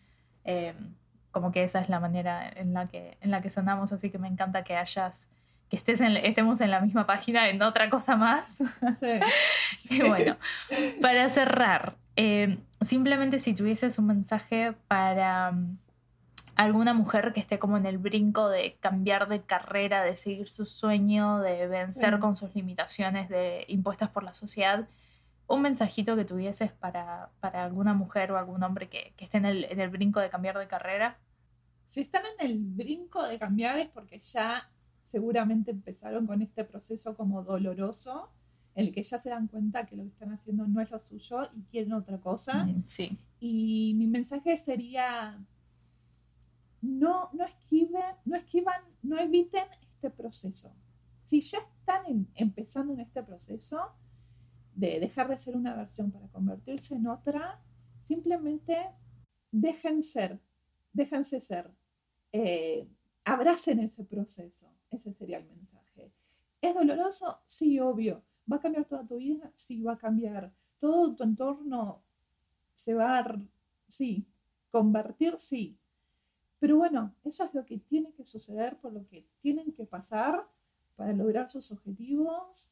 Em, 0.44 0.94
como 1.30 1.52
que 1.52 1.62
esa 1.62 1.80
es 1.80 1.88
la 1.88 2.00
manera 2.00 2.50
en 2.54 2.72
la 2.74 2.86
que, 2.86 3.16
en 3.20 3.30
la 3.30 3.40
que 3.42 3.50
sanamos, 3.50 3.92
así 3.92 4.10
que 4.10 4.18
me 4.18 4.28
encanta 4.28 4.64
que 4.64 4.76
hayas 4.76 5.28
que 5.70 5.76
estés 5.76 6.00
estemos 6.00 6.60
en 6.60 6.70
la 6.72 6.80
misma 6.80 7.06
página 7.06 7.48
en 7.48 7.62
otra 7.62 7.88
cosa 7.88 8.16
más. 8.16 8.58
Sí. 8.98 9.20
y 9.90 10.02
bueno, 10.02 10.36
para 11.00 11.28
cerrar, 11.28 11.94
eh, 12.16 12.58
simplemente 12.80 13.38
si 13.38 13.54
tuvieses 13.54 13.98
un 14.00 14.08
mensaje 14.08 14.74
para 14.88 15.52
mm, 15.52 15.78
alguna 16.56 16.92
mujer 16.92 17.32
que 17.32 17.40
esté 17.40 17.60
como 17.60 17.76
en 17.76 17.86
el 17.86 17.98
brinco 17.98 18.48
de 18.48 18.76
cambiar 18.80 19.28
de 19.28 19.42
carrera, 19.42 20.02
de 20.02 20.16
seguir 20.16 20.48
su 20.48 20.66
sueño, 20.66 21.38
de 21.38 21.68
vencer 21.68 22.18
con 22.18 22.34
sus 22.34 22.52
limitaciones 22.54 23.28
de, 23.28 23.64
impuestas 23.68 24.10
por 24.10 24.24
la 24.24 24.34
sociedad, 24.34 24.88
un 25.50 25.62
mensajito 25.62 26.16
que 26.16 26.24
tuvieses 26.24 26.72
para, 26.72 27.30
para 27.40 27.64
alguna 27.64 27.92
mujer 27.92 28.30
o 28.32 28.38
algún 28.38 28.62
hombre 28.62 28.88
que, 28.88 29.12
que 29.16 29.24
esté 29.24 29.38
en 29.38 29.46
el, 29.46 29.64
en 29.64 29.80
el 29.80 29.90
brinco 29.90 30.20
de 30.20 30.30
cambiar 30.30 30.58
de 30.58 30.68
carrera. 30.68 31.18
Si 31.86 32.02
están 32.02 32.22
en 32.38 32.46
el 32.50 32.58
brinco 32.58 33.22
de 33.24 33.38
cambiar 33.38 33.78
es 33.78 33.88
porque 33.88 34.20
ya 34.20 34.70
seguramente 35.02 35.72
empezaron 35.72 36.26
con 36.26 36.40
este 36.40 36.64
proceso 36.64 37.16
como 37.16 37.42
doloroso, 37.42 38.30
en 38.76 38.86
el 38.86 38.92
que 38.92 39.02
ya 39.02 39.18
se 39.18 39.30
dan 39.30 39.48
cuenta 39.48 39.86
que 39.86 39.96
lo 39.96 40.04
que 40.04 40.10
están 40.10 40.32
haciendo 40.32 40.68
no 40.68 40.80
es 40.80 40.90
lo 40.90 41.00
suyo 41.00 41.50
y 41.56 41.62
quieren 41.62 41.92
otra 41.94 42.18
cosa. 42.18 42.64
Mm, 42.64 42.84
sí. 42.86 43.18
Y 43.40 43.94
mi 43.96 44.06
mensaje 44.06 44.56
sería, 44.56 45.36
no, 46.80 47.30
no 47.32 47.44
esquiven, 47.44 48.14
no 48.24 48.36
esquivan, 48.36 48.82
no 49.02 49.18
eviten 49.18 49.64
este 49.94 50.10
proceso. 50.10 50.70
Si 51.24 51.40
ya 51.40 51.58
están 51.58 52.28
empezando 52.36 52.92
en 52.92 53.00
este 53.00 53.22
proceso 53.24 53.92
de 54.80 55.00
dejar 55.00 55.28
de 55.28 55.38
ser 55.38 55.56
una 55.56 55.74
versión 55.74 56.10
para 56.10 56.28
convertirse 56.28 56.94
en 56.94 57.06
otra, 57.06 57.62
simplemente 58.02 58.76
dejen 59.50 60.02
ser, 60.02 60.40
déjense 60.92 61.40
ser, 61.40 61.70
eh, 62.32 62.88
abracen 63.24 63.80
ese 63.80 64.04
proceso 64.04 64.70
ese 64.90 65.12
sería 65.12 65.38
el 65.38 65.46
mensaje. 65.46 66.12
¿Es 66.60 66.74
doloroso? 66.74 67.38
Sí, 67.46 67.78
obvio. 67.80 68.22
¿Va 68.50 68.56
a 68.56 68.60
cambiar 68.60 68.84
toda 68.84 69.06
tu 69.06 69.16
vida? 69.16 69.50
Sí, 69.54 69.82
va 69.82 69.92
a 69.92 69.98
cambiar. 69.98 70.52
Todo 70.78 71.14
tu 71.14 71.22
entorno 71.22 72.02
se 72.74 72.94
va 72.94 73.18
a, 73.18 73.40
sí, 73.88 74.26
convertir, 74.70 75.34
sí. 75.38 75.78
Pero 76.58 76.76
bueno, 76.76 77.14
eso 77.24 77.44
es 77.44 77.54
lo 77.54 77.64
que 77.64 77.78
tiene 77.78 78.12
que 78.12 78.24
suceder, 78.24 78.76
por 78.78 78.92
lo 78.92 79.06
que 79.06 79.26
tienen 79.40 79.72
que 79.72 79.84
pasar 79.84 80.46
para 80.96 81.12
lograr 81.12 81.48
sus 81.48 81.70
objetivos, 81.72 82.70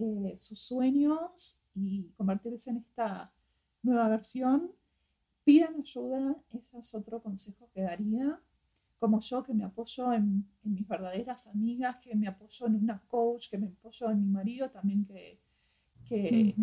eh, 0.00 0.36
sus 0.40 0.60
sueños 0.60 1.58
y 1.74 2.10
convertirse 2.16 2.70
en 2.70 2.78
esta 2.78 3.30
nueva 3.82 4.08
versión. 4.08 4.72
Pidan 5.44 5.76
ayuda, 5.76 6.36
ese 6.52 6.78
es 6.78 6.94
otro 6.94 7.22
consejo 7.22 7.68
que 7.74 7.82
daría. 7.82 8.40
Como 8.98 9.20
yo 9.20 9.42
que 9.42 9.54
me 9.54 9.64
apoyo 9.64 10.12
en, 10.12 10.46
mis 10.62 10.86
verdaderas 10.86 11.46
amigas, 11.46 11.96
que 12.02 12.14
me 12.14 12.28
apoyo 12.28 12.66
en 12.66 12.76
una 12.76 13.00
coach, 13.08 13.48
que 13.48 13.58
me 13.58 13.68
apoyo 13.68 14.10
en 14.10 14.20
mi 14.20 14.28
marido 14.28 14.70
también, 14.70 15.06
que, 15.06 16.54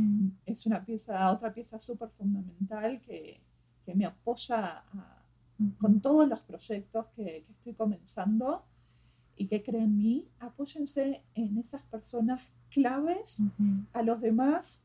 es 0.45 0.65
una 0.65 0.83
pieza, 0.83 1.31
otra 1.31 1.53
pieza 1.53 1.79
súper 1.79 2.09
fundamental 2.09 3.01
que, 3.01 3.41
me 3.95 4.05
apoya 4.05 4.83
con 5.79 6.01
todos 6.01 6.27
los 6.27 6.41
proyectos 6.41 7.07
que, 7.15 7.45
estoy 7.49 7.73
comenzando 7.73 8.65
y 9.37 9.47
que 9.47 9.63
creen 9.63 9.83
en 9.83 9.97
mí. 9.97 10.27
Apóyense 10.39 11.23
en 11.35 11.57
esas 11.57 11.81
personas 11.83 12.41
claves, 12.69 13.41
a 13.93 14.01
los 14.01 14.19
demás, 14.19 14.83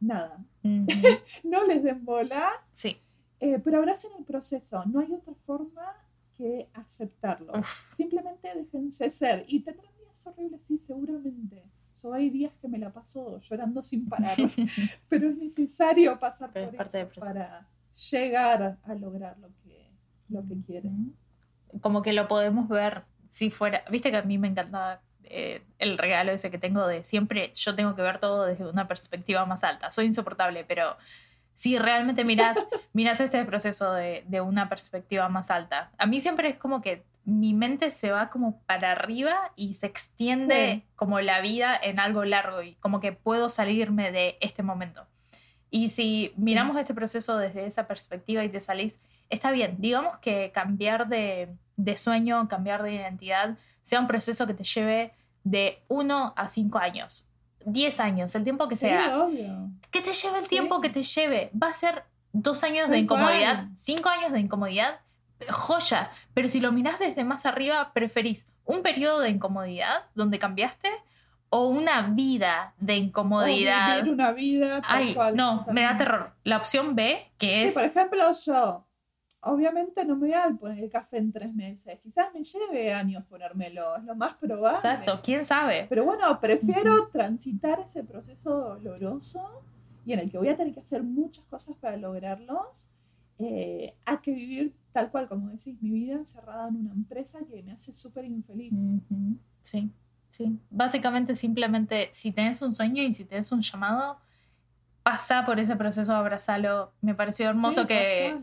nada. 0.00 0.42
no 1.44 1.64
les 1.66 1.82
den 1.82 2.04
bola. 2.04 2.50
Sí. 2.72 2.96
Eh, 3.40 3.60
pero 3.62 3.78
abracen 3.78 4.10
el 4.18 4.24
proceso. 4.24 4.84
No 4.86 5.00
hay 5.00 5.12
otra 5.12 5.34
forma 5.46 5.96
que 6.36 6.68
aceptarlo. 6.72 7.52
Simplemente 7.92 8.48
déjense 8.54 9.10
ser. 9.10 9.44
Y 9.48 9.60
tendrán 9.60 9.92
días 9.98 10.26
horribles, 10.26 10.62
sí, 10.62 10.78
seguramente. 10.78 11.62
Yo 12.02 12.14
hay 12.14 12.30
días 12.30 12.52
que 12.60 12.68
me 12.68 12.78
la 12.78 12.92
paso 12.92 13.40
llorando 13.40 13.82
sin 13.82 14.08
parar, 14.08 14.36
pero 15.08 15.30
es 15.30 15.36
necesario 15.36 16.16
pasar 16.18 16.52
por 16.52 16.62
eso 16.62 17.08
para 17.18 17.66
llegar 18.10 18.78
a 18.84 18.94
lograr 18.94 19.36
lo 19.38 19.48
que, 19.64 19.90
lo 20.28 20.46
que 20.46 20.60
quieren. 20.62 21.16
Como 21.80 22.02
que 22.02 22.12
lo 22.12 22.28
podemos 22.28 22.68
ver 22.68 23.02
si 23.28 23.50
fuera, 23.50 23.84
viste 23.90 24.10
que 24.10 24.16
a 24.16 24.22
mí 24.22 24.38
me 24.38 24.48
encanta 24.48 25.00
eh, 25.24 25.62
el 25.78 25.98
regalo 25.98 26.32
ese 26.32 26.50
que 26.50 26.58
tengo 26.58 26.86
de 26.86 27.04
siempre 27.04 27.52
yo 27.54 27.74
tengo 27.74 27.94
que 27.94 28.02
ver 28.02 28.18
todo 28.18 28.46
desde 28.46 28.66
una 28.66 28.88
perspectiva 28.88 29.44
más 29.44 29.64
alta. 29.64 29.92
Soy 29.92 30.06
insoportable, 30.06 30.64
pero 30.64 30.96
si 31.54 31.78
realmente 31.78 32.24
miras, 32.24 32.56
miras 32.92 33.20
este 33.20 33.44
proceso 33.44 33.92
de, 33.92 34.24
de, 34.26 34.40
una 34.40 34.68
perspectiva 34.68 35.28
más 35.28 35.50
alta. 35.50 35.90
A 35.98 36.06
mí 36.06 36.20
siempre 36.20 36.48
es 36.48 36.56
como 36.56 36.80
que 36.80 37.04
mi 37.24 37.52
mente 37.52 37.90
se 37.90 38.10
va 38.10 38.30
como 38.30 38.60
para 38.62 38.92
arriba 38.92 39.52
y 39.54 39.74
se 39.74 39.86
extiende 39.86 40.86
como 40.96 41.20
la 41.20 41.42
vida 41.42 41.78
en 41.80 42.00
algo 42.00 42.24
largo 42.24 42.62
y 42.62 42.76
como 42.76 43.00
que 43.00 43.12
puedo 43.12 43.50
salirme 43.50 44.10
de 44.10 44.38
este 44.40 44.62
momento. 44.62 45.06
Y 45.70 45.90
si 45.90 46.32
miramos 46.36 46.78
este 46.78 46.94
proceso 46.94 47.36
desde 47.36 47.66
esa 47.66 47.86
perspectiva 47.86 48.44
y 48.44 48.48
te 48.48 48.60
salís, 48.60 48.98
está 49.28 49.50
bien, 49.50 49.76
digamos 49.78 50.16
que 50.18 50.50
cambiar 50.54 51.08
de, 51.08 51.50
de 51.78 51.96
sueño, 51.96 52.46
cambiar 52.48 52.82
de 52.82 52.92
identidad, 52.92 53.56
sea 53.80 54.00
un 54.00 54.06
proceso 54.06 54.46
que 54.46 54.52
te 54.52 54.64
lleve 54.64 55.14
de 55.44 55.82
uno 55.88 56.34
a 56.36 56.48
cinco 56.48 56.78
años 56.78 57.24
10 57.64 58.00
años, 58.00 58.34
el 58.34 58.44
tiempo 58.44 58.68
que 58.68 58.76
sea. 58.76 59.26
Que 59.90 60.00
te 60.00 60.12
lleve 60.12 60.38
el 60.38 60.48
tiempo 60.48 60.80
que 60.80 60.90
te 60.90 61.02
lleve. 61.02 61.50
Va 61.60 61.68
a 61.68 61.72
ser 61.72 62.04
dos 62.32 62.62
años 62.64 62.88
de 62.88 62.98
incomodidad, 62.98 63.66
cinco 63.74 64.08
años 64.08 64.32
de 64.32 64.40
incomodidad, 64.40 65.00
joya. 65.50 66.10
Pero 66.34 66.48
si 66.48 66.60
lo 66.60 66.72
mirás 66.72 66.98
desde 66.98 67.24
más 67.24 67.46
arriba, 67.46 67.92
preferís 67.92 68.48
un 68.64 68.82
periodo 68.82 69.20
de 69.20 69.30
incomodidad 69.30 70.06
donde 70.14 70.38
cambiaste 70.38 70.90
o 71.50 71.68
una 71.68 72.02
vida 72.02 72.74
de 72.78 72.96
incomodidad. 72.96 74.06
O 74.06 74.12
una 74.12 74.32
vida. 74.32 74.80
Ay, 74.86 75.16
no, 75.34 75.66
me 75.70 75.82
da 75.82 75.96
terror. 75.96 76.32
La 76.44 76.58
opción 76.58 76.94
B, 76.94 77.30
que 77.38 77.64
es. 77.64 77.74
por 77.74 77.84
ejemplo, 77.84 78.30
yo 78.44 78.84
obviamente 79.40 80.04
no 80.04 80.16
me 80.16 80.28
voy 80.28 80.34
a 80.34 80.50
poner 80.50 80.82
el 80.82 80.90
café 80.90 81.18
en 81.18 81.32
tres 81.32 81.54
meses. 81.54 81.98
Quizás 82.00 82.28
me 82.34 82.42
lleve 82.42 82.92
años 82.92 83.24
ponérmelo, 83.24 83.96
es 83.96 84.04
lo 84.04 84.14
más 84.14 84.34
probable. 84.34 84.76
Exacto, 84.76 85.20
quién 85.22 85.44
sabe. 85.44 85.86
Pero 85.88 86.04
bueno, 86.04 86.40
prefiero 86.40 87.08
transitar 87.08 87.80
ese 87.80 88.04
proceso 88.04 88.50
doloroso 88.50 89.62
y 90.04 90.12
en 90.12 90.20
el 90.20 90.30
que 90.30 90.38
voy 90.38 90.48
a 90.48 90.56
tener 90.56 90.72
que 90.72 90.80
hacer 90.80 91.02
muchas 91.02 91.44
cosas 91.46 91.76
para 91.76 91.96
lograrlos, 91.96 92.88
eh, 93.38 93.94
a 94.04 94.20
que 94.20 94.32
vivir 94.32 94.74
tal 94.92 95.10
cual, 95.10 95.28
como 95.28 95.48
decís, 95.48 95.80
mi 95.80 95.90
vida 95.90 96.14
encerrada 96.14 96.68
en 96.68 96.76
una 96.76 96.92
empresa 96.92 97.38
que 97.48 97.62
me 97.62 97.72
hace 97.72 97.92
súper 97.92 98.24
infeliz. 98.24 98.72
Sí, 99.62 99.90
sí. 100.30 100.58
Básicamente, 100.70 101.34
simplemente, 101.36 102.08
si 102.12 102.32
tenés 102.32 102.60
un 102.62 102.74
sueño 102.74 103.02
y 103.02 103.14
si 103.14 103.24
tenés 103.24 103.52
un 103.52 103.60
llamado, 103.62 104.18
pasa 105.08 105.46
por 105.46 105.58
ese 105.58 105.74
proceso, 105.74 106.14
abrazalo. 106.14 106.92
Me 107.00 107.14
pareció 107.14 107.48
hermoso 107.48 107.86
que, 107.86 108.36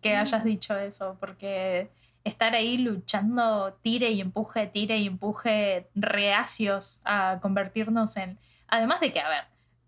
que 0.00 0.16
hayas 0.16 0.42
dicho 0.42 0.76
eso, 0.76 1.16
porque 1.20 1.92
estar 2.24 2.56
ahí 2.56 2.76
luchando, 2.78 3.78
tire 3.82 4.10
y 4.10 4.20
empuje, 4.20 4.66
tire 4.66 4.98
y 4.98 5.06
empuje, 5.06 5.88
reacios 5.94 7.00
a 7.04 7.38
convertirnos 7.40 8.16
en... 8.16 8.36
Además 8.66 8.98
de 8.98 9.12
que, 9.12 9.20
a 9.20 9.28
ver, 9.28 9.44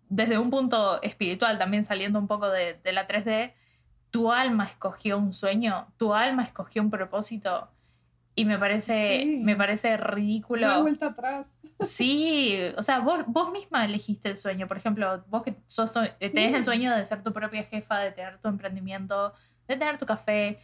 desde 0.07 0.37
un 0.37 0.49
punto 0.49 1.01
espiritual, 1.01 1.57
también 1.57 1.83
saliendo 1.83 2.17
un 2.17 2.27
poco 2.27 2.49
de, 2.49 2.79
de 2.81 2.93
la 2.93 3.09
3D, 3.09 3.51
tu 4.09 4.31
alma 4.31 4.67
escogió 4.67 5.17
un 5.17 5.33
sueño, 5.33 5.87
tu 5.97 6.13
alma 6.13 6.43
escogió 6.43 6.81
un 6.81 6.91
propósito 6.91 7.67
y 8.33 8.45
me 8.45 8.57
parece, 8.57 9.25
me 9.25 9.55
parece 9.55 9.97
ridículo. 9.97 10.67
Una 10.67 10.79
vuelta 10.79 11.07
atrás. 11.07 11.47
Sí, 11.79 12.57
o 12.77 12.83
sea, 12.83 12.99
vos, 12.99 13.23
vos 13.27 13.51
misma 13.51 13.83
elegiste 13.85 14.29
el 14.29 14.37
sueño. 14.37 14.67
Por 14.67 14.77
ejemplo, 14.77 15.23
vos 15.27 15.43
que 15.43 15.55
sos, 15.67 15.91
tenés 16.19 16.53
el 16.53 16.63
sueño 16.63 16.95
de 16.95 17.03
ser 17.03 17.23
tu 17.23 17.33
propia 17.33 17.63
jefa, 17.63 17.99
de 17.99 18.11
tener 18.11 18.37
tu 18.39 18.47
emprendimiento, 18.47 19.33
de 19.67 19.75
tener 19.75 19.97
tu 19.97 20.05
café. 20.05 20.59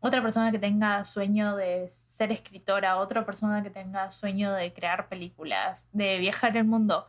Otra 0.00 0.20
persona 0.20 0.50
que 0.50 0.58
tenga 0.58 1.04
sueño 1.04 1.54
de 1.54 1.88
ser 1.88 2.32
escritora, 2.32 2.96
otra 2.98 3.24
persona 3.24 3.62
que 3.62 3.70
tenga 3.70 4.10
sueño 4.10 4.52
de 4.52 4.72
crear 4.72 5.08
películas, 5.08 5.88
de 5.92 6.18
viajar 6.18 6.56
el 6.56 6.64
mundo. 6.64 7.06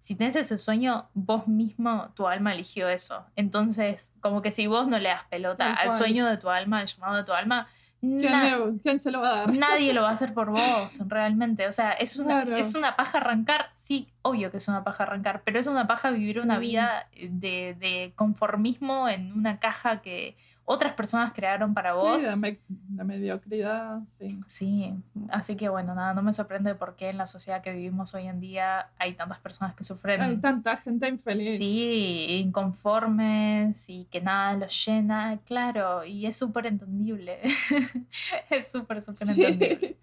Si 0.00 0.16
tenés 0.16 0.34
ese 0.34 0.58
sueño, 0.58 1.08
vos 1.14 1.46
mismo, 1.46 2.12
tu 2.16 2.26
alma 2.26 2.52
eligió 2.52 2.88
eso. 2.88 3.24
Entonces, 3.36 4.16
como 4.20 4.42
que 4.42 4.50
si 4.50 4.66
vos 4.66 4.88
no 4.88 4.98
le 4.98 5.10
das 5.10 5.22
pelota 5.30 5.72
al 5.74 5.94
sueño 5.94 6.26
de 6.26 6.36
tu 6.38 6.50
alma, 6.50 6.80
al 6.80 6.86
llamado 6.86 7.18
de 7.18 7.22
tu 7.22 7.32
alma, 7.32 7.68
¿Quién, 8.02 8.98
se 8.98 9.12
lo 9.12 9.20
va 9.20 9.28
a 9.28 9.36
dar? 9.46 9.56
Nadie 9.56 9.92
lo 9.92 10.02
va 10.02 10.10
a 10.10 10.12
hacer 10.14 10.34
por 10.34 10.50
vos, 10.50 10.98
realmente. 11.06 11.68
O 11.68 11.72
sea, 11.72 11.92
es 11.92 12.16
una, 12.16 12.42
es 12.58 12.74
una 12.74 12.96
paja 12.96 13.18
arrancar, 13.18 13.70
sí, 13.74 14.08
obvio 14.22 14.50
que 14.50 14.56
es 14.56 14.66
una 14.66 14.82
paja 14.82 15.04
arrancar, 15.04 15.42
pero 15.44 15.60
es 15.60 15.68
una 15.68 15.86
paja 15.86 16.10
vivir 16.10 16.40
una 16.40 16.58
vida 16.58 17.06
de, 17.16 17.76
de, 17.78 18.12
conformismo 18.16 19.08
en 19.08 19.32
una 19.32 19.60
caja 19.60 20.02
que 20.02 20.36
otras 20.64 20.94
personas 20.94 21.32
crearon 21.32 21.74
para 21.74 21.94
vos. 21.94 22.22
Sí, 22.22 22.28
de, 22.28 23.04
mediocridad, 23.04 24.00
sí. 24.06 24.40
Sí, 24.46 24.94
así 25.28 25.56
que 25.56 25.68
bueno, 25.68 25.94
nada, 25.94 26.14
no 26.14 26.22
me 26.22 26.32
sorprende 26.32 26.74
por 26.74 26.94
qué 26.94 27.10
en 27.10 27.18
la 27.18 27.26
sociedad 27.26 27.62
que 27.62 27.72
vivimos 27.72 28.14
hoy 28.14 28.28
en 28.28 28.40
día 28.40 28.88
hay 28.98 29.14
tantas 29.14 29.40
personas 29.40 29.74
que 29.74 29.84
sufren. 29.84 30.22
Hay 30.22 30.36
tanta 30.36 30.76
gente 30.76 31.08
infeliz. 31.08 31.58
Sí, 31.58 32.38
inconformes 32.44 33.88
y 33.88 34.04
que 34.04 34.20
nada 34.20 34.54
los 34.54 34.86
llena, 34.86 35.38
claro, 35.44 36.04
y 36.04 36.26
es 36.26 36.36
súper 36.36 36.66
entendible. 36.66 37.40
es 38.50 38.70
súper, 38.70 39.02
súper 39.02 39.30
entendible. 39.30 39.96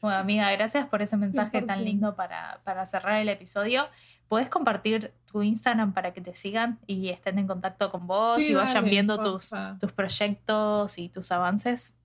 Bueno, 0.00 0.18
amiga, 0.18 0.50
gracias 0.52 0.86
por 0.86 1.02
ese 1.02 1.16
mensaje 1.16 1.62
tan 1.62 1.84
lindo 1.84 2.14
para, 2.14 2.60
para 2.64 2.86
cerrar 2.86 3.20
el 3.20 3.28
episodio. 3.28 3.86
¿Puedes 4.28 4.48
compartir 4.48 5.12
tu 5.30 5.42
Instagram 5.42 5.92
para 5.92 6.12
que 6.12 6.20
te 6.20 6.34
sigan 6.34 6.78
y 6.86 7.10
estén 7.10 7.38
en 7.38 7.46
contacto 7.46 7.90
con 7.90 8.06
vos 8.06 8.48
y 8.48 8.54
vayan 8.54 8.84
viendo 8.84 9.20
tus, 9.20 9.52
tus 9.78 9.92
proyectos 9.92 10.98
y 10.98 11.08
tus 11.08 11.30
avances? 11.30 11.96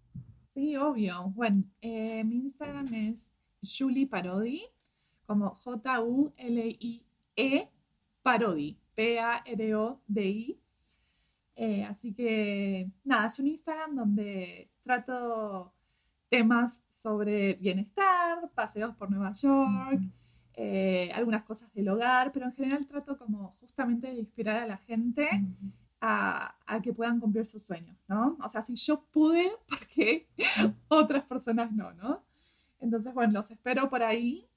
Sí, 0.53 0.75
obvio. 0.77 1.31
Bueno, 1.35 1.63
eh, 1.81 2.23
mi 2.23 2.35
Instagram 2.35 2.93
es 2.93 3.27
Julie 3.63 4.05
Parodi, 4.05 4.63
como 5.25 5.55
J-U-L-I-E 5.55 7.09
Parodi, 8.21 8.77
P-A-R-O-D-I. 8.95 10.59
Eh, 11.55 11.83
así 11.85 12.13
que 12.13 12.89
nada, 13.03 13.27
es 13.27 13.39
un 13.39 13.47
Instagram 13.47 13.95
donde 13.95 14.69
trato 14.83 15.73
temas 16.29 16.83
sobre 16.91 17.55
bienestar, 17.55 18.49
paseos 18.53 18.95
por 18.95 19.09
Nueva 19.09 19.33
York. 19.33 20.01
Eh, 20.63 21.09
algunas 21.15 21.43
cosas 21.43 21.73
del 21.73 21.89
hogar, 21.89 22.31
pero 22.31 22.45
en 22.45 22.53
general 22.53 22.85
trato 22.85 23.17
como 23.17 23.55
justamente 23.59 24.05
de 24.05 24.19
inspirar 24.19 24.57
a 24.57 24.67
la 24.67 24.77
gente 24.77 25.27
a, 25.99 26.55
que 26.83 26.93
puedan 26.93 27.19
cumplir 27.19 27.47
sus 27.47 27.63
sueños, 27.63 27.97
¿no? 28.07 28.37
O 28.43 28.47
sea, 28.47 28.61
si 28.61 28.75
yo 28.75 29.01
pude, 29.11 29.51
¿por 29.67 29.79
qué 29.87 30.27
otras 30.87 31.23
personas 31.23 31.71
no, 31.71 31.91
no? 31.93 32.23
Entonces, 32.79 33.11
bueno, 33.11 33.33
los 33.33 33.49
espero 33.49 33.89
por 33.89 34.03
ahí. 34.03 34.47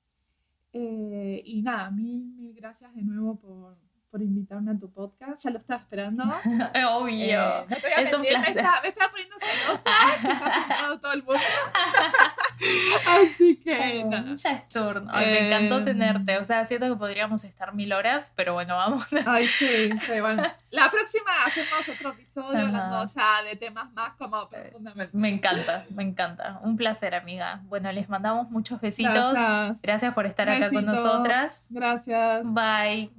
Eh, 0.75 1.41
y 1.43 1.63
nada, 1.63 1.91
mil, 1.91 2.35
mil 2.35 2.53
gracias 2.53 2.95
de 2.95 3.03
nuevo 3.03 3.37
por, 3.37 3.79
por 4.15 4.23
invitarme 4.23 4.71
a 4.71 4.79
tu 4.79 4.89
podcast. 4.93 5.43
Ya 5.43 5.51
lo 5.51 5.59
estaba 5.59 5.81
esperando. 5.81 6.23
Obvio. 6.93 7.19
Eh, 7.19 7.67
no 7.69 7.75
te 7.77 7.83
voy 7.83 7.91
a 7.97 8.01
Es 8.01 8.13
un 8.15 8.21
mentir, 8.21 8.39
me 8.39 8.45
placer. 8.45 8.57
estaba, 8.59 8.81
me 8.81 8.89
estaba 8.91 9.11
poniendo 9.11 9.37
celosa. 9.41 11.01
todo 11.03 11.13
el 11.15 11.23
mundo. 11.25 11.41
Así 13.09 13.57
que 13.57 14.05
nada. 14.05 14.35
Ya 14.37 14.51
es 14.53 14.69
turno. 14.69 15.11
Ay, 15.13 15.27
me 15.27 15.47
encantó 15.49 15.79
Eh, 15.81 15.83
tenerte. 15.83 16.39
O 16.39 16.45
sea, 16.45 16.65
siento 16.65 16.87
que 16.89 16.95
podríamos 16.97 17.43
estar 17.43 17.75
mil 17.75 17.93
horas, 17.93 18.33
pero 18.37 18.53
bueno, 18.55 18.77
vamos. 18.77 19.05
Ay, 19.27 19.49
sí, 19.49 19.91
sí, 20.01 20.21
bueno. 20.21 20.45
La 20.71 20.89
próxima 20.93 21.33
hacemos 21.45 21.89
otro 21.89 22.11
episodio 22.11 22.57
Ajá. 22.59 22.67
hablando 22.67 23.05
ya 23.13 23.43
de 23.43 23.57
temas 23.57 23.93
más 23.95 24.13
como 24.15 24.49
profundamente. 24.49 25.17
Me 25.17 25.29
encanta, 25.29 25.87
me 25.93 26.05
encanta. 26.05 26.61
Un 26.63 26.77
placer, 26.77 27.17
amiga. 27.17 27.63
Bueno, 27.65 27.91
les 27.91 28.09
mandamos 28.09 28.49
muchos 28.49 28.81
besitos. 28.81 29.13
Gracias, 29.33 29.83
Gracias. 29.83 30.15
por 30.15 30.27
estar 30.27 30.49
acá 30.49 30.71
con 30.71 30.85
nosotras. 30.85 31.67
Gracias. 31.71 32.43
Bye. 32.45 33.11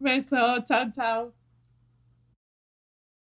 Beso. 0.00 0.60
Chao, 0.66 0.90
chao. 0.90 1.37